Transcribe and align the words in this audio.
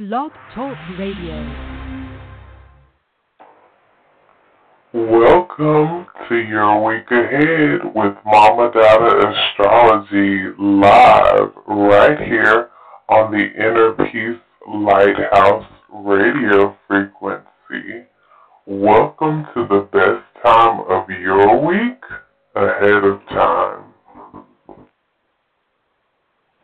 Blog 0.00 0.32
Talk 0.54 0.78
Radio. 0.98 1.36
Welcome 4.94 6.06
to 6.26 6.36
your 6.36 6.82
week 6.86 7.10
ahead 7.10 7.80
with 7.94 8.14
Mama 8.24 8.70
Dada 8.72 9.34
AstroLove 9.60 10.54
live 10.58 11.50
right 11.66 12.18
here 12.18 12.70
on 13.10 13.30
the 13.30 13.44
Inner 13.52 13.92
Peace 14.10 14.40
Lighthouse 14.66 15.70
radio 15.92 16.74
frequency. 16.88 18.06
Welcome 18.64 19.48
to 19.52 19.66
the 19.68 19.86
best 19.92 20.24
time 20.42 20.80
of 20.88 21.10
your 21.10 21.60
week 21.60 22.02
ahead 22.54 23.04
of 23.04 23.20
time. 23.28 23.84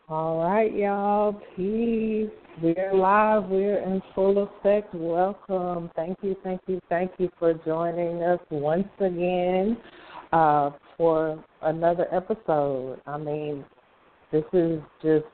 All 0.08 0.42
right, 0.42 0.74
y'all. 0.74 1.38
Peace. 1.54 2.30
We're 2.62 2.94
live. 2.94 3.50
We're 3.50 3.80
in 3.80 4.00
full 4.14 4.42
effect. 4.44 4.94
Welcome. 4.94 5.90
Thank 5.94 6.16
you, 6.22 6.34
thank 6.42 6.62
you, 6.66 6.80
thank 6.88 7.10
you 7.18 7.28
for 7.38 7.52
joining 7.52 8.22
us 8.22 8.40
once 8.48 8.88
again 8.98 9.76
uh, 10.32 10.70
for 10.96 11.44
another 11.60 12.06
episode. 12.10 12.98
I 13.06 13.18
mean, 13.18 13.62
this 14.32 14.44
is 14.54 14.80
just 15.02 15.26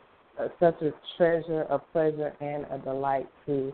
such 0.59 0.83
a 0.83 0.91
treasure, 1.17 1.63
a 1.71 1.79
pleasure, 1.79 2.33
and 2.41 2.67
a 2.73 2.79
delight 2.85 3.29
to 3.47 3.73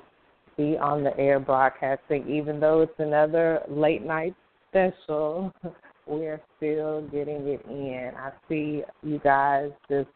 be 0.59 0.77
on 0.77 1.03
the 1.03 1.17
air 1.19 1.41
broadcasting. 1.41 2.29
Even 2.29 2.61
though 2.61 2.83
it's 2.83 2.99
another 2.99 3.61
late 3.67 4.05
night 4.05 4.35
special, 4.69 5.51
we're 6.07 6.43
still 6.59 7.01
getting 7.09 7.49
it 7.49 7.65
in. 7.67 8.11
I 8.15 8.31
see 8.47 8.83
you 9.03 9.19
guys 9.21 9.71
just 9.89 10.11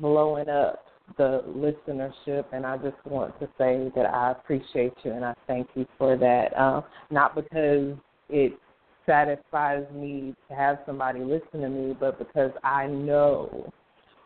blowing 0.00 0.48
up 0.48 0.85
the 1.16 1.42
listenership, 1.48 2.44
and 2.52 2.66
I 2.66 2.76
just 2.78 2.96
want 3.04 3.38
to 3.40 3.48
say 3.58 3.90
that 3.94 4.06
I 4.06 4.32
appreciate 4.32 4.92
you 5.04 5.12
and 5.12 5.24
I 5.24 5.34
thank 5.46 5.68
you 5.74 5.86
for 5.98 6.16
that. 6.16 6.58
Um, 6.58 6.84
not 7.10 7.34
because 7.34 7.96
it 8.28 8.58
satisfies 9.06 9.84
me 9.94 10.34
to 10.48 10.54
have 10.54 10.78
somebody 10.84 11.20
listen 11.20 11.60
to 11.60 11.68
me, 11.68 11.96
but 11.98 12.18
because 12.18 12.50
I 12.64 12.86
know 12.86 13.72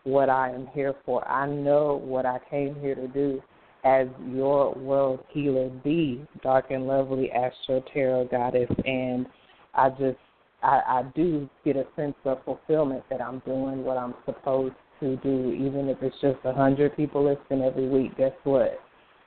what 0.04 0.30
I 0.30 0.50
am 0.50 0.66
here 0.68 0.94
for. 1.04 1.26
I 1.28 1.46
know 1.46 2.00
what 2.02 2.24
I 2.24 2.38
came 2.48 2.74
here 2.80 2.94
to 2.94 3.08
do 3.08 3.42
as 3.84 4.08
your 4.28 4.74
world 4.74 5.20
healer, 5.28 5.70
the 5.84 6.20
dark 6.42 6.70
and 6.70 6.86
lovely 6.86 7.30
Astro 7.30 7.82
Tarot 7.92 8.28
goddess, 8.30 8.70
and 8.84 9.26
I 9.74 9.90
just 9.90 10.18
I, 10.62 10.80
I 10.86 11.02
do 11.14 11.48
get 11.64 11.76
a 11.76 11.86
sense 11.96 12.16
of 12.24 12.44
fulfillment 12.44 13.04
that 13.10 13.22
I'm 13.22 13.38
doing 13.40 13.82
what 13.84 13.96
I'm 13.96 14.14
supposed 14.26 14.74
to 15.00 15.16
do, 15.16 15.52
even 15.52 15.88
if 15.88 15.98
it's 16.02 16.16
just 16.20 16.38
a 16.44 16.52
hundred 16.52 16.96
people 16.96 17.24
listen 17.24 17.64
every 17.64 17.88
week. 17.88 18.16
Guess 18.16 18.32
what? 18.44 18.78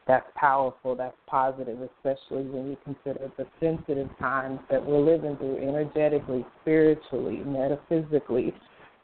That's 0.07 0.25
powerful. 0.35 0.95
That's 0.95 1.15
positive, 1.27 1.80
especially 1.81 2.43
when 2.43 2.69
you 2.69 2.77
consider 2.83 3.31
the 3.38 3.45
sensitive 3.59 4.09
times 4.19 4.59
that 4.69 4.85
we're 4.85 4.99
living 4.99 5.38
through, 5.38 5.57
energetically, 5.57 6.45
spiritually, 6.61 7.42
metaphysically, 7.45 8.53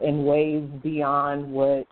in 0.01 0.25
ways 0.25 0.63
beyond 0.83 1.51
what 1.51 1.87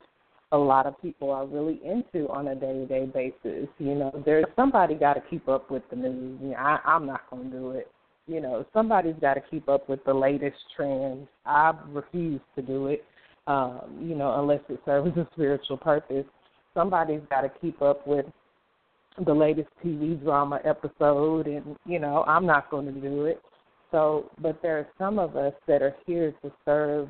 a 0.52 0.58
lot 0.58 0.86
of 0.86 1.02
people 1.02 1.30
are 1.32 1.46
really 1.46 1.82
into 1.84 2.28
on 2.30 2.48
a 2.48 2.56
day-to-day 2.56 3.06
basis. 3.14 3.68
You 3.80 3.96
know, 3.96 4.24
there's 4.26 4.46
somebody 4.56 4.96
got 4.96 5.14
to 5.14 5.22
keep 5.30 5.48
up 5.48 5.70
with 5.70 5.84
the 5.90 5.96
news. 5.96 6.40
You 6.42 6.50
know, 6.50 6.56
I, 6.58 6.80
I'm 6.86 7.06
not 7.06 7.30
going 7.30 7.50
to 7.52 7.58
do 7.58 7.72
it. 7.72 7.92
You 8.28 8.42
know, 8.42 8.66
somebody's 8.74 9.16
got 9.22 9.36
to 9.36 9.42
keep 9.50 9.70
up 9.70 9.88
with 9.88 10.04
the 10.06 10.14
latest 10.14 10.58
trends. 10.76 11.28
I 11.46 11.74
refuse 11.90 12.42
to 12.56 12.62
do 12.62 12.88
it 12.88 13.04
um, 13.48 13.98
you 14.02 14.16
know, 14.16 14.40
unless 14.40 14.60
it 14.70 14.80
serves 14.86 15.16
a 15.18 15.28
spiritual 15.34 15.78
purpose. 15.78 16.26
Somebody's 16.74 17.22
got 17.30 17.42
to 17.42 17.52
keep 17.62 17.82
up 17.82 18.06
with 18.06 18.26
the 19.26 19.34
latest 19.34 19.70
TV 19.84 20.22
drama 20.22 20.60
episode, 20.64 21.48
and 21.48 21.76
you 21.86 21.98
know, 21.98 22.24
I'm 22.28 22.46
not 22.46 22.70
going 22.70 22.94
to 22.94 23.00
do 23.00 23.26
it. 23.26 23.42
So, 23.90 24.30
but 24.42 24.62
there 24.62 24.78
are 24.78 24.88
some 24.98 25.18
of 25.18 25.36
us 25.36 25.54
that 25.68 25.82
are 25.82 25.96
here 26.06 26.34
to 26.44 26.52
serve 26.66 27.10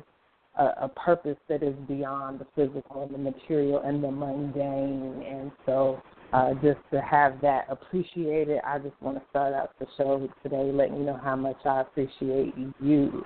a, 0.56 0.64
a 0.82 0.88
purpose 0.88 1.36
that 1.48 1.62
is 1.62 1.74
beyond 1.86 2.40
the 2.40 2.46
physical 2.54 3.02
and 3.02 3.12
the 3.12 3.18
material 3.18 3.82
and 3.84 4.02
the 4.02 4.10
mundane, 4.10 5.22
and 5.28 5.52
so. 5.66 6.00
Uh, 6.30 6.52
just 6.62 6.78
to 6.92 7.00
have 7.00 7.40
that 7.40 7.64
appreciated, 7.70 8.60
I 8.62 8.78
just 8.80 8.94
want 9.00 9.16
to 9.16 9.22
start 9.30 9.54
out 9.54 9.70
the 9.78 9.86
show 9.96 10.28
today 10.42 10.70
letting 10.70 10.96
you 10.96 11.04
know 11.04 11.18
how 11.24 11.34
much 11.36 11.56
I 11.64 11.80
appreciate 11.80 12.52
you. 12.80 13.24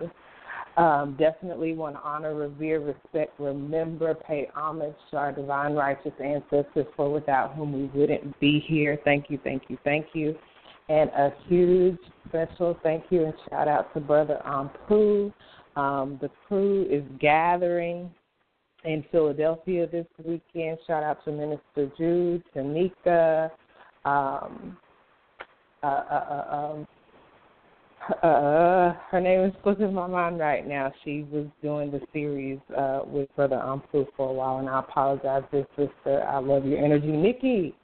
Um, 0.77 1.17
definitely 1.19 1.75
want 1.75 1.97
to 1.97 2.01
honor, 2.03 2.35
revere, 2.35 2.81
respect, 2.81 3.39
remember, 3.39 4.15
pay 4.15 4.49
homage 4.55 4.95
to 5.11 5.19
our 5.19 5.31
divine 5.31 5.75
righteous 5.75 6.15
ancestors, 6.23 6.87
for 6.97 7.13
without 7.13 7.55
whom 7.55 7.73
we 7.75 7.99
wouldn't 7.99 8.39
be 8.41 8.65
here. 8.67 8.99
Thank 9.05 9.29
you, 9.29 9.39
thank 9.45 9.65
you, 9.69 9.77
thank 9.85 10.07
you. 10.15 10.35
And 10.89 11.11
a 11.11 11.33
huge 11.47 11.99
special 12.29 12.79
thank 12.83 13.05
you 13.11 13.25
and 13.25 13.35
shout 13.51 13.69
out 13.69 13.93
to 13.95 14.01
Brother 14.01 14.41
Ampu. 14.47 15.33
Um, 15.77 16.19
the 16.21 16.31
crew 16.49 16.87
is 16.91 17.03
gathering 17.21 18.11
in 18.85 19.05
Philadelphia 19.13 19.87
this 19.87 20.07
weekend. 20.25 20.79
Shout 20.87 21.03
out 21.03 21.25
to 21.25 21.33
Minister 21.33 21.91
Jude, 21.97 22.43
Tanika, 22.55 23.51
um, 24.05 24.77
uh, 25.83 25.87
uh, 25.87 26.45
uh, 26.51 26.57
um, 26.57 26.89
uh, 28.23 28.95
her 29.11 29.21
name 29.21 29.45
is 29.45 29.53
slipping 29.63 29.93
my 29.95 30.07
mind 30.07 30.39
right 30.39 30.67
now. 30.67 30.93
She 31.05 31.27
was 31.31 31.47
doing 31.63 31.91
the 31.91 32.01
series 32.13 32.59
uh, 32.77 33.01
with 33.05 33.29
Brother 33.37 33.57
Ampu 33.57 34.07
for 34.17 34.31
a 34.31 34.33
while, 34.33 34.59
and 34.59 34.69
I 34.69 34.81
apologize, 34.81 35.43
this 35.53 35.67
sister. 35.77 36.25
I 36.27 36.39
love 36.39 36.65
your 36.65 36.85
energy, 36.85 37.09
Nikki. 37.09 37.75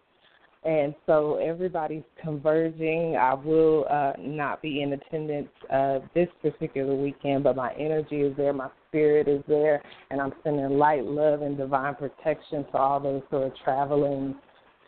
And 0.64 0.94
so 1.06 1.36
everybody's 1.36 2.02
converging. 2.20 3.16
I 3.16 3.32
will 3.32 3.86
uh, 3.88 4.14
not 4.18 4.60
be 4.60 4.82
in 4.82 4.92
attendance 4.92 5.48
uh, 5.72 6.00
this 6.14 6.28
particular 6.42 6.96
weekend, 6.96 7.44
but 7.44 7.54
my 7.54 7.72
energy 7.74 8.22
is 8.22 8.36
there, 8.36 8.52
my 8.52 8.68
spirit 8.88 9.28
is 9.28 9.42
there, 9.46 9.80
and 10.10 10.20
I'm 10.20 10.32
sending 10.42 10.78
light, 10.78 11.04
love, 11.04 11.42
and 11.42 11.56
divine 11.56 11.94
protection 11.94 12.64
to 12.72 12.76
all 12.76 12.98
those 12.98 13.22
who 13.30 13.36
are 13.36 13.52
traveling 13.62 14.34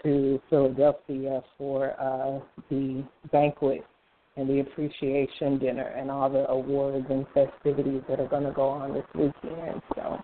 to 0.03 0.41
Philadelphia 0.51 1.43
for 1.57 1.93
uh, 2.01 2.41
the 2.69 3.05
banquet 3.31 3.85
and 4.41 4.49
the 4.49 4.61
appreciation 4.61 5.59
dinner 5.59 5.89
and 5.97 6.11
all 6.11 6.31
the 6.31 6.49
awards 6.51 7.06
and 7.11 7.27
festivities 7.34 8.03
that 8.09 8.19
are 8.19 8.28
going 8.28 8.45
to 8.45 8.53
go 8.53 8.69
on 8.69 8.95
this 8.95 9.05
weekend. 9.15 9.83
So, 9.95 10.19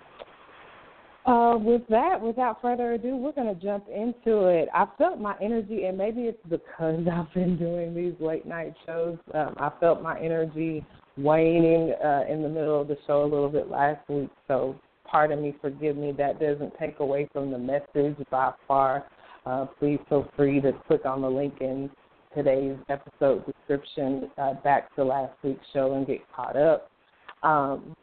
uh, 1.31 1.59
with 1.59 1.83
that, 1.89 2.21
without 2.21 2.63
further 2.63 2.93
ado, 2.93 3.17
we're 3.17 3.33
going 3.33 3.53
to 3.53 3.61
jump 3.61 3.85
into 3.89 4.47
it. 4.47 4.69
I 4.73 4.87
felt 4.97 5.21
my 5.21 5.35
energy, 5.43 5.85
and 5.85 5.99
maybe 5.99 6.23
it's 6.23 6.43
because 6.49 7.05
I've 7.13 7.33
been 7.35 7.59
doing 7.59 7.95
these 7.95 8.15
late 8.21 8.47
night 8.47 8.75
shows. 8.87 9.19
Um, 9.35 9.55
I 9.59 9.71
felt 9.81 10.03
my 10.03 10.19
energy 10.21 10.85
waning 11.19 11.95
uh, 12.05 12.25
in 12.29 12.43
the 12.43 12.49
middle 12.49 12.81
of 12.81 12.89
the 12.89 12.97
show 13.07 13.23
a 13.23 13.25
little 13.25 13.49
bit 13.49 13.69
last 13.69 14.09
week. 14.09 14.31
So, 14.49 14.77
pardon 15.05 15.43
me, 15.43 15.55
forgive 15.61 15.97
me. 15.97 16.13
That 16.13 16.41
doesn't 16.41 16.73
take 16.79 17.01
away 17.01 17.29
from 17.33 17.51
the 17.51 17.59
message 17.59 18.17
by 18.31 18.53
far. 18.67 19.07
Uh, 19.45 19.67
please 19.79 19.99
feel 20.09 20.29
free 20.37 20.61
to 20.61 20.73
click 20.87 21.05
on 21.05 21.23
the 21.23 21.31
link 21.31 21.55
and 21.61 21.91
today's 22.37 22.77
episode 22.91 23.43
description 23.47 24.31
uh, 24.37 24.53
back 24.63 24.95
to 24.95 25.03
last 25.03 25.33
week's 25.43 25.65
show 25.73 25.95
and 25.95 26.07
get 26.07 26.19
caught 26.35 26.55
up. 26.55 26.91
Um, 27.43 27.97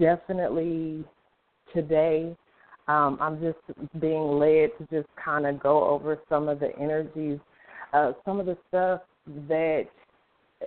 definitely 0.00 1.04
today, 1.74 2.34
um, 2.88 3.18
I'm 3.20 3.38
just 3.40 3.58
being 4.00 4.38
led 4.38 4.70
to 4.78 4.86
just 4.90 5.08
kind 5.22 5.46
of 5.46 5.62
go 5.62 5.86
over 5.86 6.18
some 6.30 6.48
of 6.48 6.60
the 6.60 6.74
energies, 6.78 7.38
uh, 7.92 8.12
some 8.24 8.40
of 8.40 8.46
the 8.46 8.56
stuff 8.68 9.02
that 9.48 9.84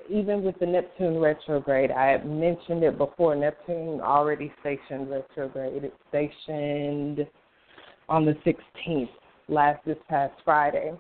even 0.10 0.44
with 0.44 0.60
the 0.60 0.66
Neptune 0.66 1.18
retrograde, 1.20 1.90
I 1.90 2.22
mentioned 2.24 2.84
it 2.84 2.98
before. 2.98 3.36
Neptune 3.36 4.02
already 4.02 4.54
stationed 4.60 5.10
retrograde. 5.10 5.86
It 5.86 5.94
stationed 6.10 7.26
on 8.10 8.26
the 8.26 8.36
16th, 8.46 9.10
last 9.48 9.84
this 9.86 9.98
past 10.08 10.34
Friday 10.44 10.92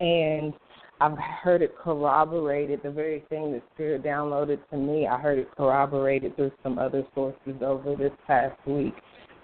and 0.00 0.52
I've 1.00 1.18
heard 1.18 1.62
it 1.62 1.76
corroborated. 1.76 2.80
The 2.82 2.90
very 2.90 3.24
thing 3.28 3.52
that 3.52 3.62
Spirit 3.74 4.02
downloaded 4.02 4.58
to 4.70 4.76
me, 4.76 5.06
I 5.06 5.18
heard 5.18 5.38
it 5.38 5.48
corroborated 5.56 6.34
through 6.36 6.52
some 6.62 6.78
other 6.78 7.04
sources 7.14 7.62
over 7.62 7.94
this 7.94 8.12
past 8.26 8.56
week 8.66 8.94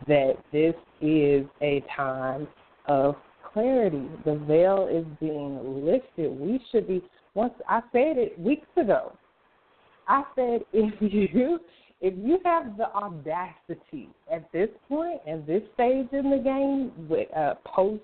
that 0.09 0.35
this 0.53 0.75
is 1.01 1.47
a 1.61 1.83
time 1.97 2.49
of 2.87 3.15
clarity. 3.53 4.09
The 4.25 4.37
veil 4.47 4.89
is 4.91 5.07
being 5.21 5.85
lifted. 5.85 6.31
We 6.39 6.61
should 6.71 6.89
be 6.89 7.03
once 7.35 7.55
I 7.69 7.81
said 7.93 8.19
it 8.19 8.39
weeks 8.39 8.67
ago. 8.77 9.13
I 10.09 10.25
said 10.35 10.63
if 10.73 10.95
you 11.01 11.61
if 12.01 12.15
you 12.19 12.39
have 12.45 12.77
the 12.77 12.93
audacity 12.93 14.11
at 14.31 14.51
this 14.53 14.69
point 14.89 15.21
and 15.27 15.47
this 15.47 15.63
stage 15.75 16.09
in 16.13 16.31
the 16.31 16.43
game 16.43 17.09
with 17.09 17.29
uh, 17.35 17.55
post 17.65 18.03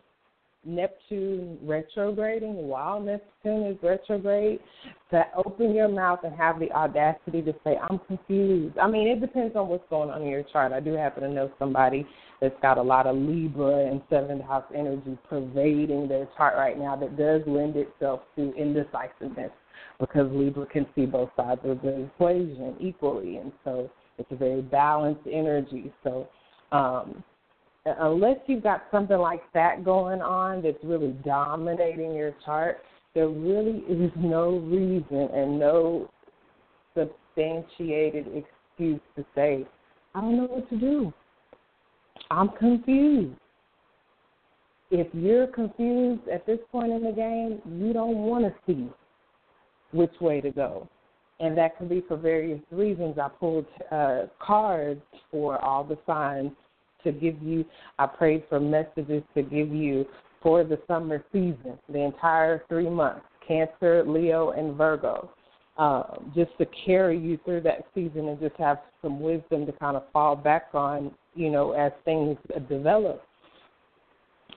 Neptune 0.64 1.58
retrograding 1.62 2.68
while 2.68 3.00
Neptune 3.00 3.64
is 3.66 3.76
retrograde, 3.82 4.60
to 5.10 5.24
open 5.34 5.74
your 5.74 5.88
mouth 5.88 6.20
and 6.22 6.34
have 6.36 6.60
the 6.60 6.70
audacity 6.72 7.42
to 7.42 7.54
say, 7.64 7.76
I'm 7.88 7.98
confused. 8.00 8.76
I 8.78 8.88
mean, 8.88 9.08
it 9.08 9.20
depends 9.20 9.56
on 9.56 9.68
what's 9.68 9.88
going 9.88 10.10
on 10.10 10.22
in 10.22 10.28
your 10.28 10.42
chart. 10.44 10.72
I 10.72 10.80
do 10.80 10.92
happen 10.92 11.22
to 11.22 11.30
know 11.30 11.50
somebody 11.58 12.06
that's 12.40 12.54
got 12.62 12.78
a 12.78 12.82
lot 12.82 13.06
of 13.06 13.16
Libra 13.16 13.90
and 13.90 14.02
seventh 14.10 14.42
house 14.42 14.64
energy 14.74 15.16
pervading 15.28 16.08
their 16.08 16.28
chart 16.36 16.56
right 16.56 16.78
now 16.78 16.94
that 16.96 17.16
does 17.16 17.42
lend 17.46 17.76
itself 17.76 18.20
to 18.36 18.54
indecisiveness 18.54 19.50
because 19.98 20.30
Libra 20.32 20.66
can 20.66 20.86
see 20.94 21.06
both 21.06 21.30
sides 21.36 21.60
of 21.64 21.80
the 21.82 22.04
equation 22.04 22.76
equally. 22.80 23.36
And 23.36 23.52
so 23.64 23.90
it's 24.18 24.30
a 24.30 24.36
very 24.36 24.62
balanced 24.62 25.26
energy. 25.30 25.92
So, 26.04 26.28
um, 26.72 27.24
unless 27.86 28.36
you've 28.46 28.62
got 28.62 28.84
something 28.90 29.18
like 29.18 29.42
that 29.54 29.84
going 29.84 30.20
on 30.20 30.62
that's 30.62 30.82
really 30.82 31.14
dominating 31.24 32.14
your 32.14 32.34
chart, 32.44 32.78
there 33.14 33.28
really 33.28 33.78
is 33.88 34.10
no 34.16 34.58
reason 34.58 35.28
and 35.34 35.58
no 35.58 36.10
substantiated 36.94 38.26
excuse 38.26 39.00
to 39.16 39.24
say, 39.34 39.66
I 40.14 40.20
don't 40.20 40.36
know 40.36 40.44
what 40.44 40.68
to 40.70 40.76
do. 40.78 41.12
I'm 42.30 42.50
confused. 42.50 43.36
If 44.90 45.06
you're 45.12 45.46
confused 45.46 46.28
at 46.28 46.46
this 46.46 46.58
point 46.70 46.92
in 46.92 47.02
the 47.02 47.12
game, 47.12 47.60
you 47.80 47.92
don't 47.92 48.18
want 48.18 48.44
to 48.44 48.54
see 48.66 48.88
which 49.92 50.12
way 50.20 50.40
to 50.40 50.50
go. 50.50 50.88
And 51.38 51.56
that 51.56 51.78
can 51.78 51.88
be 51.88 52.02
for 52.06 52.16
various 52.16 52.60
reasons. 52.70 53.16
I 53.18 53.28
pulled 53.28 53.66
uh, 53.90 54.24
cards 54.44 55.00
for 55.30 55.62
all 55.64 55.84
the 55.84 55.96
signs 56.06 56.50
to 57.04 57.12
give 57.12 57.42
you, 57.42 57.64
I 57.98 58.06
prayed 58.06 58.44
for 58.48 58.60
messages 58.60 59.22
to 59.34 59.42
give 59.42 59.70
you 59.70 60.06
for 60.42 60.64
the 60.64 60.78
summer 60.86 61.22
season, 61.32 61.78
the 61.88 62.00
entire 62.00 62.64
three 62.68 62.88
months 62.88 63.24
Cancer, 63.46 64.04
Leo, 64.06 64.50
and 64.50 64.76
Virgo. 64.76 65.30
Um, 65.76 66.30
just 66.36 66.50
to 66.58 66.66
carry 66.84 67.18
you 67.18 67.38
through 67.44 67.62
that 67.62 67.86
season 67.94 68.28
and 68.28 68.38
just 68.38 68.56
have 68.56 68.78
some 69.00 69.18
wisdom 69.18 69.64
to 69.64 69.72
kind 69.72 69.96
of 69.96 70.02
fall 70.12 70.36
back 70.36 70.68
on, 70.74 71.10
you 71.34 71.50
know, 71.50 71.72
as 71.72 71.90
things 72.04 72.36
develop. 72.68 73.22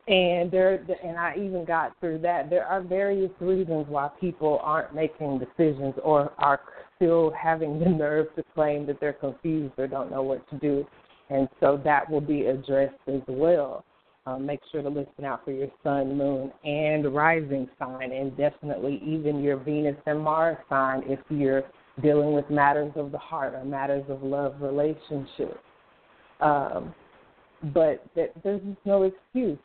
And 0.07 0.51
there, 0.51 0.85
and 1.01 1.17
I 1.17 1.35
even 1.37 1.63
got 1.63 1.97
through 2.01 2.19
that. 2.19 2.49
There 2.49 2.65
are 2.65 2.81
various 2.81 3.31
reasons 3.39 3.85
why 3.87 4.09
people 4.19 4.59
aren't 4.61 4.93
making 4.93 5.39
decisions 5.39 5.95
or 6.03 6.33
are 6.39 6.59
still 6.97 7.31
having 7.31 7.79
the 7.79 7.85
nerve 7.85 8.27
to 8.35 8.43
claim 8.53 8.85
that 8.87 8.99
they're 8.99 9.13
confused 9.13 9.73
or 9.77 9.87
don't 9.87 10.11
know 10.11 10.23
what 10.23 10.47
to 10.49 10.57
do 10.57 10.85
and 11.29 11.47
so 11.59 11.79
that 11.83 12.09
will 12.09 12.21
be 12.21 12.45
addressed 12.45 12.93
as 13.07 13.21
well. 13.27 13.83
Um, 14.25 14.45
make 14.45 14.61
sure 14.71 14.81
to 14.81 14.87
listen 14.87 15.25
out 15.25 15.43
for 15.43 15.51
your 15.51 15.67
sun, 15.83 16.17
moon, 16.17 16.51
and 16.63 17.13
rising 17.13 17.67
sign, 17.77 18.13
and 18.13 18.35
definitely 18.37 19.01
even 19.05 19.43
your 19.43 19.57
Venus 19.57 19.97
and 20.05 20.21
Mars 20.21 20.57
sign 20.69 21.03
if 21.07 21.19
you're 21.29 21.63
dealing 22.01 22.33
with 22.33 22.49
matters 22.49 22.91
of 22.95 23.11
the 23.11 23.17
heart 23.17 23.53
or 23.53 23.65
matters 23.65 24.05
of 24.07 24.23
love 24.23 24.55
relationships. 24.61 25.59
Um, 26.39 26.95
but 27.73 28.05
there's 28.15 28.61
no 28.85 29.03
excuse, 29.03 29.59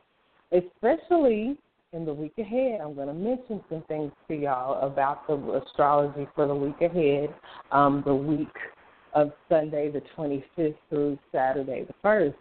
especially 0.52 1.56
in 1.92 2.04
the 2.04 2.12
week 2.12 2.34
ahead. 2.38 2.80
I'm 2.80 2.94
going 2.94 3.08
to 3.08 3.14
mention 3.14 3.62
some 3.68 3.82
things 3.88 4.12
to 4.28 4.34
y'all 4.34 4.86
about 4.86 5.26
the 5.26 5.62
astrology 5.64 6.28
for 6.34 6.46
the 6.46 6.54
week 6.54 6.80
ahead. 6.80 7.34
Um, 7.72 8.02
the 8.04 8.14
week 8.14 8.48
of 9.14 9.32
Sunday 9.48 9.90
the 9.90 10.02
25th 10.16 10.74
through 10.88 11.18
Saturday 11.32 11.86
the 11.86 11.94
1st. 12.04 12.34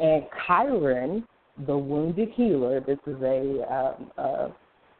And 0.00 0.24
Chiron, 0.46 1.24
the 1.66 1.76
wounded 1.76 2.30
healer, 2.34 2.80
this 2.80 2.98
is 3.06 3.16
a, 3.22 3.64
um, 3.72 4.10
a, 4.18 4.52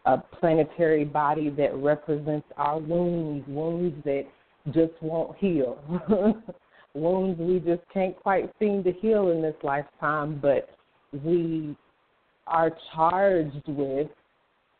a 0.06 0.18
planetary 0.38 1.04
body 1.04 1.50
that 1.50 1.74
represents 1.74 2.46
our 2.56 2.78
wounds, 2.78 3.44
wounds 3.48 3.96
that 4.04 4.24
just 4.72 4.92
won't 5.00 5.36
heal. 5.38 5.78
wounds 6.94 7.38
we 7.40 7.58
just 7.58 7.82
can't 7.92 8.16
quite 8.16 8.50
seem 8.58 8.84
to 8.84 8.92
heal 8.92 9.30
in 9.30 9.42
this 9.42 9.56
lifetime, 9.62 10.38
but 10.40 10.70
we 11.24 11.76
are 12.46 12.70
charged 12.94 13.66
with 13.66 14.08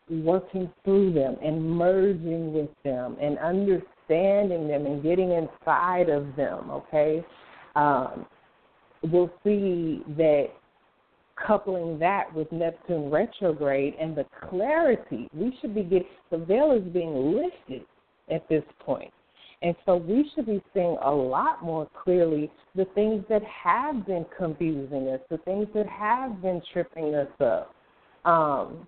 working 0.09 0.71
through 0.85 1.13
them 1.13 1.37
and 1.43 1.61
merging 1.63 2.53
with 2.53 2.69
them 2.85 3.17
and 3.21 3.39
understanding 3.39 3.89
understanding 4.09 4.69
them 4.69 4.87
and 4.87 5.03
getting 5.03 5.33
inside 5.33 6.09
of 6.09 6.35
them, 6.37 6.71
okay, 6.71 7.25
um, 7.77 8.27
we'll 9.03 9.31
see 9.43 10.03
that 10.17 10.49
coupling 11.47 11.99
that 11.99 12.33
with 12.35 12.51
Neptune 12.53 13.11
retrograde 13.11 13.95
and 14.01 14.17
the 14.17 14.25
clarity, 14.49 15.29
we 15.35 15.57
should 15.61 15.75
be 15.75 15.83
getting, 15.83 16.07
the 16.31 16.39
veil 16.39 16.73
is 16.73 16.93
being 16.93 17.35
lifted 17.35 17.85
at 18.33 18.49
this 18.49 18.63
point. 18.81 19.13
And 19.63 19.75
so 19.87 19.97
we 19.97 20.31
should 20.35 20.47
be 20.47 20.63
seeing 20.75 20.97
a 21.03 21.11
lot 21.11 21.63
more 21.63 21.89
clearly 22.03 22.51
the 22.75 22.85
things 22.95 23.25
that 23.31 23.43
have 23.45 24.07
been 24.07 24.27
confusing 24.37 25.09
us, 25.09 25.21
the 25.31 25.39
things 25.39 25.67
that 25.75 25.87
have 25.89 26.43
been 26.43 26.61
tripping 26.73 27.15
us 27.15 27.29
up. 27.41 27.75
Um, 28.31 28.87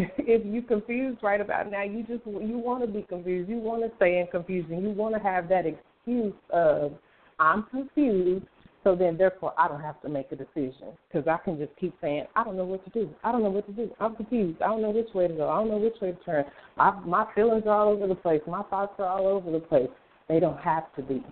if 0.18 0.44
you 0.44 0.62
confused 0.62 1.18
right 1.22 1.40
about 1.40 1.70
now, 1.70 1.82
you 1.82 2.02
just 2.02 2.24
you 2.26 2.58
want 2.58 2.84
to 2.84 2.90
be 2.90 3.02
confused. 3.02 3.48
You 3.48 3.58
want 3.58 3.82
to 3.82 3.90
stay 3.96 4.20
in 4.20 4.26
confusion. 4.28 4.82
You 4.82 4.90
want 4.90 5.14
to 5.14 5.20
have 5.20 5.48
that 5.48 5.64
excuse 5.66 6.34
of 6.50 6.92
I'm 7.38 7.64
confused, 7.64 8.46
so 8.84 8.94
then 8.94 9.16
therefore 9.16 9.54
I 9.58 9.68
don't 9.68 9.80
have 9.80 10.00
to 10.02 10.08
make 10.08 10.32
a 10.32 10.36
decision 10.36 10.88
because 11.08 11.26
I 11.28 11.38
can 11.44 11.58
just 11.58 11.72
keep 11.78 11.94
saying 12.00 12.24
I 12.36 12.44
don't 12.44 12.56
know 12.56 12.64
what 12.64 12.84
to 12.84 12.90
do. 12.90 13.10
I 13.24 13.32
don't 13.32 13.42
know 13.42 13.50
what 13.50 13.66
to 13.66 13.72
do. 13.72 13.90
I'm 14.00 14.16
confused. 14.16 14.62
I 14.62 14.68
don't 14.68 14.82
know 14.82 14.90
which 14.90 15.12
way 15.14 15.28
to 15.28 15.34
go. 15.34 15.48
I 15.48 15.58
don't 15.58 15.68
know 15.68 15.78
which 15.78 16.00
way 16.00 16.12
to 16.12 16.24
turn. 16.24 16.44
My 16.76 16.90
my 17.00 17.26
feelings 17.34 17.64
are 17.66 17.70
all 17.70 17.88
over 17.88 18.06
the 18.06 18.14
place. 18.14 18.40
My 18.46 18.62
thoughts 18.64 18.94
are 18.98 19.06
all 19.06 19.26
over 19.26 19.50
the 19.50 19.60
place. 19.60 19.90
They 20.28 20.40
don't 20.40 20.58
have 20.60 20.92
to 20.96 21.02
be. 21.02 21.24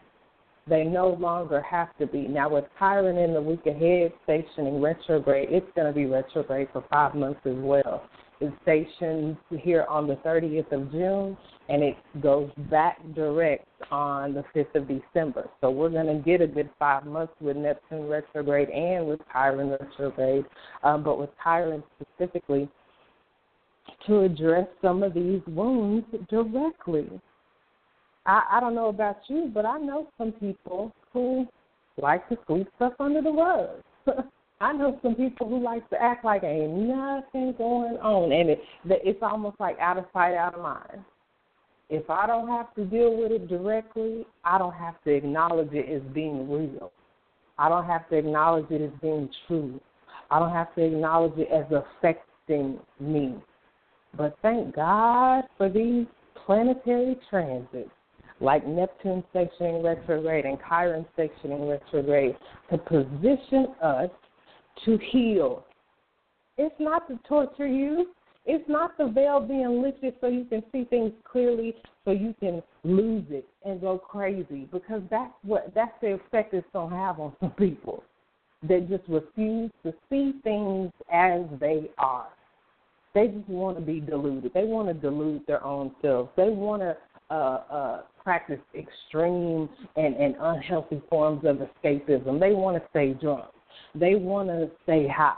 They 0.69 0.85
no 0.85 1.17
longer 1.19 1.63
have 1.63 1.97
to 1.99 2.07
be. 2.07 2.29
Now, 2.29 2.51
with 2.51 2.65
Chiron 2.79 3.17
in 3.17 3.35
the 3.35 3.41
week 3.41 3.67
ahead 3.67 4.13
stationing 4.25 4.81
retrograde, 4.81 5.49
it's 5.51 5.67
going 5.75 5.87
to 5.87 5.93
be 5.93 6.07
retrograde 6.07 6.69
for 6.73 6.85
five 6.91 7.15
months 7.15 7.41
as 7.45 7.57
well 7.57 8.05
is 8.41 8.51
stationed 8.63 9.37
here 9.51 9.85
on 9.89 10.07
the 10.07 10.17
30th 10.17 10.73
of 10.73 10.91
June, 10.91 11.37
and 11.69 11.83
it 11.83 11.97
goes 12.23 12.51
back 12.71 12.99
direct 13.15 13.67
on 13.91 14.35
the 14.35 14.45
5th 14.55 14.75
of 14.75 14.89
December. 14.89 15.49
So 15.61 15.71
we're 15.71 15.91
going 15.91 16.07
to 16.07 16.23
get 16.23 16.41
a 16.41 16.47
good 16.47 16.71
five 16.79 17.05
months 17.05 17.35
with 17.41 17.57
Neptune 17.57 18.09
retrograde 18.09 18.71
and 18.71 19.07
with 19.07 19.21
Chiron 19.33 19.71
retrograde, 19.71 20.45
um, 20.83 21.03
but 21.05 21.19
with 21.19 21.31
Chiron 21.43 21.83
specifically 22.01 22.69
to 24.07 24.21
address 24.21 24.67
some 24.81 25.03
of 25.03 25.15
these 25.15 25.43
wounds 25.47 26.07
directly. 26.29 27.09
I, 28.27 28.43
I 28.53 28.61
don't 28.61 28.75
know 28.75 28.89
about 28.89 29.19
you, 29.29 29.51
but 29.53 29.67
I 29.67 29.79
know 29.79 30.09
some 30.17 30.33
people 30.33 30.93
who 31.13 31.47
like 32.01 32.27
to 32.31 32.39
sweep 32.47 32.69
stuff 32.77 32.95
under 32.99 33.21
the 33.21 33.33
rug. 33.33 33.69
I 34.63 34.73
know 34.73 34.99
some 35.03 35.15
people 35.15 35.49
who 35.49 35.63
like 35.63 35.89
to 35.89 36.03
act 36.03 36.25
like 36.25 36.45
ain't 36.45 36.73
nothing 36.73 37.55
going 37.57 37.97
on, 37.97 38.31
and 38.31 38.51
it, 38.51 38.61
it's 38.85 39.23
almost 39.23 39.59
like 39.59 39.79
out 39.79 39.97
of 39.97 40.05
sight, 40.13 40.35
out 40.35 40.55
of 40.55 40.63
mind. 40.63 41.03
If 41.89 42.09
I 42.11 42.27
don't 42.27 42.47
have 42.49 42.75
to 42.75 42.85
deal 42.85 43.17
with 43.17 43.33
it 43.33 43.49
directly, 43.49 44.27
I 44.45 44.59
don't 44.59 44.75
have 44.75 45.03
to 45.05 45.11
acknowledge 45.11 45.73
it 45.73 45.91
as 45.91 46.03
being 46.13 46.51
real. 46.51 46.93
I 47.59 47.69
don't 47.69 47.87
have 47.87 48.09
to 48.11 48.17
acknowledge 48.17 48.71
it 48.71 48.83
as 48.83 48.91
being 49.01 49.31
true. 49.49 49.81
I 50.31 50.39
don't 50.39 50.53
have 50.53 50.75
to 50.75 50.85
acknowledge 50.85 51.39
it 51.39 51.49
as 51.51 51.65
affecting 51.73 52.79
me. 53.01 53.35
But 54.17 54.37
thank 54.43 54.75
God 54.75 55.45
for 55.57 55.69
these 55.69 56.07
planetary 56.47 57.19
transits 57.29 57.91
like 58.41 58.67
Neptune 58.67 59.23
stationing 59.31 59.83
retrograde 59.83 60.45
and 60.45 60.59
Chiron 60.69 61.07
stationing 61.15 61.69
retrograde 61.69 62.37
to 62.71 62.79
position 62.79 63.69
us 63.83 64.11
to 64.85 64.99
heal. 65.11 65.65
It's 66.57 66.75
not 66.79 67.09
to 67.09 67.19
torture 67.29 67.67
you. 67.67 68.09
It's 68.47 68.69
not 68.69 68.97
the 68.97 69.07
veil 69.07 69.41
being 69.41 69.83
lifted 69.83 70.15
so 70.21 70.27
you 70.27 70.45
can 70.45 70.63
see 70.73 70.85
things 70.85 71.13
clearly, 71.31 71.75
so 72.05 72.11
you 72.11 72.35
can 72.41 72.63
lose 72.85 73.25
it 73.31 73.47
and 73.65 73.81
go 73.81 73.99
crazy. 73.99 74.69
Because 74.73 75.03
that's 75.11 75.33
what 75.43 75.73
that's 75.75 75.93
the 76.01 76.15
effect 76.15 76.55
it's 76.55 76.67
gonna 76.73 76.97
have 76.97 77.21
on 77.21 77.35
some 77.41 77.51
people 77.53 78.03
that 78.69 78.89
just 78.89 79.05
refuse 79.09 79.71
to 79.83 79.93
see 80.09 80.35
things 80.43 80.91
as 81.13 81.43
they 81.61 81.91
are. 81.99 82.29
They 83.15 83.29
just 83.29 83.49
want 83.49 83.79
to 83.79 83.83
be 83.83 84.01
deluded. 84.01 84.53
They 84.55 84.65
want 84.65 84.89
to 84.89 84.95
delude 84.95 85.47
their 85.47 85.65
own 85.65 85.93
selves. 86.01 86.31
They 86.37 86.49
want 86.49 86.83
to 86.83 86.97
uh, 87.31 87.35
uh, 87.35 88.03
practice 88.23 88.61
extreme 88.75 89.69
and, 89.97 90.15
and 90.17 90.35
unhealthy 90.41 91.03
forms 91.09 91.45
of 91.45 91.57
escapism. 91.57 92.39
They 92.39 92.53
want 92.53 92.83
to 92.83 92.89
stay 92.91 93.15
drunk. 93.15 93.47
They 93.95 94.15
want 94.15 94.49
to 94.49 94.71
stay 94.85 95.09
high. 95.09 95.37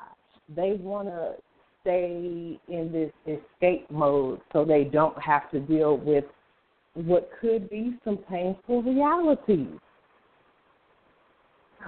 they 0.54 0.72
want 0.80 1.08
to 1.08 1.34
stay 1.82 2.58
in 2.68 2.92
this 2.92 3.12
escape 3.26 3.90
mode 3.90 4.40
so 4.52 4.64
they 4.64 4.84
don't 4.84 5.20
have 5.20 5.50
to 5.50 5.60
deal 5.60 5.96
with 5.96 6.24
what 6.94 7.30
could 7.40 7.68
be 7.70 7.98
some 8.04 8.18
painful 8.18 8.82
realities. 8.82 9.78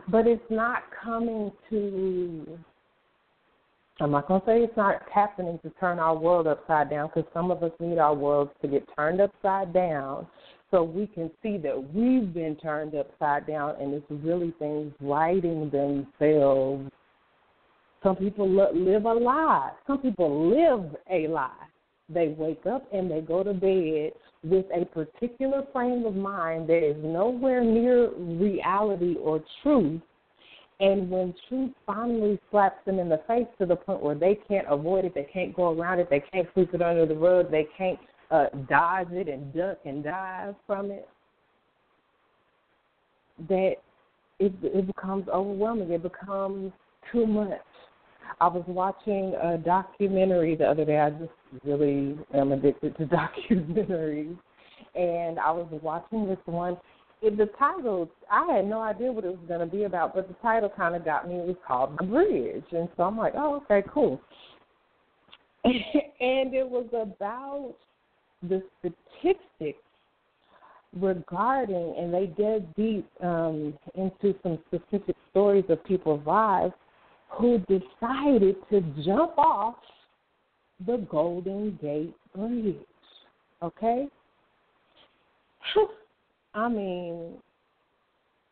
But 0.09 0.27
it's 0.27 0.43
not 0.51 0.83
coming 1.03 1.53
to, 1.71 2.59
I'm 4.01 4.11
not 4.11 4.27
going 4.27 4.41
to 4.41 4.47
say 4.47 4.59
it's 4.59 4.77
not 4.77 5.03
happening 5.13 5.59
to 5.63 5.71
turn 5.79 6.01
our 6.01 6.17
world 6.17 6.49
upside 6.49 6.91
down 6.91 7.11
because 7.15 7.31
some 7.33 7.53
of 7.53 7.63
us 7.63 7.71
need 7.79 7.99
our 7.99 8.15
worlds 8.15 8.51
to 8.63 8.69
get 8.69 8.89
turned 8.97 9.21
upside 9.21 9.73
down 9.73 10.27
so 10.73 10.83
we 10.83 11.07
can 11.07 11.31
see 11.43 11.57
that 11.59 11.95
we've 11.95 12.35
been 12.35 12.57
turned 12.57 12.97
upside 12.97 13.47
down 13.47 13.77
and 13.81 13.95
it's 13.95 14.07
really 14.11 14.53
things 14.59 14.93
righting 15.01 15.71
themselves. 15.71 16.91
Some 18.03 18.17
people 18.17 18.49
live 18.51 19.05
a 19.05 19.13
lie. 19.13 19.71
Some 19.87 19.99
people 19.99 20.51
live 20.51 20.97
a 21.11 21.29
lie. 21.29 21.53
They 22.09 22.35
wake 22.37 22.67
up 22.67 22.93
and 22.93 23.09
they 23.09 23.21
go 23.21 23.45
to 23.45 23.55
bed 23.55 24.13
with 24.43 24.67
a 24.75 24.85
particular 24.87 25.63
frame 25.73 26.05
of 26.05 26.17
mind 26.17 26.69
that 26.69 26.85
is 26.85 26.97
nowhere 27.03 27.63
near 27.63 28.11
reality 28.17 29.15
or 29.23 29.43
truth. 29.63 30.03
And 30.81 31.09
when 31.09 31.35
truth 31.49 31.71
finally 31.87 32.39
slaps 32.51 32.85
them 32.85 32.99
in 32.99 33.09
the 33.09 33.21
face 33.29 33.47
to 33.59 33.67
the 33.67 33.77
point 33.77 34.03
where 34.03 34.17
they 34.17 34.39
can't 34.49 34.67
avoid 34.69 35.05
it, 35.05 35.15
they 35.15 35.29
can't 35.33 35.55
go 35.55 35.71
around 35.73 36.01
it, 36.01 36.11
they 36.11 36.23
can't 36.33 36.49
sweep 36.53 36.75
it 36.75 36.83
under 36.83 37.07
the 37.07 37.15
rug, 37.15 37.51
they 37.51 37.69
can't 37.79 37.99
uh, 38.31 38.47
dodge 38.69 39.13
it 39.13 39.29
and 39.29 39.55
duck 39.55 39.79
and 39.85 40.03
dive 40.03 40.55
from 40.67 40.91
it, 40.91 41.09
that 43.49 43.75
it, 44.39 44.53
it 44.63 44.87
becomes 44.87 45.29
overwhelming. 45.29 45.91
It 45.91 46.03
becomes 46.03 46.73
too 47.13 47.27
much. 47.27 47.61
I 48.41 48.49
was 48.49 48.65
watching 48.67 49.35
a 49.41 49.59
documentary 49.59 50.57
the 50.57 50.65
other 50.65 50.85
day. 50.85 50.99
I 50.99 51.11
just 51.11 51.31
really 51.65 52.19
am 52.35 52.53
addicted 52.53 52.97
to 52.97 53.07
documentaries, 53.51 54.37
and 54.95 55.39
I 55.39 55.51
was 55.51 55.69
watching 55.83 56.27
this 56.27 56.39
one. 56.47 56.77
It, 57.25 57.39
the 57.39 57.47
title, 57.59 58.11
I 58.31 58.57
had 58.57 58.67
no 58.67 58.83
idea 58.83 59.11
what 59.11 59.25
it 59.25 59.29
was 59.29 59.49
going 59.49 59.61
to 59.61 59.67
be 59.67 59.85
about, 59.85 60.15
but 60.15 60.29
the 60.29 60.35
title 60.43 60.69
kind 60.69 60.95
of 60.95 61.07
got 61.07 61.27
me. 61.27 61.37
It 61.37 61.47
was 61.47 61.57
called 61.67 61.97
The 61.99 62.05
Bridge, 62.05 62.65
and 62.73 62.87
so 62.97 63.05
I'm 63.05 63.17
like, 63.17 63.33
oh, 63.35 63.63
okay, 63.65 63.83
cool. 63.89 64.21
and 65.65 66.55
it 66.55 66.69
was 66.69 66.87
about 66.93 67.75
the 68.47 68.63
statistics 68.79 69.79
regarding, 71.01 71.95
and 71.99 72.13
they 72.13 72.27
dug 72.27 72.75
deep 72.77 73.09
um, 73.23 73.73
into 73.95 74.35
some 74.43 74.59
specific 74.67 75.17
stories 75.31 75.65
of 75.71 75.83
people's 75.85 76.25
lives 76.27 76.75
who 77.31 77.59
decided 77.61 78.57
to 78.69 78.83
jump 79.03 79.39
off 79.39 79.77
the 80.87 80.99
Golden 81.11 81.79
Gate 81.81 82.15
Bridge. 82.35 82.77
Okay? 83.63 84.09
I 86.55 86.69
mean, 86.69 87.35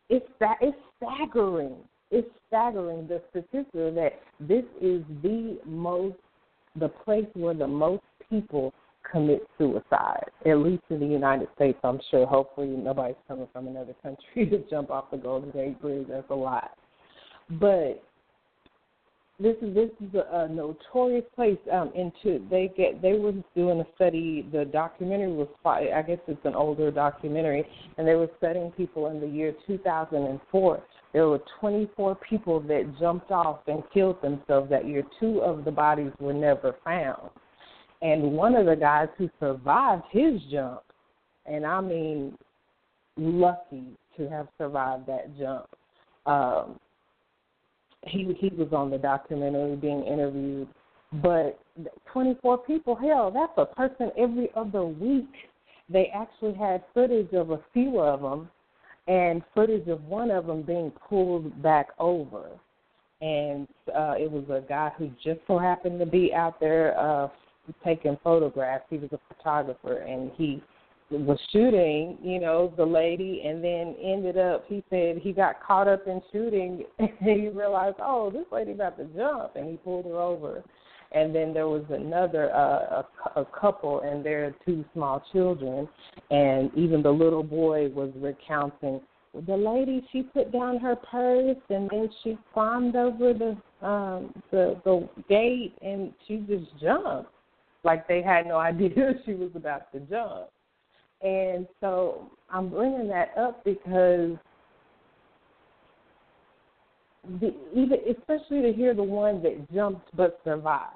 it's 0.09 0.27
that 0.39 0.57
it's 0.61 0.77
staggering. 0.97 1.75
It's 2.11 2.29
staggering 2.47 3.07
the 3.07 3.21
statistics 3.29 3.69
that 3.73 4.19
this 4.39 4.65
is 4.81 5.01
the 5.21 5.57
most 5.65 6.17
the 6.79 6.89
place 6.89 7.25
where 7.33 7.53
the 7.53 7.67
most 7.67 8.03
people 8.29 8.73
commit 9.09 9.45
suicide, 9.57 10.25
at 10.45 10.57
least 10.57 10.83
in 10.89 10.99
the 10.99 11.05
United 11.05 11.47
States. 11.55 11.77
I'm 11.83 11.99
sure. 12.09 12.25
Hopefully, 12.25 12.67
nobody's 12.67 13.15
coming 13.27 13.47
from 13.53 13.67
another 13.67 13.93
country 14.01 14.45
to 14.49 14.63
jump 14.69 14.91
off 14.91 15.11
the 15.11 15.17
Golden 15.17 15.51
Gate 15.51 15.79
Bridge. 15.81 16.07
That's 16.09 16.29
a 16.29 16.35
lot. 16.35 16.71
But 17.49 18.03
this 19.39 19.55
is 19.61 19.73
this 19.73 19.89
is 19.99 20.13
a, 20.13 20.43
a 20.43 20.47
notorious 20.47 21.25
place. 21.35 21.57
Um, 21.71 21.91
into 21.95 22.45
they 22.49 22.71
get 22.77 23.01
they 23.01 23.13
were 23.13 23.33
doing 23.55 23.79
a 23.79 23.87
study. 23.95 24.47
The 24.51 24.65
documentary 24.65 25.33
was 25.33 25.47
I 25.65 26.01
guess 26.03 26.19
it's 26.27 26.45
an 26.45 26.55
older 26.55 26.91
documentary, 26.91 27.65
and 27.97 28.07
they 28.07 28.15
were 28.15 28.29
studying 28.37 28.71
people 28.71 29.07
in 29.07 29.19
the 29.19 29.27
year 29.27 29.53
2004. 29.65 30.83
There 31.13 31.27
were 31.27 31.41
24 31.59 32.17
people 32.27 32.59
that 32.61 32.95
jumped 32.99 33.31
off 33.31 33.59
and 33.67 33.83
killed 33.93 34.21
themselves 34.21 34.69
that 34.69 34.87
year. 34.87 35.03
Two 35.19 35.41
of 35.41 35.65
the 35.65 35.71
bodies 35.71 36.11
were 36.19 36.33
never 36.33 36.75
found, 36.83 37.29
and 38.01 38.33
one 38.33 38.55
of 38.55 38.67
the 38.67 38.75
guys 38.75 39.07
who 39.17 39.29
survived 39.39 40.03
his 40.11 40.41
jump, 40.51 40.81
and 41.47 41.65
I 41.65 41.81
mean 41.81 42.37
lucky 43.17 43.97
to 44.17 44.29
have 44.29 44.47
survived 44.59 45.07
that 45.07 45.37
jump. 45.39 45.67
Um, 46.25 46.79
he 48.05 48.35
he 48.39 48.49
was 48.49 48.71
on 48.73 48.89
the 48.89 48.97
documentary 48.97 49.75
being 49.75 50.03
interviewed, 50.03 50.67
but 51.21 51.59
24 52.11 52.59
people, 52.59 52.95
hell, 52.95 53.31
that's 53.31 53.53
a 53.57 53.73
person 53.73 54.11
every 54.17 54.49
other 54.55 54.85
week. 54.85 55.29
They 55.89 56.11
actually 56.13 56.53
had 56.53 56.83
footage 56.93 57.33
of 57.33 57.51
a 57.51 57.59
few 57.73 57.99
of 57.99 58.21
them, 58.21 58.49
and 59.07 59.43
footage 59.53 59.87
of 59.87 60.03
one 60.05 60.31
of 60.31 60.47
them 60.47 60.61
being 60.61 60.91
pulled 61.09 61.61
back 61.61 61.89
over, 61.99 62.47
and 63.21 63.67
uh, 63.95 64.15
it 64.17 64.31
was 64.31 64.45
a 64.49 64.65
guy 64.67 64.91
who 64.97 65.09
just 65.23 65.39
so 65.47 65.57
happened 65.59 65.99
to 65.99 66.05
be 66.05 66.33
out 66.33 66.59
there 66.59 66.97
uh, 66.99 67.27
taking 67.83 68.17
photographs. 68.23 68.85
He 68.89 68.97
was 68.97 69.09
a 69.11 69.19
photographer, 69.33 69.97
and 69.97 70.31
he 70.35 70.61
was 71.19 71.39
shooting, 71.51 72.17
you 72.21 72.39
know, 72.39 72.73
the 72.75 72.85
lady, 72.85 73.43
and 73.45 73.63
then 73.63 73.95
ended 74.01 74.37
up. 74.37 74.65
He 74.67 74.83
said 74.89 75.17
he 75.17 75.31
got 75.31 75.61
caught 75.61 75.87
up 75.87 76.07
in 76.07 76.21
shooting, 76.31 76.83
and 76.99 77.09
he 77.19 77.49
realized, 77.49 77.97
oh, 77.99 78.31
this 78.31 78.45
lady 78.51 78.71
about 78.71 78.97
to 78.97 79.05
jump, 79.15 79.55
and 79.55 79.69
he 79.69 79.77
pulled 79.77 80.05
her 80.05 80.19
over. 80.19 80.63
And 81.11 81.33
then 81.33 81.53
there 81.53 81.67
was 81.67 81.83
another 81.89 82.51
uh, 82.53 83.03
a, 83.35 83.41
a 83.41 83.45
couple 83.45 84.01
and 84.01 84.25
their 84.25 84.55
two 84.65 84.83
small 84.93 85.23
children, 85.31 85.87
and 86.31 86.71
even 86.75 87.03
the 87.03 87.11
little 87.11 87.43
boy 87.43 87.89
was 87.89 88.11
recounting. 88.15 88.99
The 89.47 89.55
lady 89.55 90.07
she 90.11 90.23
put 90.23 90.51
down 90.51 90.79
her 90.79 90.95
purse 90.95 91.57
and 91.69 91.89
then 91.89 92.09
she 92.23 92.37
climbed 92.53 92.95
over 92.95 93.33
the 93.33 93.57
um 93.85 94.31
the 94.51 94.79
the 94.85 95.09
gate 95.27 95.73
and 95.81 96.13
she 96.27 96.37
just 96.47 96.65
jumped 96.79 97.31
like 97.83 98.07
they 98.07 98.21
had 98.21 98.45
no 98.45 98.57
idea 98.59 99.13
she 99.25 99.33
was 99.33 99.49
about 99.55 99.91
to 99.91 100.01
jump 100.01 100.49
and 101.23 101.67
so 101.79 102.29
I'm 102.49 102.69
bringing 102.69 103.07
that 103.07 103.31
up 103.37 103.63
because 103.63 104.37
the, 107.39 107.53
even 107.73 107.97
especially 108.09 108.61
to 108.61 108.73
hear 108.73 108.93
the 108.93 109.03
one 109.03 109.41
that 109.43 109.71
jumped 109.73 110.15
but 110.15 110.39
survived, 110.43 110.91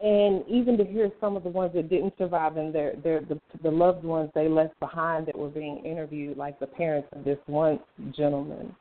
and 0.00 0.44
even 0.48 0.78
to 0.78 0.84
hear 0.84 1.10
some 1.20 1.36
of 1.36 1.42
the 1.42 1.48
ones 1.48 1.72
that 1.74 1.90
didn't 1.90 2.14
survive 2.16 2.56
and 2.56 2.72
their 2.72 2.94
their 3.02 3.20
the, 3.20 3.40
the 3.64 3.70
loved 3.70 4.04
ones 4.04 4.30
they 4.34 4.48
left 4.48 4.78
behind 4.78 5.26
that 5.26 5.36
were 5.36 5.48
being 5.48 5.84
interviewed, 5.84 6.36
like 6.36 6.60
the 6.60 6.66
parents 6.66 7.08
of 7.12 7.24
this 7.24 7.38
one 7.46 7.80
gentleman. 8.16 8.74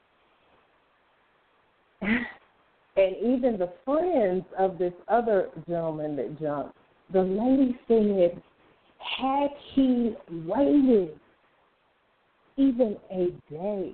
and 2.02 3.16
even 3.24 3.58
the 3.58 3.74
friends 3.84 4.46
of 4.60 4.78
this 4.78 4.94
other 5.08 5.50
gentleman 5.68 6.16
that 6.16 6.40
jumped, 6.40 6.78
the 7.12 7.22
lady 7.22 7.76
said 7.88 8.40
had 9.00 9.50
he 9.74 10.16
waited 10.46 11.20
even 12.58 12.98
a 13.12 13.28
day, 13.52 13.94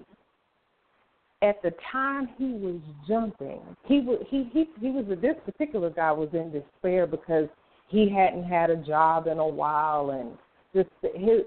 at 1.41 1.61
the 1.61 1.73
time 1.91 2.29
he 2.37 2.53
was 2.53 2.79
jumping, 3.07 3.61
he 3.85 3.99
was 3.99 4.25
he 4.29 4.49
he 4.53 4.69
he 4.79 4.89
was 4.89 5.05
this 5.21 5.35
particular 5.45 5.89
guy 5.89 6.11
was 6.11 6.29
in 6.33 6.51
despair 6.51 7.05
because 7.05 7.49
he 7.89 8.09
hadn't 8.09 8.45
had 8.45 8.69
a 8.69 8.77
job 8.77 9.27
in 9.27 9.39
a 9.39 9.47
while 9.47 10.11
and 10.11 10.37
just 10.73 10.89
his 11.15 11.41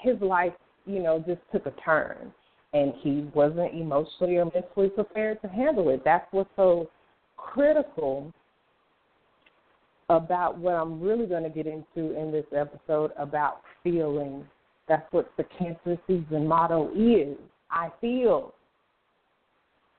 his 0.00 0.20
life, 0.22 0.54
you 0.86 1.02
know, 1.02 1.22
just 1.26 1.40
took 1.52 1.66
a 1.66 1.72
turn 1.82 2.32
and 2.72 2.92
he 3.02 3.28
wasn't 3.34 3.74
emotionally 3.74 4.36
or 4.36 4.46
mentally 4.46 4.88
prepared 4.88 5.40
to 5.42 5.48
handle 5.48 5.90
it. 5.90 6.02
That's 6.04 6.26
what's 6.30 6.50
so 6.56 6.88
critical 7.36 8.32
about 10.08 10.58
what 10.58 10.74
I'm 10.74 11.00
really 11.00 11.26
going 11.26 11.42
to 11.42 11.48
get 11.48 11.66
into 11.66 12.18
in 12.18 12.30
this 12.30 12.46
episode 12.56 13.12
about 13.18 13.62
feeling. 13.82 14.44
That's 14.88 15.06
what 15.12 15.30
the 15.36 15.44
cancer 15.58 15.98
season 16.06 16.46
motto 16.46 16.90
is. 16.94 17.36
I 17.70 17.90
feel. 18.00 18.54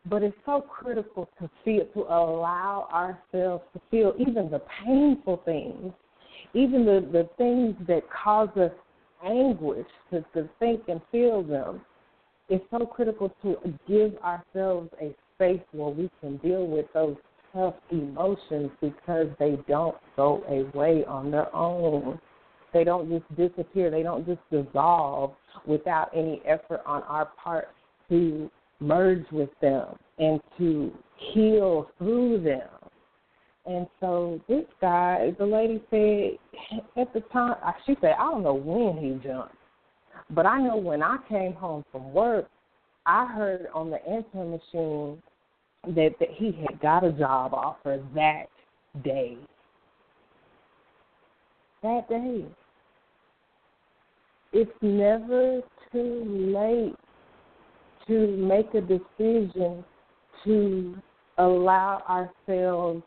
But 0.09 0.23
it's 0.23 0.37
so 0.45 0.61
critical 0.61 1.27
to 1.39 1.49
feel, 1.65 1.85
to 1.93 1.99
allow 1.99 2.87
ourselves 2.93 3.63
to 3.73 3.81
feel 3.91 4.13
even 4.17 4.49
the 4.49 4.61
painful 4.85 5.41
things, 5.43 5.91
even 6.53 6.85
the, 6.85 7.05
the 7.11 7.29
things 7.37 7.75
that 7.87 8.03
cause 8.09 8.49
us 8.55 8.71
anguish, 9.25 9.87
to, 10.11 10.21
to 10.33 10.47
think 10.59 10.83
and 10.87 11.01
feel 11.11 11.43
them. 11.43 11.81
It's 12.47 12.63
so 12.71 12.85
critical 12.85 13.33
to 13.41 13.57
give 13.85 14.15
ourselves 14.19 14.89
a 15.01 15.13
space 15.35 15.59
where 15.73 15.89
we 15.89 16.09
can 16.21 16.37
deal 16.37 16.65
with 16.65 16.85
those 16.93 17.17
tough 17.57 17.73
emotions 17.91 18.69
because 18.81 19.27
they 19.39 19.57
don't 19.67 19.97
go 20.15 20.43
away 20.47 21.03
on 21.05 21.31
their 21.31 21.53
own. 21.55 22.19
They 22.73 22.83
don't 22.83 23.09
just 23.09 23.25
disappear. 23.35 23.89
They 23.89 24.03
don't 24.03 24.25
just 24.25 24.41
dissolve 24.51 25.33
without 25.65 26.09
any 26.15 26.41
effort 26.45 26.81
on 26.85 27.01
our 27.03 27.29
part 27.43 27.69
to 28.09 28.49
merge 28.79 29.25
with 29.31 29.49
them 29.61 29.95
and 30.19 30.39
to 30.57 30.91
heal 31.33 31.89
through 31.97 32.43
them. 32.43 32.69
And 33.65 33.87
so 33.99 34.39
this 34.47 34.65
guy, 34.79 35.33
the 35.37 35.45
lady 35.45 35.83
said 35.89 36.79
at 36.95 37.13
the 37.13 37.21
time, 37.33 37.55
she 37.85 37.95
said, 37.99 38.13
I 38.17 38.31
don't 38.31 38.43
know 38.43 38.53
when 38.53 39.03
he 39.03 39.27
jumped, 39.27 39.55
but 40.29 40.45
I 40.45 40.61
know 40.61 40.77
when 40.77 41.01
I 41.01 41.17
came 41.27 41.53
home 41.53 41.83
from 41.91 42.13
work, 42.13 42.47
I 43.05 43.25
heard 43.25 43.67
on 43.73 43.89
the 43.89 44.05
answering 44.07 44.51
machine 44.51 45.21
that, 45.95 46.15
that 46.19 46.29
he 46.31 46.51
had 46.51 46.79
got 46.81 47.03
a 47.03 47.11
job 47.11 47.53
offer 47.53 48.03
that 48.15 48.45
day. 49.03 49.37
That 51.83 52.09
day. 52.09 52.45
It's 54.53 54.71
never 54.81 55.61
too 55.91 56.53
late 56.55 56.95
to 58.07 58.27
make 58.37 58.73
a 58.73 58.81
decision 58.81 59.83
to 60.45 60.95
allow 61.37 62.01
ourselves 62.09 63.03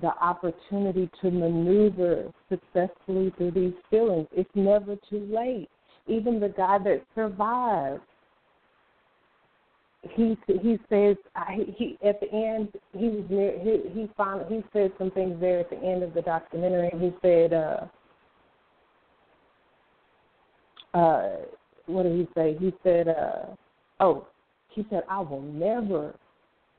the 0.00 0.12
opportunity 0.22 1.10
to 1.20 1.30
maneuver 1.30 2.32
successfully 2.48 3.32
through 3.36 3.50
these 3.50 3.74
feelings. 3.90 4.28
It's 4.32 4.50
never 4.54 4.96
too 5.08 5.28
late. 5.30 5.68
Even 6.06 6.40
the 6.40 6.48
guy 6.48 6.78
that 6.78 7.02
survived, 7.14 8.02
he 10.08 10.36
he 10.46 10.78
says 10.88 11.16
he, 11.54 11.74
he 11.76 11.98
at 12.06 12.20
the 12.20 12.32
end 12.32 12.68
he 12.96 13.08
was 13.08 13.24
near 13.28 13.58
he 13.58 13.90
he 13.92 14.08
found 14.16 14.46
he 14.48 14.64
said 14.72 14.92
some 14.98 15.10
things 15.10 15.38
there 15.40 15.60
at 15.60 15.70
the 15.70 15.76
end 15.76 16.02
of 16.02 16.14
the 16.14 16.22
documentary. 16.22 16.90
He 16.98 17.12
said, 17.20 17.52
uh, 17.52 17.86
uh, 20.94 21.36
what 21.86 22.04
did 22.04 22.12
he 22.12 22.28
say? 22.34 22.56
He 22.58 22.72
said, 22.82 23.08
uh, 23.08 23.54
oh, 24.00 24.26
he 24.70 24.86
said 24.90 25.02
I 25.08 25.20
will 25.20 25.42
never 25.42 26.14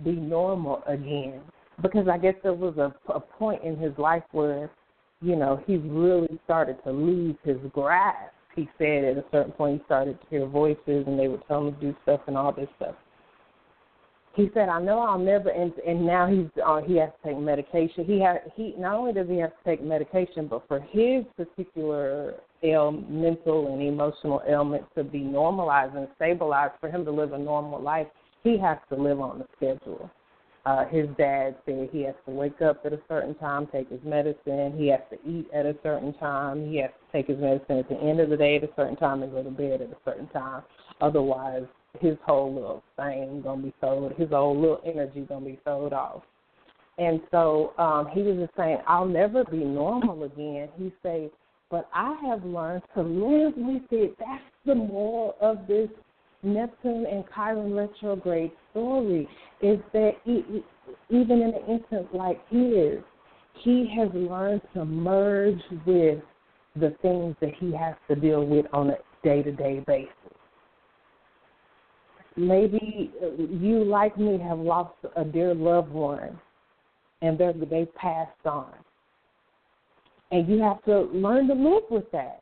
be 0.04 0.13
normal 0.13 0.82
again 0.88 1.42
because 1.82 2.08
I 2.08 2.18
guess 2.18 2.36
there 2.42 2.54
was 2.54 2.78
a, 2.78 2.94
a 3.12 3.20
point 3.20 3.63
in 3.63 3.78
his 3.78 3.96
life 3.98 4.24
where, 4.32 4.72
you 5.22 5.36
know, 5.36 5.62
he 5.68 5.78
really 5.78 6.40
started 6.44 6.78
to 6.86 6.92
lose 6.92 7.36
his 7.44 7.58
grasp. 7.72 8.34
He 8.56 8.68
said 8.78 9.04
at 9.04 9.18
a 9.18 9.24
certain 9.32 9.51
point 9.54 9.80
he 9.80 9.86
started 9.86 10.20
to 10.20 10.28
hear 10.30 10.46
voices 10.46 11.06
and 11.08 11.20
they 11.20 11.28
would 11.28 11.46
tell 11.48 11.68
him 11.68 11.75
to 11.75 11.80
do 11.80 11.96
stuff 12.04 12.22
and 12.28 12.36
all 12.36 12.51
this 12.51 12.68
stuff. 12.78 12.96
He 14.34 14.50
said, 14.54 14.70
"I 14.70 14.82
know 14.82 15.00
I'll 15.00 15.20
never," 15.20 15.50
and 15.50 15.74
and 15.86 16.06
now 16.06 16.26
he's 16.28 16.48
uh, 16.66 16.82
he 16.82 16.96
has 16.98 17.10
to 17.22 17.30
take 17.30 17.38
medication. 17.38 18.06
He 18.06 18.20
has 18.22 18.38
he 18.56 18.74
not 18.78 18.96
only 18.96 19.14
does 19.14 19.28
he 19.28 19.38
have 19.38 19.52
to 19.52 19.64
take 19.66 19.84
medication, 19.84 20.48
but 20.48 20.66
for 20.68 20.80
his 20.80 21.26
particular 21.36 22.36
ail, 22.64 22.92
mental 22.92 23.74
and 23.74 23.82
emotional 23.82 24.42
ailment 24.48 24.86
to 24.96 25.04
be 25.04 25.20
normalized 25.20 25.96
and 25.96 26.08
stabilized, 26.16 26.74
for 26.80 26.90
him 26.90 27.04
to 27.06 27.12
live 27.12 27.34
a 27.34 27.38
normal 27.38 27.82
life, 27.82 28.08
he 28.44 28.58
has 28.58 28.78
to 28.90 28.96
live 28.96 29.20
on 29.20 29.40
the 29.40 29.48
schedule. 29.58 30.10
Uh, 30.64 30.86
his 30.86 31.08
dad 31.18 31.56
said 31.66 31.90
he 31.92 32.04
has 32.04 32.14
to 32.26 32.32
wake 32.32 32.62
up 32.62 32.86
at 32.86 32.94
a 32.94 33.00
certain 33.10 33.34
time, 33.36 33.68
take 33.72 33.90
his 33.90 34.00
medicine. 34.04 34.74
He 34.78 34.88
has 34.90 35.00
to 35.10 35.18
eat 35.28 35.48
at 35.54 35.66
a 35.66 35.76
certain 35.82 36.14
time. 36.14 36.70
He 36.70 36.78
has 36.78 36.92
to 36.92 37.18
take 37.18 37.28
his 37.28 37.40
medicine 37.40 37.80
at 37.80 37.90
the 37.90 37.96
end 37.96 38.20
of 38.20 38.30
the 38.30 38.38
day 38.38 38.58
at 38.58 38.64
a 38.64 38.70
certain 38.76 38.96
time 38.96 39.24
and 39.24 39.32
go 39.32 39.42
to 39.42 39.50
bed 39.50 39.82
at 39.82 39.90
a 39.90 39.98
certain 40.06 40.28
time. 40.28 40.62
Otherwise, 41.02 41.64
his 42.00 42.17
whole 42.25 42.53
little 42.53 42.83
thing 42.95 43.41
gonna 43.43 43.63
be 43.63 43.74
sold. 43.81 44.13
His 44.13 44.29
whole 44.29 44.60
little 44.60 44.81
energy 44.86 45.21
gonna 45.21 45.45
be 45.45 45.60
sold 45.65 45.93
off. 45.93 46.24
And 46.98 47.21
so 47.31 47.74
um, 47.77 48.07
he 48.13 48.21
was 48.21 48.38
just 48.38 48.55
saying, 48.55 48.77
I'll 48.88 49.05
never 49.05 49.43
be 49.43 49.57
normal 49.57 50.24
again. 50.24 50.69
He 50.77 50.93
said, 51.01 51.31
but 51.69 51.89
I 51.93 52.15
have 52.27 52.43
learned 52.43 52.83
to 52.95 53.01
live 53.01 53.53
with 53.55 53.83
it. 53.91 54.15
That's 54.19 54.43
the 54.65 54.75
moral 54.75 55.36
of 55.41 55.65
this 55.67 55.89
Neptune 56.43 57.05
and 57.05 57.24
Chiron 57.33 57.74
retrograde 57.74 58.51
story 58.71 59.27
is 59.62 59.79
that 59.93 60.12
even 60.25 61.41
in 61.41 61.53
an 61.55 61.63
instance 61.69 62.07
like 62.13 62.41
his, 62.50 63.00
he 63.63 63.93
has 63.98 64.10
learned 64.13 64.62
to 64.74 64.86
merge 64.86 65.62
with 65.86 66.19
the 66.75 66.95
things 67.01 67.36
that 67.41 67.54
he 67.60 67.71
has 67.73 67.95
to 68.08 68.15
deal 68.15 68.45
with 68.45 68.65
on 68.73 68.89
a 68.89 68.97
day 69.23 69.43
to 69.43 69.51
day 69.51 69.84
basis. 69.86 70.13
Maybe 72.38 73.12
uh, 73.22 73.28
you, 73.38 73.84
like 73.84 74.17
me, 74.17 74.39
have 74.39 74.60
lost 74.60 74.96
a 75.15 75.24
dear 75.24 75.54
loved 75.54 75.91
one 75.91 76.39
and 77.22 77.38
they're, 77.38 77.54
they 77.54 77.86
passed 77.96 78.46
on. 78.46 78.74
And 80.32 80.48
you 80.48 80.60
have 80.62 80.84
to 80.86 81.02
learn 81.13 81.48
to 81.48 81.54
live 81.54 81.84
with 81.89 82.10
that. 82.12 82.41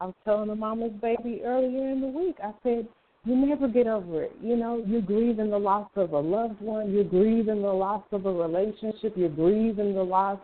I 0.00 0.06
was 0.06 0.14
telling 0.24 0.50
a 0.50 0.56
mama's 0.56 0.92
baby 1.00 1.42
earlier 1.44 1.90
in 1.90 2.00
the 2.00 2.06
week, 2.06 2.36
I 2.42 2.52
said, 2.62 2.88
you 3.24 3.36
never 3.36 3.68
get 3.68 3.86
over 3.86 4.24
it. 4.24 4.32
You 4.42 4.56
know, 4.56 4.82
you're 4.84 5.00
grieving 5.00 5.50
the 5.50 5.58
loss 5.58 5.88
of 5.94 6.12
a 6.12 6.18
loved 6.18 6.60
one, 6.60 6.92
you're 6.92 7.04
grieving 7.04 7.62
the 7.62 7.72
loss 7.72 8.02
of 8.10 8.26
a 8.26 8.32
relationship, 8.32 9.14
you're 9.16 9.28
grieving 9.28 9.94
the 9.94 10.02
loss 10.02 10.40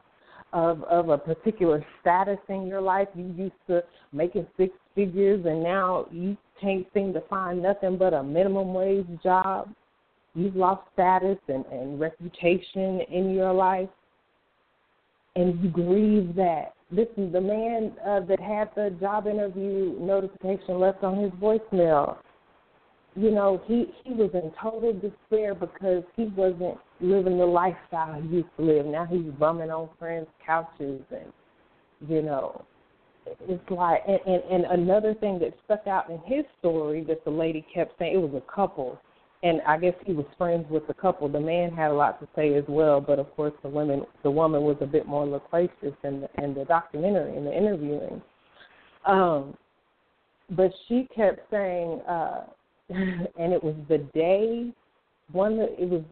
of 0.52 0.82
of 0.84 1.08
a 1.10 1.18
particular 1.18 1.84
status 2.00 2.38
in 2.48 2.66
your 2.66 2.80
life. 2.80 3.08
You 3.14 3.34
used 3.36 3.54
to 3.68 3.82
making 4.12 4.46
six 4.56 4.72
figures 4.94 5.44
and 5.46 5.62
now 5.62 6.06
you 6.10 6.36
can't 6.60 6.86
seem 6.94 7.12
to 7.12 7.20
find 7.22 7.62
nothing 7.62 7.98
but 7.98 8.14
a 8.14 8.22
minimum 8.22 8.74
wage 8.74 9.06
job. 9.22 9.68
You've 10.34 10.56
lost 10.56 10.82
status 10.92 11.38
and, 11.48 11.64
and 11.66 12.00
reputation 12.00 13.00
in 13.10 13.34
your 13.34 13.52
life 13.52 13.88
and 15.36 15.62
you 15.62 15.70
grieve 15.70 16.34
that. 16.36 16.74
Listen, 16.90 17.30
the 17.30 17.40
man 17.40 17.92
uh, 18.06 18.20
that 18.20 18.40
had 18.40 18.70
the 18.74 18.96
job 18.98 19.26
interview 19.26 19.94
notification 20.00 20.80
left 20.80 21.04
on 21.04 21.22
his 21.22 21.30
voicemail 21.32 22.16
you 23.18 23.32
know, 23.32 23.60
he 23.66 23.86
he 24.04 24.14
was 24.14 24.30
in 24.34 24.52
total 24.60 24.92
despair 24.92 25.54
because 25.54 26.04
he 26.16 26.24
wasn't 26.36 26.78
living 27.00 27.38
the 27.38 27.46
lifestyle 27.46 28.20
he 28.20 28.28
used 28.28 28.48
to 28.56 28.64
live. 28.64 28.86
Now 28.86 29.06
he's 29.06 29.32
bumming 29.38 29.70
on 29.70 29.88
friends' 29.98 30.28
couches 30.44 31.02
and 31.10 31.32
you 32.08 32.22
know 32.22 32.64
it's 33.48 33.70
like 33.70 34.02
and, 34.06 34.20
and, 34.26 34.64
and 34.64 34.80
another 34.80 35.14
thing 35.14 35.38
that 35.40 35.52
stuck 35.64 35.86
out 35.86 36.08
in 36.10 36.18
his 36.26 36.44
story 36.60 37.04
that 37.04 37.24
the 37.24 37.30
lady 37.30 37.66
kept 37.74 37.98
saying 37.98 38.14
it 38.14 38.18
was 38.18 38.40
a 38.40 38.54
couple 38.54 38.98
and 39.42 39.60
I 39.66 39.78
guess 39.78 39.94
he 40.04 40.12
was 40.12 40.26
friends 40.36 40.66
with 40.68 40.86
the 40.88 40.94
couple. 40.94 41.28
The 41.28 41.38
man 41.38 41.70
had 41.70 41.92
a 41.92 41.94
lot 41.94 42.18
to 42.20 42.28
say 42.34 42.54
as 42.54 42.64
well, 42.66 43.00
but 43.00 43.18
of 43.18 43.34
course 43.36 43.52
the 43.62 43.68
woman 43.68 44.04
the 44.22 44.30
woman 44.30 44.62
was 44.62 44.76
a 44.80 44.86
bit 44.86 45.06
more 45.06 45.26
loquacious 45.26 45.94
in 46.04 46.20
the 46.20 46.28
in 46.42 46.54
the 46.54 46.64
documentary 46.64 47.36
in 47.36 47.44
the 47.44 47.56
interviewing. 47.56 48.22
Um 49.06 49.56
but 50.50 50.70
she 50.86 51.08
kept 51.14 51.40
saying, 51.50 52.00
uh 52.08 52.44
and 52.90 53.52
it 53.52 53.62
was 53.62 53.74
the 53.88 53.98
day 54.14 54.72
one 55.32 55.58
it 55.58 55.88
was 55.88 56.02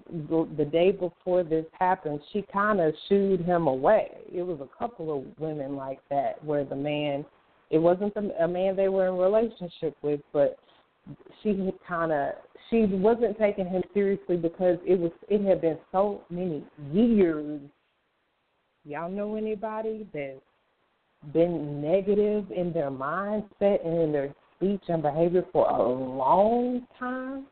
the 0.59 0.65
day 0.65 0.91
before 0.91 1.43
this 1.43 1.65
happened 1.79 2.21
she 2.33 2.45
kind 2.53 2.81
of 2.81 2.93
shooed 3.09 3.41
him 3.41 3.67
away. 3.67 4.11
It 4.33 4.43
was 4.43 4.61
a 4.61 4.79
couple 4.79 5.17
of 5.17 5.25
women 5.39 5.75
like 5.75 6.01
that 6.11 6.43
where 6.45 6.65
the 6.65 6.77
man 6.77 7.25
it 7.71 7.79
wasn't 7.79 8.15
the, 8.15 8.31
a 8.43 8.47
man 8.47 8.77
they 8.77 8.89
were 8.89 9.09
in 9.09 9.17
relationship 9.17 9.97
with 10.03 10.21
but 10.33 10.59
she 11.43 11.73
kind 11.87 12.13
of 12.13 12.33
she 12.71 12.85
wasn't 12.85 13.39
taking 13.39 13.67
him 13.67 13.83
seriously 13.95 14.37
because 14.37 14.79
it 14.85 14.99
was 14.99 15.13
it 15.29 15.45
had 15.47 15.61
been 15.61 15.79
so 15.93 16.23
many 16.31 16.65
years. 16.93 17.61
Y'all 18.85 19.11
know 19.11 19.37
anybody 19.37 20.07
that's 20.13 20.41
been 21.33 21.81
negative 21.81 22.51
in 22.51 22.73
their 22.73 22.91
mindset 22.91 23.85
and 23.85 24.01
in 24.01 24.13
their 24.13 24.35
speech 24.57 24.83
and 24.89 25.03
behavior 25.03 25.45
for 25.53 25.69
a 25.69 25.83
long 25.83 26.87
time. 26.99 27.47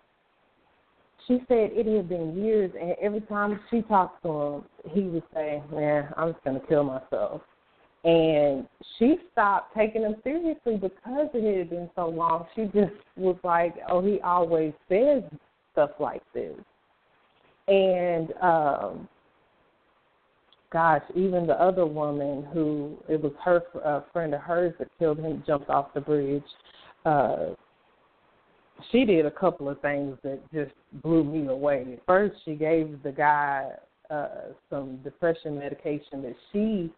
She 1.26 1.38
said 1.48 1.70
it 1.72 1.86
had 1.86 2.08
been 2.08 2.36
years, 2.36 2.70
and 2.78 2.94
every 3.00 3.22
time 3.22 3.60
she 3.70 3.82
talked 3.82 4.22
to 4.24 4.30
him, 4.30 4.64
he 4.90 5.02
would 5.04 5.22
say, 5.32 5.62
"Man, 5.70 6.12
I'm 6.16 6.32
just 6.32 6.44
gonna 6.44 6.60
kill 6.60 6.84
myself." 6.84 7.42
And 8.04 8.68
she 8.98 9.18
stopped 9.32 9.74
taking 9.74 10.02
him 10.02 10.16
seriously 10.22 10.76
because 10.76 11.30
it 11.32 11.58
had 11.58 11.70
been 11.70 11.90
so 11.94 12.08
long. 12.08 12.46
She 12.54 12.66
just 12.66 12.92
was 13.16 13.36
like, 13.42 13.74
"Oh, 13.88 14.02
he 14.02 14.20
always 14.20 14.74
says 14.88 15.22
stuff 15.72 15.98
like 15.98 16.22
this," 16.34 16.58
and 17.68 18.34
um, 18.42 19.08
gosh, 20.70 21.02
even 21.14 21.46
the 21.46 21.58
other 21.58 21.86
woman 21.86 22.44
who 22.52 22.98
it 23.08 23.22
was 23.22 23.32
her 23.42 23.62
a 23.82 24.02
friend 24.12 24.34
of 24.34 24.42
hers 24.42 24.74
that 24.78 24.88
killed 24.98 25.18
him 25.18 25.42
jumped 25.46 25.70
off 25.70 25.94
the 25.94 26.00
bridge 26.00 26.44
uh, 27.04 27.54
she 28.90 29.04
did 29.04 29.26
a 29.26 29.30
couple 29.30 29.68
of 29.68 29.80
things 29.80 30.16
that 30.22 30.40
just 30.52 30.72
blew 31.02 31.24
me 31.24 31.48
away. 31.48 31.98
First, 32.06 32.36
she 32.44 32.54
gave 32.54 33.02
the 33.02 33.12
guy 33.12 33.70
uh, 34.10 34.28
some 34.70 34.98
depression 34.98 35.58
medication 35.58 36.22
that 36.22 36.34
she 36.52 36.92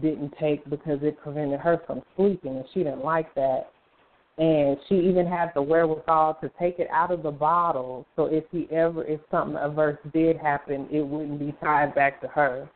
didn't 0.00 0.32
take 0.40 0.68
because 0.70 1.00
it 1.02 1.20
prevented 1.22 1.60
her 1.60 1.80
from 1.86 2.02
sleeping, 2.16 2.56
and 2.56 2.64
she 2.72 2.80
didn't 2.80 3.04
like 3.04 3.34
that. 3.34 3.70
And 4.38 4.78
she 4.88 4.94
even 4.94 5.26
had 5.26 5.50
the 5.54 5.60
wherewithal 5.60 6.38
to 6.40 6.50
take 6.58 6.78
it 6.78 6.88
out 6.90 7.10
of 7.10 7.22
the 7.22 7.30
bottle, 7.30 8.06
so 8.16 8.26
if 8.26 8.44
he 8.50 8.66
ever, 8.70 9.04
if 9.04 9.20
something 9.30 9.56
adverse 9.58 9.98
did 10.14 10.38
happen, 10.38 10.88
it 10.90 11.02
wouldn't 11.02 11.38
be 11.38 11.54
tied 11.62 11.94
back 11.94 12.20
to 12.22 12.28
her. 12.28 12.68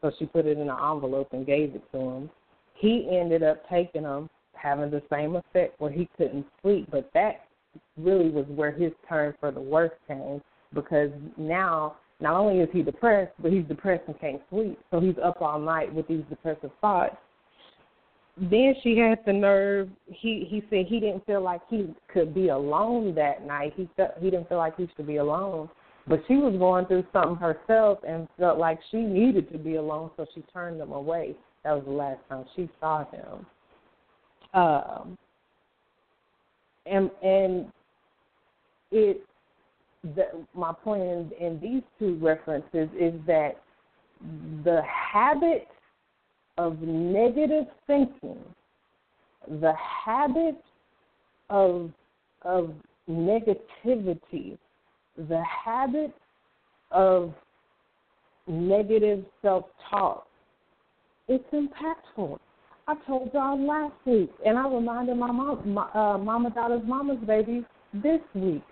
So 0.00 0.10
she 0.18 0.24
put 0.24 0.46
it 0.46 0.58
in 0.58 0.68
an 0.68 0.70
envelope 0.70 1.28
and 1.32 1.46
gave 1.46 1.74
it 1.74 1.82
to 1.92 1.98
him. 1.98 2.30
He 2.74 3.08
ended 3.12 3.42
up 3.42 3.68
taking 3.68 4.02
them 4.02 4.30
having 4.62 4.90
the 4.90 5.02
same 5.10 5.36
effect 5.36 5.80
where 5.80 5.90
he 5.90 6.08
couldn't 6.16 6.46
sleep. 6.62 6.88
But 6.90 7.10
that 7.14 7.46
really 7.96 8.30
was 8.30 8.46
where 8.48 8.70
his 8.70 8.92
turn 9.08 9.34
for 9.40 9.50
the 9.50 9.60
worst 9.60 9.94
came 10.06 10.40
because 10.74 11.10
now 11.36 11.96
not 12.20 12.34
only 12.34 12.60
is 12.60 12.68
he 12.72 12.82
depressed, 12.82 13.32
but 13.40 13.50
he's 13.52 13.64
depressed 13.64 14.04
and 14.06 14.18
can't 14.20 14.40
sleep. 14.50 14.78
So 14.90 15.00
he's 15.00 15.16
up 15.22 15.42
all 15.42 15.58
night 15.58 15.92
with 15.92 16.06
these 16.06 16.22
depressive 16.30 16.70
thoughts. 16.80 17.16
Then 18.36 18.74
she 18.82 18.96
had 18.96 19.18
the 19.26 19.32
nerve. 19.32 19.90
He 20.06 20.46
he 20.48 20.62
said 20.70 20.86
he 20.86 21.00
didn't 21.00 21.26
feel 21.26 21.42
like 21.42 21.60
he 21.68 21.94
could 22.12 22.34
be 22.34 22.48
alone 22.48 23.14
that 23.16 23.46
night. 23.46 23.74
He 23.76 23.90
felt 23.96 24.12
he 24.20 24.30
didn't 24.30 24.48
feel 24.48 24.58
like 24.58 24.76
he 24.76 24.88
should 24.96 25.06
be 25.06 25.16
alone. 25.16 25.68
But 26.06 26.22
she 26.26 26.34
was 26.34 26.56
going 26.58 26.86
through 26.86 27.04
something 27.12 27.36
herself 27.36 27.98
and 28.06 28.26
felt 28.38 28.58
like 28.58 28.80
she 28.90 28.98
needed 28.98 29.52
to 29.52 29.58
be 29.58 29.76
alone, 29.76 30.10
so 30.16 30.26
she 30.34 30.42
turned 30.52 30.80
him 30.80 30.92
away. 30.92 31.36
That 31.62 31.74
was 31.74 31.84
the 31.84 31.92
last 31.92 32.20
time 32.28 32.44
she 32.56 32.68
saw 32.80 33.04
him. 33.10 33.46
Um, 34.54 35.16
and 36.86 37.10
and 37.22 37.66
it 38.90 39.24
the, 40.14 40.24
my 40.54 40.72
point 40.72 41.02
in, 41.02 41.30
in 41.40 41.60
these 41.60 41.82
two 41.98 42.18
references 42.20 42.88
is 42.98 43.14
that 43.26 43.62
the 44.64 44.82
habit 44.82 45.68
of 46.58 46.80
negative 46.80 47.66
thinking, 47.86 48.38
the 49.60 49.72
habit 50.04 50.62
of 51.50 51.90
of 52.42 52.72
negativity, 53.08 54.58
the 55.16 55.42
habit 55.64 56.12
of 56.90 57.32
negative 58.46 59.24
self 59.40 59.66
talk, 59.88 60.26
it's 61.28 61.44
impactful. 61.52 62.38
I 62.88 62.94
told 63.06 63.30
y'all 63.32 63.64
last 63.64 63.94
week, 64.04 64.30
and 64.44 64.58
I 64.58 64.68
reminded 64.68 65.16
my 65.16 65.30
mom, 65.30 65.72
my, 65.72 65.88
uh, 65.94 66.18
Mama 66.18 66.50
Dada's 66.50 66.82
Mama's 66.84 67.22
Baby 67.26 67.64
this 67.94 68.20
week. 68.34 68.62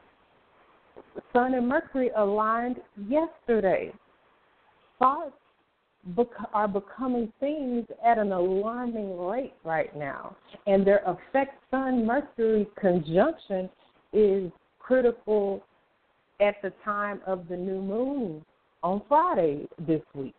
Sun 1.33 1.55
and 1.55 1.69
Mercury 1.69 2.11
aligned 2.17 2.77
yesterday. 3.09 3.93
Thoughts 4.99 5.33
bec- 6.17 6.27
are 6.53 6.67
becoming 6.67 7.33
things 7.39 7.87
at 8.05 8.19
an 8.19 8.33
alarming 8.33 9.17
rate 9.19 9.55
right 9.65 9.95
now, 9.97 10.37
and 10.67 10.85
their 10.85 11.03
effect 11.07 11.63
Sun 11.71 12.05
Mercury 12.05 12.67
conjunction 12.81 13.71
is 14.13 14.51
critical 14.81 15.63
at 16.41 16.61
the 16.63 16.73
time 16.85 17.21
of 17.27 17.47
the 17.49 17.57
new 17.57 17.81
moon 17.81 18.45
on 18.83 19.03
Friday 19.09 19.69
this 19.87 20.03
week. 20.15 20.35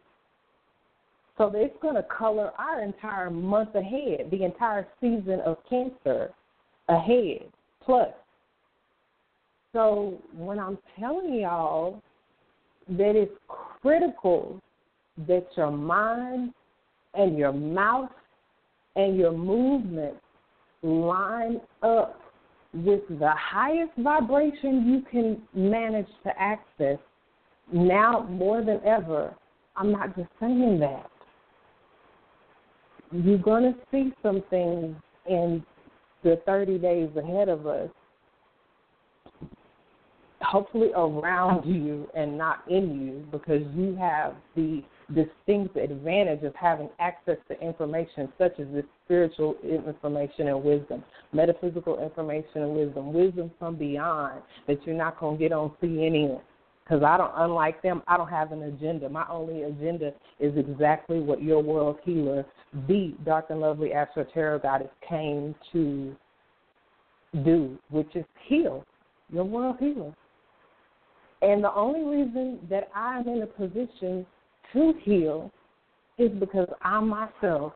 So 1.41 1.51
it's 1.55 1.75
going 1.81 1.95
to 1.95 2.03
color 2.03 2.51
our 2.59 2.83
entire 2.83 3.31
month 3.31 3.73
ahead, 3.73 4.29
the 4.29 4.43
entire 4.43 4.85
season 5.01 5.39
of 5.43 5.57
Cancer 5.67 6.29
ahead, 6.87 7.49
plus 7.83 8.09
so 9.73 10.19
when 10.35 10.59
I'm 10.59 10.77
telling 10.99 11.33
y'all 11.33 11.99
that 12.89 13.15
it's 13.15 13.31
critical 13.81 14.61
that 15.27 15.47
your 15.57 15.71
mind 15.71 16.53
and 17.15 17.35
your 17.35 17.53
mouth 17.53 18.11
and 18.95 19.17
your 19.17 19.31
movement 19.31 20.17
line 20.83 21.59
up 21.81 22.19
with 22.71 23.01
the 23.09 23.31
highest 23.35 23.93
vibration 23.97 24.85
you 24.85 25.01
can 25.09 25.41
manage 25.55 26.05
to 26.23 26.39
access 26.39 26.99
now 27.73 28.27
more 28.29 28.63
than 28.63 28.79
ever. 28.85 29.33
I'm 29.75 29.91
not 29.91 30.15
just 30.15 30.29
saying 30.39 30.79
that. 30.81 31.10
You're 33.11 33.37
going 33.37 33.73
to 33.73 33.79
see 33.91 34.11
some 34.23 34.43
things 34.49 34.95
in 35.27 35.63
the 36.23 36.41
30 36.45 36.77
days 36.77 37.09
ahead 37.17 37.49
of 37.49 37.67
us 37.67 37.89
hopefully 40.41 40.91
around 40.95 41.65
you 41.65 42.07
and 42.15 42.37
not 42.37 42.63
in 42.67 42.99
you 42.99 43.25
because 43.31 43.61
you 43.75 43.95
have 43.95 44.35
the 44.55 44.83
distinct 45.13 45.75
advantage 45.77 46.43
of 46.43 46.53
having 46.55 46.89
access 46.99 47.37
to 47.47 47.59
information 47.61 48.31
such 48.37 48.59
as 48.59 48.67
this 48.73 48.85
spiritual 49.05 49.55
information 49.63 50.47
and 50.47 50.63
wisdom, 50.63 51.03
metaphysical 51.33 52.01
information 52.03 52.63
and 52.63 52.75
wisdom, 52.75 53.13
wisdom 53.13 53.51
from 53.59 53.75
beyond 53.75 54.41
that 54.67 54.77
you're 54.85 54.95
not 54.95 55.19
going 55.19 55.37
to 55.37 55.43
get 55.43 55.51
on 55.51 55.71
CNN. 55.81 56.41
Because 56.83 57.03
I 57.03 57.17
don't, 57.17 57.31
unlike 57.35 57.81
them, 57.81 58.01
I 58.07 58.17
don't 58.17 58.29
have 58.29 58.51
an 58.51 58.63
agenda. 58.63 59.07
My 59.07 59.25
only 59.29 59.63
agenda 59.63 60.13
is 60.39 60.57
exactly 60.57 61.19
what 61.19 61.41
your 61.41 61.61
world 61.61 61.97
healer, 62.03 62.45
the 62.87 63.15
dark 63.23 63.45
and 63.49 63.61
lovely 63.61 63.93
astro 63.93 64.25
tarot 64.33 64.59
goddess, 64.59 64.89
came 65.07 65.55
to 65.71 66.15
do, 67.43 67.77
which 67.89 68.13
is 68.15 68.25
heal 68.47 68.83
your 69.31 69.45
world 69.45 69.77
healer. 69.79 70.13
And 71.41 71.63
the 71.63 71.73
only 71.73 72.17
reason 72.17 72.59
that 72.69 72.89
I'm 72.93 73.27
in 73.27 73.41
a 73.41 73.47
position 73.47 74.25
to 74.73 74.93
heal 75.03 75.51
is 76.17 76.29
because 76.39 76.67
I 76.81 76.99
myself 76.99 77.73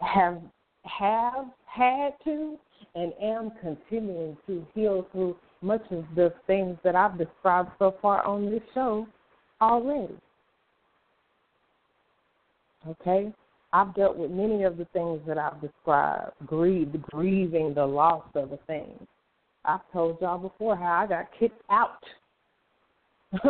have 0.00 0.40
have 0.84 1.46
had 1.64 2.10
to 2.24 2.56
and 2.94 3.12
am 3.20 3.50
continuing 3.60 4.36
to 4.46 4.66
heal 4.74 5.06
through 5.12 5.36
much 5.66 5.82
of 5.90 6.04
the 6.14 6.32
things 6.46 6.76
that 6.84 6.94
I've 6.94 7.18
described 7.18 7.70
so 7.78 7.94
far 8.00 8.24
on 8.24 8.50
this 8.50 8.62
show 8.72 9.06
already. 9.60 10.16
Okay? 12.88 13.32
I've 13.72 13.94
dealt 13.94 14.16
with 14.16 14.30
many 14.30 14.62
of 14.62 14.76
the 14.76 14.86
things 14.92 15.20
that 15.26 15.38
I've 15.38 15.60
described, 15.60 16.32
grieve, 16.46 16.94
grieving 17.10 17.74
the 17.74 17.84
loss 17.84 18.24
of 18.34 18.52
a 18.52 18.58
thing, 18.66 19.06
I've 19.66 19.80
told 19.92 20.18
y'all 20.20 20.38
before 20.38 20.76
how 20.76 21.02
I 21.02 21.06
got 21.06 21.26
kicked 21.38 21.60
out. 21.70 22.02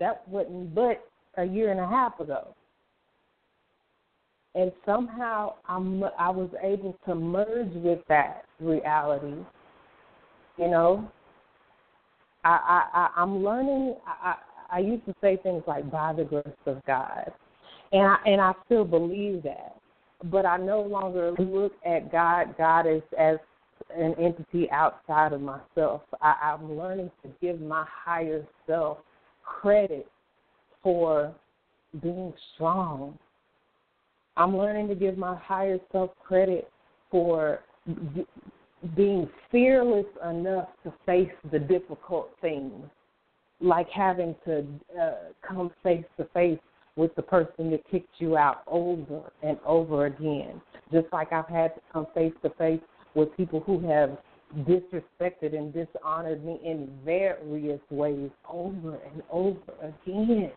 that 0.00 0.26
wasn't 0.26 0.74
but 0.74 1.06
a 1.36 1.44
year 1.44 1.70
and 1.70 1.80
a 1.80 1.86
half 1.86 2.18
ago. 2.18 2.54
And 4.54 4.72
somehow 4.86 5.54
I'm 5.68 6.02
I 6.18 6.30
was 6.30 6.48
able 6.62 6.96
to 7.04 7.14
merge 7.14 7.74
with 7.74 7.98
that 8.08 8.44
reality. 8.58 9.44
You 10.56 10.68
know, 10.68 11.12
I 12.48 12.82
I, 12.94 13.22
I'm 13.22 13.42
learning. 13.44 13.96
I, 14.06 14.34
I 14.70 14.76
I 14.76 14.78
used 14.80 15.06
to 15.06 15.14
say 15.20 15.36
things 15.42 15.62
like 15.66 15.90
by 15.90 16.12
the 16.12 16.24
grace 16.24 16.44
of 16.66 16.84
God, 16.86 17.32
and 17.92 18.02
I 18.02 18.16
and 18.26 18.40
I 18.40 18.52
still 18.66 18.84
believe 18.84 19.42
that. 19.44 19.76
But 20.24 20.46
I 20.46 20.56
no 20.56 20.82
longer 20.82 21.32
look 21.38 21.72
at 21.84 22.10
God 22.10 22.56
God 22.58 22.86
as 22.86 23.02
as 23.18 23.38
an 23.94 24.14
entity 24.18 24.68
outside 24.70 25.32
of 25.32 25.40
myself. 25.40 26.02
I, 26.20 26.34
I'm 26.42 26.76
learning 26.76 27.10
to 27.22 27.30
give 27.40 27.60
my 27.60 27.84
higher 27.88 28.44
self 28.66 28.98
credit 29.44 30.06
for 30.82 31.34
being 32.02 32.32
strong. 32.54 33.18
I'm 34.36 34.56
learning 34.56 34.88
to 34.88 34.94
give 34.94 35.16
my 35.16 35.36
higher 35.36 35.78
self 35.92 36.10
credit 36.22 36.70
for 37.10 37.60
being 38.94 39.28
fearless 39.50 40.06
enough 40.28 40.68
to 40.84 40.92
face 41.04 41.32
the 41.50 41.58
difficult 41.58 42.30
things, 42.40 42.84
like 43.60 43.88
having 43.90 44.34
to 44.44 44.64
uh, 45.00 45.12
come 45.46 45.70
face 45.82 46.04
to 46.18 46.24
face 46.34 46.58
with 46.96 47.14
the 47.14 47.22
person 47.22 47.70
that 47.70 47.80
kicked 47.90 48.14
you 48.18 48.36
out 48.36 48.62
over 48.66 49.30
and 49.42 49.58
over 49.66 50.06
again. 50.06 50.60
Just 50.92 51.06
like 51.12 51.32
I've 51.32 51.48
had 51.48 51.74
to 51.74 51.80
come 51.92 52.06
face 52.14 52.32
to 52.42 52.50
face 52.50 52.80
with 53.14 53.34
people 53.36 53.60
who 53.60 53.80
have 53.88 54.18
disrespected 54.60 55.56
and 55.56 55.72
dishonored 55.72 56.44
me 56.44 56.60
in 56.64 56.88
various 57.04 57.80
ways 57.90 58.30
over 58.48 58.98
and 59.12 59.22
over 59.30 59.72
again. 59.82 60.52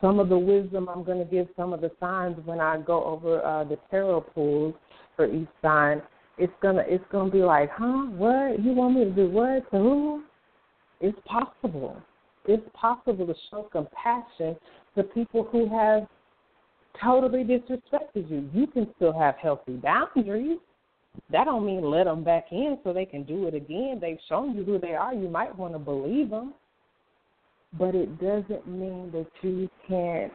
Some 0.00 0.20
of 0.20 0.28
the 0.28 0.38
wisdom 0.38 0.88
I'm 0.88 1.02
going 1.02 1.18
to 1.18 1.24
give 1.24 1.48
some 1.56 1.72
of 1.72 1.80
the 1.80 1.90
signs 1.98 2.36
when 2.44 2.60
I 2.60 2.78
go 2.78 3.04
over 3.04 3.44
uh, 3.44 3.64
the 3.64 3.78
tarot 3.90 4.20
pulls 4.34 4.74
for 5.16 5.26
each 5.26 5.48
sign. 5.60 6.00
It's 6.38 6.52
gonna 6.62 6.84
it's 6.86 7.04
gonna 7.10 7.30
be 7.30 7.42
like, 7.42 7.68
huh? 7.72 8.06
What 8.10 8.62
you 8.62 8.72
want 8.72 8.94
me 8.94 9.04
to 9.04 9.10
do? 9.10 9.28
What 9.28 9.68
to 9.72 9.76
who? 9.76 10.22
It's 11.00 11.18
possible. 11.26 12.00
It's 12.46 12.62
possible 12.74 13.26
to 13.26 13.34
show 13.50 13.68
compassion 13.72 14.56
to 14.96 15.02
people 15.02 15.48
who 15.50 15.68
have 15.76 16.06
totally 17.02 17.44
disrespected 17.44 18.30
you. 18.30 18.48
You 18.52 18.66
can 18.68 18.86
still 18.96 19.12
have 19.12 19.34
healthy 19.36 19.74
boundaries. 19.76 20.58
That 21.30 21.44
don't 21.44 21.66
mean 21.66 21.82
let 21.82 22.04
them 22.04 22.22
back 22.22 22.46
in 22.52 22.78
so 22.84 22.92
they 22.92 23.04
can 23.04 23.24
do 23.24 23.46
it 23.48 23.54
again. 23.54 23.98
They've 24.00 24.18
shown 24.28 24.54
you 24.54 24.64
who 24.64 24.78
they 24.78 24.94
are. 24.94 25.12
You 25.12 25.28
might 25.28 25.56
want 25.56 25.74
to 25.74 25.78
believe 25.78 26.30
them, 26.30 26.54
but 27.76 27.94
it 27.94 28.18
doesn't 28.20 28.66
mean 28.66 29.10
that 29.12 29.26
you 29.42 29.68
can't 29.86 30.32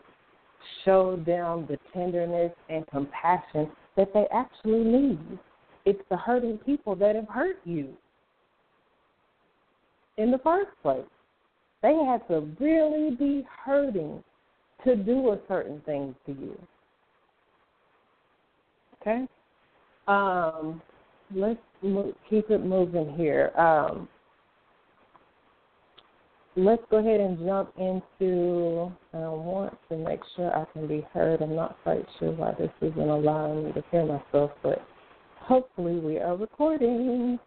show 0.86 1.16
them 1.26 1.66
the 1.68 1.78
tenderness 1.94 2.52
and 2.70 2.86
compassion 2.88 3.70
that 3.98 4.14
they 4.14 4.26
actually 4.34 4.84
need. 4.84 5.40
It's 5.86 6.02
the 6.10 6.18
hurting 6.18 6.60
people 6.60 6.96
that 6.96 7.16
have 7.16 7.28
hurt 7.28 7.58
you 7.66 7.94
in 10.18 10.32
the 10.32 10.38
first 10.40 10.70
place. 10.82 11.04
They 11.82 11.94
had 12.06 12.26
to 12.30 12.48
really 12.60 13.16
be 13.16 13.46
hurting 13.66 14.24
to 14.86 14.96
do 14.96 15.32
a 15.32 15.40
certain 15.48 15.82
thing 15.82 16.16
to 16.26 16.32
you. 16.32 16.58
Okay? 19.02 19.28
Um, 20.08 20.82
let's 21.34 21.60
keep 22.30 22.50
it 22.50 22.66
moving 22.66 23.14
here. 23.16 23.52
Um, 23.58 24.08
let's 26.56 26.84
go 26.90 26.98
ahead 26.98 27.20
and 27.20 27.38
jump 27.40 27.72
into. 27.78 28.92
I 29.14 29.18
want 29.18 29.78
to 29.90 29.98
make 29.98 30.20
sure 30.36 30.56
I 30.56 30.66
can 30.74 30.88
be 30.88 31.06
heard. 31.14 31.42
I'm 31.42 31.56
not 31.56 31.78
quite 31.84 32.06
sure 32.20 32.32
why 32.32 32.54
this 32.58 32.72
isn't 32.82 33.00
allowing 33.00 33.66
me 33.66 33.72
to 33.74 33.84
hear 33.92 34.06
myself, 34.06 34.52
but 34.62 34.82
hopefully 35.40 36.00
we 36.00 36.20
are 36.20 36.36
recording. 36.36 37.40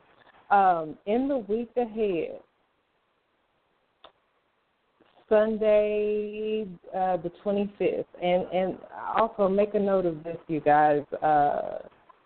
Um, 0.51 0.97
in 1.07 1.29
the 1.29 1.39
week 1.39 1.71
ahead, 1.77 2.41
Sunday, 5.29 6.67
uh, 6.95 7.17
the 7.17 7.33
25th, 7.45 8.05
and 8.23 8.45
and 8.53 8.79
also 9.17 9.49
make 9.49 9.75
a 9.75 9.79
note 9.79 10.07
of 10.07 10.23
this, 10.23 10.37
you 10.47 10.61
guys. 10.61 11.03
Uh, 11.23 11.79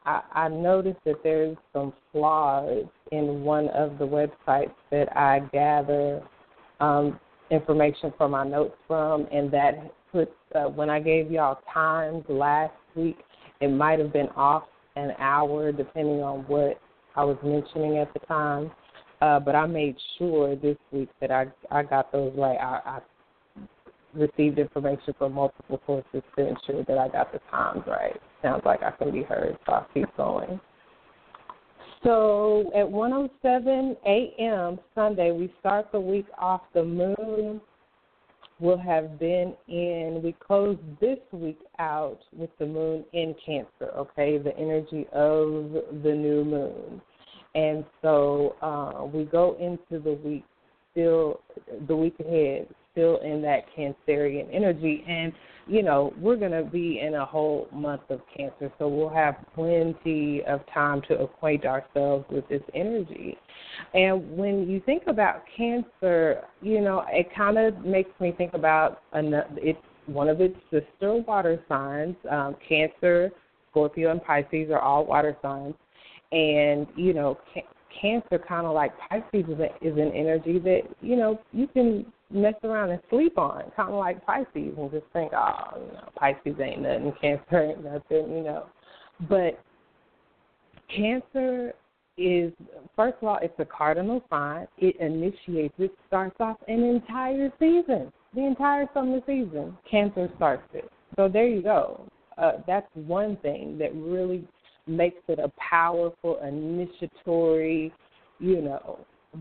I, 0.05 0.23
I 0.33 0.49
noticed 0.49 1.01
that 1.05 1.23
there's 1.23 1.57
some 1.73 1.93
flaws 2.12 2.85
in 3.12 3.43
one 3.43 3.69
of 3.69 3.99
the 3.99 4.07
websites 4.07 4.75
that 4.90 5.14
I 5.16 5.40
gather 5.53 6.23
um, 6.81 7.21
information 7.51 8.12
from 8.16 8.33
my 8.33 8.47
notes 8.47 8.75
from, 8.87 9.27
and 9.33 9.51
that 9.53 9.93
puts 10.12 10.33
uh, 10.55 10.64
when 10.64 10.90
I 10.90 11.01
gave 11.01 11.31
y'all 11.31 11.59
times 11.73 12.25
last 12.29 12.75
week, 12.95 13.19
it 13.61 13.69
might 13.69 13.99
have 13.99 14.12
been 14.12 14.29
off 14.37 14.64
an 14.97 15.12
hour 15.19 15.73
depending 15.73 16.21
on 16.23 16.40
what 16.40 16.81
I 17.16 17.25
was 17.25 17.37
mentioning 17.45 17.99
at 17.99 18.12
the 18.12 18.21
time. 18.21 18.71
Uh, 19.21 19.38
but 19.38 19.55
I 19.55 19.66
made 19.66 19.97
sure 20.19 20.57
this 20.57 20.79
week 20.93 21.11
that 21.21 21.31
I 21.31 21.47
I 21.71 21.83
got 21.83 22.11
those 22.11 22.33
right. 22.37 22.57
I, 22.57 22.81
I 22.85 23.01
received 24.14 24.59
information 24.59 25.14
from 25.19 25.35
multiple 25.35 25.81
sources 25.87 26.23
to 26.37 26.49
ensure 26.49 26.85
that 26.85 26.99
I 26.99 27.09
got 27.09 27.33
the 27.33 27.40
times 27.51 27.83
right. 27.87 28.19
Sounds 28.43 28.62
like 28.64 28.83
I 28.83 28.90
can 28.93 29.12
be 29.12 29.23
heard, 29.23 29.57
so 29.66 29.73
I'll 29.73 29.87
keep 29.93 30.07
going. 30.16 30.59
So 32.03 32.71
at 32.75 32.87
1:07 32.87 33.97
a.m. 34.07 34.79
Sunday, 34.95 35.33
we 35.33 35.53
start 35.61 35.93
the 35.93 36.01
week 36.01 36.27
off. 36.39 36.63
The 36.73 36.85
moon 36.85 37.61
will 38.59 38.79
have 38.79 39.19
been 39.19 39.55
in. 39.69 40.21
We 40.23 40.35
close 40.39 40.79
this 41.01 41.19
week 41.33 41.59
out 41.79 42.21
with 42.35 42.51
the 42.59 42.67
moon 42.67 43.05
in 43.13 43.35
Cancer. 43.45 43.93
Okay, 43.97 44.39
the 44.39 44.57
energy 44.57 45.07
of 45.13 45.73
the 46.03 46.15
new 46.15 46.45
moon, 46.45 47.03
and 47.55 47.85
so 48.01 48.57
uh, 48.63 49.05
we 49.05 49.25
go 49.25 49.57
into 49.61 50.03
the 50.03 50.15
week 50.25 50.45
still 50.93 51.41
the 51.87 51.97
week 51.97 52.17
ahead 52.21 52.67
still 52.93 53.19
in 53.19 53.43
that 53.43 53.65
Cancerian 53.77 54.49
energy. 54.53 55.05
And, 55.07 55.33
you 55.70 55.85
know, 55.85 56.12
we're 56.18 56.37
going 56.37 56.50
to 56.50 56.64
be 56.64 57.00
in 57.00 57.14
a 57.14 57.24
whole 57.24 57.68
month 57.72 58.02
of 58.11 58.20
Cancer, 58.37 58.72
so 58.78 58.88
we'll 58.88 59.09
have 59.09 59.37
plenty 59.54 60.42
of 60.48 60.61
time 60.74 61.00
to 61.06 61.20
acquaint 61.20 61.64
ourselves 61.64 62.24
with 62.28 62.48
this 62.48 62.62
energy. 62.74 63.38
And 63.94 64.37
when 64.37 64.68
you 64.68 64.83
think 64.85 65.04
about 65.06 65.44
Cancer, 65.56 66.42
you 66.61 66.80
know, 66.80 67.04
it 67.09 67.28
kind 67.37 67.56
of 67.56 67.85
makes 67.85 68.11
me 68.18 68.33
think 68.37 68.54
about 68.54 69.02
another, 69.12 69.46
it's 69.56 69.78
one 70.06 70.28
of 70.28 70.40
its 70.40 70.56
sister 70.72 71.14
water 71.14 71.62
signs. 71.68 72.16
Um, 72.28 72.56
Cancer, 72.68 73.30
Scorpio, 73.70 74.11
and 74.11 74.22
Pisces 74.24 74.70
are 74.72 74.80
all 74.80 75.06
water 75.06 75.37
signs. 75.40 75.74
And, 76.33 76.88
you 76.96 77.14
know, 77.14 77.38
Cancer, 78.00 78.38
kind 78.38 78.66
of 78.66 78.74
like 78.74 78.92
Pisces, 79.09 79.48
is, 79.48 79.59
a, 79.59 79.87
is 79.87 79.96
an 79.96 80.12
energy 80.14 80.59
that, 80.59 80.83
you 81.00 81.16
know, 81.16 81.40
you 81.53 81.66
can 81.68 82.07
mess 82.31 82.55
around 82.64 82.90
and 82.90 83.00
sleep 83.11 83.38
on, 83.38 83.64
kind 83.76 83.90
of 83.90 83.98
like 83.98 84.24
Pisces, 84.24 84.74
and 84.76 84.90
just 84.90 85.07
think, 85.12 85.33
oh, 85.35 85.79
you 85.79 85.92
know, 85.92 86.09
Pisces 86.16 86.61
ain't 86.61 86.83
nothing, 86.83 87.12
Cancer 87.20 87.62
ain't 87.62 87.85
nothing, 87.85 88.37
you 88.37 88.42
know. 88.42 88.66
But 89.29 89.61
Cancer 90.94 91.72
is, 92.16 92.53
first 92.96 93.16
of 93.22 93.29
all, 93.29 93.38
it's 93.42 93.59
a 93.59 93.64
cardinal 93.64 94.22
sign. 94.31 94.66
It 94.79 94.96
initiates, 95.00 95.74
it 95.79 95.92
starts 96.07 96.37
off 96.40 96.57
an 96.68 96.83
entire 96.83 97.53
season, 97.59 98.12
the 98.35 98.46
entire 98.46 98.87
summer 98.94 99.20
season. 99.26 99.76
Cancer 99.90 100.29
starts 100.37 100.68
it. 100.74 100.90
So 101.16 101.29
there 101.29 101.48
you 101.48 101.62
go. 101.62 102.07
Uh, 102.38 102.53
that's 102.66 102.88
one 102.94 103.37
thing 103.38 103.76
that 103.79 103.94
really 103.94 104.46
makes 104.87 105.23
it 105.29 105.38
a 105.38 105.51
powerful 105.59 106.40
initiatory, 106.43 107.93
you 108.38 108.62
know, 108.62 108.99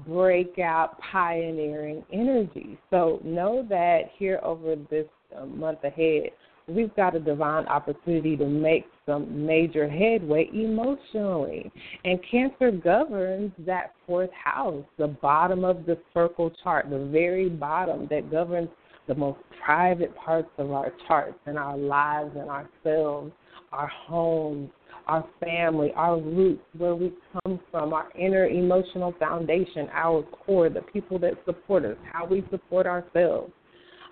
breakout, 0.07 0.99
pioneering 1.11 2.03
energy. 2.13 2.77
So 2.89 3.19
know 3.23 3.65
that 3.69 4.11
here 4.17 4.39
over 4.43 4.75
this 4.89 5.07
uh, 5.35 5.45
month 5.45 5.83
ahead, 5.83 6.31
we've 6.67 6.95
got 6.95 7.15
a 7.15 7.19
divine 7.19 7.65
opportunity 7.67 8.37
to 8.37 8.45
make 8.45 8.85
some 9.05 9.45
major 9.45 9.89
headway 9.89 10.49
emotionally. 10.53 11.71
And 12.05 12.19
Cancer 12.29 12.71
governs 12.71 13.51
that 13.65 13.93
fourth 14.05 14.29
house, 14.31 14.83
the 14.97 15.07
bottom 15.07 15.63
of 15.63 15.85
the 15.85 15.97
circle 16.13 16.51
chart, 16.63 16.89
the 16.89 17.09
very 17.11 17.49
bottom 17.49 18.07
that 18.11 18.29
governs 18.29 18.69
the 19.07 19.15
most 19.15 19.39
private 19.65 20.15
parts 20.15 20.49
of 20.59 20.71
our 20.71 20.93
charts 21.07 21.39
and 21.47 21.57
our 21.57 21.77
lives 21.77 22.31
and 22.37 22.49
ourselves, 22.49 23.31
our 23.71 23.87
homes, 23.87 24.69
our 25.07 25.25
family, 25.39 25.91
our 25.95 26.19
roots, 26.19 26.61
where 26.77 26.95
we 26.95 27.11
come 27.43 27.59
from, 27.71 27.93
our 27.93 28.09
inner 28.17 28.47
emotional 28.47 29.13
foundation, 29.19 29.87
our 29.91 30.23
core, 30.23 30.69
the 30.69 30.81
people 30.81 31.17
that 31.19 31.33
support 31.45 31.85
us, 31.85 31.97
how 32.11 32.25
we 32.25 32.43
support 32.51 32.85
ourselves. 32.85 33.51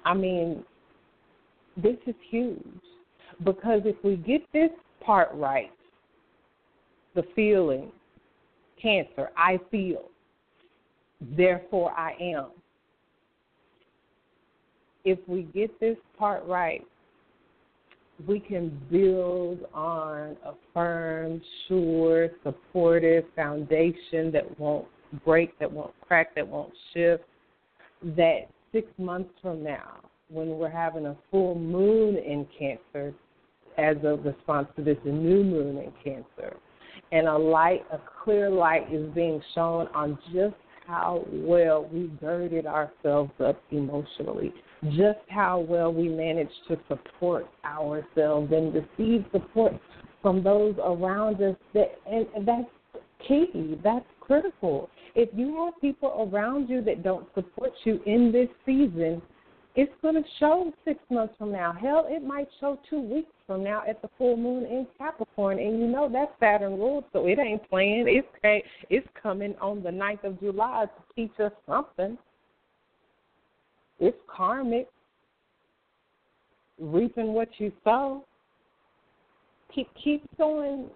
I 0.06 0.13
mean, 0.13 0.63
this 1.76 1.98
is 2.06 2.15
huge 2.30 2.63
because 3.43 3.82
if 3.86 3.96
we 4.04 4.15
get 4.15 4.41
this 4.54 4.72
part 5.02 5.30
right, 5.34 5.72
the 7.15 7.24
feeling, 7.36 7.91
cancer, 8.82 9.30
I 9.36 9.60
feel, 9.72 10.10
therefore 11.22 11.91
I 11.91 12.13
am. 12.22 12.48
If 15.04 15.20
we 15.28 15.43
get 15.43 15.80
this 15.80 15.98
part 16.17 16.46
right, 16.46 16.86
we 18.25 18.39
can 18.39 18.69
build 18.91 19.60
on 19.73 20.36
a 20.45 20.53
firm, 20.73 21.41
sure, 21.67 22.30
supportive 22.43 23.25
foundation 23.36 24.32
that 24.32 24.60
won't 24.60 24.88
break, 25.23 25.58
that 25.60 25.71
won't 25.71 25.93
crack, 26.01 26.34
that 26.36 26.47
won't 26.47 26.73
shift, 26.93 27.23
that 28.15 28.47
six 28.71 28.88
months 28.97 29.30
from 29.41 29.63
now, 29.63 29.99
when 30.30 30.49
we're 30.58 30.69
having 30.69 31.06
a 31.06 31.15
full 31.32 31.56
moon 31.56 32.17
in 32.17 32.47
Cancer, 32.58 33.13
as 33.77 33.95
a 34.03 34.15
response 34.15 34.67
to 34.75 34.84
this 34.84 34.97
new 35.06 35.43
moon 35.43 35.77
in 35.77 35.91
Cancer, 36.03 36.58
and 37.12 37.27
a 37.27 37.38
light, 37.38 37.86
a 37.91 37.99
clear 38.23 38.49
light 38.49 38.91
is 38.91 39.08
being 39.13 39.41
shown 39.53 39.88
on 39.93 40.17
just 40.34 40.56
how 40.88 41.23
well 41.32 41.88
we 41.91 42.08
girded 42.19 42.65
ourselves 42.65 43.32
up 43.43 43.62
emotionally, 43.71 44.53
just 44.92 45.20
how 45.30 45.60
well 45.60 45.92
we 45.92 46.08
manage 46.08 46.52
to 46.68 46.78
support 46.88 47.48
ourselves 47.66 48.52
and 48.52 48.74
receive 48.74 49.26
support 49.32 49.74
from 50.22 50.44
those 50.44 50.76
around 50.84 51.42
us 51.42 51.56
that 51.74 51.96
and 52.10 52.28
that's 52.48 52.70
key 53.28 53.80
that's 53.84 54.06
critical. 54.20 54.90
If 55.16 55.30
you 55.34 55.56
have 55.66 55.80
people 55.82 56.30
around 56.32 56.70
you 56.70 56.82
that 56.84 57.04
don't 57.04 57.28
support 57.34 57.72
you 57.86 58.00
in 58.06 58.32
this 58.32 58.50
season 58.66 59.22
it's 59.78 59.94
going 60.02 60.16
to 60.16 60.24
show 60.40 60.74
six 60.84 61.00
months 61.12 61.36
from 61.38 61.52
now. 61.52 61.72
Hell 61.72 62.08
it 62.10 62.24
might 62.24 62.48
show 62.60 62.80
two 62.90 63.00
weeks 63.00 63.30
from 63.46 63.63
now 63.63 63.84
at 63.88 64.02
the 64.02 64.10
full 64.18 64.36
moon 64.36 64.66
in 64.66 64.88
capricorn 64.98 65.60
and 65.60 65.80
you 65.80 65.88
know 65.88 66.10
that's 66.12 66.32
saturn 66.40 66.74
ruled 66.74 67.06
so 67.13 67.28
it 67.28 67.40
ain't 67.40 67.68
playing 67.70 68.06
it's 68.08 68.66
it's 68.90 69.08
coming 69.22 69.56
on 69.62 69.82
the 69.82 69.92
ninth 69.92 70.24
of 70.24 70.38
july 70.40 70.86
to 70.86 71.16
teach 71.16 71.40
us 71.40 71.54
something 71.66 72.18
it's 74.00 74.18
karmic. 74.28 74.88
Reaping 76.80 77.34
what 77.34 77.50
you 77.58 77.72
sow. 77.84 78.24
Keep 79.74 79.90
keep 80.04 80.24
sowing 80.38 80.88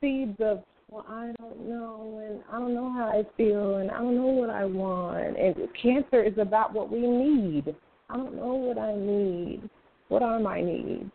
seeds 0.00 0.36
of 0.40 0.62
well, 0.90 1.04
I 1.08 1.32
don't 1.40 1.68
know, 1.68 2.22
and 2.24 2.42
I 2.50 2.60
don't 2.60 2.74
know 2.74 2.92
how 2.92 3.06
I 3.06 3.24
feel, 3.36 3.78
and 3.78 3.90
I 3.90 3.98
don't 3.98 4.14
know 4.14 4.26
what 4.26 4.50
I 4.50 4.64
want. 4.64 5.36
And 5.36 5.56
cancer 5.82 6.22
is 6.22 6.38
about 6.38 6.72
what 6.72 6.90
we 6.90 7.00
need. 7.00 7.74
I 8.08 8.16
don't 8.16 8.36
know 8.36 8.54
what 8.54 8.78
I 8.78 8.94
need. 8.94 9.68
What 10.08 10.22
are 10.22 10.38
my 10.38 10.60
needs? 10.60 11.10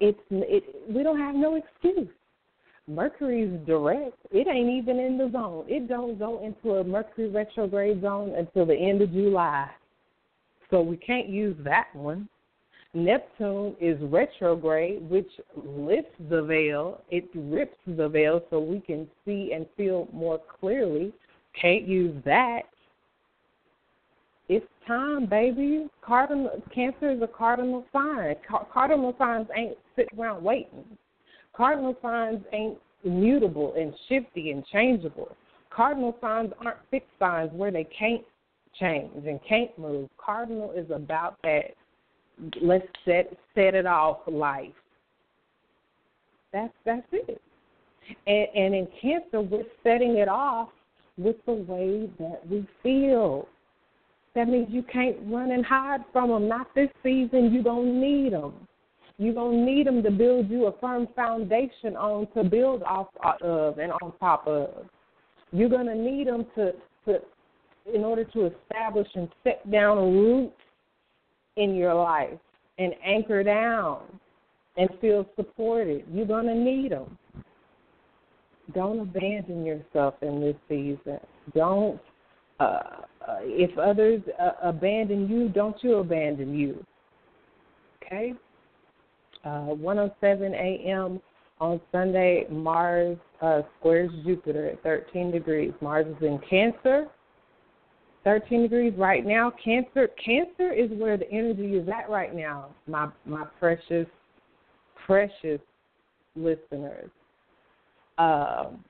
It's 0.00 0.18
it. 0.30 0.64
We 0.88 1.04
don't 1.04 1.18
have 1.18 1.36
no 1.36 1.54
excuse. 1.54 2.08
Mercury's 2.86 3.58
direct. 3.66 4.16
It 4.30 4.46
ain't 4.46 4.70
even 4.70 4.98
in 4.98 5.16
the 5.16 5.30
zone. 5.32 5.64
It 5.68 5.88
don't 5.88 6.18
go 6.18 6.44
into 6.44 6.76
a 6.76 6.84
Mercury 6.84 7.30
retrograde 7.30 8.02
zone 8.02 8.34
until 8.36 8.66
the 8.66 8.74
end 8.74 9.00
of 9.00 9.12
July. 9.12 9.70
So 10.70 10.82
we 10.82 10.96
can't 10.96 11.28
use 11.28 11.56
that 11.64 11.86
one. 11.94 12.28
Neptune 12.92 13.74
is 13.80 14.00
retrograde, 14.02 15.08
which 15.10 15.30
lifts 15.56 16.14
the 16.30 16.42
veil. 16.42 17.02
It 17.10 17.28
rips 17.34 17.76
the 17.86 18.08
veil 18.08 18.42
so 18.50 18.60
we 18.60 18.80
can 18.80 19.08
see 19.24 19.52
and 19.52 19.66
feel 19.76 20.08
more 20.12 20.40
clearly. 20.60 21.12
Can't 21.60 21.88
use 21.88 22.14
that. 22.24 22.62
It's 24.48 24.66
time, 24.86 25.26
baby. 25.26 25.88
Cardinal 26.02 26.62
cancer 26.72 27.10
is 27.10 27.22
a 27.22 27.26
cardinal 27.26 27.84
sign. 27.92 28.36
Cardinal 28.72 29.14
signs 29.18 29.48
ain't 29.56 29.78
sitting 29.96 30.18
around 30.18 30.44
waiting. 30.44 30.84
Cardinal 31.56 31.96
signs 32.02 32.40
ain't 32.52 32.78
mutable 33.04 33.74
and 33.76 33.94
shifty 34.08 34.50
and 34.50 34.64
changeable. 34.66 35.36
Cardinal 35.70 36.16
signs 36.20 36.52
aren't 36.64 36.78
fixed 36.90 37.08
signs 37.18 37.50
where 37.52 37.70
they 37.70 37.84
can't 37.84 38.22
change 38.78 39.26
and 39.26 39.40
can't 39.48 39.76
move. 39.78 40.08
Cardinal 40.18 40.72
is 40.72 40.90
about 40.90 41.36
that 41.42 41.74
let's 42.60 42.86
set 43.04 43.32
set 43.54 43.74
it 43.74 43.86
off 43.86 44.18
life. 44.26 44.72
That's 46.52 46.72
that's 46.84 47.06
it. 47.12 47.40
And, 48.26 48.48
and 48.54 48.74
in 48.74 48.88
cancer, 49.00 49.40
we're 49.40 49.64
setting 49.82 50.18
it 50.18 50.28
off 50.28 50.68
with 51.16 51.36
the 51.46 51.52
way 51.52 52.10
that 52.18 52.46
we 52.48 52.66
feel. 52.82 53.48
That 54.34 54.48
means 54.48 54.66
you 54.70 54.82
can't 54.82 55.16
run 55.26 55.52
and 55.52 55.64
hide 55.64 56.00
from 56.12 56.30
them. 56.30 56.48
Not 56.48 56.74
this 56.74 56.90
season. 57.02 57.52
You 57.52 57.62
don't 57.62 58.00
need 58.00 58.32
them. 58.32 58.54
You 59.18 59.32
don't 59.32 59.64
need 59.64 59.86
them 59.86 60.02
to 60.02 60.10
build 60.10 60.50
you 60.50 60.66
a 60.66 60.78
firm 60.78 61.06
foundation 61.14 61.96
on 61.96 62.26
to 62.34 62.42
build 62.42 62.82
off 62.82 63.08
of 63.42 63.78
and 63.78 63.92
on 64.02 64.12
top 64.18 64.46
of. 64.46 64.86
You're 65.52 65.68
gonna 65.68 65.94
need 65.94 66.26
them 66.26 66.46
to 66.56 66.72
to 67.06 67.20
in 67.92 68.02
order 68.02 68.24
to 68.24 68.46
establish 68.46 69.08
and 69.14 69.28
set 69.44 69.70
down 69.70 69.98
roots 69.98 70.56
in 71.56 71.74
your 71.74 71.94
life 71.94 72.38
and 72.78 72.92
anchor 73.04 73.42
down 73.42 74.00
and 74.76 74.88
feel 75.00 75.26
supported. 75.36 76.04
You're 76.12 76.26
gonna 76.26 76.54
need 76.54 76.90
them. 76.90 77.16
Don't 78.74 78.98
abandon 79.00 79.64
yourself 79.64 80.14
in 80.22 80.40
this 80.40 80.56
season. 80.68 81.20
Don't 81.54 82.00
uh, 82.58 82.80
uh, 83.28 83.38
if 83.42 83.76
others 83.78 84.22
uh, 84.40 84.52
abandon 84.62 85.28
you, 85.28 85.48
don't 85.48 85.76
you 85.82 85.96
abandon 85.96 86.56
you. 86.56 86.84
Okay? 88.04 88.34
Uh, 89.44 89.74
107 89.74 90.54
a.m. 90.54 91.20
on 91.60 91.80
Sunday, 91.92 92.46
Mars 92.50 93.18
uh, 93.42 93.62
squares 93.78 94.10
Jupiter 94.24 94.70
at 94.70 94.82
13 94.82 95.30
degrees. 95.30 95.72
Mars 95.80 96.06
is 96.06 96.22
in 96.22 96.40
Cancer. 96.48 97.06
13 98.24 98.62
degrees 98.62 98.94
right 98.96 99.24
now. 99.24 99.52
Cancer, 99.62 100.08
Cancer 100.24 100.72
is 100.72 100.90
where 100.92 101.18
the 101.18 101.30
energy 101.30 101.74
is 101.76 101.86
at 101.88 102.08
right 102.08 102.34
now. 102.34 102.68
My 102.86 103.08
my 103.26 103.44
precious, 103.60 104.06
precious 105.06 105.60
listeners. 106.34 107.10
Um, 108.16 108.82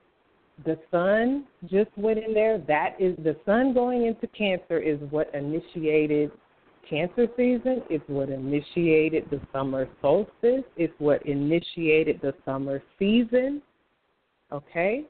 the 0.63 0.79
sun 0.89 1.45
just 1.69 1.89
went 1.97 2.19
in 2.19 2.33
there. 2.33 2.59
That 2.59 2.95
is 2.97 3.17
the 3.17 3.35
sun 3.45 3.73
going 3.73 4.05
into 4.05 4.27
Cancer 4.27 4.79
is 4.79 4.99
what 5.09 5.33
initiated 5.35 6.31
Cancer 6.89 7.27
season. 7.35 7.81
It's 7.89 8.03
what 8.07 8.29
initiated 8.29 9.25
the 9.29 9.41
summer 9.51 9.87
solstice. 10.01 10.63
It's 10.77 10.93
what 10.99 11.25
initiated 11.25 12.19
the 12.21 12.33
summer 12.45 12.81
season. 12.99 13.61
Okay? 14.51 15.05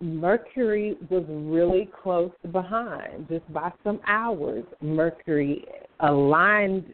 Mercury 0.00 0.96
was 1.10 1.24
really 1.28 1.90
close 2.02 2.30
behind, 2.52 3.28
just 3.28 3.52
by 3.52 3.72
some 3.82 4.00
hours. 4.06 4.64
Mercury 4.80 5.64
aligned, 6.00 6.92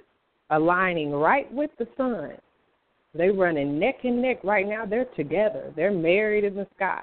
aligning 0.50 1.10
right 1.10 1.52
with 1.52 1.70
the 1.78 1.86
sun. 1.98 2.32
They're 3.14 3.34
running 3.34 3.78
neck 3.78 3.96
and 4.04 4.22
neck 4.22 4.38
right 4.42 4.66
now. 4.66 4.86
They're 4.86 5.04
together. 5.16 5.72
They're 5.76 5.92
married 5.92 6.44
in 6.44 6.54
the 6.54 6.66
sky. 6.76 7.02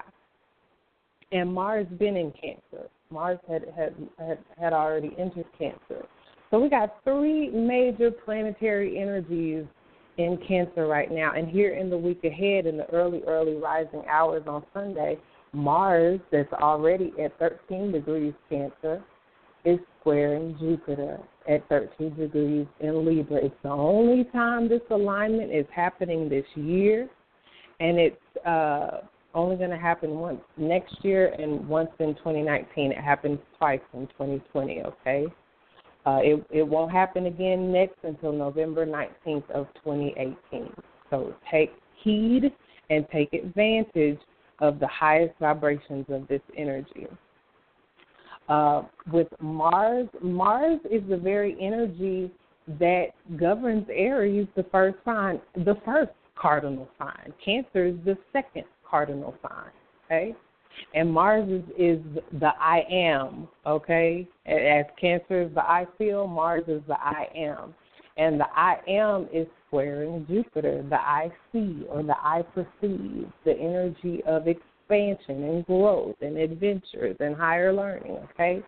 And 1.30 1.54
Mars 1.54 1.86
been 1.98 2.16
in 2.16 2.32
Cancer. 2.32 2.88
Mars 3.12 3.38
had 3.48 3.64
had 3.76 3.94
had, 4.18 4.38
had 4.58 4.72
already 4.72 5.14
entered 5.18 5.46
Cancer. 5.58 6.06
So 6.50 6.60
we 6.60 6.68
got 6.68 6.96
three 7.04 7.50
major 7.50 8.10
planetary 8.10 9.00
energies 9.00 9.64
in 10.18 10.38
Cancer 10.46 10.86
right 10.86 11.10
now. 11.10 11.32
And 11.34 11.48
here 11.48 11.74
in 11.74 11.88
the 11.88 11.96
week 11.96 12.24
ahead, 12.24 12.66
in 12.66 12.76
the 12.76 12.86
early, 12.90 13.22
early 13.26 13.54
rising 13.54 14.02
hours 14.10 14.42
on 14.46 14.62
Sunday, 14.74 15.18
Mars, 15.52 16.20
that's 16.30 16.52
already 16.54 17.12
at 17.22 17.38
13 17.38 17.92
degrees 17.92 18.34
Cancer, 18.50 19.02
is 19.64 19.78
squaring 20.00 20.56
Jupiter 20.58 21.18
at 21.48 21.66
13 21.68 22.16
degrees 22.16 22.66
in 22.80 23.06
Libra. 23.06 23.38
It's 23.44 23.54
the 23.62 23.70
only 23.70 24.24
time 24.24 24.68
this 24.68 24.80
alignment 24.90 25.52
is 25.52 25.66
happening 25.74 26.28
this 26.28 26.44
year, 26.54 27.08
and 27.80 27.98
it's 27.98 28.46
uh, 28.46 28.98
only 29.34 29.56
going 29.56 29.70
to 29.70 29.78
happen 29.78 30.10
once 30.10 30.40
next 30.56 30.96
year 31.02 31.34
and 31.38 31.66
once 31.68 31.90
in 31.98 32.14
2019. 32.16 32.92
It 32.92 32.98
happens 32.98 33.38
twice 33.58 33.80
in 33.94 34.06
2020. 34.08 34.82
Okay, 34.82 35.26
uh, 36.06 36.18
it 36.22 36.44
it 36.50 36.62
won't 36.62 36.92
happen 36.92 37.26
again 37.26 37.72
next 37.72 37.96
until 38.02 38.32
November 38.32 38.86
19th 38.86 39.50
of 39.50 39.66
2018. 39.84 40.72
So 41.10 41.34
take 41.50 41.72
heed 42.02 42.52
and 42.90 43.06
take 43.12 43.32
advantage 43.32 44.18
of 44.58 44.78
the 44.78 44.88
highest 44.88 45.34
vibrations 45.40 46.06
of 46.08 46.26
this 46.28 46.42
energy. 46.56 47.06
Uh, 48.48 48.82
with 49.12 49.28
Mars, 49.40 50.08
Mars 50.20 50.80
is 50.90 51.02
the 51.08 51.16
very 51.16 51.56
energy 51.60 52.30
that 52.78 53.06
governs 53.36 53.86
Aries, 53.90 54.46
the 54.56 54.64
first 54.70 54.96
sign, 55.04 55.40
the 55.54 55.76
first 55.84 56.10
cardinal 56.36 56.88
sign. 56.98 57.32
Cancer 57.44 57.86
is 57.86 57.94
the 58.04 58.16
second 58.32 58.64
cardinal 58.92 59.34
sign. 59.42 59.72
Okay, 60.06 60.36
and 60.94 61.10
Mars 61.10 61.48
is, 61.48 61.62
is 61.78 61.98
the 62.38 62.50
I 62.60 62.84
am. 62.90 63.48
Okay, 63.66 64.28
as 64.46 64.84
Cancer 65.00 65.42
is 65.42 65.54
the 65.54 65.62
I 65.62 65.86
feel, 65.98 66.26
Mars 66.26 66.64
is 66.68 66.82
the 66.86 67.00
I 67.00 67.26
am, 67.34 67.74
and 68.16 68.38
the 68.38 68.46
I 68.54 68.76
am 68.86 69.28
is 69.32 69.46
squaring 69.66 70.26
Jupiter, 70.28 70.84
the 70.88 71.00
I 71.00 71.32
see 71.50 71.84
or 71.88 72.02
the 72.02 72.16
I 72.18 72.42
perceive, 72.54 73.26
the 73.44 73.56
energy 73.58 74.22
of 74.26 74.46
expansion 74.46 75.42
and 75.44 75.66
growth 75.66 76.16
and 76.20 76.36
adventures 76.36 77.16
and 77.20 77.34
higher 77.34 77.72
learning, 77.72 78.18
okay? 78.30 78.62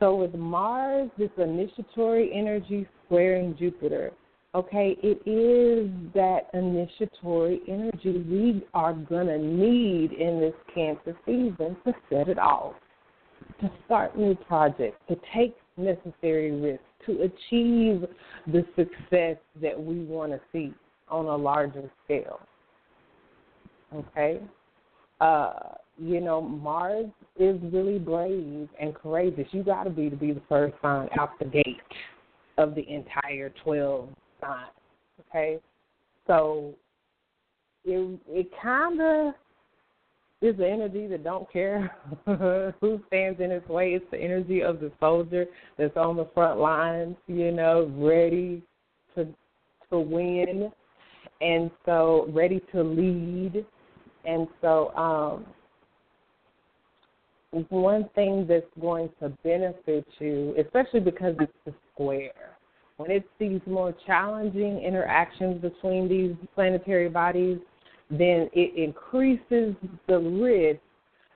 So 0.00 0.16
with 0.16 0.34
Mars, 0.34 1.10
this 1.18 1.30
initiatory 1.36 2.32
energy 2.34 2.88
squaring 3.04 3.54
Jupiter, 3.58 4.12
Okay, 4.54 4.98
it 5.02 5.26
is 5.26 5.90
that 6.12 6.50
initiatory 6.52 7.62
energy 7.66 8.22
we 8.28 8.62
are 8.74 8.92
going 8.92 9.26
to 9.26 9.38
need 9.38 10.12
in 10.12 10.40
this 10.40 10.52
cancer 10.74 11.16
season 11.24 11.74
to 11.86 11.94
set 12.10 12.28
it 12.28 12.38
off, 12.38 12.74
to 13.62 13.70
start 13.86 14.18
new 14.18 14.34
projects, 14.34 14.98
to 15.08 15.16
take 15.34 15.56
necessary 15.78 16.50
risks, 16.50 16.84
to 17.06 17.22
achieve 17.22 18.04
the 18.46 18.62
success 18.76 19.38
that 19.62 19.82
we 19.82 20.04
want 20.04 20.32
to 20.32 20.40
see 20.52 20.74
on 21.08 21.24
a 21.24 21.36
larger 21.36 21.90
scale. 22.04 22.38
Okay? 23.94 24.38
Uh, 25.22 25.52
you 25.96 26.20
know, 26.20 26.42
Mars 26.42 27.06
is 27.38 27.58
really 27.72 27.98
brave 27.98 28.68
and 28.78 28.94
courageous. 28.94 29.46
You 29.52 29.62
got 29.62 29.84
to 29.84 29.90
be 29.90 30.10
to 30.10 30.16
be 30.16 30.32
the 30.32 30.42
first 30.46 30.74
sign 30.82 31.08
out 31.18 31.38
the 31.38 31.46
gate 31.46 31.78
of 32.58 32.74
the 32.74 32.86
entire 32.86 33.50
12 33.64 34.10
not. 34.42 34.72
Okay, 35.28 35.58
so 36.26 36.74
it 37.84 38.20
it 38.28 38.48
kind 38.62 39.00
of 39.00 39.34
is 40.40 40.56
the 40.56 40.68
energy 40.68 41.06
that 41.06 41.22
don't 41.22 41.50
care 41.52 41.94
who 42.80 43.00
stands 43.06 43.40
in 43.40 43.50
its 43.52 43.68
way. 43.68 43.90
It's 43.90 44.04
the 44.10 44.18
energy 44.18 44.62
of 44.62 44.80
the 44.80 44.90
soldier 44.98 45.46
that's 45.78 45.96
on 45.96 46.16
the 46.16 46.28
front 46.34 46.58
lines, 46.58 47.16
you 47.28 47.52
know, 47.52 47.90
ready 47.96 48.62
to 49.14 49.26
to 49.90 49.98
win, 49.98 50.70
and 51.40 51.70
so 51.84 52.28
ready 52.30 52.60
to 52.72 52.82
lead, 52.82 53.64
and 54.24 54.48
so 54.60 54.90
um 54.96 55.46
one 57.68 58.08
thing 58.14 58.46
that's 58.48 58.64
going 58.80 59.10
to 59.20 59.28
benefit 59.44 60.06
you, 60.18 60.54
especially 60.58 61.00
because 61.00 61.34
it's 61.38 61.52
the 61.66 61.74
square 61.92 62.51
when 63.02 63.10
it 63.10 63.24
sees 63.38 63.60
more 63.66 63.94
challenging 64.06 64.80
interactions 64.82 65.60
between 65.60 66.08
these 66.08 66.34
planetary 66.54 67.08
bodies, 67.08 67.58
then 68.10 68.48
it 68.52 68.76
increases 68.76 69.74
the 70.06 70.18
risk 70.18 70.80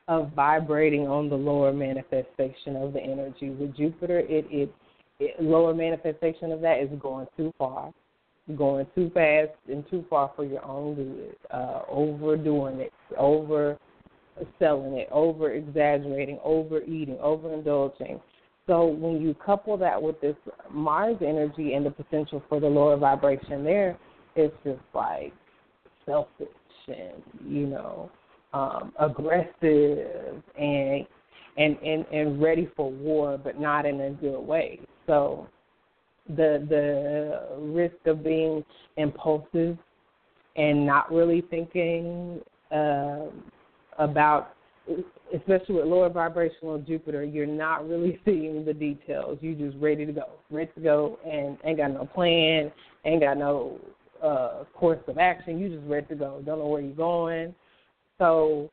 of 0.09 0.33
vibrating 0.33 1.07
on 1.09 1.29
the 1.29 1.35
lower 1.35 1.73
manifestation 1.73 2.77
of 2.77 2.93
the 2.93 3.01
energy. 3.01 3.51
With 3.51 3.77
Jupiter, 3.77 4.21
it, 4.21 4.47
it, 4.51 4.73
it 5.19 5.43
lower 5.43 5.75
manifestation 5.75 6.53
of 6.53 6.61
that 6.61 6.81
is 6.81 6.91
going 7.01 7.27
too 7.37 7.53
far 7.59 7.93
going 8.55 8.87
too 8.95 9.11
fast 9.13 9.51
and 9.69 9.85
too 9.91 10.05
far 10.09 10.31
for 10.37 10.45
your 10.45 10.65
own 10.65 10.95
good, 10.95 11.37
uh, 11.51 11.81
overdoing 11.89 12.79
it, 12.79 12.93
over 13.19 13.77
selling 14.59 14.95
it, 14.95 15.09
over 15.11 15.53
exaggerating, 15.53 16.39
overeating, 16.45 17.17
overindulging. 17.17 18.21
So 18.67 18.87
when 18.87 19.21
you 19.21 19.35
couple 19.35 19.77
that 19.79 20.01
with 20.01 20.21
this 20.21 20.37
Mars 20.71 21.17
energy 21.21 21.75
and 21.75 21.87
the 21.87 21.91
potential 21.91 22.43
for 22.49 22.59
the 22.59 22.67
lower 22.67 22.97
vibration 22.97 23.63
there, 23.63 23.97
it's 24.35 24.55
just 24.65 24.81
like 24.93 25.33
selfish 26.05 26.49
and 26.89 27.23
you 27.47 27.67
know 27.67 28.11
um, 28.53 28.93
aggressive 28.99 30.43
and 30.59 31.07
and 31.57 31.77
and 31.79 32.05
and 32.13 32.43
ready 32.43 32.69
for 32.77 32.91
war, 32.91 33.39
but 33.39 33.61
not 33.61 33.87
in 33.87 34.01
a 34.01 34.11
good 34.11 34.41
way. 34.41 34.81
So 35.07 35.49
the 36.29 36.67
the 36.69 37.57
risk 37.61 38.07
of 38.07 38.25
being 38.25 38.65
impulsive 38.97 39.79
and 40.57 40.87
not 40.87 41.13
really 41.13 41.43
thinking 41.51 42.41
uh, 42.73 43.27
about 43.99 44.56
especially 45.35 45.77
with 45.77 45.87
lower 45.87 46.09
vibrational 46.09 46.79
Jupiter, 46.79 47.25
you're 47.25 47.47
not 47.47 47.89
really 47.89 48.21
seeing 48.25 48.65
the 48.65 48.75
details. 48.75 49.39
You're 49.41 49.55
just 49.55 49.81
ready 49.83 50.07
to 50.07 50.13
go, 50.13 50.31
ready 50.51 50.71
to 50.75 50.81
go, 50.81 51.19
and 51.27 51.59
ain't 51.65 51.79
got 51.79 51.93
no 51.93 52.07
plan, 52.07 52.73
ain't 53.05 53.23
got 53.23 53.37
no 53.37 53.81
uh, 54.23 54.65
course 54.75 55.01
of 55.09 55.19
action. 55.19 55.59
You 55.59 55.69
just 55.69 55.87
ready 55.87 56.07
to 56.09 56.15
go. 56.15 56.43
Don't 56.45 56.59
know 56.59 56.67
where 56.67 56.81
you're 56.81 56.95
going. 56.95 57.55
So 58.19 58.71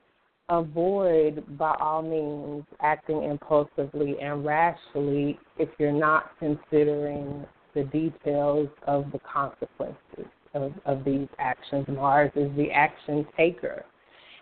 avoid, 0.49 1.57
by 1.57 1.75
all 1.79 2.01
means, 2.01 2.65
acting 2.81 3.23
impulsively 3.23 4.15
and 4.21 4.45
rashly 4.45 5.39
if 5.57 5.69
you're 5.79 5.91
not 5.91 6.31
considering 6.39 7.45
the 7.73 7.83
details 7.85 8.69
of 8.85 9.11
the 9.11 9.19
consequences 9.19 10.27
of, 10.53 10.73
of 10.85 11.03
these 11.03 11.27
actions. 11.39 11.85
Mars 11.87 12.31
is 12.35 12.55
the 12.55 12.71
action 12.71 13.25
taker. 13.35 13.85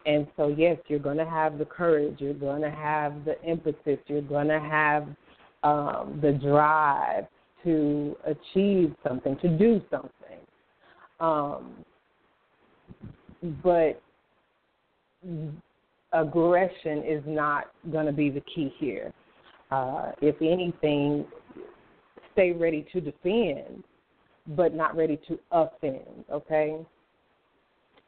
And 0.06 0.28
so, 0.36 0.48
yes, 0.48 0.78
you're 0.88 1.00
going 1.00 1.18
to 1.18 1.26
have 1.26 1.58
the 1.58 1.66
courage, 1.66 2.16
you're 2.20 2.34
going 2.34 2.62
to 2.62 2.72
have 2.72 3.24
the 3.24 3.40
impetus, 3.44 4.00
you're 4.08 4.22
going 4.22 4.48
to 4.48 4.60
have 4.60 5.08
um, 5.64 6.20
the 6.22 6.32
drive 6.32 7.26
to 7.64 8.16
achieve 8.26 8.96
something, 9.08 9.38
to 9.38 9.48
do 9.48 9.82
something. 9.92 10.12
Um, 11.20 11.76
but 13.64 14.02
aggression 16.14 17.04
is 17.08 17.24
not 17.28 17.66
going 17.92 18.08
to 18.08 18.12
be 18.12 18.30
the 18.30 18.42
key 18.54 18.74
here. 18.80 19.14
Uh, 19.70 20.12
if 20.22 20.36
anything, 20.42 21.26
stay 22.34 22.52
ready 22.52 22.86
to 22.92 23.00
defend, 23.00 23.84
but 24.48 24.74
not 24.74 24.96
ready 24.96 25.20
to 25.28 25.40
offend, 25.52 26.26
okay? 26.32 26.78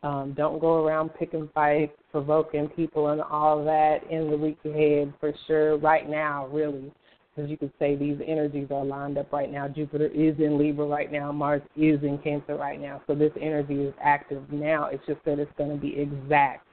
Um, 0.04 0.34
don't 0.36 0.60
go 0.60 0.86
around 0.86 1.10
picking 1.18 1.50
fights, 1.54 1.94
provoking 2.12 2.68
people, 2.70 3.10
and 3.10 3.22
all 3.22 3.64
that 3.64 4.00
in 4.12 4.30
the 4.30 4.38
week 4.38 4.58
ahead 4.66 5.14
for 5.20 5.34
sure. 5.48 5.78
Right 5.78 6.10
now, 6.10 6.48
really, 6.48 6.92
because 7.36 7.50
you 7.50 7.58
could 7.58 7.72
say 7.80 7.96
these 7.96 8.18
energies 8.26 8.68
are 8.70 8.84
lined 8.84 9.18
up 9.18 9.32
right 9.32 9.52
now. 9.52 9.68
Jupiter 9.68 10.08
is 10.08 10.36
in 10.40 10.58
Libra 10.58 10.86
right 10.86 11.12
now. 11.12 11.32
Mars 11.32 11.62
is 11.78 12.04
in 12.04 12.20
Cancer 12.22 12.56
right 12.56 12.80
now. 12.80 13.02
So 13.08 13.16
this 13.16 13.32
energy 13.40 13.76
is 13.76 13.94
active 14.04 14.44
now. 14.52 14.88
It's 14.88 15.06
just 15.08 15.24
that 15.26 15.40
it's 15.40 15.52
going 15.58 15.72
to 15.72 15.78
be 15.78 16.00
exact 16.00 16.68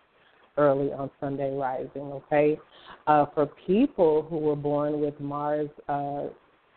early 0.57 0.93
on 0.93 1.09
Sunday 1.20 1.55
rising. 1.55 2.03
Okay. 2.03 2.59
Uh, 3.07 3.26
for 3.35 3.47
people 3.66 4.26
who 4.28 4.39
were 4.39 4.57
born 4.57 5.01
with 5.01 5.18
Mars, 5.20 5.70
uh, 5.89 6.24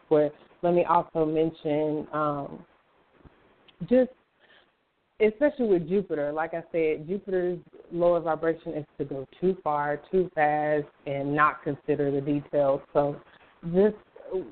where 0.09 0.29
let 0.61 0.73
me 0.73 0.85
also 0.85 1.25
mention 1.25 2.07
um, 2.13 2.63
just 3.89 4.11
especially 5.23 5.67
with 5.67 5.87
Jupiter, 5.87 6.31
like 6.31 6.53
I 6.53 6.63
said, 6.71 7.07
Jupiter's 7.07 7.59
lower 7.91 8.19
vibration 8.19 8.73
is 8.73 8.85
to 8.97 9.05
go 9.05 9.27
too 9.39 9.57
far, 9.63 9.99
too 10.11 10.29
fast, 10.35 10.85
and 11.05 11.35
not 11.35 11.63
consider 11.63 12.11
the 12.11 12.21
details. 12.21 12.81
So, 12.93 13.19
just 13.73 13.95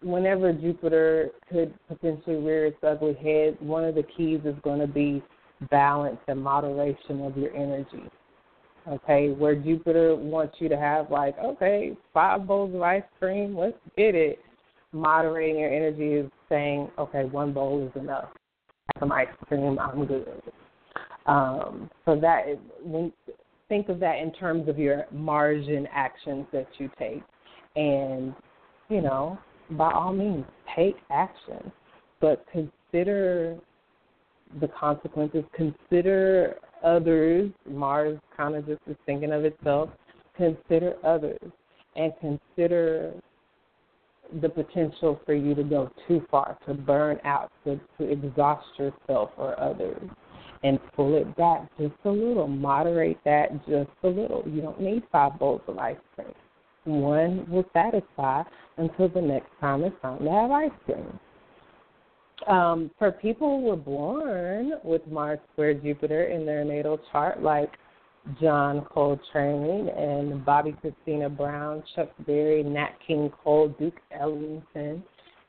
whenever 0.02 0.54
Jupiter 0.54 1.32
could 1.50 1.74
potentially 1.88 2.38
rear 2.38 2.68
its 2.68 2.78
ugly 2.84 3.16
head, 3.16 3.58
one 3.60 3.84
of 3.84 3.96
the 3.96 4.04
keys 4.04 4.42
is 4.46 4.56
going 4.64 4.80
to 4.80 4.88
be 4.88 5.24
balance 5.70 6.20
and 6.28 6.42
moderation 6.42 7.22
of 7.22 7.38
your 7.38 7.56
energy. 7.56 8.04
Okay, 8.88 9.30
where 9.30 9.56
Jupiter 9.56 10.16
wants 10.16 10.56
you 10.60 10.68
to 10.70 10.78
have 10.78 11.12
like, 11.12 11.38
okay, 11.38 11.96
five 12.14 12.48
bowls 12.48 12.74
of 12.74 12.82
ice 12.82 13.04
cream, 13.20 13.56
let's 13.56 13.78
get 13.96 14.16
it. 14.16 14.40
Moderating 14.92 15.60
your 15.60 15.72
energy 15.72 16.14
is 16.14 16.32
saying, 16.50 16.90
okay, 16.98 17.26
one 17.26 17.54
bowl 17.54 17.88
is 17.88 18.02
enough 18.02 18.30
some 19.00 19.12
ice 19.12 19.28
cream, 19.48 19.80
I'm 19.80 20.06
good. 20.06 20.42
Um, 21.26 21.90
so 22.06 22.20
that 22.20 22.46
when 22.84 23.12
think 23.70 23.90
of 23.90 24.00
that 24.00 24.18
in 24.18 24.34
terms 24.34 24.68
of 24.68 24.78
your 24.78 25.06
Martian 25.12 25.88
actions 25.94 26.46
that 26.52 26.68
you 26.78 26.90
take, 27.00 27.24
and 27.76 28.34
you 28.90 29.02
know, 29.02 29.40
by 29.72 29.92
all 29.92 30.14
means, 30.14 30.46
take 30.76 30.96
action, 31.10 31.72
but 32.20 32.46
consider 32.52 33.58
the 34.60 34.68
consequences. 34.68 35.44
Consider 35.56 36.56
others. 36.84 37.52
Mars 37.70 38.20
kind 38.36 38.56
of 38.56 38.66
just 38.68 38.82
is 38.88 38.98
thinking 39.06 39.32
of 39.32 39.46
itself. 39.46 39.90
Consider 40.36 40.96
others, 41.04 41.40
and 41.96 42.12
consider 42.20 43.14
the 44.42 44.50
potential 44.50 45.20
for 45.26 45.34
you 45.34 45.54
to 45.56 45.64
go 45.64 45.92
too 46.08 46.26
far, 46.32 46.58
to 46.68 46.74
burn 46.74 47.20
out, 47.24 47.52
to, 47.66 47.80
to 47.98 48.10
exhaust 48.10 48.66
yourself 48.78 49.32
or 49.38 49.60
others, 49.60 50.02
and 50.64 50.80
pull 50.96 51.18
it 51.18 51.36
back 51.36 51.70
just 51.80 51.94
a 52.06 52.10
little. 52.10 52.48
Moderate 52.48 53.18
that 53.26 53.52
just 53.68 53.90
a 54.04 54.08
little. 54.08 54.44
You 54.48 54.62
don't 54.62 54.80
need 54.80 55.04
five 55.12 55.38
bowls 55.40 55.62
of 55.68 55.78
ice 55.78 55.98
cream. 56.16 56.34
One 56.84 57.50
will 57.50 57.66
satisfy 57.74 58.44
until 58.78 59.10
the 59.10 59.22
next 59.22 59.50
time 59.60 59.84
it's 59.84 59.96
time 60.02 60.24
to 60.24 60.32
have 60.32 60.52
ice 60.52 60.72
cream. 60.86 61.20
Um, 62.48 62.90
for 62.98 63.12
people 63.12 63.60
who 63.60 63.68
were 63.68 63.76
born 63.76 64.74
with 64.84 65.06
Mars 65.08 65.40
square 65.54 65.76
Jupiter 65.76 66.26
in 66.26 66.46
their 66.46 66.66
natal 66.66 67.00
chart, 67.12 67.44
like 67.44 67.72
John 68.40 68.86
Coltrane 68.86 69.90
and 69.90 70.46
Bobbi 70.46 70.78
Kristina 70.80 71.36
Brown, 71.36 71.84
Chuck 71.96 72.10
Berry, 72.26 72.64
Nat 72.64 72.92
King 73.06 73.32
Cole, 73.44 73.76
Duke 73.80 74.00
Ellington, 74.12 75.04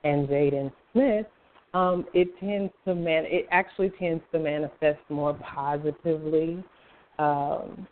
and 0.04 0.28
Jaden 0.28 0.72
Smith, 0.92 1.26
um, 1.74 2.04
it 2.12 2.28
tends 2.38 2.72
to 2.84 2.94
man 2.94 3.24
it 3.26 3.46
actually 3.50 3.90
tends 3.98 4.22
to 4.32 4.38
manifest 4.38 5.00
more 5.08 5.34
positively. 5.34 6.62
Um, 7.18 7.86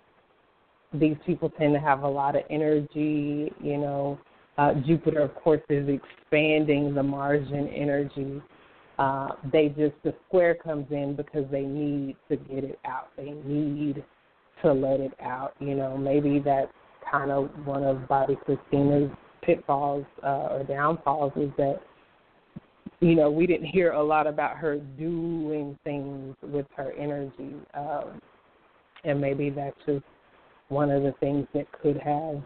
these 0.92 1.16
people 1.24 1.50
tend 1.50 1.72
to 1.74 1.80
have 1.80 2.02
a 2.02 2.08
lot 2.08 2.36
of 2.36 2.42
energy, 2.50 3.52
you 3.60 3.78
know. 3.78 4.18
Uh, 4.58 4.74
Jupiter, 4.86 5.20
of 5.20 5.34
course, 5.36 5.62
is 5.70 5.88
expanding 5.88 6.94
the 6.94 7.02
Martian 7.02 7.68
energy. 7.68 8.42
Uh, 8.98 9.28
they 9.50 9.68
just 9.68 9.94
the 10.04 10.14
square 10.26 10.54
comes 10.54 10.86
in 10.90 11.16
because 11.16 11.44
they 11.50 11.62
need 11.62 12.16
to 12.28 12.36
get 12.36 12.64
it 12.64 12.78
out. 12.84 13.08
They 13.16 13.30
need 13.30 14.04
to 14.62 14.72
let 14.72 15.00
it 15.00 15.12
out. 15.20 15.54
You 15.60 15.74
know, 15.74 15.96
maybe 15.96 16.38
that's 16.38 16.72
kind 17.10 17.30
of 17.30 17.50
one 17.64 17.84
of 17.84 17.96
Bobbi 18.08 18.36
Kristina's 18.40 19.10
pitfalls 19.42 20.04
uh, 20.22 20.48
or 20.50 20.64
downfalls 20.64 21.32
is 21.36 21.50
that 21.56 21.80
you 23.00 23.14
know 23.14 23.30
we 23.30 23.46
didn't 23.46 23.66
hear 23.66 23.92
a 23.92 24.02
lot 24.02 24.26
about 24.26 24.56
her 24.56 24.76
doing 24.98 25.78
things 25.84 26.36
with 26.42 26.66
her 26.76 26.92
energy, 26.92 27.54
um, 27.74 28.20
and 29.04 29.20
maybe 29.20 29.50
that's 29.50 29.76
just 29.86 30.04
one 30.68 30.90
of 30.90 31.02
the 31.02 31.12
things 31.20 31.46
that 31.54 31.66
could 31.80 31.98
have 31.98 32.42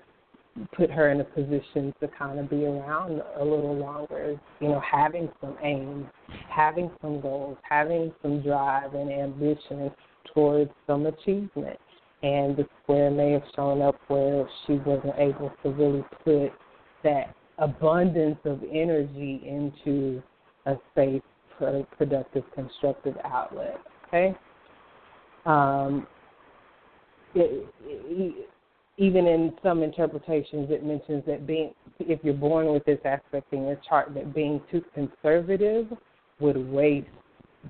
put 0.73 0.89
her 0.89 1.11
in 1.11 1.21
a 1.21 1.25
position 1.25 1.93
to 2.01 2.09
kind 2.17 2.39
of 2.39 2.49
be 2.49 2.65
around 2.65 3.21
a 3.39 3.45
little 3.45 3.77
longer. 3.77 4.39
You 4.61 4.69
know, 4.69 4.81
having 4.81 5.29
some 5.41 5.57
aims, 5.63 6.07
having 6.49 6.91
some 7.03 7.21
goals, 7.21 7.59
having 7.69 8.13
some 8.23 8.41
drive 8.41 8.95
and 8.95 9.11
ambition 9.11 9.91
towards 10.33 10.71
some 10.87 11.07
achievement 11.07 11.79
and 12.25 12.57
the 12.57 12.67
square 12.83 13.11
may 13.11 13.33
have 13.33 13.43
shown 13.55 13.83
up 13.83 13.97
where 14.09 14.49
she 14.67 14.75
wasn't 14.87 15.15
able 15.19 15.53
to 15.63 15.69
really 15.71 16.03
put 16.25 16.51
that 17.03 17.35
abundance 17.59 18.39
of 18.47 18.63
energy 18.73 19.43
into 19.47 20.23
a 20.65 20.75
safe, 20.95 21.23
productive, 21.59 22.45
constructive 22.55 23.15
outlet. 23.25 23.79
Okay. 24.09 24.35
Um, 25.45 26.07
it, 27.35 27.67
it, 27.85 28.49
even 28.97 29.27
in 29.27 29.53
some 29.63 29.83
interpretations, 29.83 30.71
it 30.71 30.83
mentions 30.83 31.25
that 31.27 31.47
being, 31.47 31.75
if 31.99 32.21
you're 32.23 32.33
born 32.33 32.73
with 32.73 32.87
this 32.87 33.01
aspect 33.05 33.53
in 33.53 33.67
your 33.67 33.79
chart, 33.87 34.15
that 34.15 34.35
being 34.35 34.63
too 34.71 34.83
conservative 34.95 35.89
would 36.41 36.57
waste 36.57 37.07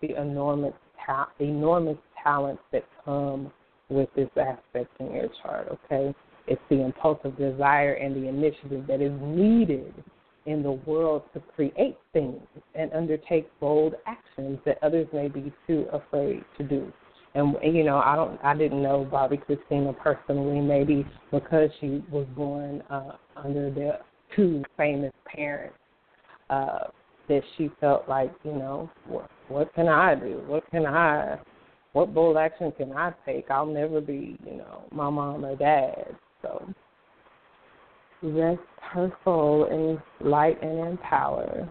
the 0.00 0.14
enormous, 0.20 0.74
ta- 1.04 1.30
enormous 1.40 1.98
talents 2.22 2.62
that 2.70 2.84
come 3.04 3.50
with 3.88 4.08
this 4.14 4.28
aspect 4.36 4.90
in 5.00 5.12
your 5.12 5.28
chart, 5.42 5.68
okay? 5.70 6.14
It's 6.46 6.60
the 6.68 6.84
impulsive 6.84 7.36
desire 7.38 7.94
and 7.94 8.14
the 8.14 8.28
initiative 8.28 8.86
that 8.86 9.00
is 9.00 9.12
needed 9.22 9.94
in 10.46 10.62
the 10.62 10.72
world 10.72 11.22
to 11.32 11.40
create 11.54 11.96
things 12.12 12.42
and 12.74 12.92
undertake 12.92 13.48
bold 13.60 13.94
actions 14.06 14.58
that 14.66 14.78
others 14.82 15.06
may 15.12 15.28
be 15.28 15.52
too 15.66 15.86
afraid 15.92 16.44
to 16.58 16.64
do. 16.64 16.92
And 17.34 17.56
you 17.62 17.82
know, 17.82 17.98
I 17.98 18.14
don't, 18.14 18.38
I 18.44 18.54
didn't 18.54 18.82
know 18.82 19.08
Bobbi 19.10 19.40
Kristina 19.44 19.96
personally. 19.98 20.60
Maybe 20.60 21.04
because 21.32 21.70
she 21.80 22.04
was 22.12 22.26
born 22.36 22.82
uh, 22.90 23.12
under 23.36 23.70
the 23.70 23.98
two 24.36 24.62
famous 24.76 25.12
parents, 25.26 25.76
uh, 26.50 26.90
that 27.28 27.42
she 27.56 27.70
felt 27.80 28.08
like, 28.08 28.32
you 28.44 28.52
know, 28.52 28.90
what, 29.06 29.30
what 29.48 29.74
can 29.74 29.88
I 29.88 30.14
do? 30.14 30.42
What 30.46 30.68
can 30.70 30.86
I 30.86 31.38
what 31.94 32.12
bold 32.12 32.36
action 32.36 32.72
can 32.72 32.92
I 32.92 33.12
take? 33.24 33.50
I'll 33.50 33.66
never 33.66 34.00
be, 34.00 34.36
you 34.44 34.56
know, 34.56 34.82
my 34.92 35.08
mom 35.08 35.44
or 35.44 35.56
dad. 35.56 36.16
So 36.42 36.74
rest 38.22 38.60
her 38.92 39.12
soul 39.24 39.66
in 39.70 40.28
light 40.28 40.60
and 40.62 40.88
in 40.88 40.98
power. 40.98 41.68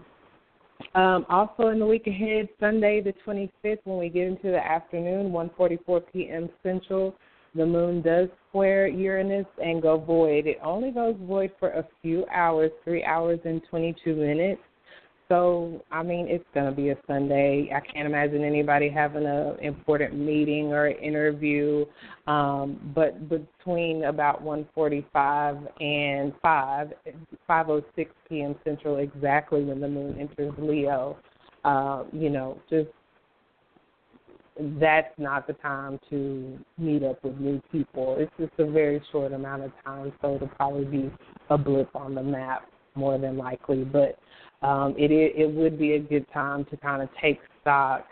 Um, 0.94 1.26
also 1.28 1.68
in 1.68 1.78
the 1.78 1.86
week 1.86 2.06
ahead, 2.06 2.48
Sunday 2.58 3.02
the 3.02 3.12
25th, 3.26 3.78
when 3.84 3.98
we 3.98 4.08
get 4.08 4.26
into 4.26 4.50
the 4.50 4.64
afternoon, 4.64 5.30
1:44 5.30 6.02
p.m. 6.12 6.48
Central, 6.62 7.14
the 7.54 7.66
moon 7.66 8.00
does 8.00 8.28
square 8.48 8.86
Uranus 8.86 9.46
and 9.62 9.82
go 9.82 9.98
void. 9.98 10.46
It 10.46 10.58
only 10.62 10.90
goes 10.90 11.16
void 11.20 11.52
for 11.60 11.70
a 11.70 11.86
few 12.00 12.24
hours, 12.32 12.70
three 12.82 13.04
hours 13.04 13.40
and 13.44 13.60
22 13.68 14.14
minutes. 14.14 14.62
So, 15.34 15.82
I 15.90 16.04
mean, 16.04 16.28
it's 16.28 16.44
to 16.54 16.70
be 16.70 16.90
a 16.90 16.96
Sunday. 17.08 17.68
I 17.74 17.80
can't 17.80 18.06
imagine 18.06 18.44
anybody 18.44 18.88
having 18.88 19.26
an 19.26 19.58
important 19.58 20.14
meeting 20.14 20.72
or 20.72 20.86
interview. 20.86 21.86
Um, 22.28 22.92
but 22.94 23.28
between 23.28 24.04
about 24.04 24.44
1:45 24.44 25.82
and 25.82 26.32
5, 26.40 26.92
5:06 27.50 28.06
p.m. 28.28 28.54
Central, 28.62 28.98
exactly 28.98 29.64
when 29.64 29.80
the 29.80 29.88
moon 29.88 30.16
enters 30.20 30.54
Leo, 30.56 31.16
uh, 31.64 32.04
you 32.12 32.30
know, 32.30 32.56
just 32.70 32.90
that's 34.78 35.18
not 35.18 35.48
the 35.48 35.54
time 35.54 35.98
to 36.10 36.60
meet 36.78 37.02
up 37.02 37.24
with 37.24 37.36
new 37.40 37.60
people. 37.72 38.14
It's 38.20 38.32
just 38.38 38.52
a 38.58 38.70
very 38.70 39.02
short 39.10 39.32
amount 39.32 39.64
of 39.64 39.72
time, 39.84 40.12
so 40.22 40.36
it'll 40.36 40.46
probably 40.46 40.84
be 40.84 41.10
a 41.50 41.58
blip 41.58 41.90
on 41.96 42.14
the 42.14 42.22
map 42.22 42.68
more 42.94 43.18
than 43.18 43.36
likely. 43.36 43.82
But 43.82 44.16
um, 44.64 44.94
it 44.96 45.10
it 45.12 45.50
would 45.50 45.78
be 45.78 45.92
a 45.92 45.98
good 45.98 46.26
time 46.32 46.64
to 46.66 46.76
kind 46.78 47.02
of 47.02 47.08
take 47.20 47.38
stock, 47.60 48.06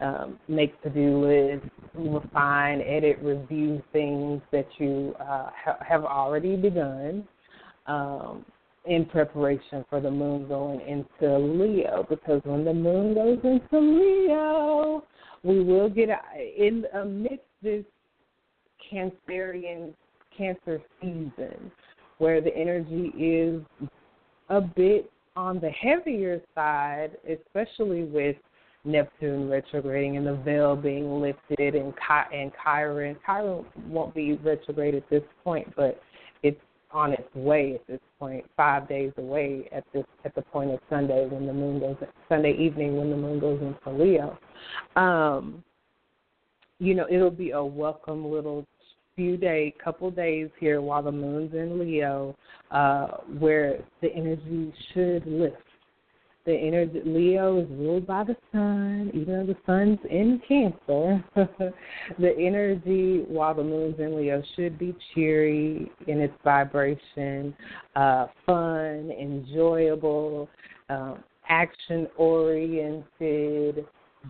um, 0.00 0.38
make 0.48 0.80
to 0.82 0.90
do 0.90 1.24
lists, 1.24 1.68
refine, 1.94 2.82
edit, 2.82 3.18
review 3.22 3.82
things 3.92 4.42
that 4.52 4.68
you 4.78 5.14
uh, 5.18 5.48
ha- 5.64 5.78
have 5.80 6.04
already 6.04 6.56
begun. 6.56 7.26
Um, 7.86 8.44
in 8.86 9.06
preparation 9.06 9.82
for 9.88 9.98
the 9.98 10.10
moon 10.10 10.46
going 10.46 10.80
into 10.82 11.38
Leo, 11.38 12.06
because 12.08 12.42
when 12.44 12.66
the 12.66 12.74
moon 12.74 13.14
goes 13.14 13.38
into 13.42 13.78
Leo, 13.80 15.04
we 15.42 15.64
will 15.64 15.88
get 15.88 16.10
in 16.36 16.84
amidst 16.92 17.46
this 17.62 17.84
Cancerian 18.92 19.94
Cancer 20.36 20.82
season, 21.00 21.72
where 22.18 22.42
the 22.42 22.54
energy 22.54 23.06
is 23.18 23.62
a 24.50 24.60
bit 24.60 25.10
on 25.36 25.60
the 25.60 25.70
heavier 25.70 26.40
side, 26.54 27.16
especially 27.28 28.04
with 28.04 28.36
Neptune 28.84 29.48
retrograding 29.48 30.16
and 30.16 30.26
the 30.26 30.36
veil 30.36 30.76
being 30.76 31.20
lifted 31.20 31.74
and 31.74 31.94
and 32.32 32.52
Chiron. 32.62 33.16
Chiron 33.24 33.64
won't 33.88 34.14
be 34.14 34.34
retrograde 34.34 34.94
at 34.94 35.08
this 35.08 35.22
point, 35.42 35.72
but 35.74 36.00
it's 36.42 36.60
on 36.90 37.12
its 37.12 37.34
way 37.34 37.74
at 37.74 37.86
this 37.86 38.00
point, 38.18 38.44
five 38.56 38.88
days 38.88 39.12
away 39.16 39.68
at 39.72 39.84
this 39.92 40.04
at 40.24 40.34
the 40.34 40.42
point 40.42 40.70
of 40.70 40.78
Sunday 40.88 41.26
when 41.28 41.46
the 41.46 41.52
moon 41.52 41.80
goes 41.80 41.96
Sunday 42.28 42.56
evening 42.56 42.96
when 42.96 43.10
the 43.10 43.16
moon 43.16 43.40
goes 43.40 43.60
into 43.60 43.98
Leo. 43.98 44.38
Um, 44.96 45.64
you 46.78 46.94
know, 46.94 47.06
it'll 47.10 47.30
be 47.30 47.50
a 47.52 47.64
welcome 47.64 48.30
little 48.30 48.66
few 49.16 49.36
days, 49.36 49.72
couple 49.82 50.10
days 50.10 50.48
here 50.58 50.80
while 50.80 51.02
the 51.02 51.12
moon's 51.12 51.54
in 51.54 51.78
Leo, 51.78 52.36
uh, 52.70 53.18
where 53.38 53.78
the 54.02 54.12
energy 54.14 54.72
should 54.92 55.26
lift. 55.26 55.56
The 56.46 56.52
energy 56.52 57.00
Leo 57.06 57.62
is 57.62 57.68
ruled 57.70 58.06
by 58.06 58.24
the 58.24 58.36
sun, 58.52 59.10
even 59.14 59.46
though 59.46 59.52
the 59.54 59.56
sun's 59.64 59.98
in 60.10 60.42
Cancer. 60.46 61.24
the 62.18 62.36
energy 62.38 63.24
while 63.28 63.54
the 63.54 63.64
moon's 63.64 63.98
in 63.98 64.14
Leo 64.14 64.42
should 64.54 64.78
be 64.78 64.94
cheery 65.14 65.90
in 66.06 66.20
its 66.20 66.34
vibration, 66.44 67.56
uh, 67.96 68.26
fun, 68.44 69.10
enjoyable, 69.18 70.50
um, 70.90 71.24
action 71.48 72.08
oriented, 72.18 73.86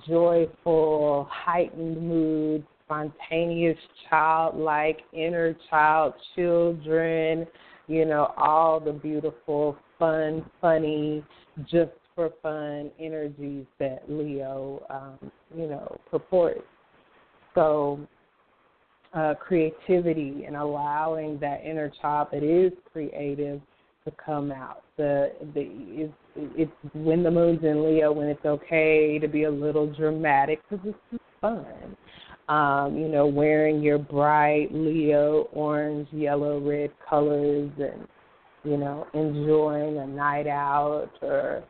joyful, 0.06 1.28
heightened 1.30 2.00
mood, 2.00 2.64
spontaneous, 2.94 3.78
childlike, 4.08 5.00
inner 5.12 5.56
child, 5.70 6.14
children, 6.34 7.46
you 7.88 8.04
know, 8.04 8.32
all 8.36 8.80
the 8.80 8.92
beautiful, 8.92 9.76
fun, 9.98 10.44
funny, 10.60 11.24
just 11.62 11.92
for 12.14 12.30
fun 12.42 12.90
energies 13.00 13.66
that 13.78 14.02
Leo, 14.08 14.84
um, 14.90 15.30
you 15.56 15.66
know, 15.66 15.98
purports. 16.10 16.62
So, 17.54 18.00
uh, 19.12 19.34
creativity 19.34 20.44
and 20.44 20.56
allowing 20.56 21.38
that 21.38 21.64
inner 21.64 21.92
child 22.00 22.28
that 22.32 22.42
is 22.42 22.72
creative 22.92 23.60
to 24.04 24.12
come 24.24 24.50
out. 24.50 24.82
The 24.96 25.32
the 25.54 25.62
it's, 25.64 26.12
it's 26.36 26.72
when 26.94 27.22
the 27.22 27.30
moon's 27.30 27.62
in 27.62 27.84
Leo 27.84 28.12
when 28.12 28.26
it's 28.26 28.44
okay 28.44 29.18
to 29.20 29.28
be 29.28 29.44
a 29.44 29.50
little 29.50 29.92
dramatic 29.92 30.60
because 30.68 30.84
it's 30.84 31.22
fun 31.40 31.96
um, 32.48 32.96
you 32.96 33.08
know, 33.08 33.26
wearing 33.26 33.82
your 33.82 33.98
bright 33.98 34.68
Leo 34.72 35.48
orange, 35.52 36.08
yellow, 36.12 36.60
red 36.60 36.90
colors 37.08 37.70
and, 37.78 38.06
you 38.64 38.76
know, 38.76 39.06
enjoying 39.14 39.98
a 39.98 40.06
night 40.06 40.46
out 40.46 41.10
or 41.22 41.64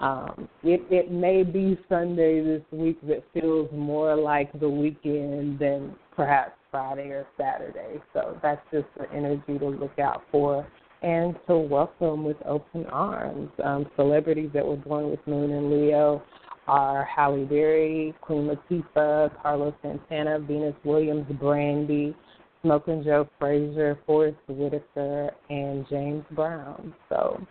um, 0.00 0.48
it, 0.62 0.80
it 0.90 1.12
may 1.12 1.42
be 1.42 1.78
Sunday 1.88 2.42
this 2.42 2.62
week 2.72 2.98
that 3.06 3.22
feels 3.34 3.70
more 3.70 4.16
like 4.16 4.50
the 4.58 4.68
weekend 4.68 5.58
than 5.58 5.94
perhaps 6.16 6.52
Friday 6.70 7.08
or 7.10 7.26
Saturday. 7.38 8.00
So 8.14 8.38
that's 8.42 8.62
just 8.72 8.86
the 8.96 9.10
energy 9.12 9.58
to 9.58 9.68
look 9.68 9.98
out 9.98 10.22
for 10.32 10.66
and 11.02 11.34
to 11.46 11.56
welcome 11.58 12.24
with 12.24 12.38
open 12.46 12.86
arms. 12.86 13.50
Um, 13.62 13.86
celebrities 13.96 14.50
that 14.54 14.64
were 14.64 14.76
born 14.76 15.10
with 15.10 15.20
Moon 15.26 15.50
and 15.50 15.70
Leo 15.70 16.22
are 16.70 17.04
Halle 17.04 17.44
Berry, 17.46 18.14
Queen 18.20 18.48
Latifah, 18.48 19.42
Carlos 19.42 19.74
Santana, 19.82 20.38
Venus 20.38 20.76
Williams, 20.84 21.26
Brandy, 21.40 22.14
Smoking 22.62 23.02
Joe 23.02 23.28
Frazier, 23.40 23.98
Forest 24.06 24.38
Whitaker, 24.46 25.32
and 25.48 25.84
James 25.90 26.24
Brown. 26.30 26.94
So 27.08 27.44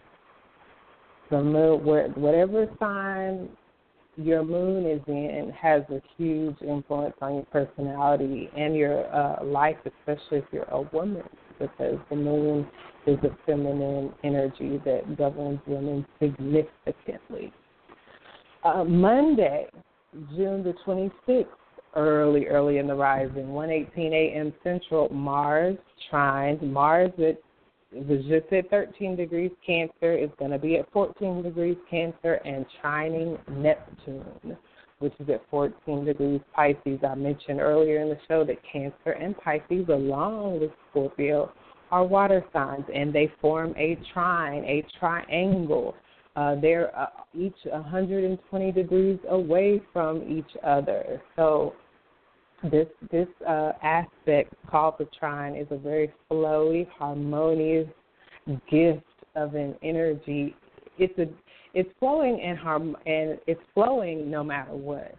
the 1.30 1.44
moon, 1.44 1.82
whatever 2.16 2.68
sign 2.80 3.50
your 4.16 4.46
moon 4.46 4.86
is 4.86 5.02
in, 5.08 5.52
has 5.60 5.82
a 5.90 6.02
huge 6.18 6.56
influence 6.62 7.16
on 7.22 7.36
your 7.36 7.46
personality 7.52 8.50
and 8.56 8.74
your 8.74 9.14
uh, 9.14 9.44
life, 9.44 9.78
especially 9.86 10.38
if 10.38 10.46
you're 10.54 10.64
a 10.72 10.82
woman, 10.94 11.24
because 11.60 11.98
the 12.10 12.16
moon 12.16 12.66
is 13.06 13.18
a 13.24 13.36
feminine 13.46 14.14
energy 14.24 14.82
that 14.86 15.18
governs 15.18 15.60
women 15.68 16.06
significantly 16.22 17.52
uh, 18.64 18.84
Monday, 18.84 19.68
June 20.36 20.64
the 20.64 20.74
26th, 20.86 21.46
early, 21.96 22.48
early 22.48 22.78
in 22.78 22.88
the 22.88 22.96
rising, 22.96 23.48
1:18 23.48 24.12
a.m. 24.12 24.54
Central. 24.64 25.10
Mars 25.10 25.78
trines. 26.12 26.62
Mars 26.62 27.12
it, 27.18 27.44
was 27.92 28.24
just 28.28 28.52
at 28.54 28.70
13 28.70 29.16
degrees 29.16 29.52
Cancer. 29.66 30.14
It's 30.14 30.34
going 30.38 30.52
to 30.52 30.60
be 30.60 30.78
at 30.78 30.92
14 30.92 31.42
degrees 31.42 31.78
Cancer 31.90 32.36
and 32.46 32.66
trining 32.84 33.40
Neptune, 33.50 34.58
which 35.00 35.14
is 35.20 35.30
at 35.30 35.42
14 35.50 36.06
degrees 36.06 36.42
Pisces. 36.54 37.00
I 37.08 37.16
mentioned 37.16 37.60
earlier 37.60 38.02
in 38.02 38.10
the 38.10 38.20
show 38.28 38.44
that 38.46 38.58
Cancer 38.72 39.12
and 39.12 39.36
Pisces, 39.38 39.88
along 39.90 40.60
with 40.60 40.72
Scorpio, 40.90 41.52
are 41.92 42.06
water 42.06 42.46
signs, 42.54 42.86
and 42.94 43.12
they 43.12 43.32
form 43.42 43.74
a 43.76 43.98
trine, 44.14 44.64
a 44.66 44.86
triangle 45.00 45.96
uh, 46.36 46.56
they're 46.56 46.98
uh, 46.98 47.08
each 47.38 47.56
120 47.66 48.72
degrees 48.72 49.20
away 49.30 49.82
from 49.92 50.24
each 50.24 50.58
other. 50.64 51.22
So 51.36 51.74
this 52.72 52.88
this 53.12 53.28
uh, 53.48 53.72
aspect 53.84 54.54
called 54.70 54.96
the 55.00 55.08
trine 55.18 55.56
is 55.56 55.68
a 55.72 55.78
very 55.78 56.12
flowy, 56.30 56.88
harmonious 56.90 57.88
gift 58.70 59.04
of 59.36 59.56
an 59.56 59.76
energy. 59.84 60.56
It's 60.98 61.18
a 61.18 61.28
it's 61.74 61.90
flowing 62.00 62.42
and 62.42 62.58
harm 62.58 62.96
and 63.06 63.40
it's 63.48 63.62
flowing 63.74 64.30
no 64.30 64.44
matter 64.44 64.74
what. 64.74 65.16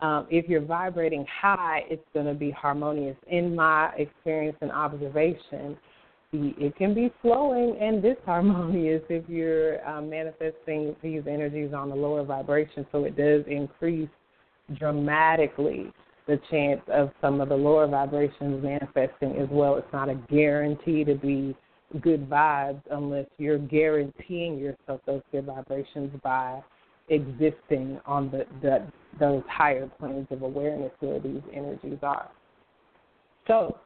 Um, 0.00 0.26
if 0.30 0.48
you're 0.48 0.64
vibrating 0.64 1.24
high, 1.40 1.82
it's 1.88 2.04
going 2.12 2.26
to 2.26 2.34
be 2.34 2.50
harmonious. 2.50 3.16
In 3.28 3.54
my 3.54 3.92
experience 3.96 4.56
and 4.60 4.72
observation, 4.72 5.76
it 6.32 6.76
can 6.76 6.94
be 6.94 7.12
flowing 7.20 7.76
and 7.80 8.02
disharmonious 8.02 9.02
if 9.10 9.28
you're 9.28 9.86
um, 9.86 10.08
manifesting 10.08 10.96
these 11.02 11.22
energies 11.28 11.72
on 11.74 11.90
the 11.90 11.94
lower 11.94 12.24
vibration. 12.24 12.86
So 12.90 13.04
it 13.04 13.16
does 13.16 13.44
increase 13.46 14.08
dramatically 14.78 15.92
the 16.26 16.40
chance 16.50 16.80
of 16.88 17.10
some 17.20 17.40
of 17.40 17.48
the 17.48 17.54
lower 17.54 17.86
vibrations 17.86 18.62
manifesting 18.62 19.36
as 19.36 19.48
well. 19.50 19.76
It's 19.76 19.92
not 19.92 20.08
a 20.08 20.14
guarantee 20.30 21.04
to 21.04 21.14
be 21.14 21.54
good 22.00 22.28
vibes 22.30 22.80
unless 22.90 23.26
you're 23.36 23.58
guaranteeing 23.58 24.58
yourself 24.58 25.00
those 25.04 25.22
good 25.30 25.44
vibrations 25.44 26.10
by 26.22 26.62
existing 27.08 28.00
on 28.06 28.30
the, 28.30 28.46
the 28.62 28.86
those 29.20 29.42
higher 29.50 29.90
planes 29.98 30.26
of 30.30 30.40
awareness 30.40 30.92
where 31.00 31.20
these 31.20 31.42
energies 31.52 31.98
are. 32.02 32.30
So 33.46 33.76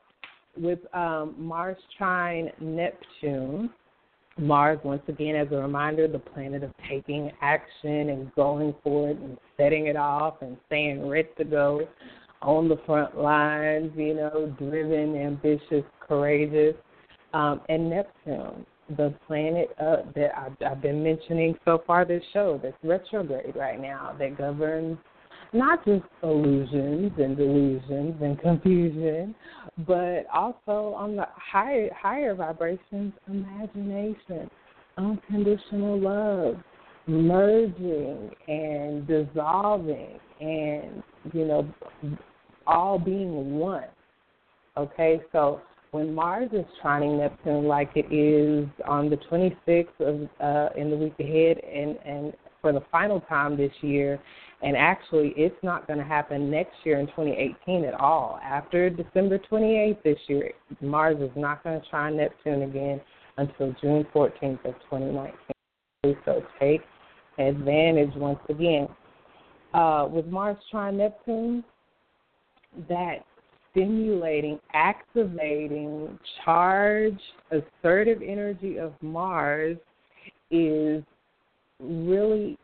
with 0.57 0.79
um, 0.95 1.35
Mars 1.39 1.79
trine 1.97 2.51
Neptune, 2.61 3.71
Mars, 4.39 4.79
once 4.85 5.03
again, 5.09 5.35
as 5.35 5.49
a 5.51 5.57
reminder, 5.57 6.07
the 6.07 6.19
planet 6.19 6.63
of 6.63 6.71
taking 6.89 7.33
action 7.41 8.11
and 8.11 8.35
going 8.35 8.75
for 8.85 9.09
it 9.09 9.17
and 9.17 9.39
setting 9.57 9.87
it 9.87 9.97
off 9.97 10.43
and 10.43 10.59
staying 10.67 11.09
ready 11.09 11.29
to 11.39 11.45
go 11.45 11.89
on 12.43 12.69
the 12.69 12.77
front 12.85 13.17
lines, 13.17 13.91
you 13.97 14.15
know, 14.15 14.55
driven, 14.59 15.17
ambitious, 15.17 15.85
courageous. 16.07 16.75
Um, 17.33 17.63
and 17.71 17.89
Neptune, 17.89 18.67
the 18.97 19.15
planet 19.27 19.71
uh, 19.81 20.03
that 20.15 20.37
I've, 20.37 20.57
I've 20.65 20.83
been 20.83 21.03
mentioning 21.03 21.57
so 21.65 21.83
far 21.87 22.05
this 22.05 22.23
show, 22.35 22.61
that's 22.63 22.77
retrograde 22.85 23.57
right 23.57 23.81
now, 23.81 24.15
that 24.19 24.37
governs 24.37 24.99
not 25.59 25.85
just 25.85 26.05
illusions 26.23 27.13
and 27.19 27.37
delusions 27.37 28.15
and 28.21 28.39
confusion, 28.41 29.35
but 29.87 30.27
also 30.33 30.95
on 30.95 31.17
the 31.17 31.27
higher 31.35 31.91
higher 31.95 32.35
vibrations, 32.35 33.13
imagination, 33.29 34.51
unconditional 34.97 36.01
love, 36.01 36.57
merging 37.07 38.31
and 38.49 39.07
dissolving, 39.07 40.19
and 40.41 41.03
you 41.33 41.47
know, 41.47 41.75
all 42.67 42.99
being 42.99 43.59
one. 43.59 43.85
Okay, 44.77 45.21
so 45.33 45.61
when 45.93 46.15
Mars 46.15 46.51
is 46.53 46.67
trining 46.83 47.19
Neptune 47.19 47.67
like 47.67 47.91
it 47.95 48.13
is 48.13 48.69
on 48.87 49.09
the 49.09 49.17
26th 49.17 50.01
of 50.01 50.29
uh, 50.41 50.79
in 50.79 50.91
the 50.91 50.97
week 50.97 51.15
ahead, 51.19 51.59
and 51.59 51.97
and 52.05 52.33
for 52.61 52.73
the 52.73 52.83
final 52.91 53.21
time 53.23 53.57
this 53.57 53.73
year, 53.81 54.21
and 54.63 54.77
actually, 54.77 55.35
it's 55.37 55.57
not 55.63 55.87
going 55.87 55.99
to 55.99 56.05
happen 56.05 56.51
next 56.51 56.75
year 56.85 56.99
in 56.99 57.07
2018 57.09 57.85
at 57.85 57.95
all. 57.95 58.41
After 58.43 58.89
December 58.89 59.39
28th 59.39 60.03
this 60.03 60.19
year, 60.29 60.53
Mars 60.81 61.19
is 61.21 61.31
not 61.37 61.63
going 61.63 61.81
to 61.81 61.87
trine 61.89 62.17
Neptune 62.17 62.63
again 62.63 63.01
until 63.37 63.75
June 63.83 64.07
14th 64.15 64.65
of 64.65 64.75
2019. 64.91 66.17
So 66.25 66.43
take 66.59 66.81
advantage 67.39 68.15
once 68.17 68.39
again. 68.49 68.89
Uh, 69.75 70.09
with 70.11 70.27
Mars 70.27 70.57
trining 70.73 70.95
Neptune, 70.95 71.65
that 72.89 73.25
stimulating, 73.71 74.59
activating, 74.73 76.19
charge, 76.45 77.19
assertive 77.51 78.23
energy 78.23 78.79
of 78.79 78.95
Mars 79.03 79.77
is 80.51 81.03
really 81.79 82.59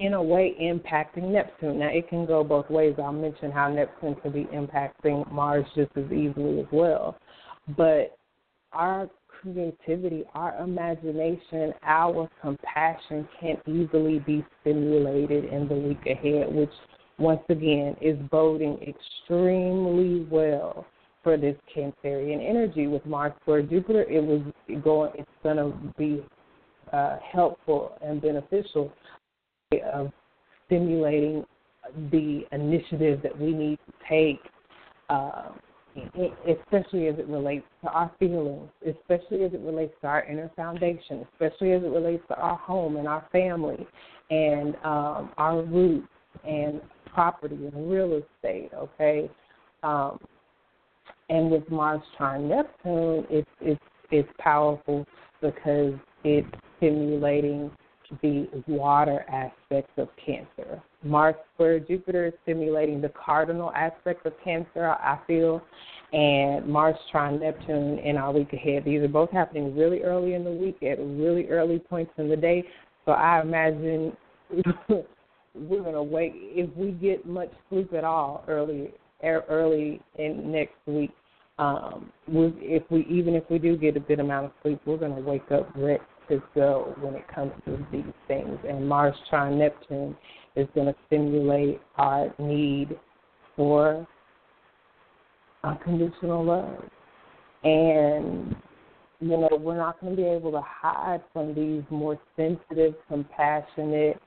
in 0.00 0.14
a 0.14 0.22
way 0.22 0.54
impacting 0.60 1.30
Neptune. 1.30 1.78
Now, 1.80 1.88
it 1.88 2.08
can 2.08 2.26
go 2.26 2.44
both 2.44 2.68
ways. 2.70 2.94
I'll 2.98 3.12
mention 3.12 3.50
how 3.50 3.68
Neptune 3.68 4.16
can 4.16 4.32
be 4.32 4.44
impacting 4.44 5.30
Mars 5.32 5.66
just 5.74 5.90
as 5.96 6.04
easily 6.06 6.60
as 6.60 6.66
well. 6.72 7.16
But 7.76 8.16
our 8.72 9.08
creativity, 9.28 10.24
our 10.34 10.56
imagination, 10.62 11.72
our 11.82 12.28
compassion 12.40 13.28
can 13.40 13.56
easily 13.66 14.18
be 14.20 14.44
stimulated 14.60 15.44
in 15.46 15.68
the 15.68 15.74
week 15.74 16.04
ahead, 16.06 16.52
which 16.54 16.70
once 17.18 17.42
again 17.48 17.96
is 18.00 18.16
boding 18.30 18.78
extremely 18.82 20.26
well 20.30 20.86
for 21.22 21.36
this 21.36 21.56
Cancerian 21.74 22.48
energy 22.48 22.86
with 22.86 23.04
Mars 23.04 23.32
square 23.42 23.62
Jupiter. 23.62 24.02
It 24.02 24.22
was 24.22 24.40
going. 24.82 25.12
It's 25.16 25.28
going 25.42 25.56
to 25.56 25.72
be 25.98 26.24
uh, 26.92 27.18
helpful 27.32 27.92
and 28.02 28.22
beneficial 28.22 28.92
of 29.76 30.10
stimulating 30.66 31.44
the 32.10 32.42
initiative 32.52 33.20
that 33.22 33.38
we 33.38 33.52
need 33.52 33.78
to 33.86 33.92
take, 34.08 34.40
uh, 35.10 35.48
especially 36.48 37.08
as 37.08 37.18
it 37.18 37.26
relates 37.28 37.66
to 37.82 37.90
our 37.90 38.10
feelings, 38.18 38.68
especially 38.86 39.44
as 39.44 39.52
it 39.52 39.60
relates 39.60 39.92
to 40.00 40.06
our 40.06 40.24
inner 40.24 40.50
foundation, 40.54 41.26
especially 41.32 41.72
as 41.72 41.82
it 41.82 41.88
relates 41.88 42.22
to 42.28 42.36
our 42.36 42.56
home 42.56 42.96
and 42.96 43.08
our 43.08 43.26
family 43.32 43.86
and 44.30 44.74
um, 44.84 45.30
our 45.38 45.62
roots 45.62 46.08
and 46.46 46.80
property 47.12 47.56
and 47.56 47.90
real 47.90 48.14
estate. 48.22 48.70
Okay, 48.74 49.30
um, 49.82 50.18
and 51.30 51.50
with 51.50 51.68
Mars 51.70 52.02
trine 52.16 52.48
Neptune, 52.48 53.26
it's 53.30 53.50
it's 53.60 53.80
it's 54.10 54.28
powerful 54.38 55.06
because 55.40 55.94
it's 56.24 56.48
stimulating 56.76 57.70
the 58.22 58.48
water 58.66 59.24
aspects 59.28 59.92
of 59.96 60.08
Cancer. 60.24 60.82
Mars 61.02 61.34
square 61.54 61.78
Jupiter 61.78 62.26
is 62.26 62.32
stimulating 62.42 63.00
the 63.00 63.10
cardinal 63.10 63.72
aspects 63.72 64.22
of 64.24 64.32
Cancer, 64.42 64.88
I 64.88 65.18
feel, 65.26 65.62
and 66.12 66.66
Mars 66.66 66.96
trine 67.10 67.40
Neptune 67.40 67.98
in 67.98 68.16
our 68.16 68.32
week 68.32 68.52
ahead. 68.52 68.84
These 68.84 69.02
are 69.02 69.08
both 69.08 69.30
happening 69.30 69.76
really 69.76 70.02
early 70.02 70.34
in 70.34 70.44
the 70.44 70.50
week 70.50 70.82
at 70.82 70.98
really 70.98 71.48
early 71.48 71.78
points 71.78 72.12
in 72.16 72.28
the 72.28 72.36
day. 72.36 72.64
So 73.04 73.12
I 73.12 73.40
imagine 73.40 74.16
we're 74.88 75.82
going 75.82 75.94
to 75.94 76.02
wait 76.02 76.32
if 76.34 76.74
we 76.76 76.92
get 76.92 77.26
much 77.26 77.50
sleep 77.68 77.92
at 77.92 78.04
all 78.04 78.44
early 78.48 78.92
early 79.22 80.00
in 80.18 80.52
next 80.52 80.76
week. 80.86 81.10
Um, 81.58 82.12
if 82.28 82.84
we 82.88 83.04
even 83.10 83.34
if 83.34 83.42
we 83.50 83.58
do 83.58 83.76
get 83.76 83.96
a 83.96 84.00
good 84.00 84.20
amount 84.20 84.46
of 84.46 84.52
sleep, 84.62 84.80
we're 84.86 84.96
going 84.96 85.16
to 85.16 85.20
wake 85.20 85.50
up 85.50 85.68
ready 85.74 85.98
to 86.28 86.42
go 86.54 86.94
when 87.00 87.14
it 87.14 87.24
comes 87.32 87.52
to 87.64 87.84
these 87.92 88.04
things. 88.26 88.58
And 88.68 88.88
Mars 88.88 89.14
trine 89.28 89.58
Neptune 89.58 90.16
is 90.56 90.66
going 90.74 90.86
to 90.86 90.94
stimulate 91.06 91.80
our 91.96 92.32
need 92.38 92.98
for 93.56 94.06
uh, 95.64 95.68
unconditional 95.68 96.44
love. 96.44 96.84
And, 97.64 98.54
you 99.20 99.36
know, 99.36 99.48
we're 99.60 99.76
not 99.76 100.00
going 100.00 100.14
to 100.14 100.22
be 100.22 100.28
able 100.28 100.52
to 100.52 100.62
hide 100.64 101.22
from 101.32 101.54
these 101.54 101.82
more 101.90 102.18
sensitive, 102.36 102.94
compassionate 103.08 104.20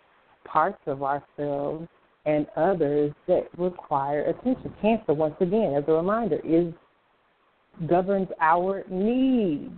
parts 0.46 0.80
of 0.86 1.04
ourselves 1.04 1.88
and 2.26 2.46
others 2.56 3.12
that 3.28 3.48
require 3.58 4.24
attention. 4.26 4.74
Cancer, 4.82 5.14
once 5.14 5.36
again, 5.40 5.74
as 5.76 5.84
a 5.88 5.92
reminder, 5.92 6.40
is 6.44 6.74
governs 7.88 8.28
our 8.40 8.84
needs 8.90 9.72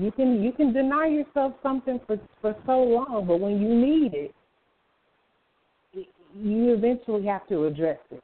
you 0.00 0.10
can 0.10 0.42
you 0.42 0.52
can 0.52 0.72
deny 0.72 1.06
yourself 1.06 1.52
something 1.62 2.00
for 2.06 2.18
for 2.40 2.56
so 2.66 2.82
long, 2.82 3.24
but 3.26 3.38
when 3.38 3.60
you 3.60 3.74
need 3.74 4.14
it, 4.14 4.34
you 6.34 6.74
eventually 6.74 7.26
have 7.26 7.46
to 7.48 7.64
address 7.64 7.98
it. 8.10 8.22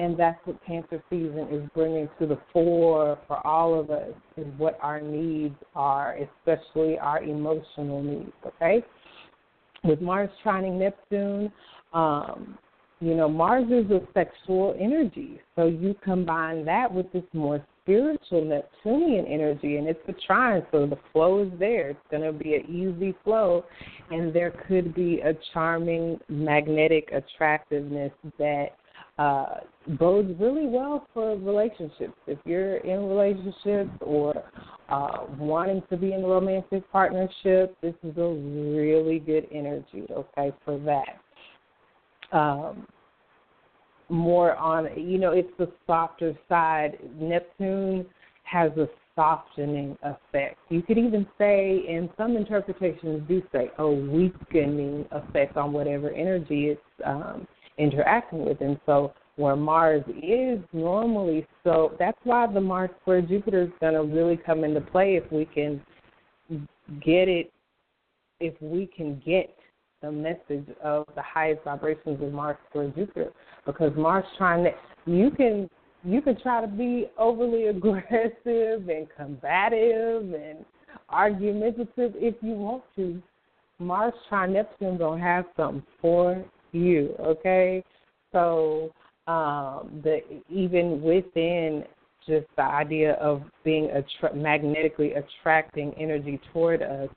And 0.00 0.16
that's 0.16 0.38
what 0.44 0.64
cancer 0.64 1.02
season 1.10 1.48
is 1.50 1.68
bringing 1.74 2.08
to 2.20 2.26
the 2.26 2.38
fore 2.52 3.18
for 3.26 3.44
all 3.44 3.78
of 3.78 3.90
us 3.90 4.12
is 4.36 4.46
what 4.56 4.78
our 4.80 5.00
needs 5.00 5.56
are, 5.74 6.16
especially 6.16 6.98
our 6.98 7.22
emotional 7.22 8.00
needs. 8.02 8.32
Okay, 8.46 8.84
with 9.84 10.00
Mars 10.00 10.30
trining 10.44 10.78
Neptune, 10.78 11.52
um, 11.92 12.56
you 13.00 13.14
know 13.14 13.28
Mars 13.28 13.66
is 13.70 13.90
a 13.90 14.00
sexual 14.14 14.76
energy, 14.80 15.40
so 15.56 15.66
you 15.66 15.96
combine 16.04 16.64
that 16.64 16.92
with 16.92 17.12
this 17.12 17.24
more 17.32 17.64
spiritual 17.88 18.44
Neptunian 18.44 19.24
energy, 19.24 19.76
and 19.78 19.88
it's 19.88 20.00
a 20.08 20.14
trine, 20.26 20.62
so 20.70 20.86
the 20.86 20.98
flow 21.10 21.42
is 21.42 21.50
there. 21.58 21.90
It's 21.90 22.00
going 22.10 22.22
to 22.22 22.32
be 22.32 22.54
an 22.54 22.66
easy 22.68 23.16
flow, 23.24 23.64
and 24.10 24.32
there 24.34 24.50
could 24.68 24.94
be 24.94 25.20
a 25.20 25.32
charming 25.54 26.18
magnetic 26.28 27.10
attractiveness 27.12 28.12
that 28.38 28.66
uh, 29.18 29.60
bodes 29.98 30.38
really 30.38 30.66
well 30.66 31.06
for 31.14 31.36
relationships. 31.38 32.12
If 32.26 32.38
you're 32.44 32.76
in 32.76 33.08
relationships 33.08 33.90
or 34.02 34.44
uh, 34.90 35.24
wanting 35.38 35.82
to 35.88 35.96
be 35.96 36.12
in 36.12 36.22
a 36.22 36.28
romantic 36.28 36.90
partnership, 36.92 37.74
this 37.80 37.94
is 38.04 38.16
a 38.18 38.28
really 38.28 39.18
good 39.18 39.48
energy, 39.50 40.04
okay, 40.10 40.52
for 40.62 40.78
that. 40.80 42.36
Um, 42.36 42.86
more 44.08 44.56
on 44.56 44.88
you 44.96 45.18
know 45.18 45.32
it's 45.32 45.52
the 45.58 45.70
softer 45.86 46.36
side. 46.48 46.98
Neptune 47.20 48.06
has 48.44 48.70
a 48.78 48.88
softening 49.14 49.96
effect. 50.02 50.58
You 50.68 50.82
could 50.82 50.98
even 50.98 51.26
say 51.38 51.84
and 51.88 52.08
some 52.16 52.36
interpretations 52.36 53.26
do 53.28 53.42
say 53.52 53.70
a 53.78 53.88
weakening 53.88 55.04
effect 55.10 55.56
on 55.56 55.72
whatever 55.72 56.10
energy 56.10 56.68
it's 56.68 56.80
um, 57.04 57.46
interacting 57.78 58.44
with. 58.44 58.60
And 58.60 58.78
so 58.86 59.12
where 59.38 59.56
mars 59.56 60.02
is 60.22 60.58
normally 60.72 61.46
so 61.62 61.94
that's 61.98 62.18
why 62.24 62.46
the 62.52 62.60
mars 62.60 62.90
square 63.00 63.22
jupiter 63.22 63.62
is 63.62 63.70
going 63.80 63.94
to 63.94 64.02
really 64.02 64.36
come 64.36 64.64
into 64.64 64.80
play 64.80 65.14
if 65.14 65.30
we 65.32 65.44
can 65.44 65.80
get 67.04 67.28
it 67.28 67.52
if 68.40 68.54
we 68.60 68.86
can 68.86 69.22
get 69.24 69.56
the 70.02 70.10
message 70.10 70.66
of 70.82 71.06
the 71.14 71.22
highest 71.22 71.64
vibrations 71.64 72.22
of 72.22 72.32
Mars 72.32 72.56
for 72.72 72.86
Jupiter 72.88 73.32
because 73.66 73.92
Mars 73.96 74.24
trying 74.36 74.64
to 74.64 74.70
you 75.10 75.30
can 75.30 75.68
you 76.04 76.22
can 76.22 76.40
try 76.40 76.60
to 76.60 76.66
be 76.68 77.06
overly 77.18 77.66
aggressive 77.68 78.88
and 78.88 79.06
combative 79.16 80.32
and 80.32 80.64
argumentative 81.08 82.12
if 82.16 82.34
you 82.42 82.52
want 82.52 82.82
to. 82.96 83.20
Mars 83.80 84.14
trine 84.28 84.54
Neptune 84.54 84.98
gonna 84.98 85.22
have 85.22 85.44
something 85.56 85.82
for 86.00 86.44
you, 86.72 87.14
okay? 87.20 87.84
So 88.32 88.92
um 89.26 90.00
the 90.04 90.20
even 90.48 91.02
within 91.02 91.84
just 92.26 92.46
the 92.56 92.62
idea 92.62 93.14
of 93.14 93.42
being 93.64 93.90
attra- 93.90 94.34
magnetically 94.34 95.14
attracting 95.14 95.94
energy 95.98 96.38
toward 96.52 96.82
us, 96.82 97.08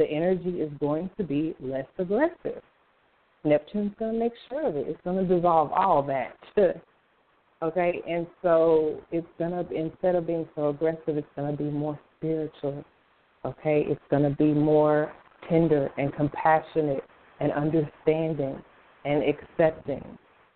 the 0.00 0.06
energy 0.06 0.62
is 0.62 0.70
going 0.80 1.10
to 1.18 1.22
be 1.22 1.54
less 1.60 1.84
aggressive. 1.98 2.62
Neptune's 3.44 3.92
going 3.98 4.14
to 4.14 4.18
make 4.18 4.32
sure 4.48 4.66
of 4.66 4.74
it. 4.74 4.86
It's 4.88 5.00
going 5.04 5.28
to 5.28 5.36
dissolve 5.36 5.70
all 5.72 6.02
that. 6.04 6.38
okay, 7.62 8.00
and 8.08 8.26
so 8.40 8.98
it's 9.12 9.26
going 9.38 9.50
to, 9.50 9.70
instead 9.74 10.14
of 10.14 10.26
being 10.26 10.48
so 10.54 10.70
aggressive, 10.70 11.18
it's 11.18 11.28
going 11.36 11.54
to 11.54 11.62
be 11.62 11.68
more 11.68 12.00
spiritual. 12.16 12.82
Okay, 13.44 13.84
it's 13.88 14.00
going 14.10 14.22
to 14.22 14.34
be 14.36 14.54
more 14.54 15.12
tender 15.50 15.90
and 15.98 16.14
compassionate 16.14 17.04
and 17.40 17.52
understanding 17.52 18.58
and 19.04 19.22
accepting 19.22 20.02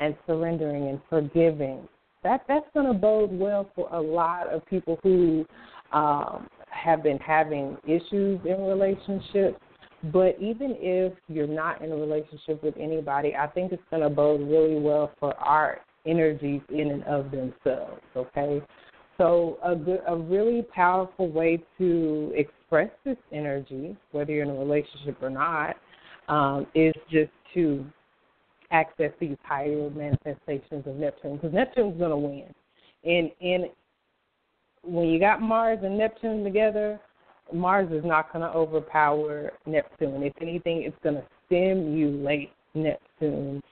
and 0.00 0.16
surrendering 0.26 0.88
and 0.88 1.00
forgiving. 1.10 1.86
That 2.22 2.44
that's 2.48 2.66
going 2.72 2.86
to 2.86 2.94
bode 2.94 3.30
well 3.30 3.70
for 3.74 3.90
a 3.92 4.00
lot 4.00 4.48
of 4.50 4.64
people 4.64 4.98
who 5.02 5.44
um, 5.92 6.48
have 6.74 7.02
been 7.02 7.18
having 7.18 7.76
issues 7.84 8.40
in 8.44 8.64
relationships. 8.64 9.58
But 10.12 10.36
even 10.38 10.76
if 10.78 11.14
you're 11.28 11.46
not 11.46 11.82
in 11.82 11.90
a 11.90 11.96
relationship 11.96 12.62
with 12.62 12.74
anybody, 12.78 13.34
I 13.34 13.46
think 13.46 13.72
it's 13.72 13.82
going 13.90 14.02
to 14.02 14.10
bode 14.10 14.42
really 14.42 14.78
well 14.78 15.12
for 15.18 15.34
our 15.34 15.80
energies 16.06 16.60
in 16.68 16.90
and 16.90 17.02
of 17.04 17.30
themselves. 17.30 18.02
Okay, 18.14 18.60
so 19.16 19.58
a 19.64 19.74
good, 19.74 20.00
a 20.06 20.16
really 20.16 20.62
powerful 20.74 21.30
way 21.30 21.62
to 21.78 22.32
express 22.34 22.90
this 23.04 23.16
energy, 23.32 23.96
whether 24.12 24.32
you're 24.32 24.42
in 24.42 24.50
a 24.50 24.54
relationship 24.54 25.16
or 25.22 25.30
not, 25.30 25.76
um, 26.28 26.66
is 26.74 26.94
just 27.10 27.30
to 27.54 27.84
access 28.70 29.12
these 29.20 29.36
higher 29.44 29.88
manifestations 29.90 30.84
of 30.86 30.96
Neptune 30.96 31.36
because 31.36 31.54
Neptune's 31.54 31.98
going 31.98 32.10
to 32.10 32.16
win. 32.16 32.54
And 33.04 33.30
and 33.40 33.70
when 34.86 35.08
you 35.08 35.18
got 35.18 35.40
Mars 35.40 35.78
and 35.82 35.98
Neptune 35.98 36.44
together, 36.44 37.00
Mars 37.52 37.90
is 37.92 38.04
not 38.04 38.32
going 38.32 38.42
to 38.42 38.56
overpower 38.56 39.52
Neptune. 39.66 40.22
If 40.22 40.32
anything, 40.40 40.82
it's 40.82 40.96
going 41.02 41.16
to 41.16 41.24
stimulate 41.46 42.52
Neptune 42.74 43.62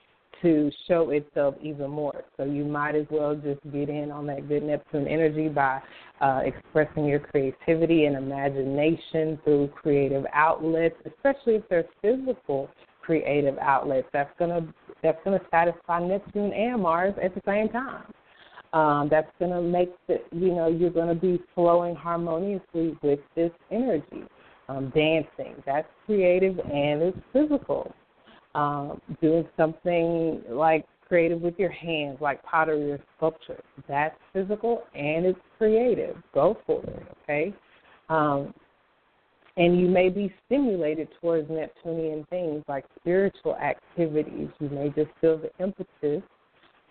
to 0.41 0.71
show 0.87 1.09
itself 1.11 1.55
even 1.61 1.89
more. 1.89 2.23
So 2.37 2.43
you 2.43 2.65
might 2.65 2.95
as 2.95 3.05
well 3.09 3.33
just 3.33 3.61
get 3.71 3.89
in 3.89 4.11
on 4.11 4.27
that 4.27 4.47
good 4.47 4.63
Neptune 4.63 5.07
energy 5.07 5.47
by 5.47 5.81
uh, 6.21 6.41
expressing 6.43 7.05
your 7.05 7.19
creativity 7.19 8.05
and 8.05 8.15
imagination 8.15 9.39
through 9.43 9.69
creative 9.69 10.25
outlets, 10.33 10.95
especially 11.05 11.55
if 11.55 11.63
they're 11.69 11.85
physical 12.01 12.69
creative 13.01 13.57
outlets. 13.59 14.07
That's 14.13 14.31
gonna 14.37 14.73
that's 15.01 15.17
gonna 15.23 15.41
satisfy 15.51 15.99
Neptune 16.05 16.53
and 16.53 16.81
Mars 16.81 17.13
at 17.21 17.33
the 17.35 17.41
same 17.45 17.69
time. 17.69 18.03
Um, 18.73 19.07
that's 19.09 19.31
gonna 19.39 19.61
make 19.61 19.93
the 20.07 20.19
you 20.31 20.53
know 20.53 20.67
you're 20.67 20.89
gonna 20.89 21.15
be 21.15 21.39
flowing 21.53 21.95
harmoniously 21.95 22.97
with 23.01 23.19
this 23.35 23.51
energy. 23.71 24.23
Um, 24.69 24.91
dancing 24.95 25.61
that's 25.65 25.87
creative 26.05 26.57
and 26.57 27.01
it's 27.01 27.17
physical. 27.31 27.93
Um, 28.55 29.01
doing 29.21 29.47
something 29.57 30.41
like 30.49 30.85
creative 31.07 31.41
with 31.41 31.59
your 31.59 31.71
hands, 31.71 32.17
like 32.21 32.41
pottery 32.43 32.91
or 32.91 32.99
sculpture, 33.17 33.61
that's 33.87 34.15
physical 34.31 34.83
and 34.95 35.25
it's 35.25 35.39
creative. 35.57 36.15
Go 36.33 36.57
for 36.65 36.81
it, 36.83 37.03
okay? 37.23 37.53
Um, 38.09 38.53
and 39.57 39.79
you 39.79 39.87
may 39.87 40.09
be 40.09 40.33
stimulated 40.45 41.07
towards 41.21 41.49
Neptunian 41.49 42.25
things 42.29 42.63
like 42.67 42.85
spiritual 42.99 43.55
activities. 43.57 44.49
You 44.59 44.69
may 44.69 44.89
just 44.89 45.11
feel 45.21 45.37
the 45.37 45.51
impetus 45.63 46.23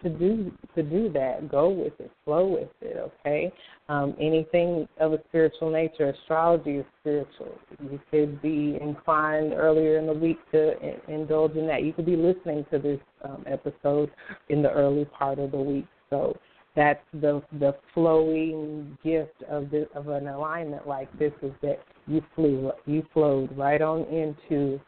to 0.03 0.09
do 0.09 0.53
to 0.75 0.83
do 0.83 1.11
that. 1.13 1.51
Go 1.51 1.69
with 1.69 1.93
it, 1.99 2.11
flow 2.25 2.47
with 2.47 2.69
it. 2.81 2.97
Okay. 3.21 3.53
Um, 3.89 4.15
anything 4.21 4.89
of 5.01 5.13
a 5.13 5.19
spiritual 5.29 5.71
nature, 5.71 6.11
astrology 6.11 6.79
is 6.79 6.87
spiritual. 7.01 7.59
You 7.83 8.01
could 8.11 8.41
be 8.41 8.79
inclined 8.81 9.53
earlier 9.53 9.99
in 9.99 10.07
the 10.07 10.13
week 10.13 10.39
to 10.53 10.79
in, 10.81 10.97
indulge 11.09 11.57
in 11.57 11.67
that. 11.67 11.83
You 11.83 11.93
could 11.93 12.07
be 12.07 12.17
listening 12.17 12.65
to 12.71 12.79
this 12.79 13.01
um, 13.25 13.45
episode 13.47 14.11
in 14.49 14.63
the 14.63 14.71
early 14.71 15.05
part 15.07 15.39
of 15.39 15.51
the 15.53 15.61
week. 15.61 15.87
So 16.11 16.37
that's 16.75 17.05
the 17.13 17.43
the 17.59 17.75
flowing 17.93 18.97
gift 19.05 19.43
of 19.49 19.71
this 19.71 19.87
of 19.95 20.09
an 20.09 20.29
alignment 20.29 20.87
like 20.87 21.11
this 21.19 21.33
is 21.43 21.53
that 21.63 21.81
you 22.07 22.23
flew 22.35 22.73
you 22.87 23.07
flowed 23.13 23.57
right 23.57 23.83
on 23.83 24.03
into 24.05 24.81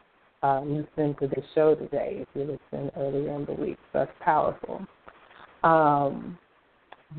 uh, 0.43 0.61
listening 0.61 1.15
to 1.19 1.27
the 1.27 1.41
show 1.53 1.75
today 1.75 2.17
if 2.21 2.27
you 2.35 2.41
listened 2.41 2.91
earlier 2.97 3.35
in 3.35 3.45
the 3.45 3.53
week. 3.53 3.77
So 3.91 3.99
that's 3.99 4.11
powerful. 4.19 4.85
Um, 5.65 6.37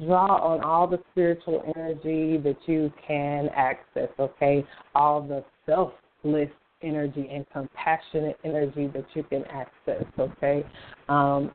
draw 0.05 0.36
on 0.36 0.62
all 0.62 0.86
the 0.86 0.99
spiritual 1.12 1.62
energy 1.76 2.36
that 2.38 2.57
you 2.66 2.92
can 3.07 3.49
access, 3.55 4.09
okay? 4.18 4.64
All 4.94 5.20
the 5.22 5.44
selfless 5.64 6.51
energy 6.82 7.28
and 7.32 7.47
compassionate 7.53 8.38
energy 8.44 8.88
that 8.88 9.07
you 9.14 9.22
can 9.24 9.44
access, 9.47 10.05
okay? 10.18 10.64
Um, 11.09 11.53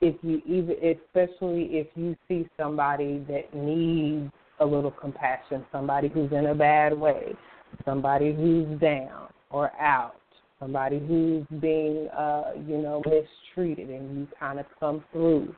if 0.00 0.16
you 0.22 0.42
even 0.44 0.76
especially 0.76 1.64
if 1.70 1.86
you 1.94 2.16
see 2.28 2.48
somebody 2.58 3.24
that 3.28 3.54
needs 3.54 4.30
a 4.60 4.66
little 4.66 4.90
compassion, 4.90 5.64
somebody 5.72 6.08
who's 6.08 6.30
in 6.32 6.46
a 6.46 6.54
bad 6.54 6.98
way, 6.98 7.34
somebody 7.84 8.34
who's 8.34 8.78
down 8.80 9.28
or 9.50 9.72
out, 9.80 10.20
somebody 10.60 10.98
who's 10.98 11.44
being 11.60 12.08
uh, 12.08 12.52
you 12.66 12.78
know, 12.78 13.02
mistreated 13.06 13.88
and 13.88 14.18
you 14.18 14.28
kind 14.38 14.58
of 14.58 14.66
come 14.78 15.02
through 15.12 15.54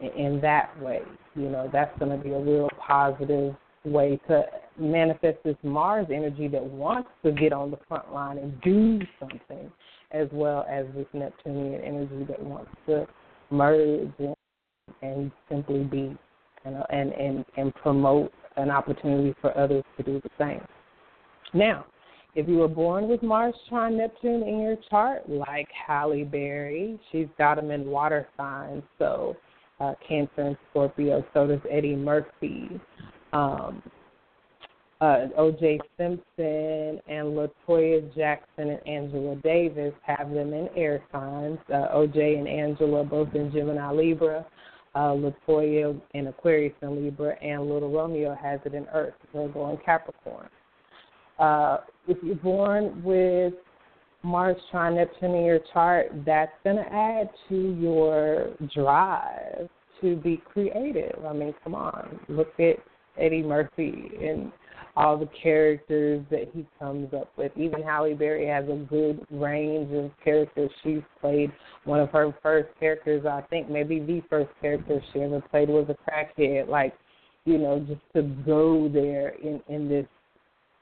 in, 0.00 0.40
that 0.42 0.80
way. 0.80 1.00
You 1.34 1.48
know, 1.48 1.68
that's 1.72 1.96
going 1.98 2.16
to 2.16 2.22
be 2.22 2.30
a 2.30 2.38
real 2.38 2.68
positive 2.86 3.54
way 3.84 4.20
to 4.28 4.42
manifest 4.78 5.38
this 5.44 5.56
Mars 5.62 6.06
energy 6.12 6.48
that 6.48 6.62
wants 6.62 7.08
to 7.24 7.32
get 7.32 7.52
on 7.52 7.70
the 7.70 7.78
front 7.88 8.12
line 8.12 8.38
and 8.38 8.60
do 8.60 9.00
something, 9.18 9.70
as 10.10 10.28
well 10.32 10.66
as 10.68 10.86
this 10.94 11.06
Neptunian 11.12 11.82
energy 11.82 12.24
that 12.28 12.42
wants 12.42 12.70
to 12.86 13.06
merge 13.50 14.12
and, 14.18 14.34
and 15.02 15.30
simply 15.48 15.84
be 15.84 16.16
and, 16.64 16.76
and, 16.90 17.12
and, 17.12 17.44
and 17.56 17.74
promote 17.76 18.32
an 18.56 18.70
opportunity 18.70 19.34
for 19.40 19.56
others 19.56 19.84
to 19.96 20.02
do 20.02 20.20
the 20.20 20.30
same. 20.38 20.60
Now, 21.54 21.86
if 22.34 22.48
you 22.48 22.58
were 22.58 22.68
born 22.68 23.08
with 23.08 23.22
Mars 23.22 23.54
trine 23.68 23.96
Neptune 23.96 24.42
in 24.42 24.60
your 24.60 24.76
chart, 24.90 25.28
like 25.28 25.68
Halle 25.86 26.24
Berry, 26.24 26.98
she's 27.10 27.28
got 27.38 27.54
them 27.54 27.70
in 27.70 27.86
water 27.86 28.28
signs, 28.36 28.82
so 28.98 29.36
uh, 29.80 29.94
Cancer 30.06 30.42
and 30.42 30.56
Scorpio. 30.70 31.24
So 31.34 31.46
does 31.46 31.60
Eddie 31.70 31.96
Murphy. 31.96 32.80
Um, 33.32 33.82
uh, 35.00 35.26
O.J. 35.36 35.78
Simpson 35.98 37.00
and 37.06 37.36
La 37.36 37.48
Toya 37.68 38.14
Jackson 38.14 38.70
and 38.70 38.88
Angela 38.88 39.36
Davis 39.36 39.92
have 40.02 40.30
them 40.30 40.54
in 40.54 40.68
air 40.74 41.02
signs. 41.12 41.58
Uh, 41.70 41.88
O.J. 41.92 42.36
and 42.36 42.48
Angela 42.48 43.04
both 43.04 43.34
in 43.34 43.52
Gemini 43.52 43.92
Libra. 43.92 44.46
Uh, 44.94 45.12
La 45.12 45.30
Toya 45.46 46.00
in 46.14 46.28
Aquarius 46.28 46.72
and 46.80 47.04
Libra, 47.04 47.36
and 47.42 47.68
Little 47.68 47.90
Romeo 47.90 48.34
has 48.34 48.58
it 48.64 48.72
in 48.72 48.86
Earth, 48.94 49.12
Virgo 49.34 49.68
and 49.68 49.84
Capricorn. 49.84 50.48
Uh, 51.38 51.78
if 52.08 52.16
you're 52.22 52.34
born 52.36 53.02
with 53.04 53.52
Mars 54.26 54.56
trine 54.72 54.98
in 54.98 55.44
your 55.44 55.60
chart, 55.72 56.10
that's 56.26 56.52
going 56.64 56.76
to 56.76 56.92
add 56.92 57.30
to 57.48 57.76
your 57.80 58.48
drive 58.74 59.68
to 60.00 60.16
be 60.16 60.42
creative. 60.52 61.24
I 61.24 61.32
mean, 61.32 61.54
come 61.62 61.76
on, 61.76 62.18
look 62.28 62.52
at 62.58 62.76
Eddie 63.18 63.44
Murphy 63.44 64.10
and 64.20 64.50
all 64.96 65.16
the 65.16 65.28
characters 65.42 66.24
that 66.30 66.48
he 66.52 66.66
comes 66.78 67.14
up 67.14 67.30
with. 67.36 67.52
Even 67.56 67.82
Halle 67.82 68.14
Berry 68.14 68.48
has 68.48 68.64
a 68.64 68.84
good 68.90 69.24
range 69.30 69.92
of 69.94 70.10
characters. 70.24 70.70
She's 70.82 71.02
played 71.20 71.52
one 71.84 72.00
of 72.00 72.10
her 72.10 72.34
first 72.42 72.68
characters, 72.80 73.24
I 73.26 73.42
think 73.42 73.70
maybe 73.70 74.00
the 74.00 74.22
first 74.28 74.50
character 74.60 75.00
she 75.12 75.20
ever 75.20 75.40
played 75.50 75.68
was 75.68 75.88
a 75.88 76.10
crackhead. 76.10 76.68
Like, 76.68 76.94
you 77.44 77.58
know, 77.58 77.78
just 77.78 78.00
to 78.14 78.22
go 78.44 78.88
there 78.92 79.28
in 79.40 79.62
in 79.68 79.88
this 79.88 80.06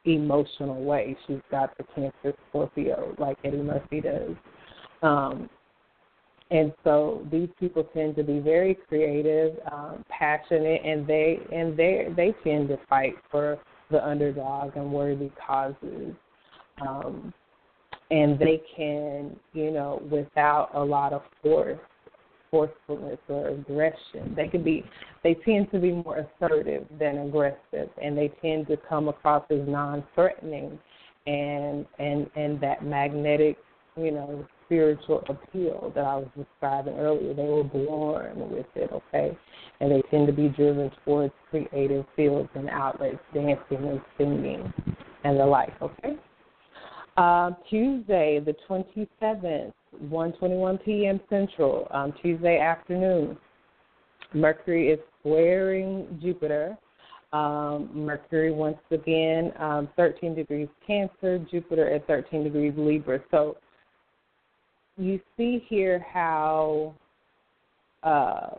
emotional 0.05 0.83
way. 0.83 1.17
She's 1.27 1.41
got 1.51 1.77
the 1.79 1.85
Cancer 1.95 2.37
Scorpio 2.49 3.15
like 3.19 3.39
Eddie 3.45 3.59
Murphy 3.59 4.01
does. 4.01 4.37
Um, 5.03 5.49
and 6.51 6.73
so 6.85 7.27
these 7.33 7.49
people 7.59 7.85
tend 7.95 8.17
to 8.17 8.23
be 8.23 8.39
very 8.39 8.77
creative, 8.89 9.59
um, 9.73 10.05
passionate, 10.09 10.83
and 10.85 11.07
they 11.07 11.39
and 11.53 11.77
they 11.77 12.09
they 12.17 12.35
tend 12.45 12.69
to 12.69 12.79
fight 12.89 13.15
for 13.31 13.59
the 13.91 14.07
underdog 14.07 14.77
and 14.77 14.93
worthy 14.93 15.33
causes. 15.47 16.15
Um, 16.87 17.33
and 18.11 18.39
they 18.39 18.63
can, 18.77 19.35
you 19.55 19.71
know, 19.71 20.03
without 20.11 20.71
a 20.75 20.85
lot 20.85 21.13
of 21.13 21.23
force, 21.43 21.79
forcefulness 22.55 23.19
or 23.29 23.49
aggression, 23.49 24.33
they 24.37 24.47
can 24.47 24.63
be, 24.63 24.85
they 25.25 25.35
tend 25.45 25.73
to 25.73 25.81
be 25.81 25.91
more 25.91 26.25
assertive 26.41 26.87
than 27.01 27.19
aggressive, 27.19 27.91
and 28.01 28.17
they 28.17 28.31
tend 28.41 28.69
to 28.69 28.77
come 28.89 29.09
across 29.09 29.45
as 29.51 29.59
non-threatening, 29.67 30.79
and 31.27 31.85
and 31.99 32.31
and 32.37 32.61
that 32.61 32.85
magnetic, 32.85 33.57
you 33.97 34.13
know, 34.13 34.47
spiritual 34.67 35.25
appeal 35.29 35.91
that 35.97 36.05
I 36.05 36.17
was 36.17 36.29
describing 36.37 36.95
earlier. 36.95 37.35
They 37.35 37.43
were 37.43 37.65
born 37.65 38.51
with 38.51 38.67
it, 38.77 38.91
okay? 38.93 39.37
And 39.81 39.91
they 39.91 40.03
tend 40.13 40.29
to 40.29 40.33
be 40.33 40.49
driven 40.49 40.93
towards 41.05 41.35
creative 41.51 42.07
fields 42.15 42.51
and 42.55 42.71
outlets, 42.71 43.19
dancing 43.33 43.59
and 43.89 44.01
singing 44.17 44.73
and 45.25 45.41
the 45.41 45.45
like, 45.45 45.75
okay? 45.83 46.17
Uh, 47.17 47.51
Tuesday, 47.69 48.41
the 48.45 48.55
27th, 48.69 49.73
1.21 50.05 50.85
p.m. 50.85 51.21
Central, 51.29 51.89
um, 51.91 52.13
Tuesday 52.23 52.59
afternoon, 52.59 53.37
Mercury 54.33 54.91
is 54.91 54.99
squaring 55.21 56.19
Jupiter. 56.23 56.77
Um, 57.33 57.91
Mercury, 57.93 58.53
once 58.53 58.79
again, 58.91 59.53
um, 59.59 59.89
13 59.97 60.35
degrees 60.35 60.69
Cancer, 60.87 61.45
Jupiter 61.51 61.93
at 61.93 62.07
13 62.07 62.45
degrees 62.45 62.73
Libra. 62.77 63.21
So 63.31 63.57
you 64.97 65.21
see 65.37 65.65
here 65.69 66.05
how, 66.13 66.95
uh, 68.05 68.51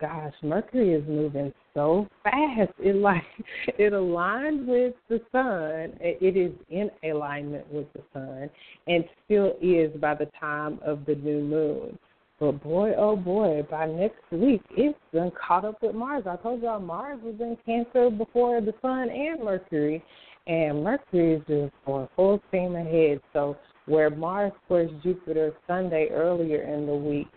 gosh, 0.00 0.34
Mercury 0.42 0.94
is 0.94 1.06
moving 1.08 1.52
so 1.74 2.06
fast. 2.22 2.72
It 2.78 2.96
like 2.96 3.22
it 3.78 3.92
aligned 3.92 4.66
with 4.66 4.94
the 5.08 5.20
sun. 5.32 5.96
It 6.00 6.36
is 6.36 6.52
in 6.70 6.90
alignment 7.08 7.72
with 7.72 7.86
the 7.92 8.02
sun, 8.12 8.50
and 8.86 9.04
still 9.24 9.56
is 9.60 9.90
by 10.00 10.14
the 10.14 10.28
time 10.38 10.78
of 10.84 11.04
the 11.06 11.14
new 11.14 11.40
moon. 11.40 11.98
But 12.40 12.62
boy, 12.62 12.92
oh 12.96 13.16
boy, 13.16 13.66
by 13.70 13.86
next 13.86 14.22
week 14.32 14.62
it's 14.70 14.98
been 15.12 15.30
caught 15.46 15.66
up 15.66 15.82
with 15.82 15.94
Mars. 15.94 16.24
I 16.26 16.36
told 16.36 16.62
y'all 16.62 16.80
Mars 16.80 17.20
was 17.22 17.34
in 17.38 17.56
Cancer 17.66 18.08
before 18.08 18.62
the 18.62 18.72
Sun 18.80 19.10
and 19.10 19.44
Mercury, 19.44 20.02
and 20.46 20.82
Mercury 20.82 21.34
is 21.34 21.42
just 21.46 21.74
going 21.84 22.08
full 22.16 22.40
steam 22.48 22.76
ahead. 22.76 23.20
So 23.34 23.58
where 23.84 24.08
Mars 24.08 24.52
squares 24.64 24.90
Jupiter 25.02 25.52
Sunday 25.66 26.08
earlier 26.10 26.62
in 26.62 26.86
the 26.86 26.94
week, 26.94 27.28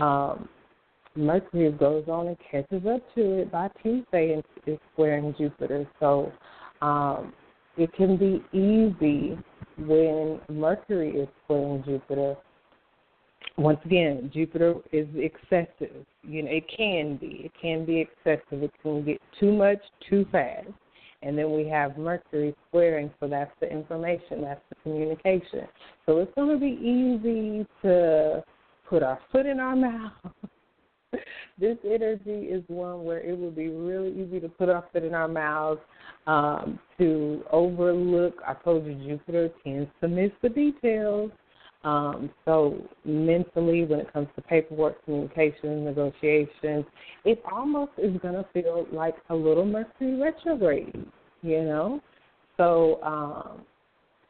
um, 0.00 0.48
Mercury 1.16 1.70
goes 1.72 2.04
on 2.08 2.28
and 2.28 2.36
catches 2.50 2.86
up 2.86 3.02
to 3.14 3.40
it 3.40 3.52
by 3.52 3.68
Tuesday 3.82 4.34
and 4.34 4.44
is 4.66 4.78
squaring 4.92 5.34
Jupiter. 5.36 5.86
So 6.00 6.32
um, 6.80 7.32
it 7.76 7.92
can 7.94 8.16
be 8.16 8.42
easy 8.52 9.38
when 9.78 10.40
Mercury 10.48 11.10
is 11.10 11.28
squaring 11.44 11.82
Jupiter. 11.84 12.36
Once 13.56 13.80
again, 13.84 14.30
Jupiter 14.32 14.74
is 14.92 15.08
excessive. 15.16 16.06
You 16.22 16.42
know, 16.44 16.50
it 16.50 16.64
can 16.76 17.16
be. 17.16 17.42
It 17.44 17.52
can 17.60 17.84
be 17.84 18.00
excessive. 18.00 18.62
It 18.62 18.72
can 18.82 19.04
get 19.04 19.20
too 19.40 19.52
much 19.52 19.78
too 20.08 20.26
fast. 20.30 20.68
And 21.22 21.36
then 21.36 21.52
we 21.52 21.66
have 21.68 21.98
Mercury 21.98 22.54
squaring, 22.68 23.10
so 23.18 23.26
that's 23.26 23.50
the 23.60 23.68
information, 23.68 24.42
that's 24.42 24.60
the 24.68 24.76
communication. 24.84 25.66
So 26.06 26.18
it's 26.18 26.32
going 26.36 26.48
to 26.48 26.60
be 26.60 26.78
easy 26.80 27.66
to 27.82 28.44
put 28.88 29.02
our 29.02 29.18
foot 29.32 29.46
in 29.46 29.58
our 29.58 29.74
mouth 29.74 30.12
this 31.58 31.76
energy 31.84 32.46
is 32.46 32.62
one 32.68 33.04
where 33.04 33.20
it 33.20 33.36
would 33.36 33.56
be 33.56 33.68
really 33.68 34.10
easy 34.10 34.40
to 34.40 34.48
put 34.48 34.68
our 34.68 34.84
foot 34.92 35.04
in 35.04 35.14
our 35.14 35.28
mouths, 35.28 35.80
um, 36.26 36.78
to 36.98 37.42
overlook. 37.50 38.34
I 38.46 38.54
told 38.54 38.86
you 38.86 38.94
Jupiter 38.94 39.50
tends 39.64 39.90
to 40.00 40.08
miss 40.08 40.30
the 40.42 40.48
details. 40.48 41.30
Um, 41.84 42.30
so 42.44 42.76
mentally, 43.04 43.84
when 43.84 44.00
it 44.00 44.12
comes 44.12 44.28
to 44.34 44.42
paperwork, 44.42 45.02
communication, 45.04 45.84
negotiations, 45.84 46.84
it 47.24 47.42
almost 47.50 47.92
is 47.98 48.16
going 48.20 48.34
to 48.34 48.44
feel 48.52 48.86
like 48.92 49.14
a 49.30 49.34
little 49.34 49.64
Mercury 49.64 50.20
retrograde, 50.20 51.06
you 51.42 51.62
know. 51.62 52.00
So 52.56 53.00
um, 53.02 53.62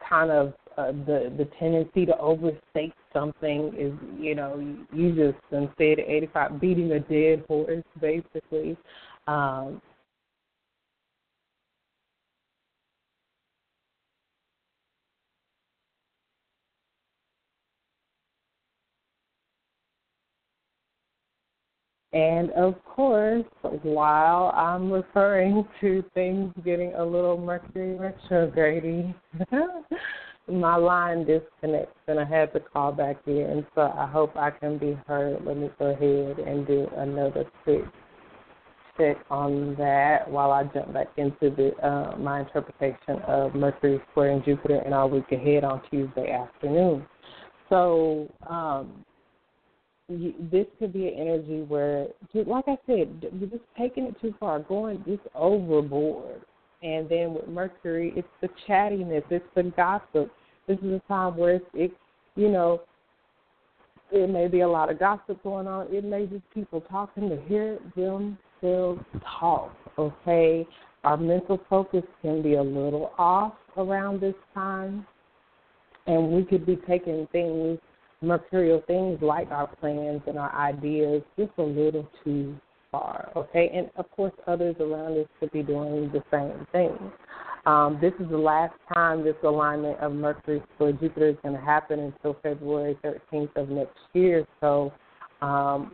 kind 0.07 0.31
of 0.31 0.53
uh, 0.79 0.93
the 0.93 1.33
the 1.37 1.49
tendency 1.59 2.07
to 2.07 2.16
overstate 2.18 2.95
something 3.12 3.74
is 3.79 3.93
you 4.20 4.35
know 4.35 4.59
you 4.93 5.14
just 5.14 5.45
and 5.53 5.68
said 5.79 5.99
85 5.99 6.61
beating 6.61 6.93
a 6.93 7.01
dead 7.01 7.45
horse 7.49 7.85
basically. 8.01 8.76
Um 9.26 9.83
And 22.12 22.51
of 22.53 22.83
course, 22.85 23.45
while 23.83 24.51
I'm 24.57 24.91
referring 24.91 25.68
to 25.83 26.03
things 26.14 26.55
getting 26.64 26.95
a 26.95 27.05
little 27.05 27.37
Mercury 27.37 27.97
retrograde, 27.97 29.14
my 30.51 30.76
line 30.76 31.24
disconnects 31.24 31.99
and 32.07 32.18
I 32.18 32.24
had 32.24 32.53
to 32.53 32.61
call 32.61 32.92
back 32.92 33.16
in, 33.26 33.66
so 33.74 33.82
I 33.82 34.07
hope 34.07 34.36
I 34.36 34.51
can 34.51 34.78
be 34.78 34.99
heard. 35.07 35.44
Let 35.44 35.57
me 35.57 35.70
go 35.78 35.86
ahead 35.86 36.38
and 36.46 36.66
do 36.66 36.88
another 36.96 37.44
quick 37.64 37.84
check 38.96 39.16
on 39.30 39.76
that 39.76 40.28
while 40.28 40.51
I 40.51 40.64
jump 40.64 40.92
back 40.92 41.09
into 41.16 41.51
the 41.55 41.72
uh, 41.86 42.16
my 42.18 42.40
interpretation 42.40 43.22
of 43.26 43.55
Mercury 43.55 44.01
square 44.11 44.40
squaring 44.40 44.42
Jupiter 44.44 44.82
in 44.84 44.92
our 44.92 45.07
week 45.07 45.30
ahead 45.30 45.64
on 45.64 45.80
Tuesday 45.90 46.32
afternoon. 46.32 47.07
So 47.68 48.28
um, 48.49 49.05
this 50.09 50.66
could 50.78 50.92
be 50.92 51.09
an 51.09 51.14
energy 51.18 51.62
where, 51.68 52.07
like 52.34 52.64
I 52.66 52.78
said, 52.86 53.26
we're 53.32 53.46
just 53.46 53.62
taking 53.76 54.05
it 54.05 54.20
too 54.20 54.34
far, 54.40 54.61
going 54.61 55.05
just 55.07 55.22
overboard. 55.34 56.40
And 56.82 57.09
then 57.09 57.34
with 57.34 57.49
Mercury, 57.49 58.12
it's 58.16 58.28
the 58.40 58.49
chattiness, 58.66 59.24
it's 59.30 59.44
the 59.55 59.64
gossip. 59.76 60.32
This 60.69 60.79
is 60.79 60.93
a 60.93 61.03
time 61.09 61.37
where 61.37 61.55
it's, 61.55 61.66
it, 61.75 61.93
you 62.37 62.49
know, 62.49 62.83
it 64.12 64.31
may 64.31 64.47
be 64.47 64.61
a 64.61 64.69
lot 64.69 64.91
of 64.91 64.99
gossip 64.99 65.43
going 65.43 65.66
on. 65.66 65.93
It 65.93 66.05
may 66.05 66.27
just 66.27 66.45
people 66.55 66.83
talking 66.83 67.29
to 67.31 67.41
hear 67.49 67.79
themselves 67.97 69.03
talk. 69.41 69.75
Okay, 69.99 70.66
our 71.03 71.16
mental 71.16 71.61
focus 71.69 72.05
can 72.23 72.43
be 72.43 72.55
a 72.55 72.62
little 72.62 73.12
off 73.19 73.55
around 73.77 74.21
this 74.21 74.35
time, 74.55 75.05
and 76.07 76.31
we 76.31 76.45
could 76.45 76.64
be 76.64 76.77
taking 76.87 77.27
things 77.33 77.79
mercurial 78.21 78.83
things 78.87 79.19
like 79.23 79.51
our 79.51 79.69
plans 79.77 80.23
and 80.27 80.39
our 80.39 80.55
ideas 80.55 81.23
just 81.39 81.53
a 81.59 81.62
little 81.62 82.09
too 82.25 82.57
far, 82.91 83.31
okay? 83.37 83.71
And 83.73 83.91
of 83.97 84.11
course, 84.11 84.33
others 84.47 84.77
around 84.81 85.19
us 85.19 85.27
could 85.39 85.53
be 85.53 85.62
doing 85.62 86.11
the 86.12 86.23
same 86.31 86.66
thing. 86.73 87.12
Um, 87.67 87.99
this 88.01 88.13
is 88.21 88.31
the 88.31 88.39
last 88.39 88.75
time 88.95 89.25
this 89.25 89.37
alignment 89.43 89.99
of 89.99 90.13
Mercury 90.13 90.63
for 90.77 90.93
Jupiter 90.93 91.29
is 91.29 91.37
going 91.43 91.55
to 91.55 91.61
happen 91.61 91.99
until 92.01 92.37
February 92.43 92.99
13th 93.05 93.55
of 93.57 93.69
next 93.69 93.99
year. 94.15 94.47
So 94.61 94.93
um, 95.43 95.93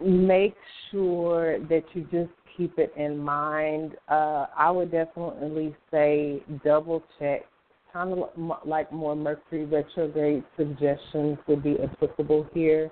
make 0.00 0.54
sure 0.90 1.58
that 1.66 1.82
you 1.94 2.02
just 2.12 2.30
keep 2.56 2.78
it 2.78 2.92
in 2.96 3.18
mind. 3.18 3.96
Uh, 4.08 4.46
I 4.56 4.70
would 4.70 4.90
definitely 4.90 5.74
say 5.90 6.42
double 6.64 7.02
check 7.18 7.44
kind 7.92 8.12
of 8.12 8.28
like 8.66 8.92
more 8.92 9.16
Mercury 9.16 9.64
retrograde 9.64 10.44
suggestions 10.56 11.38
would 11.46 11.62
be 11.62 11.76
applicable 11.82 12.46
here. 12.52 12.90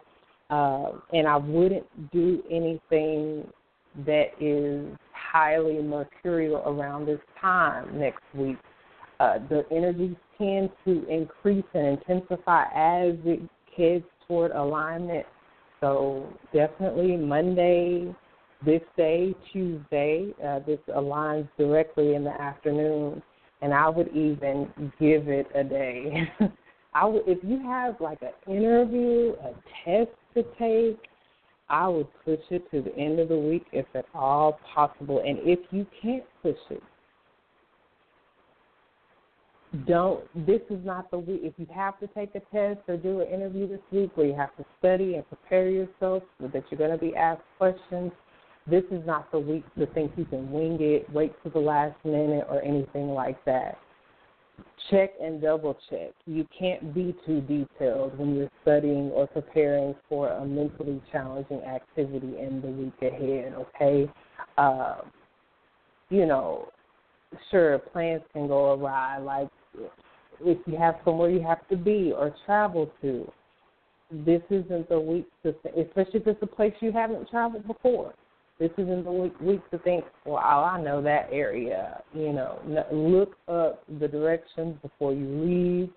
Uh, 0.51 0.93
and 1.13 1.27
I 1.27 1.37
wouldn't 1.37 1.87
do 2.13 2.43
anything 2.51 3.47
that 4.07 4.29
is 4.41 4.97
highly 5.33 5.81
mercurial 5.83 6.63
around 6.67 7.07
this 7.07 7.21
time 7.41 7.99
next 7.99 8.23
week. 8.35 8.57
Uh, 9.21 9.39
the 9.49 9.65
energies 9.71 10.17
tend 10.39 10.71
to 10.85 11.07
increase 11.09 11.65
and 11.75 11.99
intensify 11.99 12.65
as 12.75 13.15
it 13.25 13.41
heads 13.77 14.05
toward 14.27 14.51
alignment. 14.53 15.27
So 15.81 16.33
definitely 16.53 17.17
Monday, 17.17 18.15
this 18.65 18.83
day, 18.97 19.35
Tuesday, 19.53 20.33
uh, 20.45 20.61
this 20.61 20.79
aligns 20.97 21.49
directly 21.59 22.15
in 22.15 22.25
the 22.25 22.41
afternoon 22.41 23.23
and 23.65 23.73
I 23.73 23.89
would 23.89 24.09
even 24.09 24.69
give 25.01 25.29
it 25.29 25.47
a 25.55 25.65
day. 25.65 26.31
I 26.95 27.07
would, 27.07 27.23
if 27.27 27.39
you 27.43 27.61
have 27.63 27.99
like 27.99 28.21
an 28.21 28.55
interview, 28.55 29.33
a 29.43 29.53
test 29.85 30.11
to 30.35 30.43
take, 30.59 30.99
I 31.75 31.89
would 31.89 32.07
push 32.25 32.39
it 32.51 32.71
to 32.71 32.83
the 32.83 32.95
end 32.97 33.19
of 33.19 33.29
the 33.29 33.37
week 33.37 33.67
if 33.73 33.85
at 33.97 34.07
all 34.15 34.61
possible. 34.73 35.21
And 35.27 35.39
if 35.43 35.59
you 35.73 35.85
can't 36.01 36.23
push 36.41 36.57
it, 36.71 36.83
don't. 39.89 40.23
This 40.47 40.61
is 40.71 40.79
not 40.85 41.11
the 41.11 41.19
week. 41.19 41.41
If 41.43 41.55
you 41.57 41.67
have 41.75 41.99
to 41.99 42.07
take 42.07 42.33
a 42.37 42.41
test 42.55 42.79
or 42.87 42.97
do 42.97 43.23
an 43.23 43.27
interview 43.27 43.67
this 43.67 43.81
week 43.91 44.17
where 44.17 44.29
you 44.29 44.37
have 44.37 44.57
to 44.57 44.65
study 44.79 45.17
and 45.17 45.27
prepare 45.27 45.69
yourself 45.69 46.23
so 46.41 46.47
that 46.47 46.63
you're 46.71 46.79
going 46.79 46.97
to 46.97 47.05
be 47.05 47.17
asked 47.17 47.43
questions, 47.59 48.13
this 48.69 48.85
is 48.93 49.05
not 49.05 49.33
the 49.33 49.41
week 49.41 49.65
to 49.77 49.87
think 49.87 50.13
you 50.17 50.27
can 50.27 50.53
wing 50.53 50.79
it, 50.81 51.11
wait 51.13 51.33
to 51.43 51.51
the 51.51 51.59
last 51.59 51.97
minute, 52.05 52.47
or 52.49 52.63
anything 52.63 53.09
like 53.09 53.45
that. 53.47 53.79
Check 54.91 55.11
and 55.21 55.41
double 55.41 55.77
check. 55.89 56.11
You 56.27 56.47
can't 56.57 56.95
be 56.95 57.15
too 57.27 57.41
detailed 57.41 58.19
when 58.19 58.37
you're 58.37 58.51
studying 58.63 59.11
or 59.11 59.27
preparing 59.27 59.95
for 60.09 60.29
a 60.29 60.45
mentally 60.45 61.01
challenging 61.11 61.63
activity 61.63 62.39
in 62.39 62.61
the 62.61 62.69
week 62.69 63.13
ahead, 63.13 63.55
okay? 63.55 64.11
Uh, 64.59 64.97
you 66.11 66.27
know, 66.27 66.69
sure, 67.51 67.79
plans 67.79 68.23
can 68.33 68.47
go 68.47 68.75
awry. 68.75 69.19
Like, 69.19 69.49
if 70.41 70.59
you 70.67 70.77
have 70.77 70.97
somewhere 71.05 71.31
you 71.31 71.43
have 71.43 71.67
to 71.69 71.77
be 71.77 72.13
or 72.15 72.35
travel 72.45 72.93
to, 73.01 73.31
this 74.11 74.43
isn't 74.51 74.89
the 74.89 75.01
week 75.01 75.27
to, 75.43 75.55
especially 75.81 76.21
if 76.21 76.27
it's 76.27 76.43
a 76.43 76.47
place 76.47 76.75
you 76.81 76.93
haven't 76.93 77.29
traveled 77.29 77.67
before. 77.67 78.15
This 78.59 78.71
isn't 78.79 79.05
the 79.05 79.11
week, 79.41 79.71
to 79.71 79.79
think, 79.79 80.05
well, 80.25 80.37
I 80.37 80.81
know 80.81 81.03
that 81.03 81.29
area. 81.33 82.03
You 82.15 82.33
know, 82.33 82.61
look 82.93 83.37
up 83.49 83.83
the 83.99 84.07
directions 84.07 84.77
before 84.81 85.13
you 85.13 85.27
leave. 85.27 85.91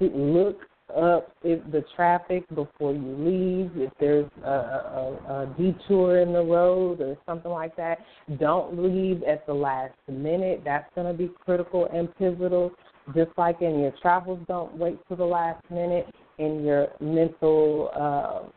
Look 0.00 0.60
up 0.96 1.30
if 1.44 1.60
the 1.70 1.84
traffic 1.94 2.48
before 2.54 2.92
you 2.92 3.16
leave. 3.18 3.70
If 3.76 3.92
there's 4.00 4.30
a, 4.44 4.48
a, 4.48 5.16
a 5.28 5.54
detour 5.58 6.20
in 6.22 6.32
the 6.32 6.42
road 6.42 7.00
or 7.00 7.18
something 7.26 7.50
like 7.50 7.76
that, 7.76 7.98
don't 8.38 8.82
leave 8.82 9.22
at 9.24 9.46
the 9.46 9.54
last 9.54 9.94
minute. 10.08 10.62
That's 10.64 10.88
going 10.94 11.06
to 11.06 11.12
be 11.12 11.30
critical 11.44 11.86
and 11.92 12.08
pivotal. 12.16 12.72
Just 13.14 13.30
like 13.36 13.60
in 13.60 13.80
your 13.80 13.92
travels, 14.00 14.40
don't 14.48 14.74
wait 14.76 14.98
to 15.08 15.16
the 15.16 15.24
last 15.24 15.62
minute. 15.70 16.06
In 16.38 16.64
your 16.64 16.88
mental 17.00 17.90
uh, 17.94 18.48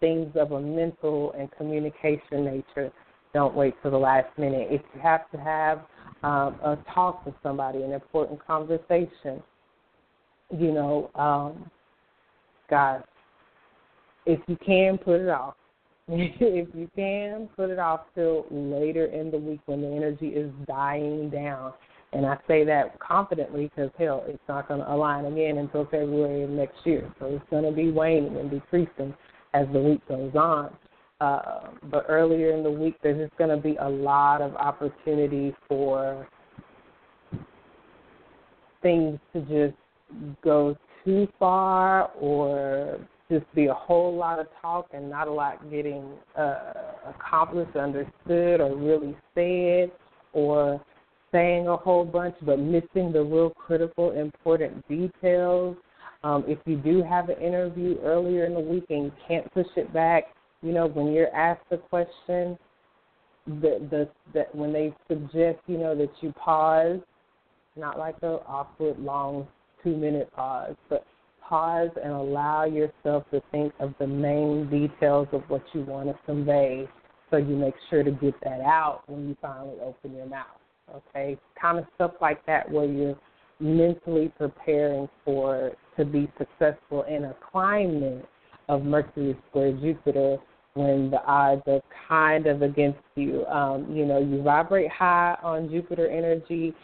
things 0.00 0.30
of 0.36 0.52
a 0.52 0.60
mental 0.60 1.32
and 1.38 1.50
communication 1.52 2.44
nature, 2.44 2.92
don't 3.32 3.54
wait 3.54 3.74
to 3.82 3.90
the 3.90 3.98
last 3.98 4.26
minute. 4.38 4.68
If 4.70 4.82
you 4.94 5.00
have 5.00 5.30
to 5.30 5.38
have 5.38 5.78
um, 6.22 6.58
a 6.62 6.78
talk 6.92 7.24
with 7.24 7.34
somebody, 7.42 7.82
an 7.82 7.92
important 7.92 8.44
conversation, 8.44 9.42
you 10.56 10.72
know, 10.72 11.10
um, 11.14 11.70
guys, 12.68 13.02
if 14.26 14.40
you 14.48 14.56
can, 14.64 14.98
put 14.98 15.20
it 15.20 15.28
off. 15.28 15.54
if 16.08 16.68
you 16.74 16.90
can, 16.96 17.48
put 17.56 17.70
it 17.70 17.78
off 17.78 18.00
till 18.14 18.46
later 18.50 19.06
in 19.06 19.30
the 19.30 19.38
week 19.38 19.60
when 19.66 19.80
the 19.80 19.88
energy 19.88 20.28
is 20.28 20.50
dying 20.66 21.30
down. 21.30 21.72
And 22.12 22.26
I 22.26 22.36
say 22.48 22.64
that 22.64 22.98
confidently 22.98 23.68
because, 23.68 23.90
hell, 23.96 24.24
it's 24.26 24.42
not 24.48 24.66
going 24.66 24.80
to 24.80 24.92
align 24.92 25.26
again 25.26 25.58
until 25.58 25.84
February 25.84 26.42
of 26.42 26.50
next 26.50 26.78
year. 26.84 27.10
So 27.20 27.26
it's 27.26 27.44
going 27.50 27.62
to 27.62 27.70
be 27.70 27.92
waning 27.92 28.36
and 28.36 28.50
decreasing 28.50 29.14
as 29.54 29.66
the 29.72 29.80
week 29.80 30.06
goes 30.08 30.34
on. 30.34 30.74
Uh, 31.20 31.68
but 31.90 32.06
earlier 32.08 32.56
in 32.56 32.62
the 32.62 32.70
week, 32.70 32.94
there's 33.02 33.18
just 33.18 33.36
going 33.36 33.50
to 33.50 33.62
be 33.62 33.76
a 33.76 33.88
lot 33.88 34.40
of 34.40 34.54
opportunity 34.56 35.54
for 35.68 36.26
things 38.82 39.18
to 39.34 39.40
just 39.42 39.76
go 40.42 40.76
too 41.04 41.28
far 41.38 42.10
or 42.18 42.98
just 43.30 43.44
be 43.54 43.66
a 43.66 43.74
whole 43.74 44.16
lot 44.16 44.38
of 44.38 44.46
talk 44.60 44.88
and 44.92 45.08
not 45.08 45.28
a 45.28 45.32
lot 45.32 45.70
getting 45.70 46.04
uh, 46.36 46.72
accomplished, 47.08 47.76
understood, 47.76 48.60
or 48.60 48.76
really 48.76 49.16
said, 49.34 49.92
or 50.32 50.82
saying 51.32 51.68
a 51.68 51.76
whole 51.76 52.04
bunch 52.04 52.34
but 52.42 52.58
missing 52.58 53.12
the 53.12 53.22
real 53.22 53.50
critical, 53.50 54.12
important 54.12 54.86
details. 54.88 55.76
Um, 56.22 56.44
if 56.46 56.58
you 56.66 56.76
do 56.76 57.02
have 57.02 57.28
an 57.28 57.40
interview 57.40 57.96
earlier 58.02 58.44
in 58.44 58.54
the 58.54 58.60
week 58.60 58.84
and 58.90 59.04
you 59.04 59.12
can't 59.26 59.52
push 59.52 59.66
it 59.76 59.92
back, 59.92 60.24
you 60.62 60.72
know, 60.72 60.86
when 60.86 61.12
you're 61.12 61.34
asked 61.34 61.64
a 61.70 61.78
question, 61.78 62.58
the 63.46 63.86
the 63.90 64.08
that 64.34 64.54
when 64.54 64.72
they 64.72 64.94
suggest, 65.08 65.58
you 65.66 65.78
know, 65.78 65.96
that 65.96 66.10
you 66.20 66.32
pause, 66.32 67.00
not 67.76 67.98
like 67.98 68.16
a 68.22 68.40
awkward 68.46 68.98
long 68.98 69.48
two 69.82 69.96
minute 69.96 70.30
pause, 70.34 70.76
but 70.90 71.06
pause 71.50 71.90
and 72.02 72.12
allow 72.12 72.64
yourself 72.64 73.24
to 73.30 73.42
think 73.50 73.72
of 73.80 73.94
the 73.98 74.06
main 74.06 74.68
details 74.70 75.26
of 75.32 75.42
what 75.48 75.62
you 75.72 75.82
want 75.82 76.08
to 76.08 76.18
convey 76.26 76.86
so 77.30 77.36
you 77.36 77.56
make 77.56 77.74
sure 77.88 78.02
to 78.02 78.10
get 78.10 78.34
that 78.42 78.60
out 78.60 79.02
when 79.06 79.28
you 79.28 79.36
finally 79.40 79.76
open 79.82 80.14
your 80.14 80.26
mouth. 80.26 80.46
Okay? 80.94 81.38
Kind 81.60 81.78
of 81.78 81.86
stuff 81.94 82.12
like 82.20 82.44
that 82.46 82.70
where 82.70 82.86
you're 82.86 83.18
mentally 83.60 84.32
preparing 84.38 85.08
for 85.24 85.72
to 86.00 86.06
be 86.06 86.30
successful 86.38 87.02
in 87.02 87.24
a 87.24 87.36
climate 87.52 88.26
of 88.68 88.82
Mercury 88.84 89.36
square 89.48 89.72
Jupiter 89.72 90.38
when 90.74 91.10
the 91.10 91.22
odds 91.24 91.62
are 91.66 91.82
kind 92.08 92.46
of 92.46 92.62
against 92.62 93.00
you. 93.16 93.44
Um, 93.46 93.94
you 93.94 94.06
know, 94.06 94.18
you 94.18 94.42
vibrate 94.42 94.90
high 94.90 95.36
on 95.42 95.68
Jupiter 95.68 96.08
energy, 96.08 96.74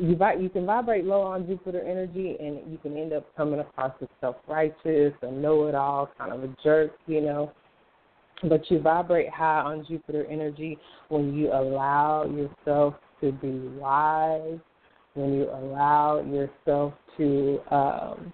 you 0.00 0.18
you 0.40 0.48
can 0.48 0.66
vibrate 0.66 1.04
low 1.04 1.22
on 1.22 1.46
Jupiter 1.46 1.80
energy, 1.80 2.36
and 2.40 2.60
you 2.70 2.78
can 2.82 2.96
end 2.96 3.12
up 3.12 3.24
coming 3.36 3.60
across 3.60 3.92
as 4.00 4.08
self 4.20 4.36
righteous, 4.46 5.12
a 5.22 5.30
know 5.30 5.66
it 5.66 5.74
all, 5.74 6.10
kind 6.18 6.32
of 6.32 6.42
a 6.44 6.54
jerk, 6.62 6.92
you 7.06 7.20
know. 7.20 7.52
But 8.48 8.70
you 8.70 8.80
vibrate 8.80 9.30
high 9.30 9.60
on 9.60 9.84
Jupiter 9.88 10.24
energy 10.30 10.78
when 11.08 11.34
you 11.34 11.52
allow 11.52 12.24
yourself 12.24 12.94
to 13.20 13.32
be 13.32 13.50
wise, 13.78 14.58
when 15.14 15.32
you 15.34 15.50
allow 15.50 16.20
yourself 16.20 16.94
to 17.16 17.60
um, 17.72 18.32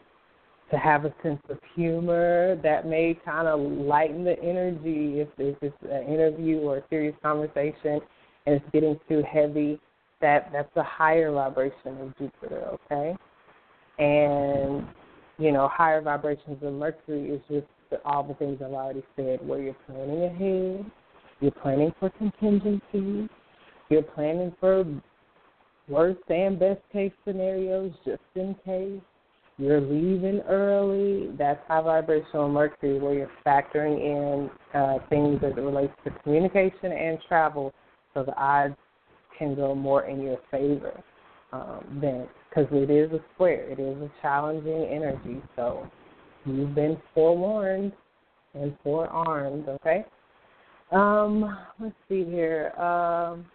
to 0.75 0.81
have 0.81 1.05
a 1.05 1.15
sense 1.23 1.41
of 1.49 1.59
humor 1.77 2.57
that 2.63 2.85
may 2.87 3.17
kind 3.25 3.47
of 3.47 3.61
lighten 3.61 4.25
the 4.25 4.37
energy 4.43 5.21
if, 5.21 5.29
if 5.39 5.57
it's 5.63 5.77
an 5.83 6.13
interview 6.13 6.59
or 6.59 6.79
a 6.79 6.83
serious 6.91 7.15
conversation 7.23 8.01
and 8.47 8.57
it's 8.57 8.65
getting 8.73 8.99
too 9.09 9.23
heavy 9.31 9.81
that 10.21 10.51
that's 10.53 10.75
a 10.77 10.83
higher 10.83 11.31
vibration 11.31 12.01
of 12.01 12.19
Jupiter, 12.19 12.77
okay? 12.91 13.15
And 13.99 14.85
you 15.39 15.53
know, 15.53 15.69
higher 15.73 16.01
vibrations 16.01 16.59
of 16.63 16.73
Mercury 16.73 17.31
is 17.31 17.41
just 17.49 18.03
all 18.05 18.25
the 18.25 18.35
things 18.35 18.61
I've 18.65 18.73
already 18.73 19.05
said, 19.15 19.47
where 19.47 19.61
you're 19.61 19.77
planning 19.87 20.25
ahead, 20.25 20.91
you're 21.41 21.51
planning 21.63 21.93
for 22.01 22.11
contingencies, 22.11 23.29
you're 23.91 24.03
planning 24.03 24.53
for 24.59 24.85
worst 25.89 26.21
and 26.29 26.59
best 26.59 26.81
case 26.93 27.13
scenarios 27.25 27.93
just 28.05 28.23
in 28.35 28.57
case. 28.65 29.01
You're 29.57 29.81
leaving 29.81 30.41
early. 30.49 31.31
That's 31.39 31.61
high 31.69 31.83
vibrational 31.83 32.49
Mercury, 32.49 32.99
where 32.99 33.15
you're 33.15 33.31
factoring 33.47 34.01
in 34.01 34.51
uh, 34.79 34.99
things 35.09 35.41
as 35.45 35.53
it 35.57 35.61
relates 35.61 35.93
to 36.05 36.11
communication 36.23 36.93
and 36.93 37.19
travel, 37.29 37.73
so 38.15 38.25
the 38.25 38.37
odds 38.37 38.75
can 39.39 39.55
go 39.55 39.75
more 39.75 40.05
in 40.07 40.23
your 40.23 40.39
favor 40.51 41.03
um, 41.55 41.99
then 42.01 42.27
because 42.49 42.67
it 42.73 42.91
is 42.91 43.13
a 43.13 43.21
square, 43.35 43.69
it 43.71 43.79
is 43.81 43.97
a 44.03 44.11
challenging 44.23 44.89
energy. 44.91 45.43
So 45.57 45.89
you've 46.45 46.75
been 46.75 46.97
forewarned 47.15 47.93
and 48.55 48.77
forearmed. 48.83 49.69
Okay. 49.69 50.05
Um, 50.93 51.59
let's 51.81 51.95
see 52.09 52.25
here. 52.25 52.71
Um, 52.79 53.47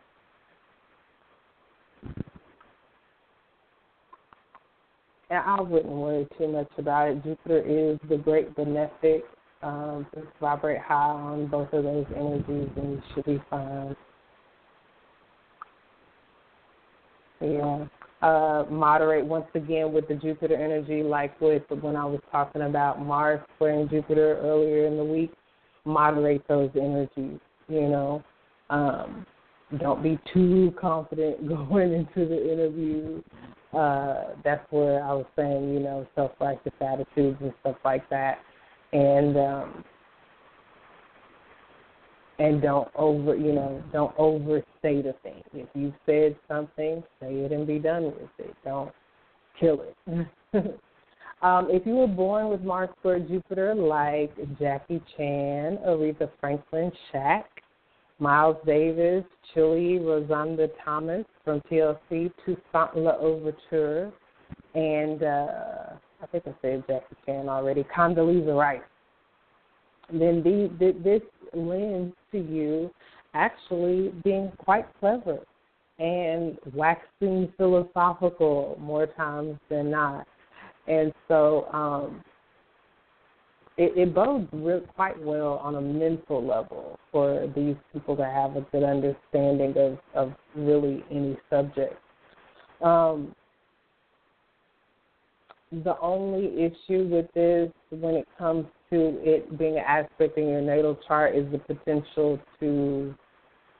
and 5.29 5.39
I 5.45 5.61
wouldn't 5.61 5.91
worry 5.91 6.27
too 6.37 6.47
much 6.47 6.69
about 6.77 7.09
it. 7.09 7.23
Jupiter 7.23 7.59
is 7.59 7.99
the 8.09 8.17
great 8.17 8.55
benefic. 8.55 9.21
Um, 9.61 10.07
just 10.15 10.27
vibrate 10.39 10.79
high 10.79 11.09
on 11.09 11.47
both 11.47 11.71
of 11.73 11.83
those 11.83 12.05
energies, 12.15 12.69
and 12.75 12.91
you 12.93 13.01
should 13.13 13.25
be 13.25 13.41
fine. 13.49 13.95
Yeah. 17.41 17.85
Uh, 18.21 18.65
moderate 18.69 19.25
once 19.25 19.45
again 19.55 19.93
with 19.93 20.07
the 20.09 20.15
Jupiter 20.15 20.55
energy, 20.55 21.03
like 21.03 21.39
with 21.39 21.63
when 21.81 21.95
I 21.95 22.05
was 22.05 22.19
talking 22.31 22.63
about 22.63 23.01
Mars 23.01 23.39
squaring 23.55 23.87
Jupiter 23.89 24.37
earlier 24.41 24.87
in 24.87 24.97
the 24.97 25.03
week. 25.03 25.31
Moderate 25.85 26.45
those 26.47 26.69
energies. 26.75 27.39
You 27.69 27.87
know, 27.87 28.23
um, 28.69 29.25
don't 29.79 30.03
be 30.03 30.19
too 30.33 30.73
confident 30.79 31.47
going 31.69 31.93
into 31.93 32.27
the 32.27 32.51
interview. 32.51 33.21
Uh, 33.73 34.35
that's 34.43 34.65
where 34.71 35.03
I 35.03 35.13
was 35.13 35.25
saying, 35.35 35.73
you 35.73 35.79
know, 35.79 36.07
self-righteous 36.15 36.73
attitudes 36.81 37.37
and 37.39 37.53
stuff 37.61 37.75
like 37.85 38.09
that, 38.09 38.39
and 38.93 39.37
um, 39.37 39.83
and 42.39 42.61
don't 42.61 42.87
over 42.95 43.35
you 43.35 43.53
know 43.53 43.83
don't 43.93 44.13
overstate 44.17 45.05
a 45.05 45.13
thing. 45.21 45.43
If 45.53 45.67
you 45.75 45.93
said 46.05 46.35
something, 46.47 47.03
say 47.19 47.33
it 47.33 47.51
and 47.51 47.67
be 47.67 47.77
done 47.77 48.05
with 48.05 48.29
it. 48.39 48.55
Don't 48.65 48.91
kill 49.59 49.83
it. 49.83 50.25
um, 51.43 51.67
if 51.69 51.85
you 51.85 51.95
were 51.95 52.07
born 52.07 52.49
with 52.49 52.61
Mars 52.61 52.89
square 52.97 53.19
Jupiter, 53.19 53.75
like 53.75 54.35
Jackie 54.57 55.01
Chan, 55.15 55.77
Aretha 55.85 56.29
Franklin, 56.39 56.91
Shaq, 57.13 57.43
Miles 58.19 58.57
Davis, 58.65 59.23
Chili, 59.53 59.99
Rozonda 59.99 60.69
Thomas 60.83 61.25
from 61.49 61.61
TLC, 61.61 62.31
Toussaint 62.45 62.95
L'Ouverture, 62.95 64.11
and 64.75 65.23
uh, 65.23 65.93
I 66.21 66.27
think 66.31 66.43
I 66.45 66.53
said 66.61 66.83
Jackie 66.87 67.15
Chan 67.25 67.49
already, 67.49 67.83
Condoleezza 67.95 68.55
Rice 68.55 68.81
then 70.11 70.41
the, 70.43 70.69
the, 70.79 70.99
this 71.03 71.21
lends 71.53 72.15
to 72.31 72.39
you 72.39 72.91
actually 73.33 74.09
being 74.23 74.51
quite 74.57 74.85
clever 74.99 75.39
and 75.99 76.57
waxing 76.73 77.51
philosophical 77.57 78.77
more 78.79 79.07
times 79.07 79.57
than 79.69 79.91
not. 79.91 80.25
And 80.87 81.13
so 81.27 81.67
um, 81.73 82.23
it, 83.79 83.97
it 83.97 84.13
bodes 84.13 84.45
quite 84.95 85.19
well 85.23 85.53
on 85.63 85.75
a 85.75 85.81
mental 85.81 86.45
level 86.45 86.99
for 87.13 87.49
these 87.55 87.77
people 87.93 88.17
to 88.17 88.25
have 88.25 88.57
a 88.57 88.61
good 88.73 88.83
understanding 88.83 89.73
of, 89.77 89.97
of 90.13 90.33
really 90.53 91.01
any 91.09 91.37
subject. 91.49 91.95
Um, 92.81 93.33
the 95.71 95.97
only 96.01 96.65
issue 96.65 97.07
with 97.07 97.31
this 97.33 97.71
when 97.91 98.15
it 98.15 98.27
comes 98.37 98.65
to 98.89 99.17
it 99.21 99.57
being 99.57 99.77
an 99.77 99.83
aspect 99.87 100.37
in 100.37 100.49
your 100.49 100.61
natal 100.61 100.97
chart 101.07 101.35
is 101.35 101.49
the 101.49 101.59
potential 101.59 102.37
to 102.59 103.15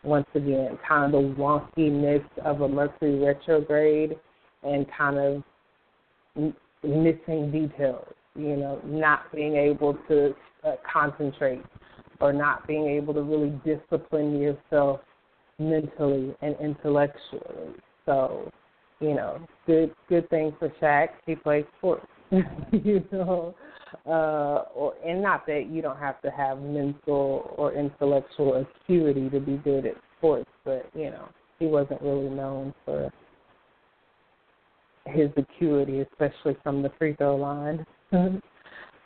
once 0.03 0.27
again 0.33 0.79
kind 0.87 1.13
of 1.13 1.23
the 1.23 1.35
wonkiness 1.35 2.23
of 2.45 2.61
a 2.61 2.69
Mercury 2.69 3.19
retrograde 3.19 4.17
and 4.63 4.85
kind 4.97 5.17
of 6.37 6.53
missing 6.83 7.51
details, 7.51 8.13
you 8.35 8.55
know, 8.55 8.79
not 8.85 9.31
being 9.33 9.55
able 9.55 9.97
to 10.07 10.33
uh, 10.63 10.75
concentrate 10.91 11.63
or 12.21 12.33
not 12.33 12.67
being 12.67 12.87
able 12.87 13.13
to 13.13 13.21
really 13.21 13.53
discipline 13.65 14.39
yourself 14.39 15.01
mentally 15.57 16.35
and 16.41 16.55
intellectually. 16.61 17.75
So, 18.05 18.51
you 18.99 19.13
know, 19.13 19.39
good 19.65 19.93
good 20.07 20.29
thing 20.29 20.55
for 20.59 20.69
Shaq. 20.81 21.09
He 21.25 21.35
plays 21.35 21.65
sports. 21.77 22.05
you 22.71 23.03
know, 23.11 23.55
uh, 24.05 24.69
or 24.75 24.93
and 25.05 25.21
not 25.21 25.47
that 25.47 25.67
you 25.69 25.81
don't 25.81 25.97
have 25.97 26.21
to 26.21 26.29
have 26.29 26.59
mental 26.59 27.53
or 27.57 27.73
intellectual 27.73 28.65
acuity 28.85 29.29
to 29.29 29.39
be 29.39 29.57
good 29.57 29.85
at 29.85 29.95
sports, 30.17 30.49
but 30.63 30.89
you 30.93 31.09
know, 31.09 31.27
he 31.57 31.65
wasn't 31.65 32.01
really 32.01 32.29
known 32.29 32.73
for 32.85 33.11
his 35.05 35.29
acuity, 35.37 36.01
especially 36.01 36.55
from 36.61 36.83
the 36.83 36.91
free 36.99 37.15
throw 37.15 37.35
line. 37.35 37.85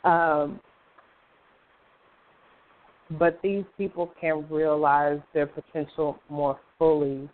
Um, 0.04 0.60
but 3.18 3.38
these 3.42 3.64
people 3.76 4.12
can 4.20 4.46
realize 4.50 5.20
their 5.32 5.46
potential 5.46 6.18
more 6.28 6.58
fully 6.78 7.28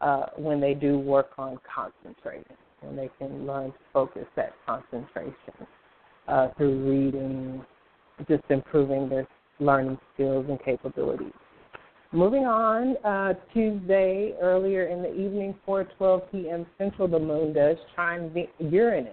uh, 0.00 0.26
when 0.36 0.60
they 0.60 0.74
do 0.74 0.98
work 0.98 1.30
on 1.38 1.58
concentrating, 1.74 2.56
when 2.80 2.96
they 2.96 3.10
can 3.18 3.46
learn 3.46 3.72
to 3.72 3.78
focus 3.92 4.26
that 4.36 4.52
concentration 4.66 5.34
uh, 6.28 6.48
through 6.56 6.84
reading, 6.88 7.64
just 8.28 8.44
improving 8.50 9.08
their 9.08 9.26
learning 9.58 9.98
skills 10.14 10.46
and 10.48 10.62
capabilities. 10.62 11.32
Moving 12.12 12.44
on, 12.44 12.96
uh, 13.04 13.34
Tuesday 13.52 14.34
earlier 14.40 14.86
in 14.86 15.02
the 15.02 15.12
evening, 15.12 15.54
4:12 15.66 16.30
p.m. 16.30 16.66
Central, 16.78 17.08
the 17.08 17.18
moon 17.18 17.52
does 17.52 17.76
trine 17.94 18.32
Uranus. 18.60 19.12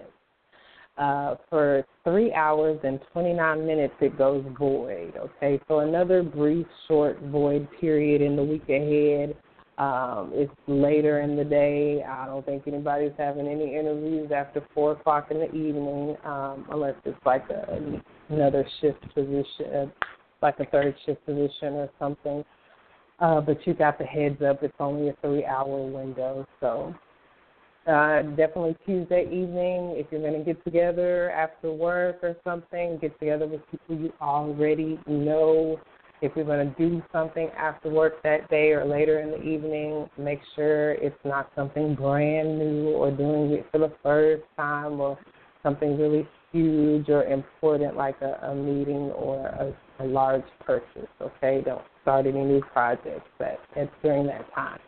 Uh, 0.96 1.34
for 1.50 1.84
three 2.04 2.32
hours 2.32 2.78
and 2.84 3.00
29 3.12 3.66
minutes, 3.66 3.94
it 4.00 4.16
goes 4.16 4.44
void. 4.56 5.12
Okay, 5.16 5.60
so 5.66 5.80
another 5.80 6.22
brief, 6.22 6.66
short 6.86 7.18
void 7.22 7.66
period 7.80 8.22
in 8.22 8.36
the 8.36 8.44
week 8.44 8.68
ahead. 8.68 9.36
Um, 9.76 10.30
it's 10.32 10.52
later 10.68 11.20
in 11.22 11.36
the 11.36 11.44
day. 11.44 12.04
I 12.04 12.26
don't 12.26 12.46
think 12.46 12.68
anybody's 12.68 13.12
having 13.18 13.48
any 13.48 13.74
interviews 13.76 14.30
after 14.30 14.64
four 14.72 14.92
o'clock 14.92 15.32
in 15.32 15.38
the 15.38 15.52
evening, 15.52 16.16
um, 16.24 16.64
unless 16.70 16.94
it's 17.04 17.18
like 17.26 17.48
a, 17.50 18.00
another 18.28 18.64
shift 18.80 19.02
position, 19.14 19.90
like 20.42 20.60
a 20.60 20.66
third 20.66 20.94
shift 21.04 21.26
position 21.26 21.74
or 21.74 21.90
something. 21.98 22.44
Uh, 23.18 23.40
but 23.40 23.66
you 23.66 23.74
got 23.74 23.98
the 23.98 24.04
heads 24.04 24.40
up. 24.42 24.62
It's 24.62 24.74
only 24.78 25.08
a 25.08 25.16
three-hour 25.22 25.86
window, 25.88 26.46
so 26.60 26.94
uh, 27.86 28.22
definitely 28.36 28.76
Tuesday 28.86 29.24
evening. 29.26 29.94
If 29.96 30.06
you're 30.10 30.20
going 30.20 30.38
to 30.38 30.44
get 30.44 30.62
together 30.64 31.30
after 31.30 31.72
work 31.72 32.18
or 32.22 32.36
something, 32.44 32.98
get 33.00 33.18
together 33.18 33.46
with 33.46 33.60
people 33.70 33.96
you 33.96 34.12
already 34.20 34.98
know 35.06 35.78
if 36.22 36.32
you're 36.34 36.44
going 36.46 36.66
to 36.66 36.74
do 36.78 37.02
something 37.12 37.50
after 37.58 37.90
work 37.90 38.22
that 38.22 38.48
day 38.48 38.72
or 38.72 38.86
later 38.86 39.20
in 39.20 39.30
the 39.30 39.42
evening, 39.42 40.08
make 40.16 40.40
sure 40.56 40.92
it's 40.92 41.18
not 41.24 41.50
something 41.54 41.94
brand 41.94 42.58
new 42.58 42.90
or 42.90 43.10
doing 43.10 43.50
it 43.52 43.66
for 43.70 43.78
the 43.78 43.92
first 44.02 44.44
time 44.56 45.00
or 45.00 45.18
something 45.62 45.98
really 45.98 46.26
huge 46.52 47.10
or 47.10 47.24
important 47.24 47.96
like 47.96 48.16
a, 48.22 48.46
a 48.46 48.54
meeting 48.54 49.10
or 49.10 49.46
a, 49.46 49.74
a 50.02 50.06
large 50.06 50.44
purchase. 50.64 51.08
Okay, 51.20 51.60
don't 51.62 51.82
start 52.00 52.26
any 52.26 52.42
new 52.42 52.62
projects 52.72 53.28
but 53.38 53.58
it's 53.76 53.92
during 54.02 54.26
that 54.26 54.46
time. 54.54 54.78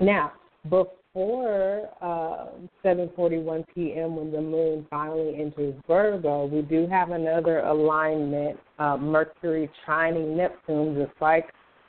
Now, 0.00 0.32
before 0.64 0.92
before 1.16 1.88
uh, 2.02 2.46
7:41 2.84 3.64
p.m. 3.74 4.16
when 4.16 4.30
the 4.30 4.40
moon 4.40 4.86
finally 4.90 5.34
enters 5.40 5.74
Virgo, 5.86 6.44
we 6.44 6.60
do 6.60 6.86
have 6.88 7.10
another 7.10 7.60
alignment, 7.60 8.58
uh, 8.78 8.98
Mercury 8.98 9.70
trining 9.86 10.36
Neptune, 10.36 10.94
just 10.94 11.18
like 11.22 11.46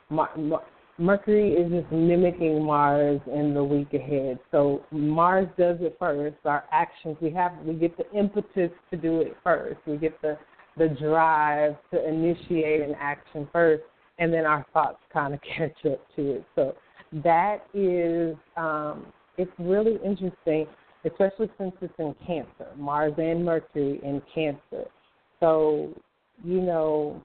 Mar- 0.08 0.34
Mar- 0.38 0.64
Mercury 0.96 1.52
is 1.52 1.70
just 1.70 1.92
mimicking 1.92 2.64
Mars 2.64 3.20
in 3.26 3.52
the 3.52 3.62
week 3.62 3.92
ahead. 3.92 4.38
So 4.50 4.82
Mars 4.90 5.46
does 5.58 5.76
it 5.80 5.96
first. 5.98 6.36
Our 6.46 6.64
actions, 6.72 7.18
we 7.20 7.30
have, 7.32 7.52
we 7.66 7.74
get 7.74 7.98
the 7.98 8.10
impetus 8.18 8.70
to 8.90 8.96
do 8.96 9.20
it 9.20 9.36
first. 9.44 9.78
We 9.86 9.98
get 9.98 10.20
the 10.22 10.38
the 10.78 10.88
drive 10.88 11.76
to 11.90 12.08
initiate 12.08 12.80
an 12.80 12.94
action 12.98 13.46
first, 13.52 13.82
and 14.18 14.32
then 14.32 14.46
our 14.46 14.64
thoughts 14.72 15.00
kind 15.12 15.34
of 15.34 15.40
catch 15.56 15.84
up 15.84 16.00
to 16.16 16.36
it. 16.36 16.44
So 16.54 16.74
that 17.24 17.58
is 17.74 18.34
um, 18.56 19.06
it's 19.38 19.50
really 19.58 19.98
interesting, 20.04 20.66
especially 21.04 21.48
since 21.56 21.72
it's 21.80 21.94
in 21.98 22.14
Cancer, 22.26 22.66
Mars 22.76 23.14
and 23.16 23.44
Mercury 23.44 24.00
in 24.02 24.20
Cancer. 24.34 24.84
So, 25.40 25.94
you 26.44 26.60
know, 26.60 27.22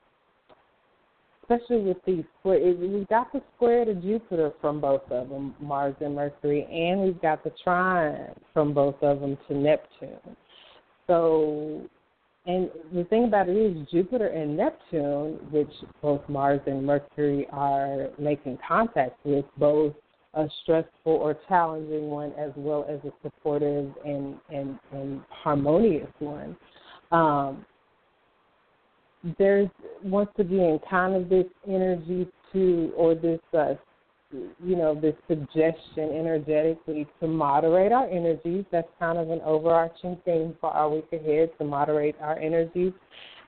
especially 1.42 1.82
with 1.82 1.98
these 2.06 2.24
square, 2.40 2.60
we've 2.60 3.08
got 3.08 3.34
the 3.34 3.42
square 3.56 3.84
to 3.86 3.96
Jupiter 3.96 4.54
from 4.62 4.80
both 4.80 5.02
of 5.12 5.30
them, 5.30 5.56
Mars 5.60 5.96
and 6.00 6.16
Mercury, 6.16 6.66
and 6.72 7.02
we've 7.02 7.22
got 7.22 7.44
the 7.44 7.52
trine 7.64 8.34
from 8.54 8.74
both 8.74 8.96
of 9.02 9.20
them 9.20 9.38
to 9.48 9.54
Neptune. 9.56 10.38
So, 11.08 11.82
and 12.46 12.70
the 12.94 13.06
thing 13.06 13.26
about 13.26 13.50
it 13.50 13.58
is, 13.58 13.88
Jupiter 13.90 14.28
and 14.28 14.56
Neptune, 14.56 15.40
which 15.52 15.72
both 16.02 16.22
Mars 16.30 16.62
and 16.68 16.86
Mercury 16.86 17.48
are 17.52 18.10
making 18.20 18.58
contact 18.66 19.18
with, 19.26 19.46
both 19.58 19.94
a 20.36 20.48
stressful 20.64 21.12
or 21.12 21.38
challenging 21.48 22.10
one 22.10 22.34
as 22.38 22.52
well 22.56 22.86
as 22.90 23.00
a 23.06 23.14
supportive 23.22 23.92
and 24.06 24.36
and, 24.50 24.80
and 24.92 25.22
harmonious 25.30 26.10
one. 26.20 26.56
Um, 27.12 27.66
there's 29.38 29.70
once 30.04 30.32
again 30.38 30.80
kind 30.90 31.16
of 31.16 31.30
this 31.30 31.46
energy 31.68 32.28
to 32.52 32.92
or 32.96 33.16
this 33.16 33.40
uh, 33.54 33.76
you 34.64 34.76
know 34.76 35.00
this 35.00 35.16
suggestion 35.28 36.10
energetically 36.18 37.08
to 37.20 37.28
moderate 37.28 37.92
our 37.92 38.10
energies. 38.10 38.66
That's 38.72 38.88
kind 39.00 39.18
of 39.18 39.30
an 39.30 39.42
overarching 39.46 40.18
theme 40.26 40.56
for 40.60 40.72
our 40.72 40.90
week 40.90 41.08
ahead 41.14 41.52
to 41.60 41.64
moderate 41.64 42.16
our 42.20 42.38
energies, 42.38 42.94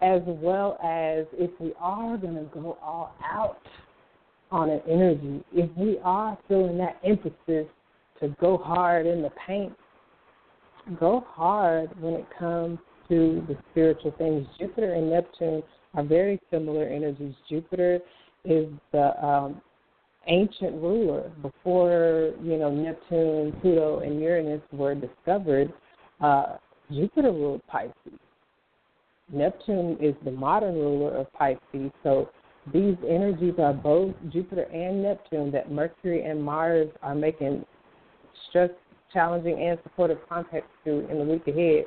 as 0.01 0.21
well 0.25 0.77
as 0.83 1.25
if 1.33 1.51
we 1.59 1.73
are 1.79 2.17
going 2.17 2.36
to 2.36 2.49
go 2.53 2.77
all 2.81 3.15
out 3.23 3.61
on 4.51 4.69
an 4.69 4.81
energy. 4.89 5.43
If 5.53 5.69
we 5.77 5.99
are 6.03 6.37
feeling 6.47 6.77
that 6.77 6.99
emphasis 7.03 7.67
to 8.19 8.35
go 8.39 8.57
hard 8.57 9.05
in 9.05 9.21
the 9.21 9.31
paint, 9.45 9.73
go 10.99 11.26
hard 11.27 11.89
when 12.01 12.13
it 12.13 12.26
comes 12.38 12.80
to 13.09 13.43
the 13.47 13.57
spiritual 13.72 14.13
things. 14.17 14.47
Jupiter 14.59 14.93
and 14.93 15.09
Neptune 15.09 15.63
are 15.93 16.03
very 16.03 16.39
similar 16.51 16.85
energies. 16.88 17.35
Jupiter 17.49 17.99
is 18.43 18.67
the 18.91 19.26
um, 19.26 19.61
ancient 20.27 20.73
ruler 20.81 21.31
before 21.41 22.34
you 22.41 22.57
know 22.57 22.72
Neptune, 22.72 23.53
Pluto, 23.61 23.99
and 23.99 24.22
Uranus 24.22 24.61
were 24.72 24.95
discovered. 24.95 25.72
Uh, 26.22 26.57
Jupiter 26.91 27.31
ruled 27.31 27.65
Pisces. 27.67 28.19
Neptune 29.31 29.97
is 29.99 30.13
the 30.23 30.31
modern 30.31 30.76
ruler 30.76 31.17
of 31.17 31.31
Pisces. 31.34 31.91
So 32.03 32.30
these 32.73 32.95
energies 33.07 33.55
are 33.59 33.73
both 33.73 34.13
Jupiter 34.31 34.63
and 34.63 35.03
Neptune 35.03 35.51
that 35.51 35.71
Mercury 35.71 36.23
and 36.23 36.41
Mars 36.41 36.89
are 37.03 37.15
making 37.15 37.63
stress, 38.49 38.71
challenging, 39.13 39.61
and 39.61 39.77
supportive 39.83 40.17
contact 40.27 40.67
to 40.85 41.07
in 41.09 41.19
the 41.19 41.23
week 41.23 41.47
ahead. 41.47 41.85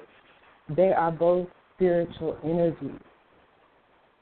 They 0.76 0.92
are 0.92 1.10
both 1.10 1.48
spiritual 1.74 2.36
energies. 2.44 3.00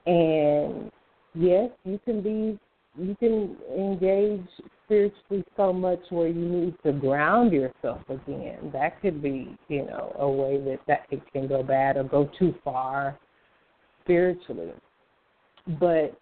And 0.06 0.90
yes, 1.34 1.70
you 1.84 2.00
can 2.04 2.22
be 2.22 2.58
you 2.98 3.14
can 3.16 3.56
engage 3.76 4.48
spiritually 4.84 5.44
so 5.56 5.70
much 5.72 6.00
where 6.08 6.28
you 6.28 6.48
need 6.48 6.74
to 6.84 6.92
ground 6.92 7.52
yourself 7.52 8.00
again. 8.08 8.70
That 8.72 9.02
could 9.02 9.22
be, 9.22 9.54
you 9.68 9.84
know, 9.84 10.16
a 10.18 10.28
way 10.28 10.58
that 10.62 10.78
that 10.86 11.06
it 11.10 11.20
can 11.32 11.46
go 11.46 11.62
bad 11.62 11.98
or 11.98 12.04
go 12.04 12.30
too 12.38 12.54
far 12.64 13.18
spiritually. 14.02 14.72
But 15.78 16.18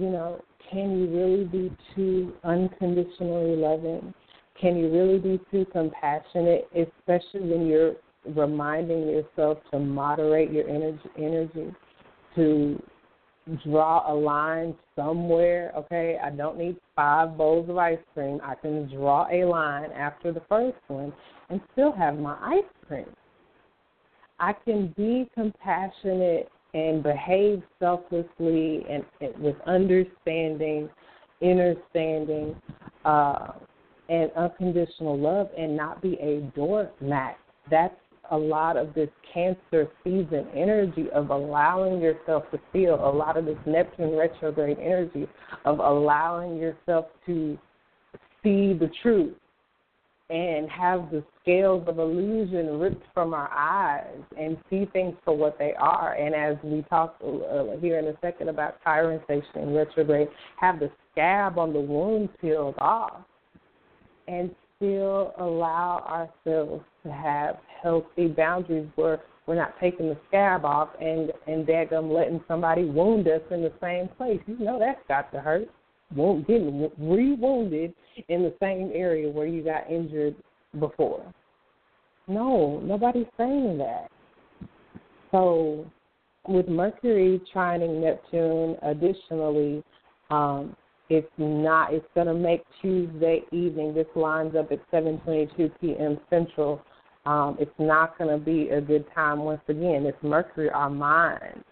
you 0.00 0.10
know, 0.10 0.40
can 0.70 0.98
you 0.98 1.06
really 1.08 1.44
be 1.44 1.76
too 1.94 2.32
unconditionally 2.44 3.56
loving? 3.56 4.14
Can 4.58 4.76
you 4.76 4.90
really 4.90 5.18
be 5.18 5.40
too 5.50 5.66
compassionate, 5.72 6.68
especially 6.74 7.48
when 7.48 7.66
you're 7.66 7.94
reminding 8.34 9.08
yourself 9.08 9.58
to 9.70 9.78
moderate 9.78 10.50
your 10.50 10.68
energy, 10.68 11.10
energy 11.16 11.74
to 12.34 12.82
draw 13.64 14.12
a 14.12 14.14
line 14.14 14.74
somewhere. 14.94 15.72
Okay, 15.76 16.18
I 16.22 16.30
don't 16.30 16.58
need 16.58 16.76
five 16.94 17.36
bowls 17.36 17.68
of 17.68 17.78
ice 17.78 17.98
cream. 18.14 18.40
I 18.42 18.54
can 18.54 18.88
draw 18.94 19.26
a 19.30 19.44
line 19.44 19.90
after 19.92 20.32
the 20.32 20.42
first 20.48 20.76
one 20.88 21.12
and 21.48 21.60
still 21.72 21.92
have 21.92 22.18
my 22.18 22.36
ice 22.40 22.86
cream. 22.86 23.06
I 24.38 24.52
can 24.52 24.94
be 24.96 25.28
compassionate 25.34 26.50
and 26.74 27.02
behave 27.02 27.62
selflessly 27.78 28.84
and, 28.88 29.04
and 29.20 29.36
with 29.38 29.56
understanding, 29.66 30.88
understanding, 31.42 32.54
uh, 33.04 33.52
and 34.08 34.30
unconditional 34.36 35.18
love 35.18 35.48
and 35.56 35.76
not 35.76 36.02
be 36.02 36.14
a 36.20 36.40
doormat. 36.56 37.38
That's 37.70 37.94
a 38.32 38.36
lot 38.36 38.76
of 38.76 38.94
this 38.94 39.08
Cancer 39.32 39.88
season 40.02 40.46
energy 40.54 41.06
of 41.14 41.30
allowing 41.30 42.00
yourself 42.00 42.44
to 42.50 42.58
feel, 42.72 42.94
a 42.94 43.12
lot 43.12 43.36
of 43.36 43.44
this 43.44 43.58
Neptune 43.66 44.16
retrograde 44.16 44.78
energy 44.78 45.28
of 45.64 45.78
allowing 45.78 46.56
yourself 46.56 47.06
to 47.26 47.56
see 48.42 48.72
the 48.72 48.90
truth 49.02 49.36
and 50.30 50.70
have 50.70 51.10
the 51.10 51.24
scales 51.42 51.86
of 51.88 51.98
illusion 51.98 52.78
ripped 52.78 53.04
from 53.12 53.34
our 53.34 53.50
eyes 53.50 54.22
and 54.38 54.56
see 54.70 54.86
things 54.92 55.14
for 55.24 55.36
what 55.36 55.58
they 55.58 55.74
are. 55.74 56.14
And 56.14 56.34
as 56.34 56.56
we 56.62 56.82
talk 56.88 57.16
uh, 57.24 57.76
here 57.80 57.98
in 57.98 58.06
a 58.06 58.14
second 58.20 58.48
about 58.48 58.80
Chiron 58.84 59.20
station 59.24 59.74
retrograde, 59.74 60.28
have 60.60 60.78
the 60.78 60.90
scab 61.10 61.58
on 61.58 61.72
the 61.72 61.80
wound 61.80 62.28
peeled 62.40 62.76
off 62.78 63.22
and 64.28 64.54
still 64.76 65.34
allow 65.38 66.30
ourselves 66.46 66.84
to 67.02 67.12
have 67.12 67.56
healthy 67.82 68.28
boundaries 68.28 68.88
where 68.94 69.20
we're 69.46 69.56
not 69.56 69.74
taking 69.80 70.08
the 70.08 70.16
scab 70.28 70.64
off 70.64 70.90
and 71.00 71.32
and 71.48 71.66
daggum 71.66 72.12
letting 72.14 72.40
somebody 72.46 72.84
wound 72.84 73.26
us 73.26 73.40
in 73.50 73.62
the 73.62 73.72
same 73.80 74.08
place. 74.16 74.40
You 74.46 74.58
know 74.60 74.78
that's 74.78 75.00
got 75.08 75.32
to 75.32 75.40
hurt. 75.40 75.68
Getting 76.14 76.90
re-wounded 76.98 77.94
in 78.28 78.42
the 78.42 78.54
same 78.60 78.90
area 78.92 79.30
where 79.30 79.46
you 79.46 79.62
got 79.62 79.90
injured 79.90 80.34
before. 80.78 81.24
No, 82.26 82.80
nobody's 82.80 83.26
saying 83.36 83.78
that. 83.78 84.08
So, 85.30 85.86
with 86.48 86.68
Mercury 86.68 87.40
trining 87.54 88.00
Neptune, 88.00 88.76
additionally, 88.82 89.84
um, 90.30 90.76
it's 91.08 91.30
not. 91.38 91.92
It's 91.92 92.06
going 92.14 92.28
to 92.28 92.34
make 92.34 92.62
Tuesday 92.80 93.42
evening. 93.52 93.94
This 93.94 94.06
lines 94.14 94.54
up 94.56 94.70
at 94.70 94.78
7:22 94.92 95.70
p.m. 95.80 96.18
Central. 96.30 96.80
Um, 97.26 97.56
it's 97.60 97.70
not 97.78 98.16
going 98.16 98.30
to 98.30 98.42
be 98.42 98.70
a 98.70 98.80
good 98.80 99.04
time. 99.14 99.40
Once 99.40 99.60
again, 99.68 100.06
it's 100.06 100.22
Mercury, 100.22 100.70
our 100.70 100.88
mind, 100.88 101.62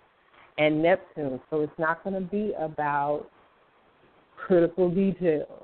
and 0.58 0.82
Neptune. 0.82 1.40
So 1.50 1.60
it's 1.60 1.78
not 1.78 2.04
going 2.04 2.14
to 2.14 2.28
be 2.28 2.52
about 2.58 3.28
critical 4.46 4.90
details. 4.90 5.62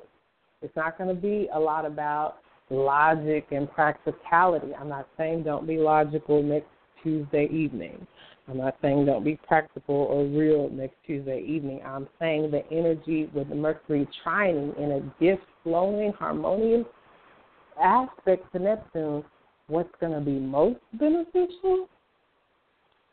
It's 0.62 0.74
not 0.76 0.98
going 0.98 1.14
to 1.14 1.20
be 1.20 1.48
a 1.52 1.58
lot 1.58 1.84
about 1.84 2.36
logic 2.70 3.46
and 3.50 3.70
practicality. 3.70 4.74
I'm 4.74 4.88
not 4.88 5.08
saying 5.16 5.44
don't 5.44 5.66
be 5.66 5.76
logical 5.76 6.42
next 6.42 6.68
Tuesday 7.02 7.48
evening. 7.52 8.06
I'm 8.48 8.58
not 8.58 8.76
saying 8.82 9.06
don't 9.06 9.24
be 9.24 9.38
practical 9.46 9.94
or 9.94 10.24
real 10.26 10.68
next 10.70 10.96
Tuesday 11.06 11.42
evening. 11.46 11.80
I'm 11.84 12.08
saying 12.18 12.50
the 12.50 12.62
energy 12.70 13.30
with 13.32 13.48
the 13.48 13.54
Mercury 13.54 14.06
trining 14.24 14.76
in 14.78 14.92
a 14.92 15.22
gift 15.22 15.42
flowing, 15.62 16.12
harmonious 16.12 16.86
aspect 17.82 18.50
to 18.52 18.58
Neptune, 18.58 19.24
what's 19.68 19.90
going 20.00 20.12
to 20.12 20.20
be 20.20 20.38
most 20.38 20.78
beneficial 20.94 21.88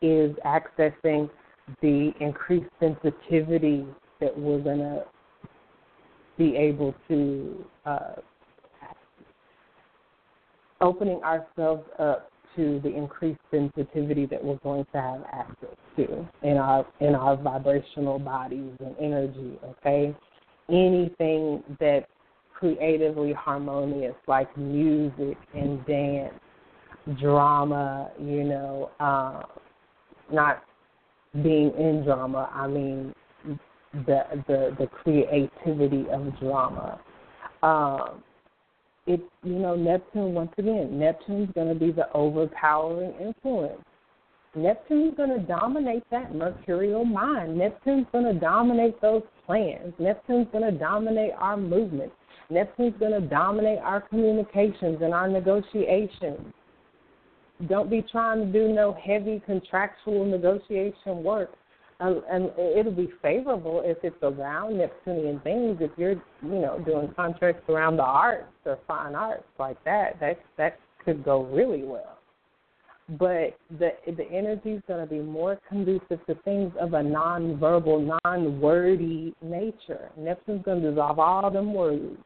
is 0.02 0.34
accessing 0.44 1.30
the 1.80 2.12
increased 2.20 2.70
sensitivity 2.78 3.86
that 4.20 4.36
we're 4.36 4.60
going 4.60 4.78
to 4.78 5.04
be 6.38 6.56
able 6.56 6.94
to 7.08 7.64
uh, 7.86 8.14
opening 10.80 11.22
ourselves 11.22 11.84
up 11.98 12.30
to 12.56 12.80
the 12.82 12.94
increased 12.94 13.40
sensitivity 13.50 14.26
that 14.26 14.42
we're 14.42 14.56
going 14.56 14.84
to 14.92 15.00
have 15.00 15.22
access 15.32 15.76
to 15.96 16.28
in 16.42 16.56
our 16.56 16.86
in 17.00 17.14
our 17.14 17.36
vibrational 17.36 18.18
bodies 18.18 18.72
and 18.80 18.94
energy. 19.00 19.58
Okay, 19.64 20.14
anything 20.68 21.62
that's 21.80 22.06
creatively 22.52 23.32
harmonious, 23.32 24.14
like 24.26 24.54
music 24.56 25.38
and 25.54 25.84
dance, 25.86 26.34
drama. 27.18 28.10
You 28.20 28.44
know, 28.44 28.90
uh, 29.00 29.42
not 30.30 30.62
being 31.42 31.72
in 31.78 32.04
drama. 32.04 32.50
I 32.52 32.66
mean 32.66 33.14
the 34.06 34.22
the 34.46 34.76
the 34.78 34.86
creativity 34.86 36.06
of 36.10 36.38
drama. 36.38 37.00
Um, 37.62 38.22
it's 39.06 39.22
you 39.42 39.58
know 39.58 39.74
Neptune 39.74 40.34
once 40.34 40.52
again. 40.58 40.98
Neptune's 40.98 41.50
going 41.54 41.68
to 41.68 41.74
be 41.74 41.92
the 41.92 42.10
overpowering 42.12 43.12
influence. 43.20 43.82
Neptune's 44.54 45.16
going 45.16 45.30
to 45.30 45.38
dominate 45.38 46.04
that 46.10 46.34
mercurial 46.34 47.04
mind. 47.04 47.56
Neptune's 47.56 48.06
going 48.12 48.24
to 48.24 48.38
dominate 48.38 49.00
those 49.00 49.22
plans. 49.46 49.94
Neptune's 49.98 50.46
going 50.52 50.70
to 50.70 50.78
dominate 50.78 51.32
our 51.38 51.56
movements. 51.56 52.14
Neptune's 52.50 52.94
going 52.98 53.18
to 53.18 53.26
dominate 53.26 53.78
our 53.78 54.02
communications 54.02 54.98
and 55.00 55.14
our 55.14 55.26
negotiations. 55.26 56.52
Don't 57.66 57.88
be 57.88 58.04
trying 58.12 58.40
to 58.40 58.52
do 58.52 58.74
no 58.74 58.94
heavy 59.02 59.40
contractual 59.46 60.26
negotiation 60.26 61.22
work 61.22 61.50
and 62.02 62.50
it'll 62.58 62.92
be 62.92 63.10
favorable 63.22 63.82
if 63.84 63.98
it's 64.02 64.16
around 64.22 64.78
Neptunian 64.78 65.40
things. 65.40 65.78
If 65.80 65.90
you're, 65.96 66.22
you 66.42 66.60
know, 66.60 66.82
doing 66.84 67.12
contracts 67.14 67.68
around 67.68 67.96
the 67.96 68.02
arts 68.02 68.46
or 68.64 68.78
fine 68.86 69.14
arts 69.14 69.44
like 69.58 69.82
that, 69.84 70.18
that 70.20 70.38
that 70.58 70.78
could 71.04 71.24
go 71.24 71.44
really 71.44 71.84
well. 71.84 72.18
But 73.08 73.58
the 73.78 73.90
the 74.06 74.24
energy 74.32 74.72
is 74.72 74.82
going 74.88 75.06
to 75.06 75.12
be 75.12 75.20
more 75.20 75.58
conducive 75.68 76.24
to 76.26 76.34
things 76.44 76.72
of 76.80 76.94
a 76.94 77.02
non-verbal, 77.02 78.18
non-wordy 78.24 79.34
nature. 79.42 80.10
Neptune's 80.16 80.64
going 80.64 80.82
to 80.82 80.90
dissolve 80.90 81.18
all 81.18 81.50
them 81.50 81.74
words. 81.74 82.16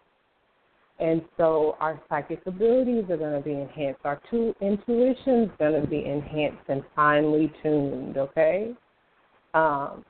And 0.99 1.23
so 1.37 1.77
our 1.79 2.01
psychic 2.09 2.41
abilities 2.47 3.05
are 3.11 3.19
going 3.19 3.37
to 3.37 3.45
be 3.45 3.53
enhanced. 3.53 4.01
Our 4.05 4.21
two 4.31 4.55
intuition's 4.63 5.51
going 5.59 5.81
to 5.81 5.87
be 5.87 6.07
enhanced 6.07 6.63
and 6.69 6.83
finely 6.95 7.53
tuned, 7.63 8.17
okay? 8.17 8.73
Um, 9.57 10.05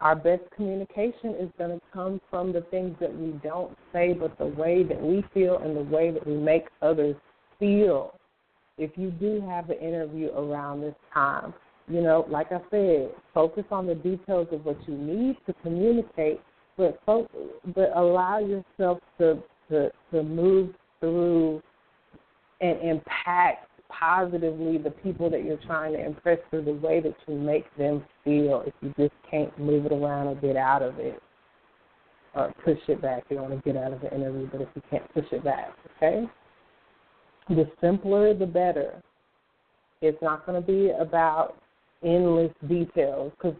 our 0.00 0.14
best 0.14 0.42
communication 0.54 1.34
is 1.40 1.50
going 1.58 1.70
to 1.70 1.80
come 1.92 2.20
from 2.30 2.52
the 2.52 2.60
things 2.70 2.94
that 3.00 3.12
we 3.12 3.32
don't 3.42 3.76
say, 3.92 4.12
but 4.12 4.38
the 4.38 4.46
way 4.46 4.84
that 4.84 5.02
we 5.02 5.24
feel 5.34 5.58
and 5.58 5.76
the 5.76 5.82
way 5.82 6.12
that 6.12 6.24
we 6.24 6.36
make 6.36 6.66
others 6.80 7.16
feel. 7.58 8.14
If 8.78 8.92
you 8.96 9.10
do 9.10 9.42
have 9.48 9.70
an 9.70 9.78
interview 9.78 10.30
around 10.30 10.82
this 10.82 10.94
time, 11.12 11.54
you 11.88 12.02
know, 12.02 12.24
like 12.28 12.52
I 12.52 12.60
said, 12.70 13.10
focus 13.34 13.64
on 13.72 13.86
the 13.86 13.96
details 13.96 14.46
of 14.52 14.64
what 14.64 14.76
you 14.86 14.96
need 14.96 15.38
to 15.46 15.54
communicate, 15.62 16.40
but 16.76 17.00
focus, 17.04 17.36
but 17.74 17.90
allow 17.96 18.38
yourself 18.38 18.98
to 19.18 19.42
to 19.70 19.90
to 20.12 20.22
move 20.22 20.74
through 21.00 21.62
and 22.60 22.80
impact 22.80 23.68
positively 23.88 24.78
the 24.78 24.90
people 24.90 25.30
that 25.30 25.44
you're 25.44 25.58
trying 25.58 25.92
to 25.92 26.04
impress 26.04 26.38
through 26.50 26.64
the 26.64 26.74
way 26.74 27.00
that 27.00 27.14
you 27.26 27.34
make 27.34 27.64
them 27.76 28.04
feel 28.24 28.62
if 28.66 28.74
you 28.80 28.92
just 28.98 29.14
can't 29.30 29.56
move 29.58 29.86
it 29.86 29.92
around 29.92 30.28
or 30.28 30.34
get 30.36 30.56
out 30.56 30.82
of 30.82 30.98
it 30.98 31.20
or 32.34 32.52
push 32.64 32.78
it 32.88 33.00
back. 33.00 33.24
You 33.28 33.36
don't 33.36 33.50
want 33.50 33.64
to 33.64 33.72
get 33.72 33.82
out 33.82 33.92
of 33.92 34.00
the 34.00 34.14
interview, 34.14 34.48
but 34.50 34.60
if 34.60 34.68
you 34.74 34.82
can't 34.90 35.14
push 35.14 35.24
it 35.32 35.42
back, 35.42 35.70
okay? 35.96 36.26
The 37.48 37.70
simpler, 37.80 38.34
the 38.34 38.46
better. 38.46 39.02
It's 40.02 40.20
not 40.20 40.44
going 40.44 40.60
to 40.60 40.66
be 40.66 40.90
about 40.90 41.56
endless 42.04 42.52
details 42.68 43.32
because 43.36 43.54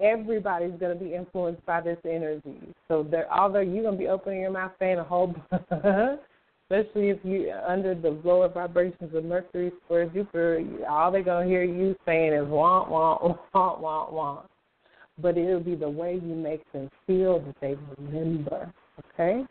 everybody's 0.00 0.78
going 0.78 0.98
to 0.98 1.04
be 1.04 1.14
influenced 1.14 1.64
by 1.64 1.80
this 1.80 1.98
energy. 2.04 2.58
So, 2.88 3.08
although 3.34 3.60
you're 3.60 3.82
going 3.82 3.96
to 3.96 3.98
be 3.98 4.08
opening 4.08 4.40
your 4.40 4.50
mouth 4.50 4.72
saying 4.78 4.98
a 4.98 5.04
whole 5.04 5.34
especially 6.70 7.08
if 7.08 7.18
you 7.24 7.52
under 7.66 7.94
the 7.94 8.20
lower 8.24 8.48
vibrations 8.48 9.14
of 9.14 9.24
Mercury 9.24 9.72
square 9.84 10.06
Jupiter, 10.06 10.62
all 10.88 11.10
they're 11.10 11.22
gonna 11.22 11.46
hear 11.46 11.64
you 11.64 11.96
saying 12.04 12.32
is 12.32 12.46
want, 12.46 12.90
want, 12.90 13.22
want, 13.54 13.80
want, 13.80 14.12
want. 14.12 14.46
But 15.20 15.38
it'll 15.38 15.60
be 15.60 15.74
the 15.74 15.88
way 15.88 16.14
you 16.14 16.34
make 16.34 16.70
them 16.72 16.90
feel 17.06 17.40
that 17.40 17.56
they 17.60 17.74
remember. 17.96 18.72
Okay. 19.14 19.44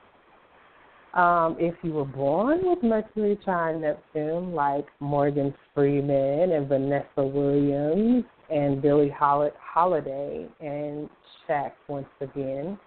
Um, 1.13 1.55
if 1.59 1.73
you 1.81 1.93
were 1.93 2.05
born 2.05 2.59
with 2.63 2.83
Mercury 2.83 3.39
trine 3.43 3.81
Neptune, 3.81 4.53
like 4.53 4.85
Morgan 4.99 5.53
Freeman 5.73 6.51
and 6.51 6.67
Vanessa 6.67 7.23
Williams 7.23 8.25
and 8.51 8.81
Billie 8.81 9.09
Holiday 9.09 10.47
and 10.59 11.09
Shaq 11.49 11.71
once 11.87 12.05
again, 12.21 12.77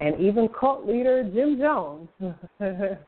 and 0.00 0.20
even 0.20 0.48
cult 0.48 0.86
leader 0.86 1.22
Jim 1.32 1.58
Jones. 1.58 2.08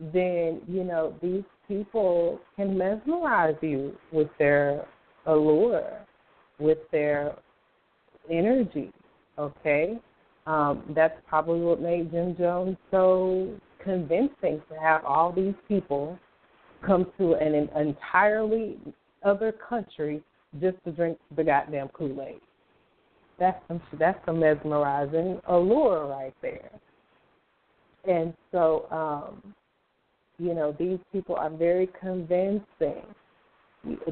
then 0.00 0.60
you 0.68 0.84
know 0.84 1.14
these 1.22 1.44
people 1.66 2.40
can 2.56 2.76
mesmerize 2.76 3.56
you 3.60 3.96
with 4.12 4.28
their 4.38 4.86
allure, 5.26 5.98
with 6.58 6.78
their 6.90 7.36
energy. 8.30 8.90
Okay, 9.38 9.98
um, 10.46 10.82
that's 10.94 11.14
probably 11.28 11.60
what 11.60 11.80
made 11.80 12.10
Jim 12.10 12.36
Jones 12.36 12.76
so 12.90 13.54
convincing 13.82 14.60
to 14.68 14.78
have 14.80 15.04
all 15.04 15.32
these 15.32 15.54
people 15.68 16.18
come 16.84 17.06
to 17.18 17.34
an 17.34 17.54
entirely 17.76 18.76
other 19.24 19.52
country 19.52 20.22
just 20.60 20.76
to 20.84 20.92
drink 20.92 21.18
the 21.36 21.44
goddamn 21.44 21.88
Kool 21.88 22.22
Aid. 22.22 22.40
That's 23.38 23.60
some 23.68 23.80
that's 23.98 24.18
some 24.26 24.40
mesmerizing 24.40 25.40
allure 25.48 26.06
right 26.06 26.34
there. 26.42 26.70
And 28.08 28.32
so, 28.52 28.86
um, 28.90 29.54
you 30.38 30.54
know, 30.54 30.74
these 30.78 30.98
people 31.12 31.34
are 31.34 31.50
very 31.50 31.88
convincing. 32.00 33.02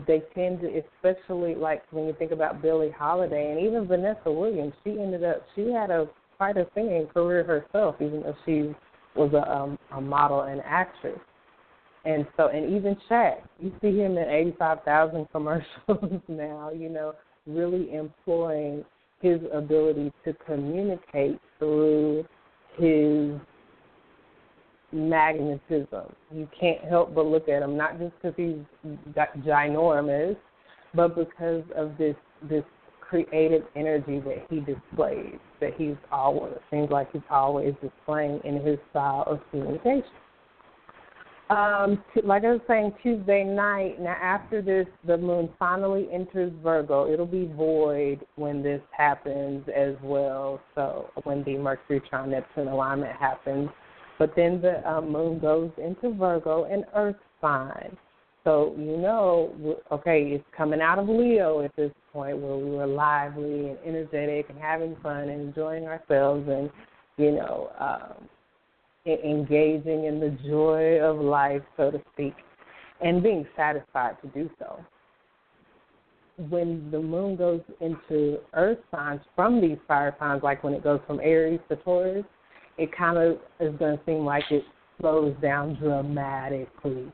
They 0.07 0.23
tend 0.35 0.61
to, 0.61 0.83
especially 0.97 1.55
like 1.55 1.83
when 1.91 2.07
you 2.07 2.15
think 2.19 2.33
about 2.33 2.63
Billie 2.63 2.91
Holiday 2.91 3.51
and 3.53 3.61
even 3.67 3.87
Vanessa 3.87 4.31
Williams. 4.31 4.73
She 4.85 4.91
ended 4.91 5.25
up 5.25 5.45
she 5.55 5.71
had 5.71 5.91
a 5.91 6.09
quite 6.37 6.57
a 6.57 6.67
singing 6.75 7.07
career 7.13 7.45
herself, 7.45 7.97
even 8.01 8.23
though 8.23 8.37
she 8.45 8.75
was 9.15 9.33
a, 9.33 9.51
um, 9.51 9.79
a 9.93 10.01
model 10.01 10.43
and 10.43 10.61
actress. 10.65 11.19
And 12.05 12.27
so, 12.37 12.49
and 12.49 12.73
even 12.77 12.97
Shaq, 13.11 13.39
you 13.59 13.73
see 13.81 13.99
him 13.99 14.17
in 14.17 14.29
85,000 14.29 15.27
commercials 15.33 16.23
now, 16.29 16.71
you 16.71 16.89
know, 16.89 17.15
really 17.47 17.93
employing 17.95 18.85
his 19.21 19.41
ability 19.53 20.13
to 20.25 20.35
communicate 20.47 21.41
through 21.59 22.25
his 22.77 23.41
magnetism. 24.97 26.13
You 26.35 26.49
can't 26.59 26.83
help 26.85 27.15
but 27.15 27.27
look 27.27 27.49
at 27.49 27.63
him, 27.63 27.77
not 27.77 27.99
just 27.99 28.13
because 28.21 28.35
he's 28.37 28.57
ginormous, 29.45 30.37
but 30.95 31.15
because 31.15 31.63
of 31.77 31.97
this 31.99 32.17
this 32.49 32.65
creative 33.01 33.63
energy 33.77 34.19
that 34.21 34.47
he 34.51 34.61
displays, 34.61 35.39
that 35.61 35.75
he's 35.77 35.97
always 36.11 36.55
seems 36.71 36.91
like 36.91 37.11
he's 37.13 37.23
always 37.31 37.75
displaying 37.81 38.41
in 38.45 38.61
his 38.65 38.79
style 38.91 39.25
of 39.27 39.41
communication. 39.51 40.11
Um, 41.49 42.03
like 42.25 42.43
I 42.45 42.53
was 42.53 42.61
saying, 42.67 42.93
Tuesday 43.05 43.45
night. 43.45 44.01
Now, 44.01 44.17
after 44.21 44.61
this, 44.61 44.87
the 45.07 45.17
moon 45.17 45.49
finally 45.61 46.09
enters 46.13 46.53
Virgo. 46.61 47.09
It'll 47.09 47.25
be 47.25 47.49
void 47.57 48.27
when 48.35 48.65
this 48.65 48.81
happens 48.91 49.65
as 49.75 49.95
well. 50.03 50.61
So 50.75 51.09
when 51.23 51.45
the 51.45 51.57
Mercury 51.57 52.03
trine 52.11 52.31
Neptune 52.31 52.67
alignment 52.67 53.15
happens, 53.17 53.69
but 54.19 54.33
then 54.37 54.61
the 54.61 54.89
um, 54.89 55.13
moon 55.13 55.39
goes 55.39 55.71
into 55.79 56.15
Virgo 56.15 56.65
and 56.65 56.85
Earth 56.95 57.17
sign. 57.41 57.97
So 58.45 58.75
you 58.79 58.97
know, 58.97 59.77
okay, 59.91 60.23
it's 60.23 60.45
coming 60.57 60.81
out 60.81 60.99
of 60.99 61.09
Leo 61.09 61.63
at 61.63 61.75
this 61.77 61.91
point 62.13 62.39
where 62.39 62.57
we 62.57 62.71
were 62.71 62.87
lively 62.87 63.71
and 63.71 63.79
energetic 63.85 64.47
and 64.49 64.59
having 64.59 64.97
fun 65.03 65.29
and 65.29 65.41
enjoying 65.41 65.85
ourselves 65.85 66.49
and 66.49 66.71
you 67.17 67.33
know 67.33 67.71
um, 67.81 68.29
engaging 69.07 70.05
in 70.05 70.21
the 70.21 70.37
joy 70.49 71.01
of 71.01 71.19
life, 71.19 71.63
so 71.77 71.91
to 71.91 72.01
speak, 72.13 72.35
and 73.01 73.23
being 73.23 73.47
satisfied 73.57 74.17
to 74.23 74.29
do 74.29 74.51
so. 74.59 74.79
When 76.51 76.91
the 76.91 77.01
moon 77.01 77.37
goes 77.37 77.63
into 77.81 78.39
earth 78.55 78.79
signs 78.95 79.23
from 79.35 79.61
these 79.61 79.79
fire 79.89 80.15
signs, 80.19 80.43
like 80.43 80.63
when 80.63 80.75
it 80.75 80.85
goes 80.85 81.01
from 81.07 81.19
Aries 81.21 81.61
to 81.71 81.77
Taurus, 81.77 82.25
it 82.79 82.91
kind 82.97 83.19
of 83.19 83.39
is 83.61 83.77
going 83.79 83.97
to 83.97 84.05
seem 84.05 84.25
like 84.25 84.45
it 84.51 84.65
slows 84.99 85.35
down 85.41 85.75
dramatically 85.77 87.13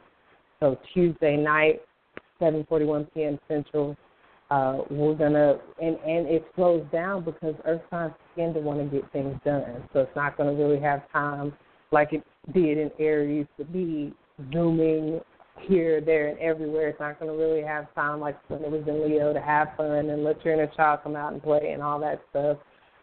so 0.63 0.79
Tuesday 0.95 1.37
night, 1.37 1.83
7:41 2.41 3.09
p.m. 3.13 3.37
Central, 3.49 3.97
uh, 4.53 4.83
we're 4.91 5.15
gonna 5.15 5.59
and 5.83 5.97
and 6.07 6.29
it 6.29 6.47
slows 6.55 6.87
down 6.93 7.25
because 7.25 7.57
Earth 7.65 7.83
signs 7.91 8.13
tend 8.37 8.55
to 8.55 8.61
want 8.61 8.79
to 8.79 8.97
get 8.97 9.11
things 9.11 9.37
done. 9.45 9.83
So 9.93 10.01
it's 10.03 10.15
not 10.15 10.37
going 10.37 10.57
to 10.57 10.63
really 10.63 10.81
have 10.81 11.11
time 11.11 11.53
like 11.91 12.13
it 12.13 12.23
did 12.55 12.79
in 12.79 12.93
Aries 13.01 13.47
to 13.59 13.65
be 13.65 14.15
zooming 14.53 15.21
here, 15.63 16.01
there, 16.01 16.29
and 16.29 16.39
everywhere. 16.39 16.91
It's 16.91 17.01
not 17.01 17.19
going 17.19 17.33
to 17.33 17.37
really 17.37 17.63
have 17.63 17.93
time 17.97 18.21
like 18.21 18.39
when 18.49 18.63
it 18.63 18.71
was 18.71 18.87
in 18.87 19.05
Leo 19.05 19.33
to 19.33 19.41
have 19.41 19.71
fun 19.77 20.11
and 20.11 20.23
let 20.23 20.45
your 20.45 20.55
inner 20.55 20.69
child 20.69 21.01
come 21.03 21.17
out 21.17 21.33
and 21.33 21.43
play 21.43 21.73
and 21.73 21.83
all 21.83 21.99
that 21.99 22.23
stuff. 22.31 22.59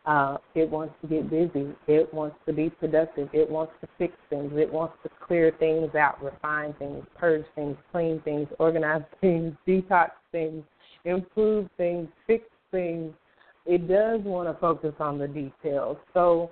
Uh, 0.05 0.37
it 0.55 0.69
wants 0.69 0.93
to 1.01 1.07
get 1.07 1.29
busy. 1.29 1.73
It 1.87 2.11
wants 2.13 2.35
to 2.45 2.53
be 2.53 2.69
productive. 2.69 3.29
It 3.33 3.49
wants 3.49 3.73
to 3.81 3.87
fix 3.97 4.13
things. 4.29 4.51
It 4.55 4.71
wants 4.71 4.95
to 5.03 5.09
clear 5.25 5.51
things 5.59 5.93
out, 5.95 6.23
refine 6.23 6.73
things, 6.79 7.03
purge 7.15 7.45
things, 7.55 7.77
clean 7.91 8.21
things, 8.21 8.47
organize 8.59 9.03
things, 9.21 9.53
detox 9.67 10.11
things, 10.31 10.63
improve 11.05 11.69
things, 11.77 12.07
fix 12.25 12.45
things. 12.71 13.13
It 13.65 13.87
does 13.87 14.21
want 14.21 14.49
to 14.49 14.59
focus 14.59 14.93
on 14.99 15.19
the 15.19 15.27
details. 15.27 15.97
So, 16.13 16.49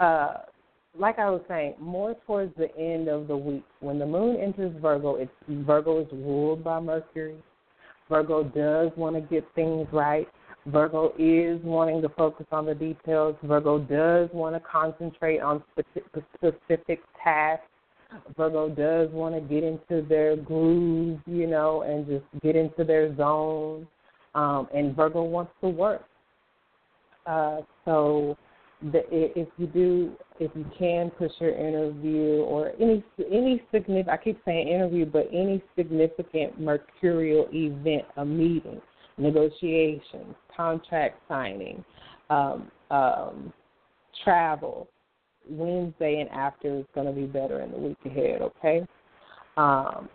uh, 0.00 0.38
like 0.98 1.18
I 1.18 1.30
was 1.30 1.42
saying, 1.46 1.74
more 1.78 2.16
towards 2.26 2.56
the 2.56 2.74
end 2.76 3.08
of 3.08 3.28
the 3.28 3.36
week, 3.36 3.64
when 3.80 3.98
the 3.98 4.06
moon 4.06 4.36
enters 4.40 4.72
Virgo, 4.80 5.16
it's 5.16 5.30
Virgo 5.48 6.00
is 6.00 6.08
ruled 6.10 6.64
by 6.64 6.80
Mercury. 6.80 7.36
Virgo 8.08 8.42
does 8.42 8.90
want 8.96 9.14
to 9.14 9.20
get 9.20 9.46
things 9.54 9.86
right. 9.92 10.26
Virgo 10.70 11.12
is 11.18 11.60
wanting 11.64 12.02
to 12.02 12.08
focus 12.10 12.46
on 12.52 12.66
the 12.66 12.74
details. 12.74 13.36
Virgo 13.42 13.78
does 13.78 14.28
want 14.32 14.54
to 14.54 14.60
concentrate 14.60 15.40
on 15.40 15.62
specific 15.72 17.00
tasks. 17.22 17.64
Virgo 18.36 18.68
does 18.68 19.10
want 19.10 19.34
to 19.34 19.40
get 19.40 19.64
into 19.64 20.06
their 20.08 20.36
groove, 20.36 21.20
you 21.26 21.46
know, 21.46 21.82
and 21.82 22.06
just 22.06 22.24
get 22.42 22.56
into 22.56 22.84
their 22.84 23.14
zone. 23.16 23.86
Um, 24.34 24.68
and 24.74 24.94
Virgo 24.94 25.22
wants 25.22 25.52
to 25.62 25.68
work. 25.68 26.04
Uh, 27.26 27.60
so 27.84 28.36
the, 28.80 29.02
if 29.10 29.48
you 29.58 29.66
do, 29.66 30.12
if 30.38 30.50
you 30.54 30.64
can 30.78 31.10
push 31.10 31.32
your 31.40 31.54
interview 31.54 32.42
or 32.42 32.72
any 32.80 33.04
any 33.30 33.62
significant, 33.72 34.08
I 34.08 34.16
keep 34.16 34.40
saying 34.44 34.68
interview, 34.68 35.04
but 35.04 35.28
any 35.32 35.62
significant 35.76 36.60
mercurial 36.60 37.48
event, 37.52 38.04
a 38.16 38.24
meeting, 38.24 38.80
negotiations, 39.18 40.34
contract 40.56 41.20
signing, 41.28 41.84
um, 42.30 42.70
um, 42.90 43.52
travel. 44.24 44.88
Wednesday 45.50 46.20
and 46.20 46.28
after 46.30 46.80
is 46.80 46.84
going 46.94 47.06
to 47.06 47.12
be 47.12 47.26
better 47.26 47.62
in 47.62 47.70
the 47.70 47.78
week 47.78 47.96
ahead, 48.04 48.42
okay? 48.42 48.86
Um, 49.56 50.08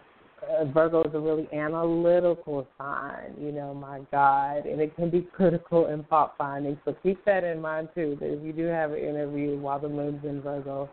uh, 0.44 0.66
Virgo 0.66 1.04
is 1.04 1.14
a 1.14 1.20
really 1.20 1.48
analytical 1.54 2.68
sign, 2.78 3.34
you 3.40 3.52
know, 3.52 3.74
my 3.74 4.02
God, 4.12 4.66
and 4.66 4.82
it 4.82 4.96
can 4.96 5.10
be 5.10 5.22
critical 5.22 5.88
in 5.88 6.04
fault 6.06 6.34
finding. 6.38 6.78
So 6.86 6.96
keep 7.02 7.24
that 7.26 7.44
in 7.44 7.62
mind 7.62 7.90
too. 7.96 8.18
That 8.20 8.34
if 8.34 8.44
you 8.44 8.54
do 8.54 8.66
have 8.66 8.92
an 8.92 9.00
interview 9.00 9.58
while 9.58 9.80
the 9.80 9.90
moon's 9.90 10.24
in 10.24 10.42
Virgo, 10.42 10.90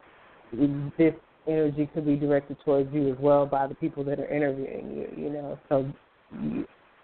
this 0.98 1.14
energy 1.46 1.88
could 1.92 2.06
be 2.06 2.16
directed 2.16 2.58
towards 2.64 2.92
you 2.92 3.12
as 3.12 3.18
well 3.18 3.46
by 3.46 3.66
the 3.66 3.74
people 3.74 4.04
that 4.04 4.20
are 4.20 4.28
interviewing 4.28 4.90
you. 4.96 5.24
You 5.24 5.30
know, 5.30 5.58
so 5.68 5.90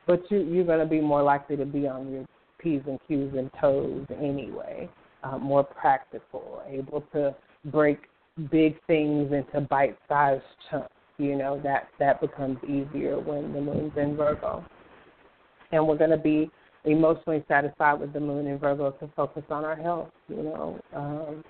but 0.07 0.23
you 0.31 0.41
you're 0.41 0.65
going 0.65 0.81
to 0.81 0.87
be 0.87 1.01
more 1.01 1.23
likely 1.23 1.57
to 1.57 1.67
be 1.67 1.87
on 1.87 2.11
your 2.11 2.27
p's 2.59 2.83
and 2.87 2.99
q's 3.07 3.33
and 3.37 3.51
toes 3.61 4.07
anyway. 4.21 4.89
Uh, 5.23 5.39
more 5.39 5.65
practical, 5.65 6.63
able 6.69 7.01
to 7.13 7.35
break 7.67 7.99
big 8.51 8.77
things 8.87 9.33
into 9.33 9.61
bite-sized 9.63 10.43
chunks. 10.71 10.91
You 11.19 11.37
know 11.37 11.61
that 11.65 11.89
that 11.99 12.21
becomes 12.21 12.59
easier 12.65 13.19
when 13.19 13.53
the 13.53 13.61
moon's 13.61 13.93
in 13.97 14.17
Virgo, 14.17 14.65
and 15.73 15.87
we're 15.87 15.97
going 15.97 16.11
to 16.11 16.19
be 16.19 16.51
emotionally 16.85 17.45
satisfied 17.49 17.95
with 17.95 18.13
the 18.13 18.21
moon 18.21 18.47
in 18.47 18.59
Virgo 18.59 18.91
to 18.93 19.11
focus 19.17 19.43
on 19.51 19.65
our 19.65 19.77
health. 19.77 20.11
You 20.29 20.43
know, 20.43 20.81
um, 20.95 21.45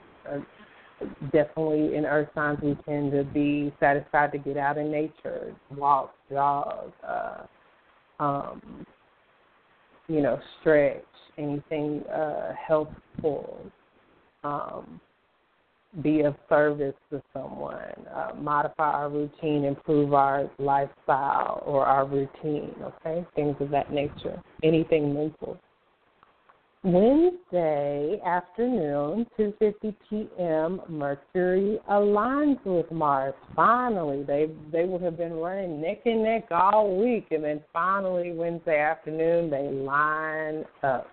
definitely 1.32 1.96
in 1.96 2.06
Earth 2.06 2.28
signs 2.34 2.58
we 2.62 2.76
tend 2.86 3.12
to 3.12 3.24
be 3.24 3.74
satisfied 3.80 4.32
to 4.32 4.38
get 4.38 4.56
out 4.56 4.78
in 4.78 4.90
nature, 4.90 5.54
walk, 5.76 6.14
jog. 6.30 6.92
Uh, 7.06 7.42
um, 8.20 8.86
you 10.08 10.20
know, 10.20 10.38
stretch, 10.60 11.02
anything 11.38 12.02
uh, 12.04 12.52
helpful, 12.66 13.60
um, 14.44 15.00
be 16.02 16.20
of 16.22 16.34
service 16.48 16.94
to 17.10 17.22
someone, 17.32 17.76
uh, 18.14 18.32
modify 18.38 18.90
our 18.90 19.08
routine, 19.08 19.64
improve 19.64 20.12
our 20.12 20.50
lifestyle 20.58 21.62
or 21.64 21.86
our 21.86 22.06
routine, 22.06 22.74
okay? 22.82 23.26
Things 23.34 23.56
of 23.60 23.70
that 23.70 23.92
nature. 23.92 24.42
Anything 24.62 25.14
mental. 25.14 25.58
Wednesday 26.86 28.20
afternoon, 28.24 29.26
2:50 29.36 29.94
p.m. 30.08 30.80
Mercury 30.88 31.80
aligns 31.90 32.64
with 32.64 32.88
Mars. 32.92 33.34
Finally, 33.56 34.22
they 34.22 34.48
they 34.70 34.84
would 34.84 35.02
have 35.02 35.16
been 35.16 35.32
running 35.32 35.80
neck 35.80 36.02
and 36.04 36.22
neck 36.22 36.46
all 36.52 36.96
week, 36.96 37.26
and 37.32 37.42
then 37.42 37.60
finally 37.72 38.30
Wednesday 38.30 38.78
afternoon 38.78 39.50
they 39.50 39.68
line 39.68 40.64
up. 40.84 41.08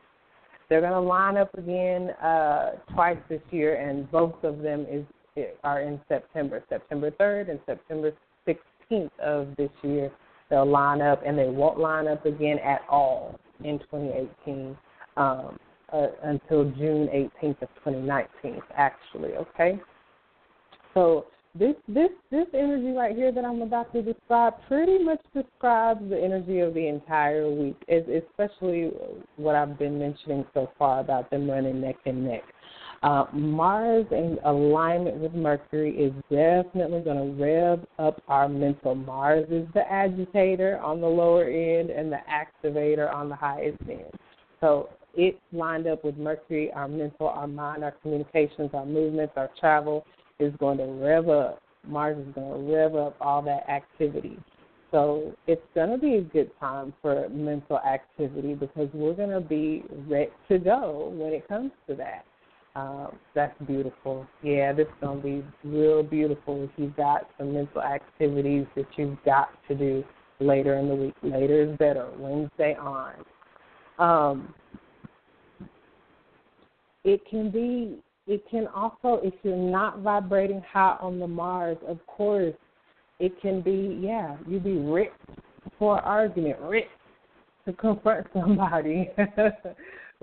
They're 0.69 0.81
going 0.81 0.93
to 0.93 0.99
line 0.99 1.37
up 1.37 1.51
again 1.57 2.11
uh, 2.21 2.73
twice 2.93 3.17
this 3.27 3.41
year, 3.49 3.77
and 3.77 4.11
both 4.11 4.43
of 4.43 4.59
them 4.59 4.85
is 4.87 5.03
are 5.63 5.81
in 5.81 5.99
September, 6.07 6.63
September 6.69 7.09
3rd 7.09 7.49
and 7.49 7.59
September 7.65 8.11
16th 8.47 9.09
of 9.19 9.47
this 9.57 9.71
year. 9.81 10.11
They'll 10.51 10.69
line 10.69 11.01
up, 11.01 11.23
and 11.25 11.35
they 11.35 11.49
won't 11.49 11.79
line 11.79 12.07
up 12.07 12.27
again 12.27 12.59
at 12.59 12.81
all 12.87 13.39
in 13.63 13.79
2018 13.79 14.77
um, 15.18 15.57
uh, 15.91 16.07
until 16.23 16.65
June 16.72 17.07
18th 17.07 17.61
of 17.61 17.69
2019, 17.84 18.61
actually, 18.76 19.34
okay? 19.34 19.80
So 20.94 21.26
this 21.56 21.76
this 21.88 22.10
this 22.31 22.48
energy 22.53 22.98
right 22.98 23.15
here 23.15 23.31
that 23.31 23.45
I'm 23.45 23.61
about 23.61 23.94
to 23.94 24.02
describe 24.02 24.56
pretty 24.68 24.98
much 25.03 25.22
describes 25.35 26.02
the 26.10 26.19
energy 26.19 26.60
of 26.61 26.73
the 26.73 26.88
entire 26.88 27.49
week, 27.52 27.76
especially 27.90 28.91
what 29.35 29.56
I've 29.56 29.77
been 29.77 29.99
mentioning 29.99 30.45
so 30.56 30.72
far 30.80 30.99
about 30.99 31.30
them 31.30 31.49
running 31.49 31.80
neck 31.80 31.98
and 32.06 32.26
neck. 32.26 32.41
Uh, 33.03 33.26
Mars 33.34 34.06
in 34.11 34.40
alignment 34.45 35.18
with 35.18 35.34
Mercury 35.34 35.91
is 35.91 36.14
definitely 36.31 37.02
going 37.02 37.18
to 37.18 37.44
rev 37.44 37.85
up 37.99 38.19
our 38.30 38.48
mental. 38.48 38.95
Mars 38.95 39.45
is 39.52 39.68
the 39.73 39.84
agitator 39.91 40.80
on 40.80 41.02
the 41.02 41.07
lower 41.07 41.44
end 41.44 41.91
and 41.91 42.11
the 42.11 42.19
activator 42.31 43.14
on 43.14 43.30
the 43.30 43.35
highest 43.35 43.77
end. 43.88 44.10
So 44.61 44.90
it 45.15 45.40
lined 45.52 45.88
up 45.88 46.03
with 46.03 46.18
Mercury, 46.18 46.72
our 46.73 46.88
mental, 46.88 47.27
our 47.27 47.48
mind, 47.48 47.84
our 47.84 47.91
communications, 48.02 48.72
our 48.73 48.85
movements, 48.85 49.34
our 49.35 49.49
travel 49.60 50.06
is 50.40 50.53
going 50.60 50.77
to 50.80 50.85
rev 50.85 51.30
up. 51.30 51.61
Mars 51.85 52.18
is 52.18 52.34
going 52.34 52.65
to 52.65 52.73
rev 52.73 52.95
up 52.95 53.15
all 53.22 53.41
that 53.44 53.69
activity. 53.69 54.40
So 54.91 55.34
it's 55.48 55.61
going 55.73 55.90
to 55.90 55.98
be 55.98 56.15
a 56.15 56.22
good 56.22 56.52
time 56.60 56.94
for 57.02 57.27
mental 57.30 57.80
activity 57.80 58.53
because 58.53 58.90
we're 58.94 59.15
going 59.15 59.31
to 59.31 59.41
be 59.41 59.84
ready 60.07 60.31
to 60.49 60.60
go 60.60 61.11
when 61.15 61.34
it 61.34 61.48
comes 61.48 61.72
to 61.88 61.95
that. 61.95 62.26
Um, 62.76 63.18
that's 63.35 63.56
beautiful. 63.68 64.26
Yeah, 64.41 64.73
this 64.73 64.88
is 64.88 64.94
going 65.02 65.22
to 65.22 65.23
be 65.23 65.45
real 65.64 66.02
beautiful 66.02 66.64
if 66.64 66.69
you've 66.77 66.95
got 66.95 67.30
some 67.38 67.53
mental 67.53 67.81
activities 67.81 68.65
that 68.76 68.85
you've 68.95 69.18
got 69.26 69.49
to 69.68 69.76
do 69.76 70.03
later 70.40 70.76
in 70.77 70.88
the 70.88 70.95
week. 70.95 71.15
Later 71.22 71.72
is 71.72 71.77
better. 71.77 72.10
Wednesday 72.18 72.76
on. 72.76 73.14
Um, 73.99 74.53
it 77.03 77.21
can 77.30 77.49
be, 77.49 77.97
it 78.27 78.43
can 78.49 78.67
also, 78.67 79.19
if 79.23 79.34
you're 79.43 79.55
not 79.55 79.99
vibrating 79.99 80.61
high 80.71 80.97
on 81.01 81.19
the 81.19 81.27
Mars, 81.27 81.77
of 81.88 82.05
course, 82.07 82.55
it 83.19 83.39
can 83.41 83.61
be, 83.61 83.99
yeah, 84.01 84.38
you 84.47 84.59
be 84.59 84.77
ripped 84.77 85.19
for 85.77 85.97
an 85.97 86.03
argument, 86.03 86.59
ripped 86.61 86.89
to 87.65 87.73
confront 87.73 88.27
somebody. 88.34 89.09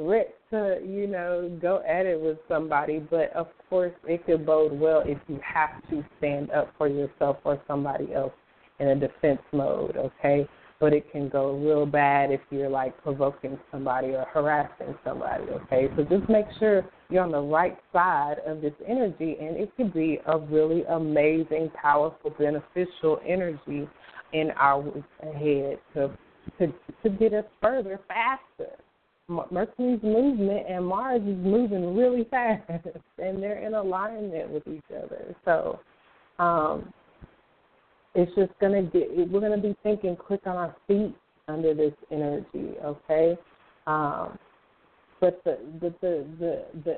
ripped 0.00 0.38
to, 0.50 0.78
you 0.84 1.06
know, 1.06 1.56
go 1.60 1.82
at 1.86 2.06
it 2.06 2.20
with 2.20 2.38
somebody, 2.48 2.98
but 2.98 3.32
of 3.34 3.48
course 3.68 3.92
it 4.04 4.24
could 4.26 4.46
bode 4.46 4.72
well 4.72 5.02
if 5.04 5.18
you 5.28 5.38
have 5.44 5.70
to 5.90 6.04
stand 6.18 6.50
up 6.50 6.72
for 6.78 6.88
yourself 6.88 7.36
or 7.44 7.60
somebody 7.66 8.12
else 8.14 8.32
in 8.78 8.88
a 8.88 8.96
defense 8.96 9.42
mode, 9.52 9.96
okay? 9.96 10.48
But 10.80 10.94
it 10.94 11.12
can 11.12 11.28
go 11.28 11.56
real 11.58 11.84
bad 11.84 12.30
if 12.30 12.40
you're 12.50 12.70
like 12.70 13.00
provoking 13.02 13.58
somebody 13.70 14.08
or 14.08 14.24
harassing 14.32 14.94
somebody, 15.04 15.44
okay? 15.44 15.88
So 15.94 16.04
just 16.04 16.28
make 16.30 16.46
sure 16.58 16.84
you're 17.10 17.22
on 17.22 17.32
the 17.32 17.40
right 17.40 17.76
side 17.92 18.36
of 18.46 18.62
this 18.62 18.72
energy 18.88 19.36
and 19.40 19.58
it 19.58 19.70
can 19.76 19.90
be 19.90 20.18
a 20.26 20.38
really 20.38 20.84
amazing, 20.84 21.70
powerful, 21.80 22.30
beneficial 22.38 23.20
energy 23.26 23.86
in 24.32 24.50
our 24.56 24.80
week 24.80 25.04
ahead 25.22 25.78
to 25.94 26.10
to 26.58 26.72
to 27.02 27.10
get 27.10 27.32
us 27.34 27.44
further 27.60 28.00
faster. 28.08 28.72
Mercury's 29.50 30.02
movement 30.02 30.66
and 30.68 30.84
Mars 30.84 31.22
is 31.22 31.36
moving 31.36 31.96
really 31.96 32.24
fast, 32.30 32.86
and 33.18 33.42
they're 33.42 33.64
in 33.64 33.74
alignment 33.74 34.50
with 34.50 34.66
each 34.66 34.82
other. 34.90 35.34
So, 35.44 35.78
um, 36.42 36.92
it's 38.14 38.34
just 38.34 38.52
gonna 38.60 38.82
get. 38.82 39.30
We're 39.30 39.40
gonna 39.40 39.58
be 39.58 39.76
thinking 39.82 40.16
quick 40.16 40.46
on 40.46 40.56
our 40.56 40.76
feet 40.86 41.14
under 41.48 41.74
this 41.74 41.94
energy, 42.10 42.74
okay? 42.84 43.36
Um, 43.86 44.38
but 45.20 45.42
the 45.44 45.58
the 45.80 45.94
the 46.00 46.26
the, 46.38 46.64
the 46.84 46.96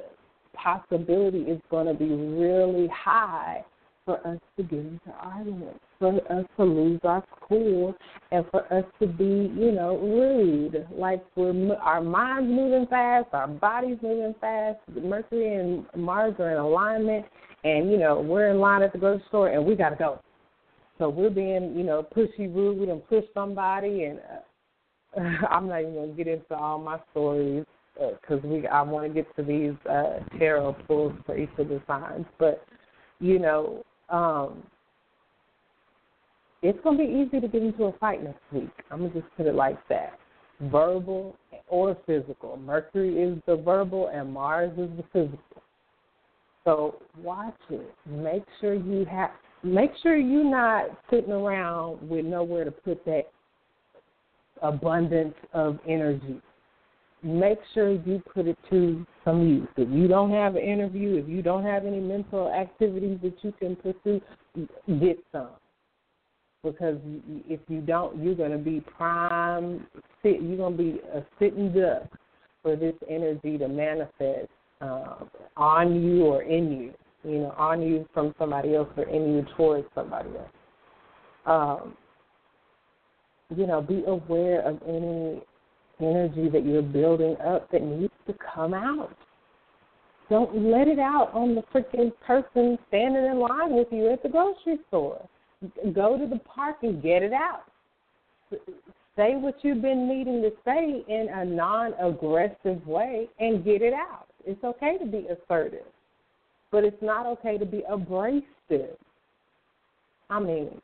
possibility 0.55 1.41
is 1.43 1.61
going 1.71 1.87
to 1.87 1.95
be 1.95 2.09
really 2.09 2.89
high 2.89 3.65
for 4.05 4.27
us 4.27 4.39
to 4.57 4.65
get 4.65 4.81
into 4.81 5.11
arguments, 5.21 5.79
for 5.99 6.17
us 6.33 6.45
to 6.57 6.65
lose 6.65 7.01
our 7.05 7.25
cool, 7.49 7.95
and 8.33 8.45
for 8.51 8.73
us 8.73 8.85
to 9.01 9.07
be, 9.07 9.53
you 9.57 9.71
know, 9.71 9.97
rude. 9.99 10.87
Like 10.93 11.25
we're 11.37 11.75
our 11.77 12.03
minds 12.03 12.51
moving 12.51 12.87
fast, 12.89 13.29
our 13.33 13.47
bodies 13.47 13.99
moving 14.03 14.35
fast. 14.41 14.79
Mercury 14.89 15.55
and 15.55 15.87
Mars 15.97 16.35
are 16.39 16.51
in 16.51 16.59
alignment, 16.59 17.27
and 17.65 17.91
you 17.91 17.99
know 17.99 18.21
we're 18.21 18.51
in 18.51 18.59
line 18.59 18.83
at 18.83 18.93
the 18.93 18.99
grocery 18.99 19.25
store, 19.29 19.49
and 19.49 19.65
we 19.65 19.77
got 19.77 19.91
to 19.91 19.97
go. 19.97 20.21
So 21.03 21.09
we're 21.09 21.31
being, 21.31 21.75
you 21.77 21.83
know, 21.83 22.07
pushy, 22.17 22.55
rude, 22.55 22.89
and 22.89 23.05
push 23.09 23.25
somebody, 23.35 24.05
and 24.05 24.21
uh, 25.17 25.47
I'm 25.51 25.67
not 25.67 25.81
even 25.81 25.95
gonna 25.97 26.13
get 26.13 26.29
into 26.29 26.55
all 26.55 26.79
my 26.79 27.01
stories 27.11 27.65
because 27.95 28.45
uh, 28.45 28.47
we 28.47 28.69
I 28.69 28.83
want 28.83 29.09
to 29.09 29.13
get 29.13 29.27
to 29.35 29.43
these 29.43 29.75
uh, 29.91 30.21
tarot 30.39 30.77
pulls 30.87 31.13
for 31.27 31.37
each 31.37 31.51
of 31.59 31.71
the 31.71 31.83
signs, 31.89 32.25
but 32.39 32.65
you 33.19 33.41
know, 33.41 33.83
um, 34.11 34.63
it's 36.63 36.79
to 36.85 36.93
be 36.97 37.03
easy 37.03 37.41
to 37.41 37.49
get 37.49 37.65
into 37.65 37.87
a 37.87 37.99
fight 37.99 38.23
next 38.23 38.45
week. 38.53 38.71
I'm 38.93 39.01
to 39.01 39.21
just 39.21 39.27
put 39.37 39.47
it 39.47 39.57
like 39.57 39.81
that 39.89 40.21
verbal 40.61 41.37
or 41.67 41.97
physical. 42.07 42.57
Mercury 42.59 43.21
is 43.21 43.43
the 43.49 43.57
verbal, 43.57 44.09
and 44.15 44.33
Mars 44.33 44.71
is 44.79 44.89
the 44.97 45.05
physical. 45.13 45.63
So 46.63 47.03
watch 47.19 47.59
it. 47.71 47.93
Make 48.07 48.45
sure 48.61 48.75
you 48.75 49.05
have. 49.07 49.33
Make 49.63 49.93
sure 50.03 50.17
you're 50.17 50.45
not 50.45 50.87
sitting 51.11 51.33
around 51.33 52.09
with 52.09 52.25
nowhere 52.25 52.65
to 52.65 52.71
put 52.71 53.05
that 53.05 53.31
abundance 54.61 55.35
of 55.53 55.79
energy 55.89 56.41
make 57.23 57.59
sure 57.73 57.93
you 57.93 58.23
put 58.35 58.47
it 58.47 58.59
to 58.71 59.07
some 59.25 59.47
use. 59.47 59.69
If 59.77 59.89
you 59.91 60.09
don't 60.09 60.31
have 60.31 60.57
an 60.57 60.63
interview, 60.63 61.17
if 61.17 61.29
you 61.29 61.43
don't 61.43 61.65
have 61.65 61.87
any 61.87 62.01
mental 62.01 62.51
activities 62.53 63.19
that 63.23 63.35
you 63.43 63.53
can 63.59 63.77
pursue, 63.77 64.21
get 65.01 65.19
some. 65.31 65.51
Because 66.65 66.99
if 67.49 67.61
you 67.69 67.81
don't, 67.81 68.23
you're 68.23 68.35
going 68.35 68.53
to 68.53 68.59
be 68.59 68.81
prime. 68.81 69.87
You're 70.23 70.57
going 70.57 70.77
to 70.77 70.83
be 70.83 71.01
a 71.13 71.25
sitting 71.39 71.73
duck 71.73 72.05
for 72.63 72.77
this 72.77 72.95
energy 73.09 73.59
to 73.59 73.69
manifest 73.69 74.49
uh, 74.81 75.17
on 75.57 76.01
you 76.01 76.25
or 76.25 76.43
in 76.43 76.71
you. 76.71 76.95
You 77.25 77.39
know, 77.39 77.55
on 77.57 77.83
you 77.83 78.09
from 78.13 78.35
somebody 78.39 78.75
else 78.75 78.89
or 78.97 79.05
in 79.05 79.35
you 79.35 79.47
towards 79.57 79.87
somebody 79.95 80.31
else. 80.31 80.49
Um, 81.47 81.97
you 83.57 83.67
know, 83.67 83.81
be 83.81 84.03
aware 84.07 84.63
of 84.63 84.81
any 84.87 85.43
energy 86.01 86.49
that 86.49 86.65
you're 86.65 86.83
building 86.83 87.37
up 87.45 87.71
that 87.71 87.83
needs 87.83 88.13
to 88.27 88.35
come 88.55 88.75
out. 88.75 89.17
Don't 90.31 90.71
let 90.71 90.89
it 90.89 90.99
out 90.99 91.31
on 91.35 91.55
the 91.55 91.63
freaking 91.75 92.13
person 92.27 92.79
standing 92.89 93.25
in 93.25 93.39
line 93.39 93.73
with 93.73 93.89
you 93.91 94.11
at 94.11 94.23
the 94.23 94.29
grocery 94.29 94.79
store. 94.89 95.29
Go 95.93 96.19
to 96.19 96.27
the 96.27 96.41
park 96.41 96.77
and 96.83 97.03
get 97.03 97.23
it 97.23 97.33
out. 97.33 97.65
Say 99.15 99.37
what 99.37 99.57
you've 99.63 99.83
been 99.83 100.09
needing 100.09 100.41
to 100.43 100.51
say 100.65 101.05
in 101.07 101.29
a 101.33 101.45
non 101.45 101.93
aggressive 101.95 102.85
way 102.87 103.29
and 103.39 103.65
get 103.65 103.83
it 103.83 103.93
out. 103.93 104.27
It's 104.47 104.63
okay 104.65 104.97
to 104.99 105.05
be 105.05 105.27
assertive, 105.29 105.85
but 106.73 106.85
it's 106.85 107.03
not 107.03 107.27
okay 107.27 107.59
to 107.59 107.67
be 107.67 107.85
abrasive. 107.89 108.97
I 110.31 110.41
mean, 110.41 110.81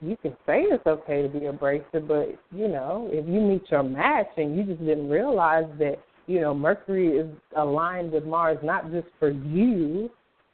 you 0.00 0.16
can 0.20 0.32
say 0.44 0.62
it's 0.62 0.86
okay 0.86 1.22
to 1.22 1.28
be 1.28 1.46
abrasive, 1.46 2.06
but 2.06 2.36
you 2.50 2.68
know, 2.68 3.08
if 3.10 3.26
you 3.26 3.40
meet 3.40 3.62
your 3.70 3.84
match 3.84 4.26
and 4.36 4.56
you 4.56 4.64
just 4.64 4.84
didn't 4.84 5.08
realize 5.08 5.70
that, 5.78 5.94
you 6.26 6.40
know, 6.40 6.52
Mercury 6.52 7.16
is 7.16 7.28
aligned 7.56 8.12
with 8.12 8.24
Mars 8.24 8.58
not 8.62 8.90
just 8.90 9.06
for 9.20 9.30
you, 9.30 10.10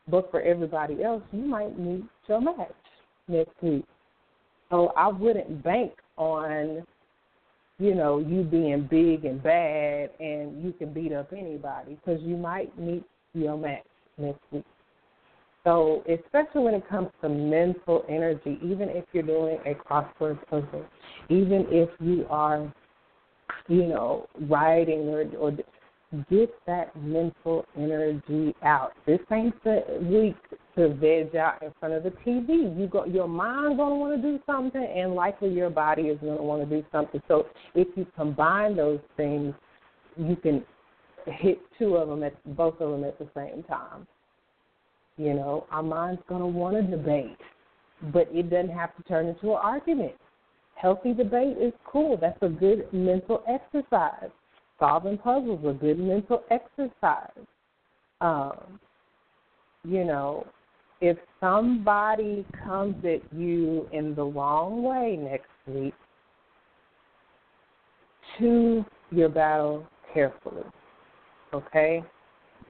but 0.09 0.31
for 0.31 0.43
everybody 0.43 1.03
else, 1.03 1.23
you 1.33 1.41
might 1.41 1.77
meet 1.79 2.05
your 2.29 2.41
match 2.43 2.75
next 3.27 3.55
week. 3.63 3.87
So 4.71 4.93
I 4.97 5.09
wouldn't 5.09 5.65
bank 5.65 5.93
on, 6.19 6.85
you 7.79 7.95
know, 7.95 8.19
you 8.19 8.43
being 8.43 8.87
big 8.91 9.25
and 9.25 9.43
bad 9.43 10.11
and 10.21 10.63
you 10.63 10.73
can 10.73 10.93
beat 10.93 11.13
up 11.13 11.33
anybody 11.33 11.95
because 12.05 12.21
you 12.23 12.37
might 12.37 12.79
meet 12.79 13.05
your 13.33 13.57
match 13.57 13.85
next 14.23 14.41
week. 14.51 14.65
So, 15.65 16.03
especially 16.09 16.63
when 16.63 16.75
it 16.75 16.89
comes 16.89 17.09
to 17.21 17.29
mental 17.29 18.05
energy, 18.09 18.59
even 18.63 18.89
if 18.89 19.05
you're 19.13 19.23
doing 19.23 19.59
a 19.65 19.75
crossword 19.75 20.39
puzzle, 20.49 20.85
even 21.29 21.67
if 21.71 21.89
you 22.01 22.27
are, 22.29 22.73
you 23.69 23.87
know, 23.87 24.27
writing 24.49 25.09
or, 25.09 25.25
or 25.39 25.53
get 26.31 26.53
that 26.67 26.95
mental 27.01 27.65
energy 27.77 28.55
out. 28.63 28.93
This 29.07 29.21
ain't 29.31 29.55
the 29.65 29.83
week 30.03 30.37
to 30.77 30.95
veg 30.95 31.37
out 31.37 31.63
in 31.63 31.73
front 31.81 31.95
of 31.95 32.03
the 32.03 32.11
TV. 32.11 32.79
You 32.79 32.89
go, 32.91 33.05
your 33.07 33.29
mind's 33.29 33.79
gonna 33.79 33.95
want 33.95 34.21
to 34.21 34.23
do 34.23 34.39
something, 34.45 34.85
and 34.85 35.15
likely 35.15 35.51
your 35.51 35.71
body 35.71 36.03
is 36.03 36.19
gonna 36.21 36.43
want 36.43 36.69
to 36.69 36.77
do 36.77 36.85
something. 36.93 37.23
So, 37.29 37.47
if 37.75 37.89
you 37.97 38.07
combine 38.17 38.77
those 38.77 39.01
things, 39.17 39.55
you 40.17 40.37
can 40.37 40.65
hit 41.27 41.61
two 41.79 41.97
of 41.97 42.09
them 42.09 42.23
at 42.23 42.35
both 42.57 42.81
of 42.81 42.91
them 42.91 43.05
at 43.05 43.19
the 43.19 43.29
same 43.35 43.63
time. 43.65 44.07
You 45.17 45.35
know, 45.35 45.67
our 45.71 45.83
mind's 45.83 46.23
going 46.29 46.41
to 46.41 46.47
want 46.47 46.77
to 46.77 46.97
debate, 46.97 47.37
but 48.13 48.29
it 48.33 48.51
doesn't 48.51 48.71
have 48.71 48.97
to 48.97 49.03
turn 49.05 49.27
into 49.27 49.51
an 49.53 49.61
argument. 49.63 50.13
Healthy 50.75 51.15
debate 51.15 51.59
is 51.59 51.73
cool. 51.87 52.17
That's 52.17 52.39
a 52.43 52.49
good 52.49 52.93
mental 52.93 53.43
exercise. 53.49 54.31
Solving 54.79 55.19
puzzles 55.19 55.61
a 55.65 55.73
good 55.73 55.99
mental 55.99 56.43
exercise. 56.51 57.47
Um, 58.21 58.81
you 59.85 60.05
know, 60.05 60.47
if 61.01 61.19
somebody 61.41 62.47
comes 62.65 62.97
at 63.05 63.21
you 63.37 63.89
in 63.93 64.15
the 64.15 64.25
wrong 64.25 64.83
way 64.83 65.19
next 65.21 65.51
week, 65.67 65.95
choose 68.39 68.85
your 69.11 69.29
battle 69.29 69.87
carefully. 70.15 70.63
Okay? 71.53 72.03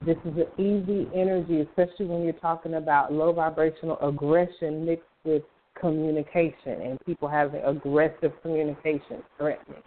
This 0.05 0.17
is 0.25 0.33
an 0.37 0.47
easy 0.57 1.07
energy, 1.15 1.61
especially 1.61 2.07
when 2.07 2.23
you're 2.23 2.33
talking 2.33 2.75
about 2.75 3.13
low 3.13 3.31
vibrational 3.31 3.97
aggression 3.99 4.85
mixed 4.85 5.05
with 5.23 5.43
communication 5.79 6.81
and 6.81 6.99
people 7.05 7.27
having 7.27 7.61
aggressive 7.63 8.31
communication, 8.41 9.23
threatening, 9.37 9.81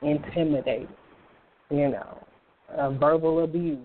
intimidating, 0.00 0.88
you 1.70 1.88
know, 1.88 2.18
uh, 2.76 2.90
verbal 2.90 3.44
abuse. 3.44 3.78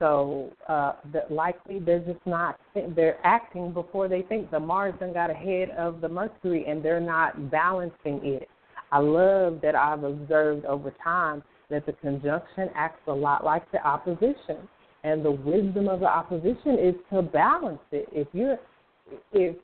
So 0.00 0.52
uh, 0.68 0.94
that 1.12 1.30
likely 1.30 1.78
they're 1.78 2.00
just 2.00 2.26
not 2.26 2.58
they're 2.96 3.24
acting 3.24 3.72
before 3.72 4.08
they 4.08 4.22
think. 4.22 4.50
The 4.50 4.58
Mars 4.58 4.94
then 4.98 5.12
got 5.12 5.30
ahead 5.30 5.70
of 5.70 6.00
the 6.00 6.08
Mercury 6.08 6.64
and 6.66 6.84
they're 6.84 7.00
not 7.00 7.50
balancing 7.50 8.20
it. 8.24 8.48
I 8.90 8.98
love 8.98 9.60
that 9.62 9.74
I've 9.74 10.02
observed 10.02 10.64
over 10.64 10.92
time 11.02 11.42
that 11.70 11.86
the 11.86 11.92
conjunction 11.94 12.68
acts 12.74 13.00
a 13.06 13.12
lot 13.12 13.44
like 13.44 13.70
the 13.72 13.84
opposition. 13.86 14.68
And 15.02 15.24
the 15.24 15.30
wisdom 15.30 15.88
of 15.88 16.00
the 16.00 16.06
opposition 16.06 16.78
is 16.80 16.94
to 17.12 17.22
balance 17.22 17.80
it. 17.92 18.08
If 18.12 18.28
you're 18.32 18.58
if 19.32 19.56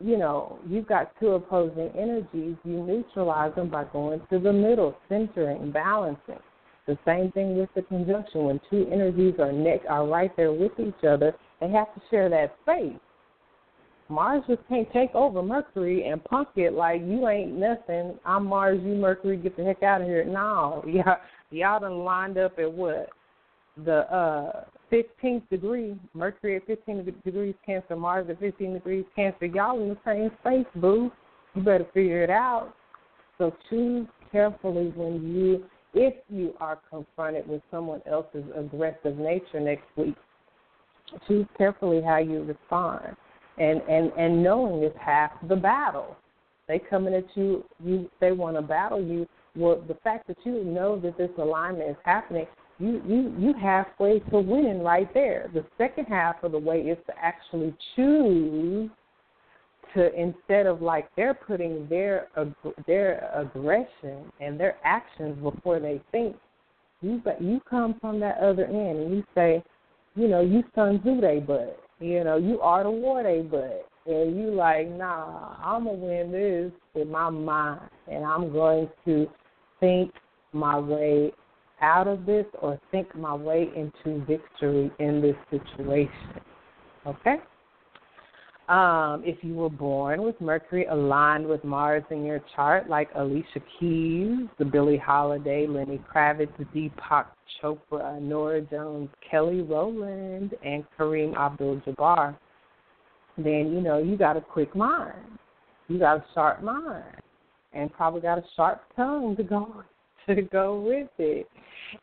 you 0.00 0.18
know, 0.18 0.58
you've 0.68 0.86
got 0.86 1.12
two 1.18 1.32
opposing 1.32 1.90
energies, 1.98 2.56
you 2.64 2.82
neutralize 2.82 3.54
them 3.54 3.70
by 3.70 3.84
going 3.84 4.20
to 4.30 4.38
the 4.38 4.52
middle, 4.52 4.94
centering, 5.08 5.70
balancing. 5.72 6.38
The 6.86 6.98
same 7.04 7.32
thing 7.32 7.58
with 7.58 7.70
the 7.74 7.82
conjunction. 7.82 8.44
When 8.44 8.60
two 8.70 8.88
energies 8.92 9.34
are 9.38 9.52
neck 9.52 9.80
are 9.88 10.06
right 10.06 10.34
there 10.36 10.52
with 10.52 10.72
each 10.78 11.04
other, 11.06 11.34
they 11.60 11.70
have 11.70 11.92
to 11.94 12.00
share 12.10 12.28
that 12.28 12.54
space. 12.62 13.00
Mars 14.08 14.42
just 14.46 14.60
can't 14.68 14.90
take 14.92 15.14
over 15.14 15.42
Mercury 15.42 16.08
and 16.08 16.22
punk 16.24 16.48
it 16.56 16.74
like 16.74 17.00
you 17.02 17.28
ain't 17.28 17.52
nothing. 17.52 18.18
I'm 18.24 18.46
Mars, 18.46 18.80
you 18.84 18.94
Mercury, 18.94 19.36
get 19.36 19.56
the 19.56 19.64
heck 19.64 19.82
out 19.82 20.00
of 20.00 20.06
here. 20.06 20.24
No, 20.24 20.84
y'all, 20.86 21.16
y'all 21.50 21.80
done 21.80 21.98
lined 21.98 22.38
up 22.38 22.58
at 22.58 22.72
what? 22.72 23.08
The 23.84 24.10
uh 24.12 24.64
15th 24.92 25.48
degree, 25.50 25.98
Mercury 26.14 26.56
at 26.56 26.66
15 26.66 27.20
degrees 27.24 27.54
Cancer, 27.64 27.96
Mars 27.96 28.26
at 28.30 28.38
15 28.38 28.74
degrees 28.74 29.04
Cancer. 29.16 29.46
Y'all 29.46 29.82
in 29.82 29.88
the 29.90 29.98
same 30.04 30.30
space, 30.40 30.80
boo. 30.80 31.10
You 31.54 31.62
better 31.62 31.86
figure 31.92 32.22
it 32.22 32.30
out. 32.30 32.74
So 33.38 33.52
choose 33.68 34.06
carefully 34.30 34.92
when 34.94 35.34
you, 35.34 35.64
if 35.94 36.14
you 36.30 36.54
are 36.60 36.78
confronted 36.88 37.48
with 37.48 37.60
someone 37.70 38.02
else's 38.06 38.44
aggressive 38.56 39.18
nature 39.18 39.60
next 39.60 39.84
week. 39.96 40.14
Choose 41.26 41.46
carefully 41.58 42.00
how 42.02 42.18
you 42.18 42.44
respond 42.44 43.16
and 43.58 43.80
and 43.88 44.12
and 44.16 44.42
knowing 44.42 44.82
is 44.82 44.92
half 45.00 45.32
the 45.48 45.56
battle. 45.56 46.16
They 46.68 46.78
coming 46.78 47.14
at 47.14 47.24
you, 47.34 47.64
you 47.82 48.10
they 48.20 48.32
want 48.32 48.56
to 48.56 48.62
battle 48.62 49.02
you. 49.02 49.26
Well, 49.54 49.82
the 49.86 49.94
fact 50.04 50.26
that 50.28 50.36
you 50.44 50.64
know 50.64 50.98
that 51.00 51.16
this 51.16 51.30
alignment 51.38 51.90
is 51.90 51.96
happening, 52.04 52.46
you 52.78 53.00
you 53.06 53.34
you 53.38 53.54
halfway 53.54 54.18
to 54.18 54.38
winning 54.38 54.82
right 54.82 55.12
there. 55.14 55.50
The 55.54 55.64
second 55.78 56.06
half 56.06 56.42
of 56.42 56.52
the 56.52 56.58
way 56.58 56.80
is 56.80 56.98
to 57.06 57.12
actually 57.18 57.74
choose 57.94 58.90
to 59.94 60.12
instead 60.20 60.66
of 60.66 60.82
like 60.82 61.08
they're 61.16 61.34
putting 61.34 61.88
their 61.88 62.28
their 62.86 63.30
aggression 63.34 64.30
and 64.40 64.60
their 64.60 64.76
actions 64.84 65.36
before 65.42 65.80
they 65.80 66.02
think. 66.12 66.36
You 67.00 67.20
but 67.24 67.40
you 67.40 67.60
come 67.68 67.96
from 68.00 68.20
that 68.20 68.38
other 68.38 68.64
end 68.64 68.98
and 68.98 69.14
you 69.14 69.24
say, 69.34 69.62
you 70.14 70.28
know, 70.28 70.40
you 70.40 70.64
Sun 70.74 71.00
Tzu 71.00 71.20
they 71.20 71.38
butt 71.38 71.85
you 72.00 72.24
know, 72.24 72.36
you 72.36 72.60
are 72.60 72.84
the 72.84 72.90
war 72.90 73.22
they 73.22 73.42
butt. 73.42 73.88
And 74.06 74.36
you 74.36 74.54
like, 74.54 74.88
nah, 74.88 75.56
I'm 75.62 75.84
to 75.84 75.90
win 75.90 76.30
this 76.30 76.72
with 76.94 77.08
my 77.08 77.28
mind. 77.28 77.80
And 78.06 78.24
I'm 78.24 78.52
going 78.52 78.88
to 79.04 79.26
think 79.80 80.12
my 80.52 80.78
way 80.78 81.32
out 81.82 82.06
of 82.06 82.24
this 82.24 82.46
or 82.60 82.78
think 82.90 83.14
my 83.16 83.34
way 83.34 83.68
into 83.74 84.24
victory 84.24 84.90
in 84.98 85.20
this 85.20 85.36
situation. 85.50 86.40
Okay? 87.06 87.36
Um, 88.68 89.22
if 89.24 89.38
you 89.42 89.54
were 89.54 89.70
born 89.70 90.22
with 90.22 90.40
Mercury 90.40 90.86
aligned 90.86 91.46
with 91.46 91.62
Mars 91.62 92.02
in 92.10 92.24
your 92.24 92.40
chart, 92.54 92.88
like 92.88 93.08
Alicia 93.14 93.60
Keys, 93.78 94.48
the 94.58 94.64
Billie 94.64 94.96
Holiday, 94.96 95.66
Lenny 95.68 96.00
Kravitz, 96.12 96.50
the 96.58 96.64
Deepak 96.64 97.26
Chopra, 97.60 98.20
Norah 98.20 98.62
Jones, 98.62 99.08
Kelly 99.30 99.62
Rowland, 99.62 100.54
and 100.64 100.84
Kareem 100.98 101.36
Abdul-Jabbar, 101.36 102.36
then 103.38 103.72
you 103.72 103.80
know 103.80 103.98
you 103.98 104.16
got 104.16 104.36
a 104.36 104.40
quick 104.40 104.74
mind, 104.74 105.38
you 105.88 105.98
got 105.98 106.18
a 106.18 106.24
sharp 106.34 106.62
mind, 106.62 107.04
and 107.72 107.92
probably 107.92 108.20
got 108.20 108.38
a 108.38 108.44
sharp 108.56 108.82
tongue 108.94 109.36
to 109.36 109.42
go 109.42 109.82
to 110.26 110.42
go 110.42 110.80
with 110.80 111.08
it, 111.18 111.46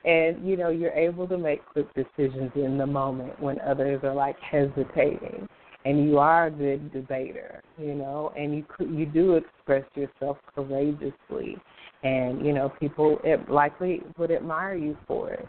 and 0.06 0.48
you 0.48 0.56
know 0.56 0.70
you're 0.70 0.91
able 0.91 1.28
to 1.28 1.38
make 1.38 1.65
quick 1.65 1.88
decisions 1.94 2.52
in 2.56 2.78
the 2.78 2.86
moment 2.86 3.40
when 3.41 3.60
others 3.61 3.99
are 4.03 4.14
like 4.14 4.38
hesitating. 4.40 5.48
And 5.86 6.06
you 6.06 6.18
are 6.18 6.48
a 6.48 6.52
good 6.52 6.94
debater, 6.94 7.61
you 7.78 7.94
know, 7.94 8.32
and 8.38 8.56
you 8.56 8.65
you 8.80 9.06
do 9.06 9.36
express 9.36 9.84
yourself 9.95 10.38
courageously, 10.56 11.57
and 12.03 12.45
you 12.45 12.53
know 12.53 12.69
people 12.80 13.19
it 13.23 13.49
likely 13.49 14.01
would 14.17 14.31
admire 14.31 14.75
you 14.75 14.97
for 15.07 15.31
it. 15.31 15.47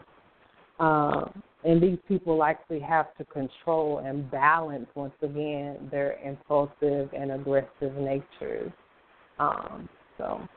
Um, 0.79 1.41
and 1.63 1.81
these 1.81 1.97
people 2.07 2.37
likely 2.37 2.79
have 2.79 3.15
to 3.17 3.25
control 3.25 3.99
and 4.05 4.29
balance 4.29 4.87
once 4.93 5.13
again 5.21 5.89
their 5.89 6.19
impulsive 6.23 7.09
and 7.13 7.31
aggressive 7.31 7.95
natures. 7.97 8.71
Um, 9.39 9.89
so, 10.17 10.47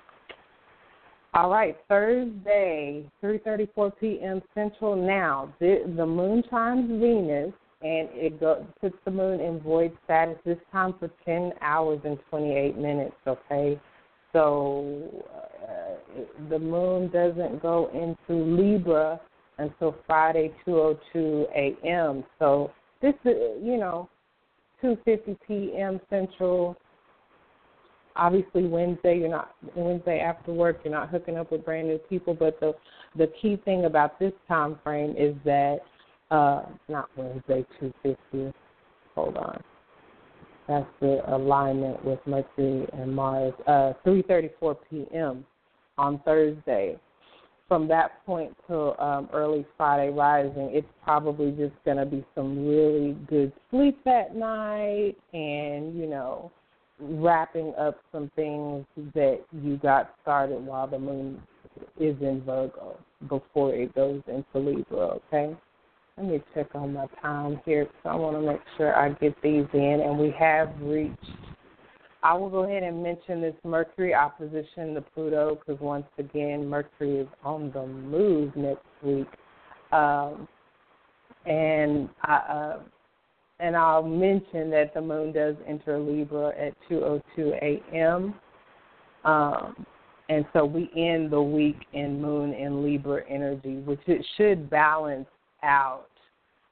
all 1.35 1.51
right, 1.51 1.77
Thursday, 1.89 3.05
3:34 3.23 3.93
p.m. 4.01 4.43
Central. 4.55 4.97
Now, 4.97 5.55
the, 5.61 5.93
the 5.97 6.05
moon 6.07 6.43
trines 6.51 7.01
Venus 7.01 7.55
and 7.81 8.09
it 8.13 8.41
go, 8.41 8.67
puts 8.81 8.97
the 9.05 9.11
moon 9.11 9.41
in 9.41 9.61
void 9.61 9.97
status 10.05 10.37
this 10.45 10.59
time 10.73 10.95
for 10.99 11.09
10 11.25 11.53
hours 11.61 12.01
and 12.05 12.19
28 12.29 12.77
minutes, 12.77 13.15
okay? 13.27 13.81
So 14.33 15.25
uh, 15.35 15.48
the 16.51 16.59
moon 16.59 17.09
doesn't 17.11 17.63
go 17.63 17.91
into 17.93 18.43
Libra 18.43 19.21
until 19.59 19.97
Friday 20.07 20.53
2:02 20.67 21.47
a.m. 21.55 22.25
So 22.39 22.71
this 23.03 23.15
is, 23.25 23.35
you 23.63 23.77
know, 23.77 24.09
2:50 24.83 25.37
p.m. 25.47 26.01
Central. 26.11 26.77
Obviously, 28.17 28.67
Wednesday 28.67 29.19
you're 29.19 29.29
not 29.29 29.55
Wednesday 29.77 30.21
after 30.21 30.53
work 30.53 30.81
you're 30.85 30.93
not 30.93 31.09
hooking 31.09 31.37
up 31.37 31.53
with 31.53 31.65
brand 31.65 31.89
new 31.89 31.99
people. 31.99 32.35
But 32.35 32.59
the 32.61 32.75
the 33.17 33.31
key 33.41 33.61
thing 33.65 33.85
about 33.85 34.19
this 34.19 34.33
time 34.47 34.79
frame 34.83 35.15
is 35.17 35.35
that 35.45 35.79
uh, 36.31 36.63
not 36.89 37.09
Wednesday, 37.17 37.65
250. 37.81 38.53
Hold 39.15 39.37
on. 39.37 39.63
That's 40.69 40.87
the 41.01 41.23
alignment 41.35 42.05
with 42.05 42.19
Mercury 42.27 42.87
and 42.93 43.15
Mars. 43.15 43.55
Uh, 43.67 43.95
3:34 44.05 44.77
p.m. 44.91 45.45
on 45.99 46.21
Thursday. 46.25 46.99
From 47.67 47.87
that 47.89 48.25
point 48.25 48.57
till 48.67 48.97
um, 48.99 49.29
early 49.31 49.67
Friday 49.77 50.11
rising, 50.11 50.71
it's 50.73 50.89
probably 51.05 51.51
just 51.51 51.75
going 51.85 51.99
to 51.99 52.07
be 52.07 52.25
some 52.35 52.67
really 52.67 53.13
good 53.29 53.53
sleep 53.71 53.99
that 54.07 54.35
night, 54.35 55.17
and 55.35 55.95
you 55.99 56.07
know, 56.07 56.51
wrapping 56.99 57.75
up 57.79 57.99
some 58.11 58.31
things 58.35 58.87
that 59.15 59.41
you 59.53 59.77
got 59.77 60.15
started 60.23 60.65
while 60.65 60.87
the 60.87 60.99
moon 60.99 61.43
is 62.01 62.17
in 62.23 62.43
Virgo 62.45 62.97
before 63.29 63.75
it 63.75 63.95
goes 63.95 64.23
into 64.27 64.59
Libra. 64.59 65.19
Okay. 65.29 65.55
Let 66.17 66.27
me 66.27 66.43
check 66.53 66.75
on 66.75 66.95
my 66.95 67.07
time 67.23 67.61
here 67.65 67.85
because 67.85 68.01
I 68.05 68.17
want 68.17 68.37
to 68.37 68.41
make 68.41 68.61
sure 68.77 68.97
I 68.97 69.11
get 69.11 69.41
these 69.41 69.67
in. 69.73 70.01
And 70.05 70.19
we 70.19 70.35
have 70.37 70.69
reached, 70.81 71.15
I 72.23 72.35
will 72.35 72.51
go 72.51 72.65
ahead 72.65 72.83
and 72.83 73.03
mention 73.03 73.41
this 73.41 73.55
Mercury 73.65 74.15
opposition 74.15 74.95
to 74.95 75.01
Pluto 75.15 75.57
because 75.57 75.81
once 75.81 76.07
again, 76.19 76.67
Mercury 76.67 77.19
is 77.19 77.29
on 77.45 77.71
the 77.73 77.87
move 77.87 78.55
next 78.57 78.87
week. 79.03 79.29
Um, 79.93 80.49
and 81.47 82.09
I, 82.23 82.35
uh, 82.35 82.79
and 83.61 83.77
I'll 83.77 84.03
mention 84.03 84.71
that 84.71 84.93
the 84.95 85.01
moon 85.01 85.33
does 85.33 85.57
enter 85.67 85.99
Libra 85.99 86.49
at 86.59 86.75
2:02 86.91 87.23
a.m. 87.63 88.35
Um, 89.25 89.87
and 90.29 90.45
so 90.53 90.65
we 90.65 90.91
end 90.97 91.31
the 91.31 91.41
week 91.41 91.87
in 91.93 92.21
Moon 92.21 92.53
and 92.53 92.85
Libra 92.85 93.23
energy, 93.29 93.77
which 93.81 94.01
it 94.07 94.25
should 94.37 94.69
balance 94.69 95.29
out 95.63 96.11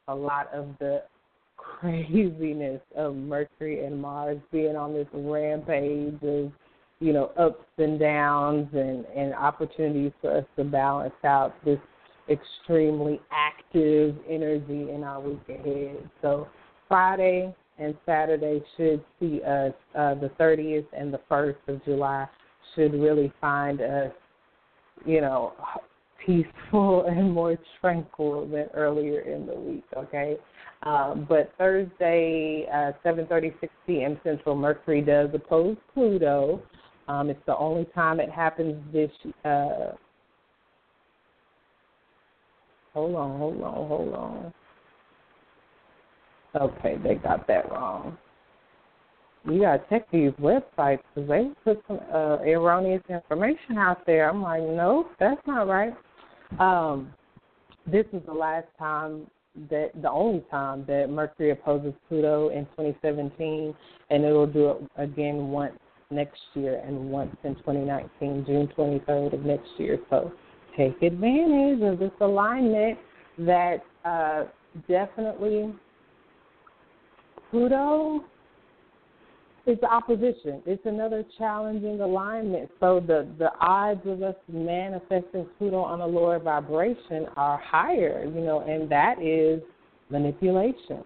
a 0.08 0.14
lot 0.14 0.52
of 0.52 0.68
the 0.78 1.02
craziness 1.80 2.80
of 2.96 3.14
Mercury 3.14 3.84
and 3.84 4.00
Mars 4.00 4.38
being 4.52 4.76
on 4.76 4.92
this 4.92 5.06
rampage 5.12 6.22
of, 6.22 6.52
you 7.00 7.12
know, 7.12 7.32
ups 7.38 7.64
and 7.78 7.98
downs 7.98 8.68
and, 8.72 9.04
and 9.06 9.34
opportunities 9.34 10.12
for 10.20 10.38
us 10.38 10.44
to 10.56 10.64
balance 10.64 11.14
out 11.24 11.54
this 11.64 11.78
extremely 12.28 13.20
active 13.30 14.16
energy 14.28 14.90
in 14.90 15.04
our 15.04 15.20
week 15.20 15.40
ahead. 15.48 16.10
So 16.22 16.48
Friday 16.88 17.54
and 17.78 17.94
Saturday 18.06 18.62
should 18.76 19.04
see 19.20 19.42
us, 19.42 19.72
uh, 19.94 20.14
the 20.14 20.30
30th 20.40 20.86
and 20.92 21.12
the 21.12 21.20
1st 21.30 21.56
of 21.68 21.84
July 21.84 22.26
should 22.74 22.94
really 22.94 23.32
find 23.40 23.80
us, 23.80 24.12
you 25.04 25.20
know, 25.20 25.52
peaceful 26.26 27.06
and 27.08 27.32
more 27.32 27.56
tranquil 27.80 28.46
than 28.48 28.66
earlier 28.74 29.20
in 29.20 29.46
the 29.46 29.54
week, 29.54 29.84
okay? 29.96 30.36
Um, 30.82 31.26
but 31.28 31.52
Thursday, 31.56 32.66
uh, 32.72 32.92
7.30, 33.04 33.58
6 33.60 33.72
p.m. 33.86 34.20
Central, 34.22 34.54
Mercury 34.56 35.00
does 35.00 35.30
oppose 35.32 35.76
Pluto. 35.94 36.60
Um, 37.08 37.30
it's 37.30 37.40
the 37.46 37.56
only 37.56 37.86
time 37.94 38.20
it 38.20 38.30
happens 38.30 38.74
this 38.92 39.10
uh, 39.44 39.92
Hold 42.96 43.14
on, 43.14 43.38
hold 43.38 43.62
on, 43.62 43.88
hold 43.88 44.14
on. 44.14 44.54
Okay, 46.58 46.96
they 47.04 47.16
got 47.16 47.46
that 47.46 47.70
wrong. 47.70 48.16
You 49.44 49.60
gotta 49.60 49.82
check 49.90 50.10
these 50.10 50.32
websites 50.40 51.00
because 51.14 51.28
they 51.28 51.50
put 51.62 51.82
some 51.86 52.00
uh, 52.10 52.38
erroneous 52.38 53.02
information 53.10 53.76
out 53.76 54.06
there. 54.06 54.30
I'm 54.30 54.40
like, 54.40 54.62
no, 54.62 55.10
that's 55.20 55.40
not 55.46 55.68
right. 55.68 55.94
Um, 56.58 57.12
this 57.86 58.06
is 58.12 58.22
the 58.26 58.32
last 58.32 58.66
time 58.78 59.26
that 59.70 59.90
the 60.02 60.10
only 60.10 60.44
time 60.50 60.84
that 60.86 61.08
Mercury 61.08 61.50
opposes 61.50 61.94
Pluto 62.08 62.50
in 62.50 62.66
2017, 62.76 63.74
and 64.10 64.24
it'll 64.24 64.46
do 64.46 64.70
it 64.70 64.90
again 64.96 65.48
once 65.48 65.78
next 66.10 66.40
year 66.54 66.82
and 66.86 67.10
once 67.10 67.34
in 67.44 67.54
2019, 67.56 68.44
June 68.46 68.68
23rd 68.76 69.34
of 69.34 69.44
next 69.44 69.68
year. 69.78 69.98
So 70.10 70.32
take 70.76 71.00
advantage 71.02 71.82
of 71.82 71.98
this 71.98 72.12
alignment 72.20 72.98
that 73.38 73.78
uh, 74.04 74.44
definitely 74.88 75.74
Pluto 77.50 78.24
is 79.66 79.78
opposition. 79.82 80.62
It's 80.64 80.84
another 80.86 81.24
challenging 81.38 82.00
alignment. 82.00 82.70
So 82.80 83.00
the 83.00 83.26
the 83.38 83.50
odds 83.60 84.06
of 84.06 84.22
us 84.22 84.36
manifesting 84.48 85.46
Pluto 85.58 85.80
on 85.80 86.00
a 86.00 86.06
lower 86.06 86.38
vibration 86.38 87.26
are 87.36 87.58
higher, 87.58 88.24
you 88.24 88.40
know, 88.40 88.60
and 88.60 88.90
that 88.90 89.20
is 89.20 89.60
manipulation, 90.10 91.04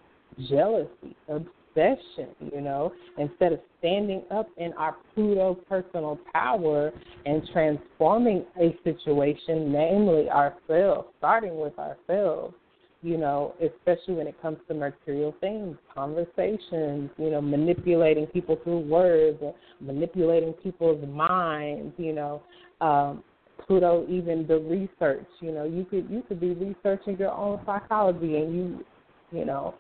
jealousy, 0.49 1.16
obsession, 1.28 2.28
you 2.53 2.61
know, 2.61 2.93
instead 3.19 3.53
of 3.53 3.61
standing 3.78 4.23
up 4.31 4.49
in 4.59 4.73
our 4.74 4.97
Pluto 5.15 5.55
personal 5.69 6.19
power 6.32 6.93
and 7.27 7.43
transforming 7.53 8.45
a 8.61 8.77
situation, 8.85 9.73
namely 9.73 10.28
ourselves, 10.28 11.09
starting 11.19 11.59
with 11.59 11.78
ourselves, 11.78 12.55
you 13.02 13.16
know, 13.16 13.55
especially 13.62 14.14
when 14.14 14.27
it 14.27 14.40
comes 14.43 14.59
to 14.68 14.74
mercurial 14.74 15.35
things, 15.40 15.77
conversations, 15.94 17.10
you 17.16 17.31
know, 17.31 17.40
manipulating 17.40 18.27
people 18.27 18.59
through 18.62 18.81
words, 18.81 19.43
manipulating 19.81 20.52
people's 20.55 21.02
minds, 21.09 21.94
you 21.97 22.12
know, 22.12 22.43
um, 22.81 23.24
Pluto, 23.66 24.06
even 24.09 24.47
the 24.47 24.59
research, 24.59 25.27
you 25.40 25.52
know, 25.52 25.64
you 25.64 25.85
could 25.85 26.09
you 26.10 26.22
could 26.27 26.40
be 26.40 26.55
researching 26.55 27.16
your 27.18 27.32
own 27.32 27.60
psychology 27.64 28.36
and 28.36 28.55
you, 28.55 28.85
you 29.32 29.44
know, 29.44 29.74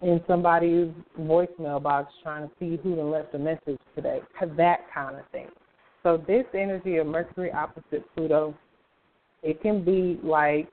in 0.00 0.20
somebody's 0.26 0.88
voicemail 1.20 1.82
box 1.82 2.12
trying 2.22 2.48
to 2.48 2.54
see 2.58 2.78
who 2.82 3.00
left 3.10 3.34
a 3.34 3.38
message 3.38 3.78
today, 3.94 4.20
that 4.56 4.80
kind 4.92 5.16
of 5.16 5.26
thing. 5.30 5.48
So 6.02 6.22
this 6.26 6.44
energy 6.52 6.96
of 6.96 7.06
Mercury 7.06 7.50
opposite 7.50 8.04
Pluto, 8.14 8.54
it 9.42 9.60
can 9.62 9.84
be 9.84 10.20
like, 10.22 10.68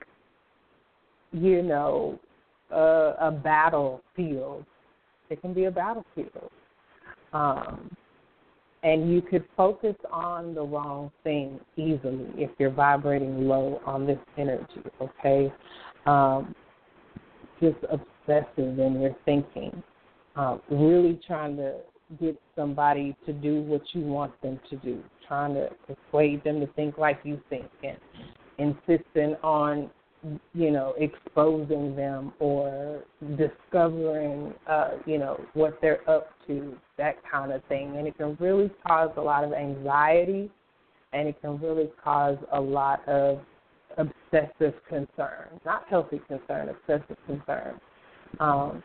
you 1.32 1.62
know, 1.62 2.20
a, 2.72 3.16
a 3.20 3.32
battlefield. 3.32 4.66
It 5.30 5.42
can 5.42 5.54
be 5.54 5.66
a 5.66 5.72
battlefield. 5.72 6.50
Um, 7.34 7.96
and 8.84 9.14
you 9.14 9.22
could 9.22 9.46
focus 9.56 9.96
on 10.12 10.56
the 10.56 10.62
wrong 10.62 11.12
thing 11.24 11.60
easily 11.78 12.28
if 12.36 12.50
you're 12.58 12.72
vibrating 12.72 13.48
low 13.48 13.80
on 13.86 14.08
this 14.08 14.18
energy, 14.38 14.82
okay? 15.00 15.54
Um, 16.06 16.56
just 17.62 17.78
obsessive 17.84 18.80
in 18.80 19.00
your 19.00 19.16
thinking, 19.24 19.84
um, 20.36 20.62
really 20.70 21.22
trying 21.28 21.58
to 21.58 21.76
get 22.20 22.42
somebody 22.56 23.16
to 23.26 23.34
do 23.34 23.62
what 23.62 23.82
you 23.94 24.02
want 24.02 24.34
them 24.42 24.60
to 24.70 24.76
do, 24.78 25.02
trying 25.28 25.54
to 25.54 25.70
persuade 25.88 26.44
them 26.44 26.60
to 26.60 26.68
think 26.74 26.98
like 26.98 27.20
you 27.24 27.40
think, 27.50 27.68
and 27.84 27.98
insisting 28.58 29.36
on 29.44 29.92
you 30.54 30.72
know 30.72 30.94
exposing 30.98 31.96
them 31.96 32.32
or 32.40 33.04
discovering 33.38 34.54
uh 34.68 34.92
you 35.06 35.18
know 35.18 35.40
what 35.54 35.78
they're 35.82 36.08
up 36.10 36.30
to 36.46 36.76
that 36.98 37.16
kind 37.30 37.52
of 37.52 37.64
thing 37.66 37.96
and 37.98 38.08
it 38.08 38.16
can 38.18 38.38
really 38.40 38.70
cause 38.88 39.10
a 39.18 39.22
lot 39.22 39.44
of 39.44 39.52
anxiety 39.52 40.52
and 41.14 41.28
it 41.28 41.42
can 41.42 41.60
really 41.60 41.90
cause 42.04 42.38
a 42.54 42.62
lot 42.62 43.08
of 43.08 43.40
obsessive 43.98 44.74
concern 44.88 45.60
not 45.66 45.86
healthy 45.90 46.22
concern 46.28 46.70
obsessive 46.70 47.18
concern 47.26 47.80
um, 48.40 48.84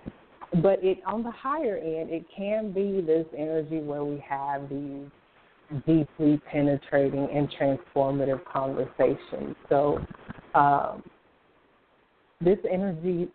but 0.63 0.83
it 0.83 0.99
on 1.07 1.23
the 1.23 1.31
higher 1.31 1.77
end, 1.77 2.11
it 2.11 2.25
can 2.35 2.73
be 2.73 3.01
this 3.01 3.27
energy 3.37 3.81
where 3.81 4.05
we 4.05 4.23
have 4.27 4.69
these 4.69 5.07
deeply 5.87 6.41
penetrating 6.51 7.29
and 7.33 7.51
transformative 7.51 8.45
conversations. 8.45 9.57
So 9.69 9.99
um, 10.55 11.03
this 12.41 12.59
energy 12.71 13.29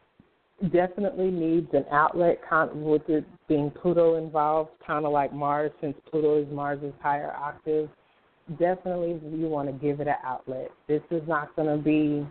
definitely 0.71 1.31
needs 1.31 1.67
an 1.73 1.85
outlet 1.91 2.39
with 2.73 3.01
it 3.07 3.25
being 3.47 3.71
Pluto 3.81 4.15
involved, 4.15 4.71
kind 4.85 5.05
of 5.05 5.11
like 5.11 5.33
Mars, 5.33 5.71
since 5.81 5.95
Pluto 6.09 6.41
is 6.41 6.47
Mars's 6.51 6.93
higher 7.01 7.33
octave. 7.33 7.89
Definitely, 8.59 9.19
you 9.35 9.47
want 9.47 9.69
to 9.69 9.73
give 9.73 9.99
it 10.01 10.07
an 10.07 10.15
outlet. 10.23 10.69
This 10.87 11.01
is 11.09 11.21
not 11.27 11.55
going 11.55 11.75
to 11.75 11.81
be, 11.81 12.27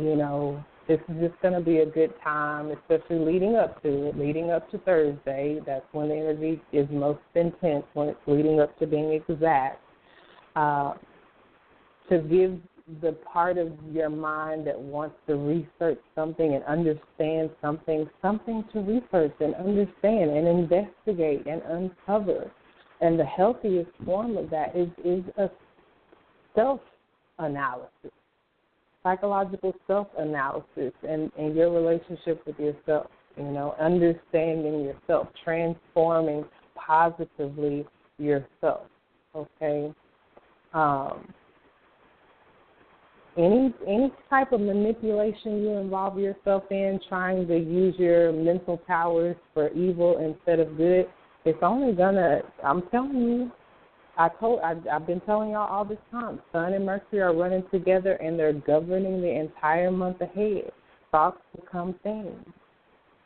you 0.00 0.16
know, 0.16 0.62
this 0.86 1.00
is 1.08 1.16
just 1.20 1.40
going 1.40 1.54
to 1.54 1.60
be 1.60 1.78
a 1.78 1.86
good 1.86 2.12
time, 2.22 2.70
especially 2.70 3.18
leading 3.18 3.56
up 3.56 3.82
to 3.82 4.08
it, 4.08 4.18
leading 4.18 4.50
up 4.50 4.70
to 4.70 4.78
Thursday. 4.78 5.60
That's 5.64 5.84
when 5.92 6.08
the 6.08 6.14
energy 6.14 6.60
is 6.72 6.86
most 6.90 7.20
intense, 7.34 7.84
when 7.94 8.08
it's 8.08 8.20
leading 8.26 8.60
up 8.60 8.76
to 8.78 8.86
being 8.86 9.12
exact. 9.12 9.80
Uh, 10.56 10.94
to 12.08 12.18
give 12.18 12.58
the 13.00 13.12
part 13.32 13.58
of 13.58 13.72
your 13.92 14.10
mind 14.10 14.66
that 14.66 14.78
wants 14.78 15.16
to 15.26 15.36
research 15.36 15.98
something 16.14 16.54
and 16.54 16.64
understand 16.64 17.50
something, 17.60 18.08
something 18.22 18.64
to 18.72 18.80
research 18.80 19.34
and 19.40 19.54
understand 19.54 20.30
and 20.30 20.46
investigate 20.46 21.46
and 21.46 21.62
uncover. 21.62 22.50
And 23.00 23.18
the 23.18 23.24
healthiest 23.24 23.90
form 24.04 24.36
of 24.36 24.50
that 24.50 24.76
is, 24.76 24.88
is 25.04 25.24
a 25.38 25.48
self 26.54 26.80
analysis 27.38 28.12
psychological 29.02 29.74
self 29.86 30.08
analysis 30.18 30.92
and, 31.08 31.30
and 31.38 31.54
your 31.56 31.70
relationship 31.70 32.42
with 32.46 32.58
yourself, 32.58 33.06
you 33.36 33.44
know, 33.44 33.74
understanding 33.80 34.84
yourself, 34.84 35.28
transforming 35.44 36.44
positively 36.74 37.86
yourself. 38.18 38.82
Okay. 39.34 39.92
Um, 40.74 41.32
any 43.36 43.72
any 43.86 44.12
type 44.28 44.52
of 44.52 44.60
manipulation 44.60 45.62
you 45.62 45.70
involve 45.78 46.18
yourself 46.18 46.64
in, 46.70 47.00
trying 47.08 47.46
to 47.46 47.56
use 47.56 47.94
your 47.98 48.32
mental 48.32 48.76
powers 48.76 49.36
for 49.54 49.70
evil 49.70 50.18
instead 50.18 50.58
of 50.58 50.76
good, 50.76 51.08
it's 51.44 51.58
only 51.62 51.94
gonna. 51.94 52.40
I'm 52.64 52.82
telling 52.90 53.16
you, 53.16 53.52
I 54.18 54.28
told 54.40 54.60
I, 54.60 54.74
I've 54.92 55.06
been 55.06 55.20
telling 55.20 55.50
y'all 55.50 55.70
all 55.70 55.84
this 55.84 55.98
time. 56.10 56.40
Sun 56.52 56.74
and 56.74 56.84
Mercury 56.84 57.20
are 57.20 57.34
running 57.34 57.64
together, 57.70 58.14
and 58.14 58.38
they're 58.38 58.52
governing 58.52 59.20
the 59.20 59.30
entire 59.30 59.90
month 59.90 60.20
ahead. 60.20 60.72
Thoughts 61.10 61.40
become 61.54 61.94
things. 62.02 62.36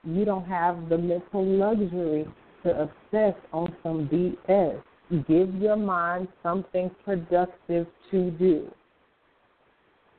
You 0.05 0.25
don't 0.25 0.47
have 0.47 0.89
the 0.89 0.99
mental 0.99 1.45
luxury 1.45 2.27
to 2.63 2.83
obsess 2.83 3.35
on 3.53 3.75
some 3.83 4.09
BS. 4.09 4.83
Give 5.27 5.55
your 5.55 5.77
mind 5.77 6.29
something 6.43 6.91
productive 7.05 7.87
to 8.11 8.31
do. 8.33 8.71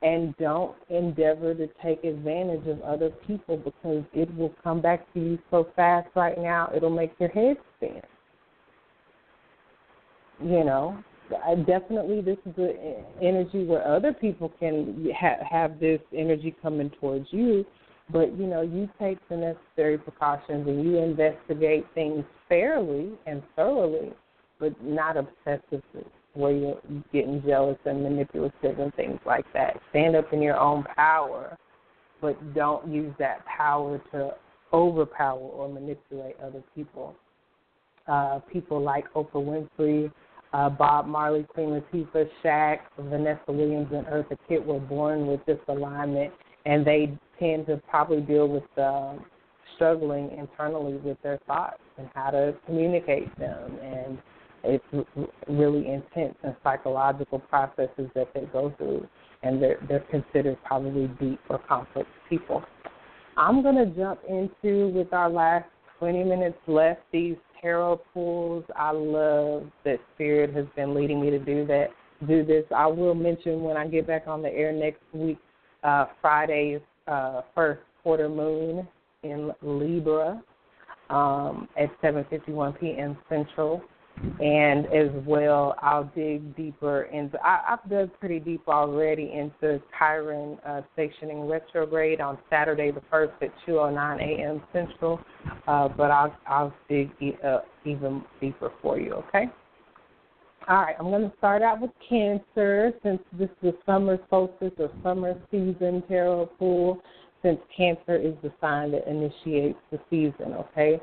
And 0.05 0.37
don't 0.37 0.75
endeavor 0.89 1.55
to 1.55 1.67
take 1.83 2.03
advantage 2.03 2.67
of 2.67 2.79
other 2.83 3.09
people 3.25 3.57
because 3.57 4.03
it 4.13 4.33
will 4.37 4.53
come 4.63 4.79
back 4.79 5.11
to 5.15 5.19
you 5.19 5.39
so 5.49 5.67
fast 5.75 6.07
right 6.15 6.37
now, 6.37 6.69
it'll 6.75 6.91
make 6.91 7.13
your 7.19 7.29
head 7.29 7.57
spin. 7.75 8.01
You 10.43 10.63
know 10.63 11.03
I 11.43 11.55
definitely 11.55 12.21
this 12.21 12.37
is 12.45 12.55
the 12.55 13.03
energy 13.21 13.65
where 13.65 13.85
other 13.87 14.13
people 14.13 14.51
can 14.59 15.11
ha- 15.17 15.43
have 15.49 15.79
this 15.79 15.99
energy 16.15 16.55
coming 16.61 16.91
towards 16.99 17.27
you 17.31 17.65
but 18.11 18.37
you 18.37 18.45
know 18.45 18.61
you 18.61 18.87
take 18.99 19.17
the 19.29 19.37
necessary 19.37 19.97
precautions 19.97 20.67
and 20.67 20.83
you 20.83 20.97
investigate 20.97 21.85
things 21.95 22.23
fairly 22.47 23.11
and 23.25 23.41
thoroughly 23.55 24.13
but 24.59 24.71
not 24.83 25.15
obsessively 25.15 26.05
where 26.35 26.51
you're 26.51 26.81
getting 27.11 27.41
jealous 27.45 27.77
and 27.85 28.03
manipulative 28.03 28.79
and 28.79 28.93
things 28.95 29.19
like 29.25 29.45
that. 29.53 29.79
Stand 29.89 30.15
up 30.15 30.31
in 30.33 30.41
your 30.41 30.59
own 30.59 30.83
power, 30.95 31.57
but 32.21 32.53
don't 32.53 32.87
use 32.87 33.13
that 33.19 33.45
power 33.45 34.01
to 34.11 34.31
overpower 34.73 35.39
or 35.39 35.69
manipulate 35.69 36.35
other 36.43 36.61
people. 36.75 37.15
Uh, 38.07 38.39
people 38.51 38.81
like 38.81 39.11
Oprah 39.13 39.67
Winfrey, 39.79 40.11
uh, 40.53 40.69
Bob 40.69 41.07
Marley, 41.07 41.43
Queen 41.43 41.69
Latifah, 41.69 42.29
Shaq, 42.43 42.79
Vanessa 42.99 43.51
Williams, 43.51 43.87
and 43.91 44.05
Eartha 44.05 44.37
Kitt 44.47 44.63
were 44.63 44.79
born 44.79 45.27
with 45.27 45.43
this 45.45 45.57
alignment, 45.67 46.31
and 46.65 46.85
they 46.85 47.17
tend 47.39 47.65
to 47.65 47.81
probably 47.89 48.21
deal 48.21 48.47
with 48.47 48.63
uh, 48.77 49.13
struggling 49.75 50.31
internally 50.37 50.97
with 50.97 51.21
their 51.23 51.39
thoughts 51.47 51.81
and 51.97 52.07
how 52.13 52.29
to 52.29 52.55
communicate 52.65 53.37
them. 53.39 53.77
And 53.81 54.17
it's 54.65 55.07
really 55.47 55.87
intense 55.87 56.35
and 56.43 56.55
psychological 56.63 57.39
processes 57.39 58.09
that 58.15 58.33
they 58.33 58.41
go 58.51 58.73
through, 58.77 59.07
and 59.43 59.61
they're 59.61 59.79
they're 59.87 60.05
considered 60.11 60.57
probably 60.63 61.07
deep 61.19 61.39
or 61.49 61.59
complex 61.59 62.07
people. 62.29 62.63
I'm 63.37 63.61
going 63.61 63.75
to 63.75 63.85
jump 63.87 64.21
into 64.27 64.89
with 64.89 65.11
our 65.11 65.29
last 65.29 65.65
20 65.99 66.23
minutes 66.23 66.57
left 66.67 67.01
these 67.11 67.35
tarot 67.61 68.01
pulls. 68.13 68.63
I 68.75 68.91
love 68.91 69.63
that 69.83 69.99
Spirit 70.13 70.53
has 70.55 70.65
been 70.75 70.93
leading 70.93 71.19
me 71.19 71.29
to 71.31 71.39
do 71.39 71.65
that. 71.67 71.87
Do 72.27 72.45
this. 72.45 72.63
I 72.73 72.87
will 72.87 73.15
mention 73.15 73.61
when 73.61 73.75
I 73.75 73.87
get 73.87 74.07
back 74.07 74.23
on 74.27 74.41
the 74.41 74.49
air 74.49 74.71
next 74.71 75.01
week, 75.13 75.37
uh, 75.83 76.05
Friday's 76.21 76.79
uh, 77.07 77.41
first 77.53 77.81
quarter 78.01 78.29
moon 78.29 78.87
in 79.23 79.51
Libra 79.61 80.41
um, 81.09 81.67
at 81.77 81.89
7:51 82.01 82.79
p.m. 82.79 83.17
Central 83.29 83.81
and 84.41 84.85
as 84.87 85.09
well 85.25 85.75
I'll 85.81 86.09
dig 86.15 86.55
deeper 86.55 87.03
into 87.03 87.37
I, 87.43 87.61
I've 87.69 87.89
dug 87.89 88.11
pretty 88.19 88.39
deep 88.39 88.61
already 88.67 89.31
into 89.33 89.81
Chiron 89.97 90.57
uh, 90.65 90.81
stationing 90.93 91.47
retrograde 91.47 92.21
on 92.21 92.37
Saturday 92.49 92.91
the 92.91 93.01
first 93.11 93.33
at 93.41 93.51
2:09 93.67 94.21
a.m. 94.21 94.61
Central, 94.73 95.19
uh, 95.67 95.87
but 95.89 96.11
I'll 96.11 96.35
I'll 96.47 96.73
dig 96.89 97.09
e- 97.21 97.37
uh, 97.43 97.59
even 97.85 98.23
deeper 98.39 98.71
for 98.81 98.99
you. 98.99 99.13
Okay. 99.13 99.47
All 100.67 100.77
right, 100.77 100.95
I'm 100.99 101.11
going 101.11 101.29
to 101.29 101.37
start 101.37 101.61
out 101.61 101.79
with 101.79 101.91
Cancer 102.09 102.91
since 103.03 103.21
this 103.33 103.49
is 103.49 103.55
the 103.61 103.77
summer 103.85 104.17
solstice 104.31 104.71
or 104.79 104.89
summer 105.03 105.35
season 105.51 106.03
tarot 106.07 106.47
pull. 106.57 107.01
Since 107.43 107.59
Cancer 107.75 108.15
is 108.15 108.33
the 108.41 108.51
sign 108.59 108.91
that 108.93 109.07
initiates 109.07 109.77
the 109.91 109.99
season. 110.09 110.53
Okay. 110.53 110.99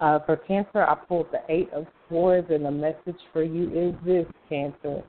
Uh, 0.00 0.18
for 0.26 0.36
Cancer, 0.36 0.84
I 0.84 0.94
pulled 0.94 1.28
the 1.32 1.40
Eight 1.48 1.70
of 1.72 1.86
Swords, 2.08 2.48
and 2.50 2.64
the 2.64 2.70
message 2.70 3.20
for 3.32 3.42
you 3.42 3.70
is 3.70 3.94
this, 4.04 4.26
Cancer. 4.48 5.02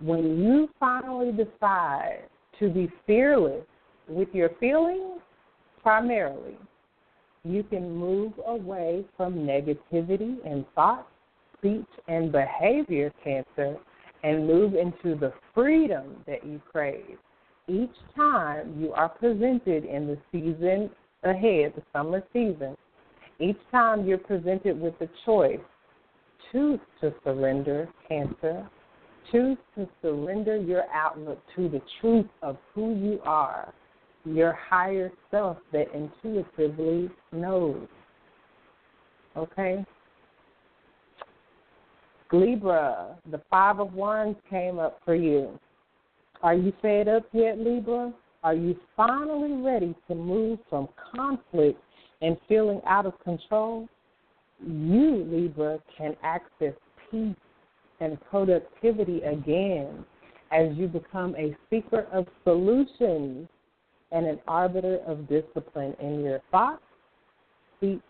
When 0.00 0.42
you 0.42 0.68
finally 0.78 1.30
decide 1.32 2.22
to 2.58 2.70
be 2.70 2.90
fearless 3.06 3.66
with 4.08 4.28
your 4.32 4.50
feelings, 4.58 5.20
primarily, 5.82 6.56
you 7.44 7.62
can 7.62 7.94
move 7.94 8.32
away 8.46 9.04
from 9.16 9.34
negativity 9.34 10.36
and 10.46 10.64
thoughts, 10.74 11.08
speech, 11.58 11.86
and 12.08 12.32
behavior, 12.32 13.12
Cancer, 13.22 13.76
and 14.22 14.46
move 14.46 14.74
into 14.74 15.18
the 15.18 15.32
freedom 15.54 16.16
that 16.26 16.46
you 16.46 16.60
crave. 16.70 17.18
Each 17.68 17.94
time 18.16 18.74
you 18.80 18.92
are 18.92 19.08
presented 19.10 19.84
in 19.84 20.06
the 20.06 20.18
season 20.32 20.90
ahead, 21.24 21.74
the 21.76 21.82
summer 21.92 22.22
season, 22.32 22.76
each 23.40 23.58
time 23.70 24.06
you're 24.06 24.18
presented 24.18 24.78
with 24.78 24.94
a 25.00 25.08
choice, 25.24 25.60
choose 26.52 26.80
to 27.00 27.12
surrender 27.24 27.88
cancer. 28.08 28.68
Choose 29.30 29.58
to 29.76 29.88
surrender 30.02 30.56
your 30.56 30.84
outlook 30.92 31.40
to 31.54 31.68
the 31.68 31.80
truth 32.00 32.26
of 32.42 32.56
who 32.74 32.94
you 32.94 33.20
are, 33.24 33.72
your 34.24 34.52
higher 34.52 35.12
self 35.30 35.56
that 35.72 35.86
intuitively 35.94 37.08
knows. 37.32 37.86
Okay? 39.36 39.84
Libra, 42.32 43.16
the 43.30 43.40
Five 43.50 43.80
of 43.80 43.92
Wands 43.92 44.38
came 44.48 44.78
up 44.78 45.00
for 45.04 45.14
you. 45.14 45.58
Are 46.42 46.54
you 46.54 46.72
fed 46.82 47.08
up 47.08 47.24
yet, 47.32 47.58
Libra? 47.58 48.12
Are 48.42 48.54
you 48.54 48.76
finally 48.96 49.62
ready 49.62 49.94
to 50.08 50.14
move 50.14 50.58
from 50.68 50.88
conflict 51.14 51.78
and 52.22 52.36
feeling 52.48 52.80
out 52.86 53.06
of 53.06 53.18
control, 53.24 53.88
you, 54.66 55.26
Libra, 55.30 55.78
can 55.96 56.16
access 56.22 56.74
peace 57.10 57.34
and 58.00 58.18
productivity 58.30 59.22
again 59.22 60.04
as 60.52 60.76
you 60.76 60.88
become 60.88 61.34
a 61.36 61.56
seeker 61.70 62.06
of 62.12 62.26
solutions 62.44 63.48
and 64.12 64.26
an 64.26 64.40
arbiter 64.48 64.98
of 65.06 65.28
discipline 65.28 65.94
in 66.00 66.24
your 66.24 66.40
thoughts, 66.50 66.82
speech, 67.78 68.00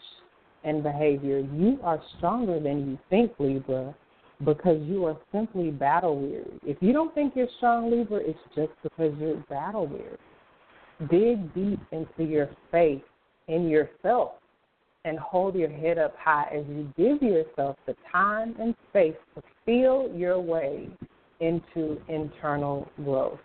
and 0.65 0.83
behavior. 0.83 1.41
You 1.41 1.79
are 1.83 2.03
stronger 2.17 2.59
than 2.61 2.91
you 2.91 2.99
think, 3.11 3.33
Libra, 3.39 3.95
because 4.45 4.81
you 4.87 5.05
are 5.05 5.17
simply 5.33 5.71
battle 5.71 6.19
weary. 6.19 6.59
If 6.65 6.79
you 6.81 6.93
don't 6.93 7.15
think 7.15 7.35
you're 7.37 7.49
strong, 7.59 7.91
Libra, 7.91 8.19
it's 8.19 8.39
just 8.55 8.73
because 8.83 9.13
you're 9.19 9.37
battle 9.51 9.87
weary. 9.87 10.17
Dig 11.11 11.55
deep 11.55 11.81
into 11.93 12.25
your 12.25 12.49
faith 12.71 13.03
in 13.49 13.69
yourself 13.69 14.33
and 15.05 15.19
hold 15.19 15.55
your 15.55 15.71
head 15.71 15.99
up 15.99 16.15
high 16.19 16.49
as 16.53 16.65
you 16.69 16.93
give 16.97 17.23
yourself 17.23 17.77
the 17.87 17.97
time 18.11 18.55
and 18.61 18.75
space 18.91 19.15
to 19.35 19.43
feel 19.65 20.11
your 20.15 20.39
way 20.41 20.89
into 21.41 22.01
internal 22.09 22.89
growth. 23.03 23.39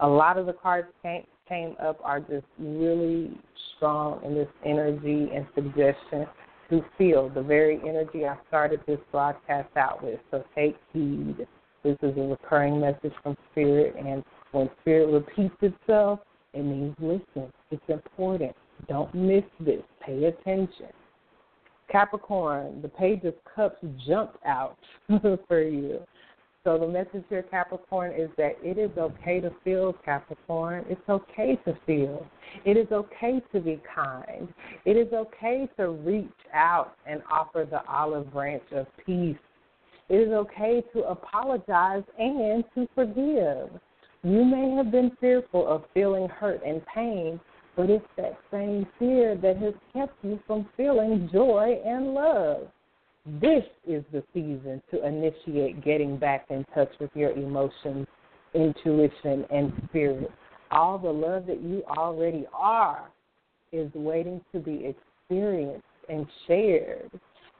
A 0.00 0.08
lot 0.08 0.38
of 0.38 0.46
the 0.46 0.54
cards 0.54 0.88
came, 1.02 1.24
came 1.48 1.76
up 1.82 2.00
are 2.02 2.20
just 2.20 2.46
really 2.58 3.30
strong 3.76 4.24
in 4.24 4.34
this 4.34 4.48
energy 4.64 5.28
and 5.34 5.46
suggestion 5.54 6.26
to 6.70 6.82
feel 6.96 7.28
the 7.28 7.42
very 7.42 7.78
energy 7.86 8.26
I 8.26 8.36
started 8.48 8.80
this 8.86 8.98
broadcast 9.10 9.76
out 9.76 10.02
with. 10.02 10.18
So 10.30 10.42
take 10.54 10.76
heed. 10.92 11.46
This 11.84 11.98
is 12.02 12.16
a 12.16 12.20
recurring 12.20 12.80
message 12.80 13.12
from 13.22 13.36
Spirit, 13.50 13.96
and 13.98 14.24
when 14.52 14.70
Spirit 14.80 15.12
repeats 15.12 15.56
itself, 15.60 16.20
it 16.54 16.62
means 16.62 16.94
listen. 17.00 17.52
It's 17.70 17.82
important. 17.88 18.54
Don't 18.88 19.14
miss 19.14 19.44
this. 19.60 19.82
Pay 20.04 20.24
attention. 20.24 20.88
Capricorn, 21.90 22.80
the 22.80 22.88
Page 22.88 23.24
of 23.24 23.34
Cups 23.54 23.76
jumped 24.06 24.38
out 24.46 24.78
for 25.48 25.62
you. 25.62 26.00
So 26.64 26.78
the 26.78 26.86
message 26.86 27.24
here, 27.28 27.42
Capricorn, 27.42 28.12
is 28.12 28.30
that 28.36 28.52
it 28.62 28.78
is 28.78 28.90
okay 28.96 29.40
to 29.40 29.50
feel, 29.64 29.92
Capricorn. 30.04 30.84
It's 30.88 31.08
okay 31.08 31.58
to 31.64 31.76
feel. 31.86 32.24
It 32.64 32.76
is 32.76 32.86
okay 32.92 33.42
to 33.52 33.60
be 33.60 33.80
kind. 33.92 34.48
It 34.84 34.96
is 34.96 35.12
okay 35.12 35.68
to 35.76 35.90
reach 35.90 36.30
out 36.54 36.94
and 37.04 37.20
offer 37.30 37.66
the 37.68 37.84
olive 37.86 38.32
branch 38.32 38.62
of 38.70 38.86
peace. 39.04 39.36
It 40.08 40.16
is 40.16 40.32
okay 40.32 40.84
to 40.92 41.00
apologize 41.04 42.04
and 42.16 42.62
to 42.76 42.88
forgive. 42.94 43.80
You 44.22 44.44
may 44.44 44.70
have 44.76 44.92
been 44.92 45.10
fearful 45.20 45.66
of 45.66 45.82
feeling 45.92 46.28
hurt 46.28 46.60
and 46.64 46.80
pain, 46.86 47.40
but 47.76 47.88
it's 47.90 48.06
that 48.16 48.38
same 48.50 48.86
fear 48.98 49.36
that 49.36 49.56
has 49.58 49.74
kept 49.92 50.14
you 50.22 50.38
from 50.46 50.68
feeling 50.76 51.28
joy 51.32 51.80
and 51.84 52.14
love. 52.14 52.68
This 53.40 53.64
is 53.86 54.04
the 54.12 54.22
season 54.34 54.82
to 54.90 55.06
initiate 55.06 55.84
getting 55.84 56.16
back 56.16 56.46
in 56.50 56.64
touch 56.74 56.90
with 57.00 57.10
your 57.14 57.30
emotions, 57.30 58.06
intuition, 58.52 59.46
and 59.50 59.72
spirit. 59.88 60.30
All 60.70 60.98
the 60.98 61.10
love 61.10 61.46
that 61.46 61.62
you 61.62 61.82
already 61.86 62.46
are 62.52 63.08
is 63.70 63.90
waiting 63.94 64.40
to 64.52 64.58
be 64.58 64.86
experienced 64.86 65.84
and 66.08 66.26
shared. 66.46 67.10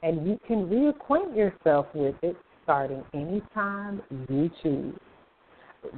And 0.03 0.27
you 0.27 0.39
can 0.45 0.67
reacquaint 0.67 1.35
yourself 1.35 1.87
with 1.93 2.15
it 2.21 2.35
starting 2.63 3.03
anytime 3.13 4.01
you 4.29 4.49
choose 4.61 4.99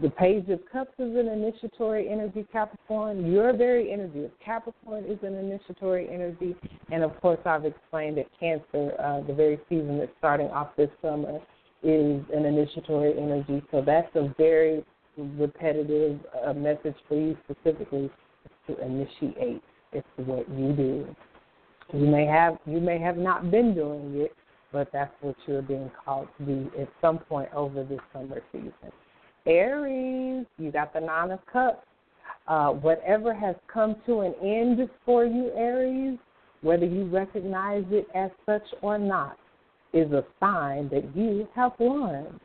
the 0.02 0.10
Page 0.10 0.50
of 0.50 0.60
Cups 0.72 0.92
is 1.00 1.16
an 1.16 1.28
initiatory 1.28 2.10
energy, 2.10 2.46
Capricorn. 2.52 3.32
Your 3.32 3.56
very 3.56 3.92
energy 3.92 4.26
of 4.26 4.32
Capricorn 4.44 5.06
is 5.06 5.20
an 5.22 5.36
initiatory 5.36 6.10
energy. 6.12 6.56
And 6.92 7.04
of 7.04 7.20
course, 7.22 7.40
I've 7.46 7.66
explained 7.66 8.18
that 8.18 8.28
Cancer, 8.40 8.94
uh, 9.00 9.22
the 9.26 9.34
very 9.34 9.60
season 9.70 10.00
that's 10.00 10.12
starting 10.18 10.48
off 10.48 10.76
this 10.76 10.90
summer, 11.02 11.40
is 11.84 12.22
an 12.34 12.46
initiatory 12.46 13.14
energy. 13.18 13.64
So 13.72 13.84
that's 13.86 14.14
a 14.16 14.34
very 14.38 14.84
repetitive 15.18 16.20
uh, 16.46 16.54
message 16.54 16.96
for 17.08 17.16
you 17.16 17.38
specifically 17.50 18.10
to 18.68 18.82
initiate. 18.84 19.62
It's 19.94 20.08
what 20.18 20.50
you 20.50 20.74
do. 20.74 21.16
You 21.94 22.08
may 22.08 22.26
have 22.26 22.58
you 22.66 22.80
may 22.80 23.00
have 23.00 23.18
not 23.18 23.52
been 23.52 23.76
doing 23.76 24.16
it, 24.16 24.34
but 24.72 24.90
that's 24.92 25.14
what 25.22 25.36
you're 25.46 25.62
being 25.62 25.92
called 26.04 26.28
to 26.40 26.46
do 26.46 26.72
at 26.80 26.90
some 27.00 27.20
point 27.20 27.50
over 27.54 27.84
this 27.84 28.00
summer 28.12 28.42
season. 28.52 28.92
Aries, 29.46 30.46
you 30.58 30.72
got 30.72 30.94
the 30.94 31.00
Nine 31.00 31.32
of 31.32 31.40
Cups. 31.52 31.86
Uh, 32.48 32.70
whatever 32.70 33.34
has 33.34 33.56
come 33.72 33.96
to 34.06 34.22
an 34.22 34.34
end 34.44 34.88
for 35.06 35.26
you, 35.26 35.52
Aries, 35.56 36.18
whether 36.62 36.86
you 36.86 37.06
recognize 37.06 37.84
it 37.90 38.08
as 38.14 38.30
such 38.46 38.64
or 38.82 38.98
not, 38.98 39.38
is 39.94 40.12
a 40.12 40.24
sign 40.40 40.90
that 40.90 41.04
you 41.16 41.48
have 41.56 41.72
won. 41.80 42.40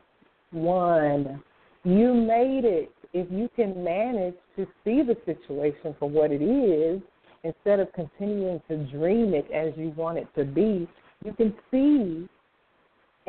won. 0.52 1.42
You 1.84 2.14
made 2.14 2.64
it. 2.64 2.92
If 3.12 3.30
you 3.30 3.50
can 3.56 3.82
manage 3.82 4.36
to 4.56 4.66
see 4.84 5.02
the 5.02 5.16
situation 5.26 5.96
for 5.98 6.08
what 6.08 6.30
it 6.30 6.42
is, 6.42 7.02
instead 7.42 7.80
of 7.80 7.92
continuing 7.92 8.60
to 8.68 8.76
dream 8.90 9.34
it 9.34 9.50
as 9.50 9.72
you 9.76 9.92
want 9.96 10.18
it 10.18 10.28
to 10.36 10.44
be, 10.44 10.88
you 11.24 11.32
can 11.32 11.54
see 11.70 12.28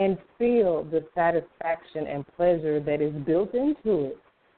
and 0.01 0.17
feel 0.39 0.83
the 0.85 1.05
satisfaction 1.13 2.07
and 2.07 2.25
pleasure 2.35 2.79
that 2.79 3.01
is 3.01 3.13
built 3.23 3.53
into 3.53 4.05
it. 4.05 4.17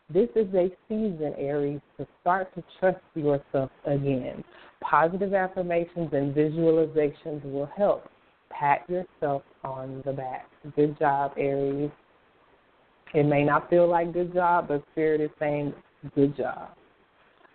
This 0.09 0.29
is 0.37 0.47
a 0.55 0.69
season, 0.87 1.33
Aries, 1.37 1.81
to 1.97 2.07
start 2.21 2.53
to 2.55 2.63
trust 2.79 3.01
yourself 3.13 3.69
again. 3.85 4.41
Positive 4.81 5.33
affirmations 5.33 6.09
and 6.13 6.33
visualizations 6.33 7.43
will 7.43 7.69
help. 7.75 8.09
Pat 8.49 8.89
yourself 8.89 9.43
on 9.65 10.01
the 10.05 10.13
back. 10.13 10.47
Good 10.77 10.97
job, 10.97 11.33
Aries. 11.37 11.91
It 13.13 13.25
may 13.25 13.43
not 13.43 13.69
feel 13.69 13.89
like 13.89 14.13
good 14.13 14.33
job, 14.33 14.69
but 14.69 14.83
Spirit 14.93 15.19
is 15.19 15.29
saying 15.39 15.73
good 16.15 16.37
job. 16.37 16.69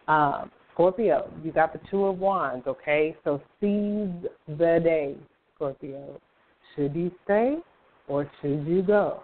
Um, 0.09 0.51
Scorpio, 0.75 1.31
you 1.43 1.53
got 1.53 1.73
the 1.73 1.81
Two 1.91 2.05
of 2.05 2.19
Wands, 2.19 2.67
okay? 2.67 3.17
So 3.25 3.41
seize 3.61 4.29
the 4.47 4.81
day, 4.85 5.17
Scorpio. 5.55 6.21
Should 6.75 6.95
you 6.95 7.11
stay 7.25 7.57
or 8.09 8.31
should 8.41 8.67
you 8.67 8.83
go? 8.83 9.23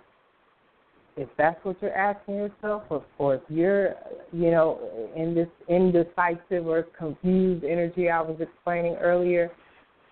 If 1.16 1.28
that's 1.38 1.64
what 1.64 1.76
you're 1.80 1.94
asking 1.94 2.34
yourself, 2.36 2.82
or, 2.90 3.04
or 3.18 3.36
if 3.36 3.42
you're, 3.48 3.94
you 4.32 4.50
know, 4.50 5.10
in 5.14 5.34
this 5.34 5.48
indecisive 5.68 6.66
or 6.66 6.84
confused 6.96 7.64
energy 7.64 8.10
I 8.10 8.20
was 8.20 8.36
explaining 8.40 8.96
earlier, 8.96 9.50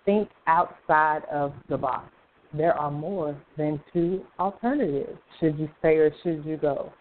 think 0.05 0.29
outside 0.47 1.23
of 1.31 1.53
the 1.67 1.77
box. 1.77 2.09
There 2.53 2.73
are 2.73 2.91
more 2.91 3.35
than 3.57 3.81
two 3.91 4.23
alternatives. 4.39 5.17
Should 5.39 5.57
you 5.57 5.69
stay 5.79 5.95
or 5.95 6.11
should 6.23 6.45
you 6.45 6.55
go? 6.55 6.93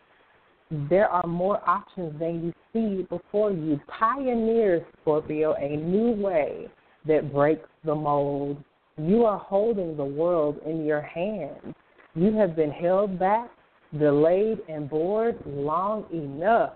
There 0.89 1.09
are 1.09 1.27
more 1.27 1.61
options 1.69 2.19
than 2.19 2.43
you 2.43 2.53
see 2.73 3.03
before 3.03 3.53
you. 3.53 3.79
Pioneer, 3.87 4.85
Scorpio, 5.03 5.55
a 5.55 5.77
new 5.77 6.13
way 6.13 6.69
that 7.07 7.33
breaks 7.33 7.69
the 7.85 7.95
mold 7.95 8.57
you 8.99 9.25
are 9.25 9.39
holding 9.39 9.97
the 9.97 10.05
world 10.05 10.59
in 10.67 10.85
your 10.85 11.01
hands. 11.01 11.75
You 12.15 12.33
have 12.35 12.55
been 12.55 12.71
held 12.71 13.19
back, 13.19 13.51
delayed, 13.99 14.59
and 14.69 14.89
bored 14.89 15.39
long 15.47 16.05
enough. 16.13 16.75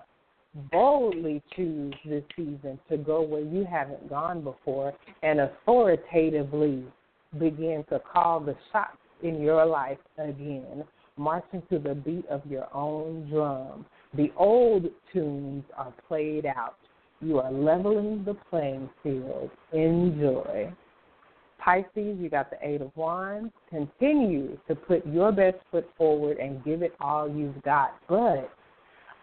Boldly 0.73 1.43
choose 1.55 1.95
this 2.07 2.25
season 2.35 2.79
to 2.89 2.97
go 2.97 3.21
where 3.21 3.43
you 3.43 3.67
haven't 3.71 4.09
gone 4.09 4.43
before 4.43 4.95
and 5.23 5.41
authoritatively 5.41 6.85
begin 7.39 7.85
to 7.91 8.01
call 8.01 8.41
the 8.41 8.57
shots 8.73 8.97
in 9.23 9.43
your 9.43 9.67
life 9.67 9.99
again, 10.17 10.85
marching 11.19 11.63
to 11.71 11.79
the 11.79 11.95
beat 11.95 12.27
of 12.29 12.41
your 12.47 12.75
own 12.75 13.29
drum. 13.31 13.85
The 14.15 14.33
old 14.39 14.87
tunes 15.13 15.65
are 15.77 15.93
played 16.09 16.47
out. 16.47 16.77
You 17.21 17.39
are 17.39 17.53
leveling 17.53 18.25
the 18.25 18.35
playing 18.51 18.89
field. 19.03 19.51
Enjoy. 19.73 20.73
Pisces, 21.67 22.17
you 22.21 22.29
got 22.31 22.49
the 22.49 22.57
Eight 22.63 22.81
of 22.81 22.93
Wands. 22.95 23.53
Continue 23.71 24.57
to 24.69 24.77
put 24.77 25.05
your 25.05 25.33
best 25.33 25.57
foot 25.73 25.91
forward 25.99 26.39
and 26.39 26.65
give 26.65 26.81
it 26.81 26.95
all 27.01 27.29
you've 27.29 27.61
got, 27.65 27.97
but 28.09 28.49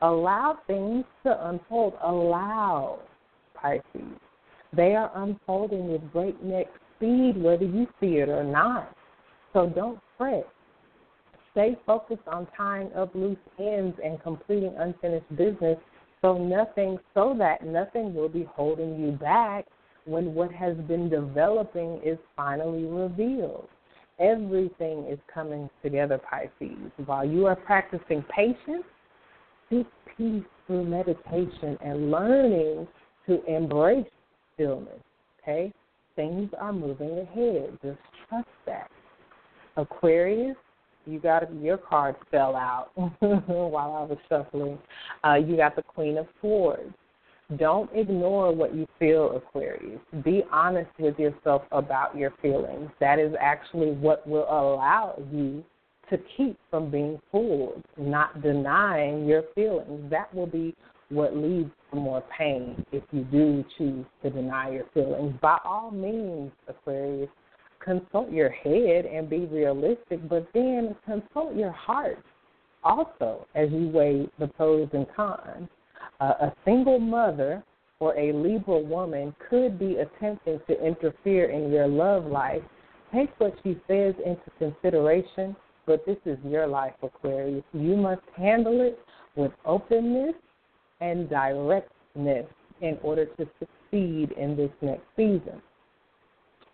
allow 0.01 0.59
things 0.67 1.05
to 1.23 1.49
unfold. 1.49 1.93
Allow 2.03 2.99
Pisces. 3.55 4.19
They 4.75 4.93
are 4.93 5.09
unfolding 5.15 5.89
with 5.89 6.01
breakneck 6.11 6.67
speed, 6.97 7.41
whether 7.41 7.63
you 7.63 7.87
see 8.01 8.17
it 8.17 8.27
or 8.27 8.43
not. 8.43 8.93
So 9.53 9.71
don't 9.73 9.99
fret. 10.17 10.45
Stay 11.53 11.77
focused 11.85 12.27
on 12.27 12.45
tying 12.57 12.91
up 12.93 13.15
loose 13.15 13.37
ends 13.57 13.97
and 14.03 14.21
completing 14.21 14.75
unfinished 14.77 15.33
business 15.37 15.77
so 16.21 16.37
nothing 16.37 16.97
so 17.13 17.35
that 17.37 17.65
nothing 17.65 18.13
will 18.13 18.27
be 18.27 18.45
holding 18.53 18.99
you 18.99 19.11
back 19.11 19.65
when 20.05 20.33
what 20.33 20.51
has 20.51 20.75
been 20.87 21.09
developing 21.09 21.99
is 22.03 22.17
finally 22.35 22.85
revealed. 22.85 23.67
Everything 24.19 25.05
is 25.09 25.19
coming 25.33 25.69
together, 25.81 26.19
Pisces. 26.29 26.91
While 27.05 27.25
you 27.25 27.45
are 27.45 27.55
practicing 27.55 28.23
patience, 28.35 28.85
seek 29.69 29.87
peace 30.17 30.43
through 30.67 30.85
meditation 30.85 31.77
and 31.83 32.11
learning 32.11 32.87
to 33.27 33.43
embrace 33.45 34.05
stillness. 34.53 34.99
Okay? 35.41 35.71
Things 36.15 36.49
are 36.59 36.73
moving 36.73 37.19
ahead. 37.19 37.77
Just 37.83 37.99
trust 38.29 38.47
that. 38.65 38.89
Aquarius, 39.77 40.55
you 41.05 41.19
got 41.19 41.51
your 41.55 41.77
card 41.77 42.15
fell 42.29 42.55
out 42.55 42.91
while 43.19 43.93
I 43.93 44.03
was 44.03 44.17
shuffling. 44.29 44.77
Uh, 45.23 45.35
you 45.35 45.57
got 45.57 45.75
the 45.75 45.81
Queen 45.81 46.17
of 46.17 46.27
Swords. 46.39 46.93
Don't 47.57 47.89
ignore 47.93 48.53
what 48.53 48.73
you 48.73 48.87
feel, 48.99 49.35
Aquarius. 49.35 49.99
Be 50.23 50.43
honest 50.51 50.89
with 50.97 51.19
yourself 51.19 51.63
about 51.71 52.17
your 52.17 52.31
feelings. 52.41 52.89
That 52.99 53.19
is 53.19 53.33
actually 53.39 53.91
what 53.91 54.25
will 54.27 54.45
allow 54.45 55.21
you 55.31 55.63
to 56.09 56.17
keep 56.37 56.57
from 56.69 56.89
being 56.89 57.19
fooled, 57.31 57.83
not 57.97 58.41
denying 58.41 59.25
your 59.25 59.43
feelings. 59.55 60.09
That 60.09 60.33
will 60.33 60.47
be 60.47 60.75
what 61.09 61.35
leads 61.35 61.69
to 61.91 61.95
more 61.97 62.23
pain 62.37 62.85
if 62.91 63.03
you 63.11 63.23
do 63.25 63.63
choose 63.77 64.05
to 64.23 64.29
deny 64.29 64.71
your 64.71 64.85
feelings. 64.93 65.33
By 65.41 65.59
all 65.63 65.91
means, 65.91 66.51
Aquarius, 66.67 67.29
consult 67.83 68.31
your 68.31 68.49
head 68.49 69.05
and 69.05 69.29
be 69.29 69.45
realistic, 69.45 70.27
but 70.27 70.47
then 70.53 70.95
consult 71.05 71.55
your 71.55 71.71
heart 71.71 72.23
also 72.83 73.45
as 73.55 73.69
you 73.71 73.89
weigh 73.89 74.27
the 74.39 74.47
pros 74.47 74.89
and 74.93 75.05
cons. 75.15 75.69
Uh, 76.19 76.33
a 76.41 76.53
single 76.65 76.99
mother 76.99 77.63
or 77.99 78.17
a 78.17 78.33
Libra 78.33 78.79
woman 78.79 79.35
could 79.49 79.79
be 79.79 79.97
attempting 79.97 80.59
to 80.67 80.85
interfere 80.85 81.49
in 81.49 81.71
your 81.71 81.87
love 81.87 82.25
life. 82.25 82.61
Take 83.13 83.29
what 83.37 83.53
she 83.63 83.77
says 83.87 84.13
into 84.25 84.49
consideration, 84.57 85.55
but 85.85 86.05
this 86.05 86.17
is 86.25 86.37
your 86.43 86.67
life, 86.67 86.93
Aquarius. 87.01 87.63
You 87.73 87.95
must 87.95 88.23
handle 88.35 88.81
it 88.81 88.99
with 89.35 89.51
openness 89.65 90.33
and 90.99 91.29
directness 91.29 92.45
in 92.81 92.97
order 93.03 93.25
to 93.25 93.47
succeed 93.59 94.31
in 94.37 94.55
this 94.55 94.71
next 94.81 95.05
season. 95.15 95.61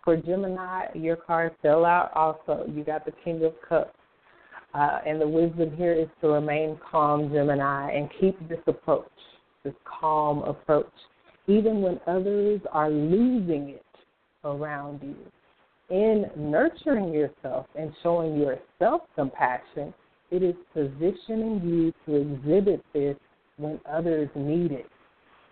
For 0.03 0.15
Gemini, 0.17 0.85
your 0.95 1.17
card 1.17 1.55
fell 1.61 1.85
out 1.85 2.11
also. 2.15 2.65
You 2.73 2.83
got 2.83 3.05
the 3.05 3.13
King 3.23 3.43
of 3.43 3.53
Cups. 3.67 3.98
Uh, 4.73 4.99
and 5.05 5.19
the 5.19 5.27
wisdom 5.27 5.75
here 5.75 5.93
is 5.93 6.07
to 6.21 6.27
remain 6.27 6.79
calm, 6.91 7.31
Gemini, 7.31 7.91
and 7.91 8.09
keep 8.19 8.37
this 8.47 8.59
approach, 8.67 9.09
this 9.63 9.73
calm 9.83 10.43
approach, 10.43 10.91
even 11.47 11.81
when 11.81 11.99
others 12.05 12.61
are 12.71 12.91
losing 12.91 13.69
it 13.69 13.85
around 14.43 15.01
you. 15.01 15.15
In 15.89 16.29
nurturing 16.37 17.11
yourself 17.11 17.65
and 17.75 17.91
showing 18.03 18.37
yourself 18.37 19.01
compassion, 19.15 19.91
it 20.29 20.43
is 20.43 20.53
positioning 20.71 21.61
you 21.63 21.93
to 22.05 22.21
exhibit 22.21 22.85
this 22.93 23.17
when 23.57 23.79
others 23.91 24.29
need 24.35 24.71
it. 24.71 24.85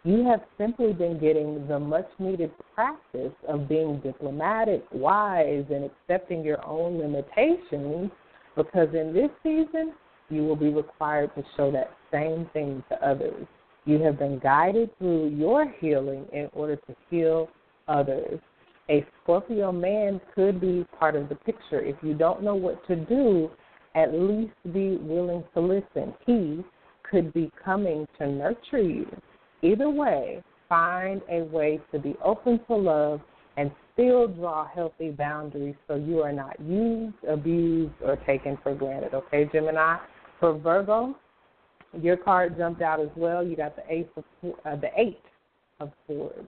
You 0.03 0.23
have 0.25 0.41
simply 0.59 0.93
been 0.93 1.19
getting 1.19 1.67
the 1.67 1.79
much 1.79 2.07
needed 2.19 2.51
practice 2.75 3.33
of 3.47 3.67
being 3.67 3.99
diplomatic, 4.01 4.85
wise, 4.91 5.65
and 5.71 5.89
accepting 5.89 6.43
your 6.43 6.63
own 6.65 6.99
limitations 6.99 8.11
because 8.57 8.89
in 8.93 9.13
this 9.13 9.29
season, 9.43 9.93
you 10.29 10.43
will 10.43 10.57
be 10.57 10.69
required 10.69 11.33
to 11.35 11.43
show 11.55 11.71
that 11.71 11.91
same 12.11 12.49
thing 12.51 12.83
to 12.89 13.07
others. 13.07 13.47
You 13.85 14.01
have 14.01 14.19
been 14.19 14.39
guided 14.39 14.89
through 14.97 15.29
your 15.29 15.73
healing 15.79 16.25
in 16.33 16.49
order 16.51 16.75
to 16.75 16.95
heal 17.09 17.47
others. 17.87 18.39
A 18.89 19.05
Scorpio 19.23 19.71
man 19.71 20.19
could 20.35 20.59
be 20.59 20.85
part 20.99 21.15
of 21.15 21.29
the 21.29 21.35
picture. 21.35 21.79
If 21.79 21.95
you 22.01 22.13
don't 22.13 22.43
know 22.43 22.55
what 22.55 22.85
to 22.87 22.95
do, 22.95 23.49
at 23.95 24.13
least 24.13 24.53
be 24.73 24.97
willing 24.97 25.43
to 25.53 25.61
listen. 25.61 26.13
He 26.25 26.63
could 27.09 27.33
be 27.33 27.49
coming 27.63 28.07
to 28.17 28.27
nurture 28.27 28.81
you. 28.81 29.07
Either 29.61 29.89
way, 29.89 30.43
find 30.67 31.21
a 31.29 31.43
way 31.43 31.79
to 31.91 31.99
be 31.99 32.15
open 32.23 32.59
to 32.67 32.75
love 32.75 33.21
and 33.57 33.71
still 33.93 34.27
draw 34.27 34.67
healthy 34.67 35.09
boundaries 35.09 35.75
so 35.87 35.95
you 35.95 36.21
are 36.21 36.31
not 36.31 36.59
used, 36.61 37.15
abused, 37.27 37.93
or 38.05 38.15
taken 38.17 38.57
for 38.61 38.73
granted. 38.73 39.13
Okay, 39.13 39.49
Gemini. 39.51 39.97
For 40.39 40.57
Virgo, 40.57 41.15
your 41.99 42.15
card 42.15 42.55
jumped 42.57 42.83
out 42.83 42.99
as 42.99 43.09
well. 43.15 43.45
You 43.45 43.55
got 43.55 43.75
the 43.75 43.91
ace 43.91 44.05
of 44.15 44.23
uh, 44.65 44.75
the 44.75 44.89
eight 44.95 45.19
of 45.79 45.91
swords. 46.05 46.47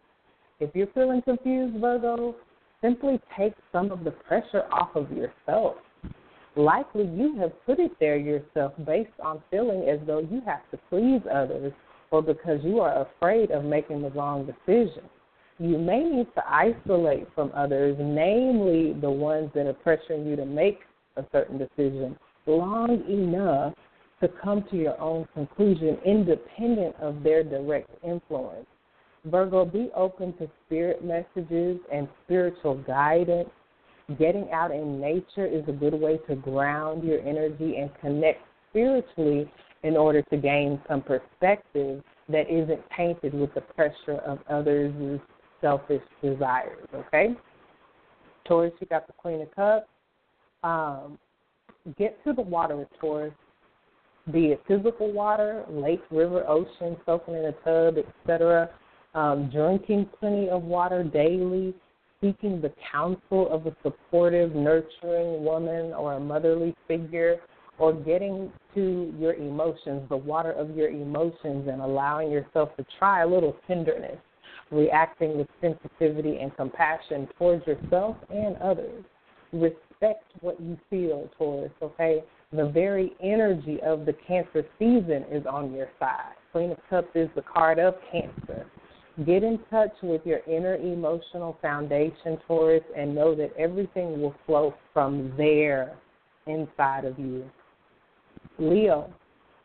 If 0.60 0.76
you're 0.76 0.88
feeling 0.94 1.23
confused, 1.23 1.80
Virgo, 1.80 2.36
simply 2.81 3.19
take 3.36 3.53
some 3.72 3.91
of 3.91 4.03
the 4.03 4.11
pressure 4.11 4.65
off 4.72 4.95
of 4.95 5.11
yourself. 5.11 5.77
Likely 6.56 7.06
you 7.06 7.36
have 7.40 7.52
put 7.65 7.80
it 7.80 7.91
there 7.99 8.18
yourself 8.18 8.73
based 8.86 9.10
on 9.23 9.41
feeling 9.49 9.90
as 9.90 9.99
though 10.06 10.19
you 10.19 10.41
have 10.45 10.61
to 10.72 10.77
please 10.90 11.22
others 11.34 11.73
or 12.11 12.22
because 12.22 12.60
you 12.64 12.80
are 12.80 13.07
afraid 13.07 13.49
of 13.52 13.64
making 13.64 14.02
the 14.02 14.10
wrong 14.11 14.45
decision 14.45 15.03
you 15.60 15.77
may 15.77 16.02
need 16.03 16.27
to 16.36 16.44
isolate 16.49 17.27
from 17.36 17.52
others, 17.53 17.98
namely 17.99 18.94
the 18.99 19.10
ones 19.10 19.52
that 19.53 19.68
are 19.68 19.73
pressuring 19.73 20.27
you 20.27 20.36
to 20.38 20.45
make 20.45 20.80
a 21.18 21.26
certain 21.31 21.57
decision, 21.57 22.18
long 22.45 23.03
enough 23.10 23.73
to 24.22 24.30
come 24.41 24.64
to 24.72 24.77
your 24.77 24.99
own 24.99 25.27
conclusion 25.34 25.98
independent 26.06 26.95
of 27.02 27.23
their 27.23 27.44
direct 27.44 27.90
influence. 28.03 28.65
Virgo, 29.26 29.65
be 29.65 29.90
open 29.95 30.34
to 30.38 30.49
spirit 30.65 31.03
messages 31.03 31.77
and 31.91 32.07
spiritual 32.23 32.76
guidance. 32.76 33.49
Getting 34.18 34.49
out 34.52 34.72
in 34.72 34.99
nature 34.99 35.45
is 35.45 35.64
a 35.68 35.73
good 35.73 35.94
way 35.94 36.19
to 36.30 36.36
ground 36.36 37.03
your 37.03 37.19
energy 37.19 37.76
and 37.77 37.91
connect 37.99 38.40
spiritually 38.69 39.52
in 39.84 39.98
order 39.98 40.22
to 40.22 40.38
gain 40.38 40.81
some 40.88 41.02
perspective 41.02 42.02
that 42.30 42.49
isn't 42.49 42.81
tainted 42.95 43.34
with 43.34 43.53
the 43.53 43.61
pressure 43.61 44.19
of 44.26 44.40
others' 44.49 45.19
selfish 45.61 46.02
desires. 46.22 46.88
Okay? 46.94 47.36
Taurus, 48.45 48.73
you 48.80 48.88
got 48.88 49.07
the 49.07 49.14
Queen 49.14 49.41
of 49.41 49.56
Cups. 49.56 49.88
Um, 50.64 51.18
get 51.98 52.22
to 52.26 52.34
the 52.34 52.41
water 52.41 52.76
with 52.76 52.90
Taurus, 52.99 53.34
be 54.31 54.48
it 54.48 54.61
physical 54.68 55.11
water, 55.11 55.64
lake, 55.69 56.02
river, 56.11 56.44
ocean, 56.48 56.98
soaking 57.06 57.36
in 57.36 57.45
a 57.45 57.52
tub, 57.64 57.95
etc. 57.98 58.69
Um, 59.15 59.49
drinking 59.52 60.10
plenty 60.19 60.49
of 60.49 60.64
water 60.64 61.03
daily, 61.03 61.73
seeking 62.22 62.61
the 62.61 62.72
counsel 62.91 63.49
of 63.52 63.65
a 63.65 63.76
supportive, 63.81 64.53
nurturing 64.53 65.44
woman 65.44 65.94
or 65.94 66.14
a 66.14 66.19
motherly 66.19 66.76
figure, 66.88 67.38
or 67.80 67.94
getting 67.94 68.52
to 68.76 69.14
your 69.18 69.34
emotions, 69.36 70.02
the 70.10 70.18
water 70.18 70.52
of 70.52 70.76
your 70.76 70.90
emotions, 70.90 71.68
and 71.69 71.81
allowing 71.81 72.30
yourself 72.30 72.76
to 72.76 72.86
try 72.99 73.23
a 73.23 73.27
little 73.27 73.56
tenderness, 73.68 74.18
reacting 74.72 75.38
with 75.38 75.48
sensitivity 75.62 76.38
and 76.38 76.56
compassion 76.56 77.28
towards 77.38 77.66
yourself 77.66 78.16
and 78.30 78.56
others. 78.58 79.04
Respect 79.52 80.24
what 80.41 80.60
you 80.62 80.78
feel, 80.90 81.30
Taurus, 81.38 81.72
okay? 81.82 82.24
The 82.52 82.70
very 82.70 83.14
energy 83.22 83.80
of 83.86 84.06
the 84.06 84.14
Cancer 84.28 84.66
season 84.78 85.26
is 85.32 85.46
on 85.46 85.74
your 85.74 85.90
side. 86.00 86.34
Queen 86.52 86.72
of 86.72 86.78
Cups 86.90 87.10
is 87.16 87.30
the 87.36 87.41
card 87.41 87.80
of 87.80 87.96
Cancer. 88.12 88.66
Get 89.26 89.44
in 89.44 89.60
touch 89.70 89.91
with 90.02 90.26
your 90.26 90.40
inner 90.48 90.76
emotional 90.76 91.58
foundation, 91.62 92.38
Taurus, 92.48 92.84
and 92.96 93.14
know 93.14 93.36
that 93.36 93.52
everything 93.58 94.22
will 94.22 94.36
flow 94.46 94.74
from 94.94 95.34
there 95.36 95.96
inside 96.48 97.06
of 97.06 97.20
you. 97.20 97.44
Leo, 98.58 99.14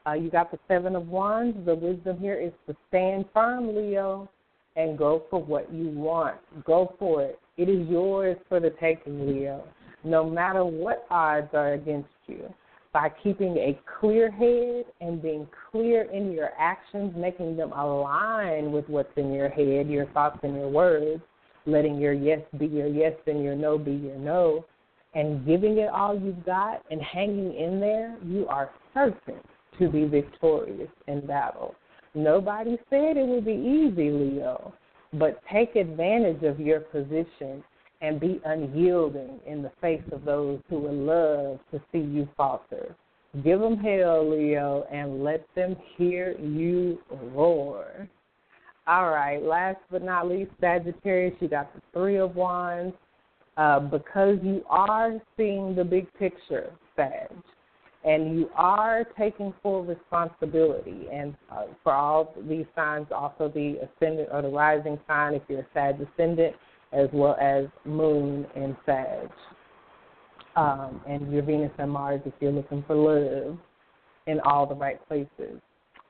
uh, 0.06 0.12
you 0.12 0.31
got 0.31 0.51
the 0.51 0.59
Seven 0.66 0.97
of 0.97 1.09
Wands. 1.09 1.56
The 1.64 1.74
wisdom 1.74 2.18
here 2.18 2.35
is 2.35 2.52
to 2.66 2.76
stand 2.89 3.26
firm, 3.32 3.74
Leo, 3.74 4.28
and 4.76 4.98
go 4.98 5.24
for 5.30 5.42
what 5.42 5.72
you 5.72 5.88
want. 5.90 6.36
Go 6.64 6.94
for 6.98 7.22
it. 7.22 7.38
It 7.56 7.68
is 7.68 7.88
yours 7.88 8.36
for 8.48 8.60
the 8.60 8.70
taking, 8.80 9.26
Leo, 9.26 9.64
no 10.02 10.28
matter 10.28 10.64
what 10.64 11.06
odds 11.10 11.48
are 11.52 11.74
against 11.74 12.09
you. 12.26 12.52
By 12.92 13.10
keeping 13.22 13.56
a 13.56 13.78
clear 14.01 14.30
head 14.30 14.84
and 15.01 15.20
being 15.20 15.48
clear 15.70 16.02
in 16.12 16.30
your 16.30 16.51
actions, 16.59 17.12
making 17.16 17.56
them 17.56 17.72
align 17.72 18.70
with 18.70 18.88
what's 18.88 19.16
in 19.16 19.32
your 19.32 19.48
head, 19.48 19.88
your 19.88 20.06
thoughts, 20.06 20.38
and 20.44 20.55
your 20.55 20.68
words, 20.68 21.20
letting 21.66 21.98
your 21.98 22.12
yes 22.12 22.40
be 22.59 22.66
your 22.66 22.86
yes 22.86 23.14
and 23.26 23.42
your 23.42 23.56
no 23.56 23.78
be 23.78 23.92
your 23.92 24.16
no, 24.16 24.64
and 25.14 25.46
giving 25.46 25.78
it 25.78 25.88
all 25.88 26.18
you've 26.18 26.44
got 26.44 26.82
and 26.90 27.01
hanging 27.02 27.55
in 27.55 27.80
there, 27.80 28.16
you 28.24 28.46
are 28.48 28.70
certain 28.92 29.40
to 29.78 29.88
be 29.88 30.05
victorious 30.05 30.90
in 31.09 31.26
battle. 31.26 31.74
Nobody 32.14 32.78
said 32.90 33.16
it 33.16 33.26
would 33.26 33.44
be 33.44 33.52
easy, 33.52 34.10
Leo, 34.10 34.72
but 35.14 35.40
take 35.52 35.74
advantage 35.76 36.42
of 36.44 36.60
your 36.60 36.80
position 36.80 37.62
and 38.00 38.20
be 38.20 38.40
unyielding 38.44 39.40
in 39.46 39.62
the 39.62 39.72
face 39.80 40.02
of 40.12 40.24
those 40.24 40.60
who 40.68 40.78
would 40.80 40.92
love 40.92 41.58
to 41.70 41.80
see 41.90 41.98
you 41.98 42.28
falter. 42.36 42.94
Give 43.42 43.58
them 43.58 43.78
hell, 43.78 44.30
Leo, 44.30 44.86
and 44.92 45.24
let 45.24 45.44
them 45.56 45.74
hear 45.96 46.38
you 46.38 47.00
roar. 47.32 48.08
All 48.86 49.10
right, 49.10 49.42
last 49.42 49.78
but 49.90 50.02
not 50.02 50.28
least, 50.28 50.50
Sagittarius, 50.60 51.34
you 51.40 51.48
got 51.48 51.74
the 51.74 51.80
Three 51.92 52.18
of 52.18 52.36
Wands 52.36 52.94
uh, 53.56 53.80
because 53.80 54.38
you 54.42 54.62
are 54.68 55.14
seeing 55.36 55.74
the 55.74 55.84
big 55.84 56.12
picture, 56.14 56.70
Sag, 56.94 57.30
and 58.05 58.39
you 58.39 58.51
are 58.55 59.05
taking 59.18 59.52
full 59.62 59.82
responsibility. 59.85 61.06
And 61.10 61.35
uh, 61.51 61.64
for 61.82 61.93
all 61.93 62.35
these 62.48 62.66
signs, 62.74 63.06
also 63.14 63.48
the 63.48 63.78
ascendant 63.82 64.28
or 64.31 64.43
the 64.43 64.48
rising 64.48 64.98
sign, 65.09 65.35
if 65.35 65.43
you're 65.48 65.60
a 65.60 65.66
Sag 65.72 65.97
ascendant, 66.01 66.55
as 66.93 67.09
well 67.12 67.36
as 67.40 67.64
Moon 67.85 68.47
and 68.55 68.76
Sag, 68.85 69.31
um, 70.56 71.01
and 71.09 71.32
your 71.32 71.43
Venus 71.43 71.72
and 71.78 71.90
Mars 71.90 72.20
if 72.24 72.35
you're 72.40 72.52
looking 72.52 72.85
for 72.86 72.94
love 72.94 73.59
in 74.26 74.40
all 74.40 74.66
the 74.66 74.74
right 74.74 75.06
places. 75.09 75.60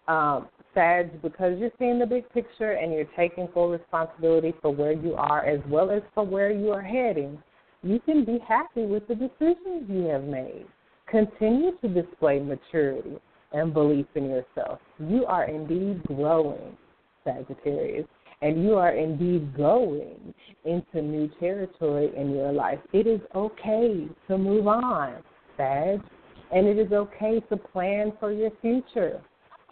Um, 0.09 0.49
Sag, 0.75 1.23
because 1.23 1.59
you're 1.59 1.71
seeing 1.79 1.99
the 2.01 2.07
big 2.07 2.29
picture 2.31 2.73
and 2.73 2.93
you're 2.93 3.07
taking 3.17 3.49
full 3.55 3.71
responsibility 3.71 4.53
for 4.61 4.75
where 4.75 4.93
you 4.93 5.15
are 5.15 5.45
as 5.47 5.61
well 5.69 5.91
as 5.91 6.03
for 6.15 6.27
where 6.27 6.51
you 6.51 6.71
are 6.73 6.83
heading, 6.83 7.41
you 7.83 8.01
can 8.01 8.25
be 8.25 8.39
happy 8.47 8.85
with 8.85 9.07
the 9.07 9.15
decisions 9.15 9.89
you 9.89 10.05
have 10.11 10.25
made. 10.25 10.67
Continue 11.15 11.73
to 11.81 11.89
display 11.89 12.41
maturity 12.41 13.17
and 13.53 13.73
belief 13.73 14.07
in 14.17 14.25
yourself. 14.25 14.81
You 14.99 15.25
are 15.27 15.45
indeed 15.45 16.03
growing, 16.05 16.77
Sagittarius, 17.23 18.07
and 18.43 18.65
you 18.65 18.75
are 18.75 18.91
indeed 18.91 19.57
going 19.57 20.35
into 20.65 21.01
new 21.01 21.31
territory 21.39 22.11
in 22.17 22.35
your 22.35 22.51
life. 22.51 22.81
It 22.93 23.07
is 23.07 23.21
okay 23.35 24.09
to 24.27 24.39
move 24.39 24.67
on, 24.67 25.23
Sag, 25.57 26.01
and 26.53 26.67
it 26.67 26.79
is 26.79 26.91
okay 26.93 27.41
to 27.49 27.57
plan 27.57 28.13
for 28.19 28.33
your 28.33 28.51
future 28.61 29.21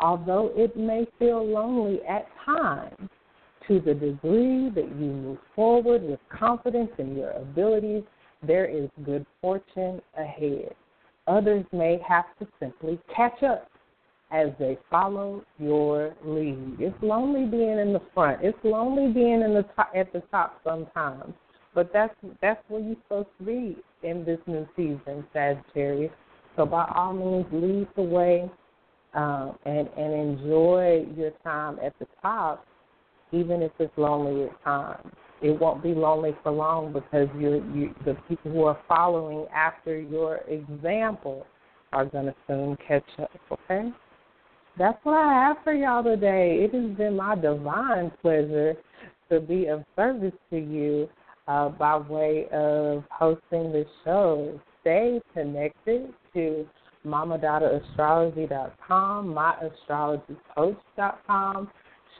although 0.03 0.53
it 0.55 0.77
may 0.77 1.07
feel 1.19 1.47
lonely 1.47 2.01
at 2.09 2.27
times, 2.45 3.09
to 3.69 3.81
the 3.81 3.95
degree 3.95 4.69
that 4.71 4.89
you 4.99 5.07
move 5.07 5.39
forward 5.55 6.03
with 6.03 6.19
confidence 6.37 6.91
in 6.99 7.17
your 7.17 7.31
abilities, 7.31 8.03
there 8.45 8.67
is 8.67 8.91
good 9.05 9.25
fortune 9.41 10.03
ahead. 10.19 10.75
Others 11.27 11.65
may 11.73 11.99
have 12.07 12.25
to 12.41 12.47
simply 12.59 12.99
catch 13.15 13.43
up 13.43 13.69
as 14.33 14.49
they 14.59 14.79
follow 14.91 15.45
your 15.59 16.15
lead. 16.25 16.77
It's 16.81 16.97
lonely 17.03 17.45
being 17.45 17.79
in 17.79 17.93
the 17.93 18.01
front. 18.15 18.41
It's 18.43 18.59
lonely 18.65 19.13
being 19.13 19.43
in 19.43 19.55
the 19.55 19.65
top, 19.77 19.93
at 19.95 20.13
the 20.13 20.23
top 20.31 20.61
sometimes, 20.65 21.35
but 21.75 21.93
that's 21.93 22.15
that's 22.41 22.63
where 22.69 22.81
you're 22.81 22.97
supposed 23.05 23.29
to 23.39 23.45
be 23.45 23.77
in 24.03 24.25
this 24.25 24.39
new 24.47 24.67
season, 24.75 25.25
Sagittarius. 25.33 26.13
So 26.57 26.67
by 26.67 26.91
all 26.95 27.13
means, 27.13 27.47
lead 27.53 27.89
the 27.95 28.03
way 28.03 28.51
um, 29.15 29.59
and 29.65 29.89
and 29.97 30.13
enjoy 30.13 31.07
your 31.17 31.31
time 31.45 31.79
at 31.85 31.97
the 31.99 32.07
top, 32.21 32.67
even 33.33 33.63
if 33.63 33.73
it's 33.79 33.93
lonely 33.97 34.45
at 34.45 34.65
times. 34.65 35.13
It 35.43 35.59
won't 35.59 35.83
be 35.83 35.95
lonely 35.95 36.37
for 36.43 36.53
long 36.53 36.93
because 36.93 37.29
you're, 37.39 37.65
you 37.75 37.95
the 38.05 38.15
people 38.29 38.53
who 38.53 38.65
are 38.65 38.79
following 38.89 39.47
after 39.55 39.99
your 40.01 40.41
example 40.49 41.47
are 41.93 42.05
going 42.07 42.27
to 42.27 42.35
soon 42.47 42.77
catch 42.87 43.05
up. 43.21 43.31
Okay, 43.51 43.91
that's 44.79 45.05
what 45.05 45.15
I 45.15 45.33
have 45.33 45.57
for 45.65 45.73
y'all 45.75 46.05
today. 46.05 46.59
It 46.61 46.73
has 46.75 46.97
been 46.97 47.17
my 47.17 47.35
divine 47.35 48.13
pleasure 48.23 48.75
to 49.31 49.41
be 49.41 49.67
of 49.67 49.85
service 49.97 50.33
to 50.51 50.59
you 50.59 51.09
uh, 51.49 51.71
by 51.71 51.97
way 51.97 52.47
of 52.53 53.03
hosting 53.11 53.73
this 53.73 53.89
show. 54.05 54.61
Stay 54.81 55.21
connected 55.35 56.15
to 56.35 56.65
mamadadaastrology.com, 57.07 59.35
myastrologycoach.com. 59.89 61.71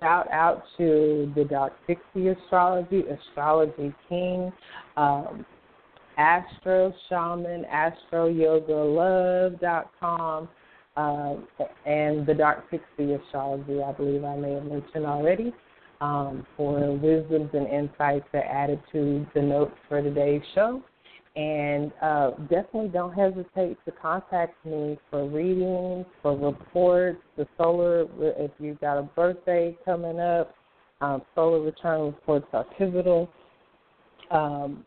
Shout 0.03 0.31
out 0.33 0.65
to 0.79 1.31
the 1.37 1.45
Dark 1.45 1.75
Pixie 1.87 2.27
Astrology, 2.27 3.05
Astrology 3.07 3.95
King, 4.09 4.53
um, 4.97 5.47
Astro 6.19 6.93
Shaman, 7.09 7.65
AstroYogaLove.com, 7.73 10.49
um, 10.97 11.47
and 11.87 12.27
the 12.27 12.35
Dark 12.35 12.69
Pixie 12.69 13.13
Astrology, 13.13 13.81
I 13.81 13.93
believe 13.93 14.25
I 14.25 14.35
may 14.35 14.55
have 14.55 14.65
mentioned 14.65 15.07
already, 15.07 15.55
um, 16.01 16.45
for 16.57 16.97
wisdoms 16.97 17.51
and 17.53 17.69
insights 17.69 18.27
that 18.33 18.47
added 18.47 18.81
to 18.91 19.25
the 19.37 19.43
notes 19.43 19.77
for 19.89 20.03
today's 20.03 20.43
show. 20.53 20.83
And 21.35 21.93
uh, 22.03 22.33
definitely 22.51 22.89
don't 22.89 23.15
hesitate 23.15 23.79
to 23.87 23.93
contact 23.93 24.55
me 24.67 24.99
for 25.11 25.27
readings, 25.27 26.05
for 26.21 26.37
reports, 26.37 27.23
the 27.39 27.47
solar, 27.57 28.07
if 28.21 28.51
you've 28.59 28.81
got 28.81 28.99
a 28.99 29.03
birthday 29.03 29.77
coming 29.85 30.21
up, 30.21 30.55
um, 31.01 31.23
solar 31.35 31.61
return 31.61 32.03
reports 32.07 32.47
are 32.53 32.67
pivotal. 32.79 33.31
Um, 34.31 34.85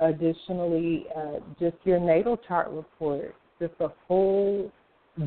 additionally, 0.00 1.06
uh, 1.16 1.38
just 1.58 1.76
your 1.84 1.98
natal 1.98 2.36
chart 2.36 2.70
report, 2.70 3.34
just 3.58 3.74
a 3.80 3.88
full 4.06 4.70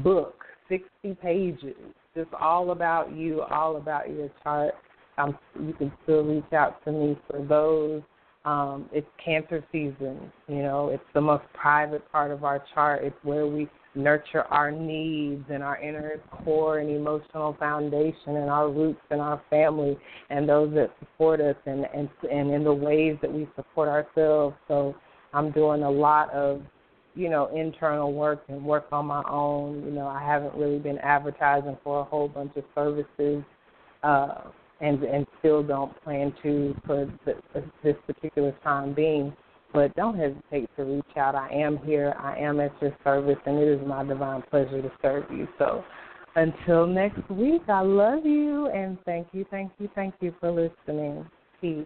book, 0.04 0.36
60 0.70 1.16
pages, 1.22 1.76
just 2.16 2.32
all 2.40 2.72
about 2.72 3.16
you, 3.16 3.42
all 3.42 3.78
about 3.78 4.10
your 4.10 4.30
chart. 4.44 4.76
Um, 5.18 5.38
you 5.60 5.74
can 5.74 5.92
still 6.04 6.24
reach 6.24 6.54
out 6.54 6.84
to 6.86 6.92
me 6.92 7.18
for 7.28 7.44
those 7.44 8.02
Um, 8.50 8.90
it's 8.92 9.08
cancer 9.24 9.64
season. 9.72 10.32
You 10.48 10.64
know, 10.64 10.90
it's 10.90 11.04
the 11.14 11.22
most 11.22 11.44
private 11.54 12.12
part 12.12 12.32
of 12.32 12.44
our 12.44 12.64
chart. 12.74 13.04
It's 13.04 13.16
where 13.22 13.46
we 13.46 13.70
nurture 13.94 14.42
our 14.46 14.72
needs 14.72 15.46
and 15.52 15.62
our 15.62 15.80
inner 15.80 16.20
core 16.32 16.80
and 16.80 16.90
emotional 16.90 17.56
foundation 17.60 18.38
and 18.38 18.50
our 18.50 18.72
roots 18.72 19.02
and 19.12 19.22
our 19.22 19.40
family 19.52 19.96
and 20.32 20.50
those 20.50 20.74
that 20.74 20.90
support 20.98 21.42
us 21.42 21.56
and 21.68 21.86
and 21.94 22.10
and 22.32 22.52
in 22.52 22.64
the 22.64 22.74
ways 22.74 23.18
that 23.22 23.32
we 23.32 23.48
support 23.56 23.88
ourselves. 23.88 24.56
So 24.68 24.96
I'm 25.32 25.52
doing 25.52 25.84
a 25.84 25.92
lot 25.92 26.32
of 26.32 26.64
you 27.14 27.30
know 27.30 27.56
internal 27.56 28.14
work 28.14 28.42
and 28.48 28.66
work 28.66 28.88
on 28.92 29.06
my 29.06 29.22
own. 29.30 29.84
You 29.86 29.92
know, 29.92 30.08
I 30.08 30.26
haven't 30.26 30.56
really 30.56 30.80
been 30.80 30.98
advertising 31.00 31.78
for 31.84 32.00
a 32.00 32.04
whole 32.04 32.28
bunch 32.28 32.54
of 32.56 32.64
services. 32.74 33.44
Uh, 34.02 34.46
and 34.82 35.04
and 35.04 35.26
still 35.40 35.64
don't 35.64 35.92
plan 36.04 36.34
to 36.44 36.76
for 36.86 37.12
this 37.84 37.96
particular 38.08 38.54
time 38.64 38.94
being. 38.94 39.34
But 39.72 39.96
don't 39.96 40.18
hesitate 40.18 40.70
to 40.78 40.84
reach 40.84 41.16
out. 41.16 41.36
I 41.36 41.50
am 41.50 41.78
here. 41.86 42.16
I 42.18 42.38
am 42.40 42.60
at 42.60 42.72
your 42.82 42.96
service, 43.04 43.38
and 43.46 43.60
it 43.60 43.68
is 43.68 43.86
my 43.86 44.04
divine 44.04 44.42
pleasure 44.50 44.82
to 44.82 44.92
serve 45.02 45.26
you. 45.30 45.48
So 45.60 45.84
until 46.36 46.88
next 46.88 47.30
week, 47.30 47.62
I 47.68 47.82
love 47.82 48.26
you, 48.26 48.68
and 48.68 48.98
thank 49.06 49.28
you, 49.32 49.46
thank 49.52 49.72
you, 49.80 49.90
thank 49.94 50.16
you 50.22 50.34
for 50.40 50.52
listening. 50.52 51.26
Peace. 51.62 51.86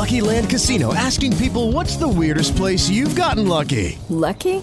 Lucky 0.00 0.22
Land 0.22 0.48
Casino 0.48 0.94
asking 0.94 1.36
people 1.36 1.72
what's 1.72 1.96
the 1.96 2.08
weirdest 2.08 2.56
place 2.56 2.88
you've 2.88 3.14
gotten 3.14 3.46
lucky? 3.46 3.98
Lucky? 4.08 4.62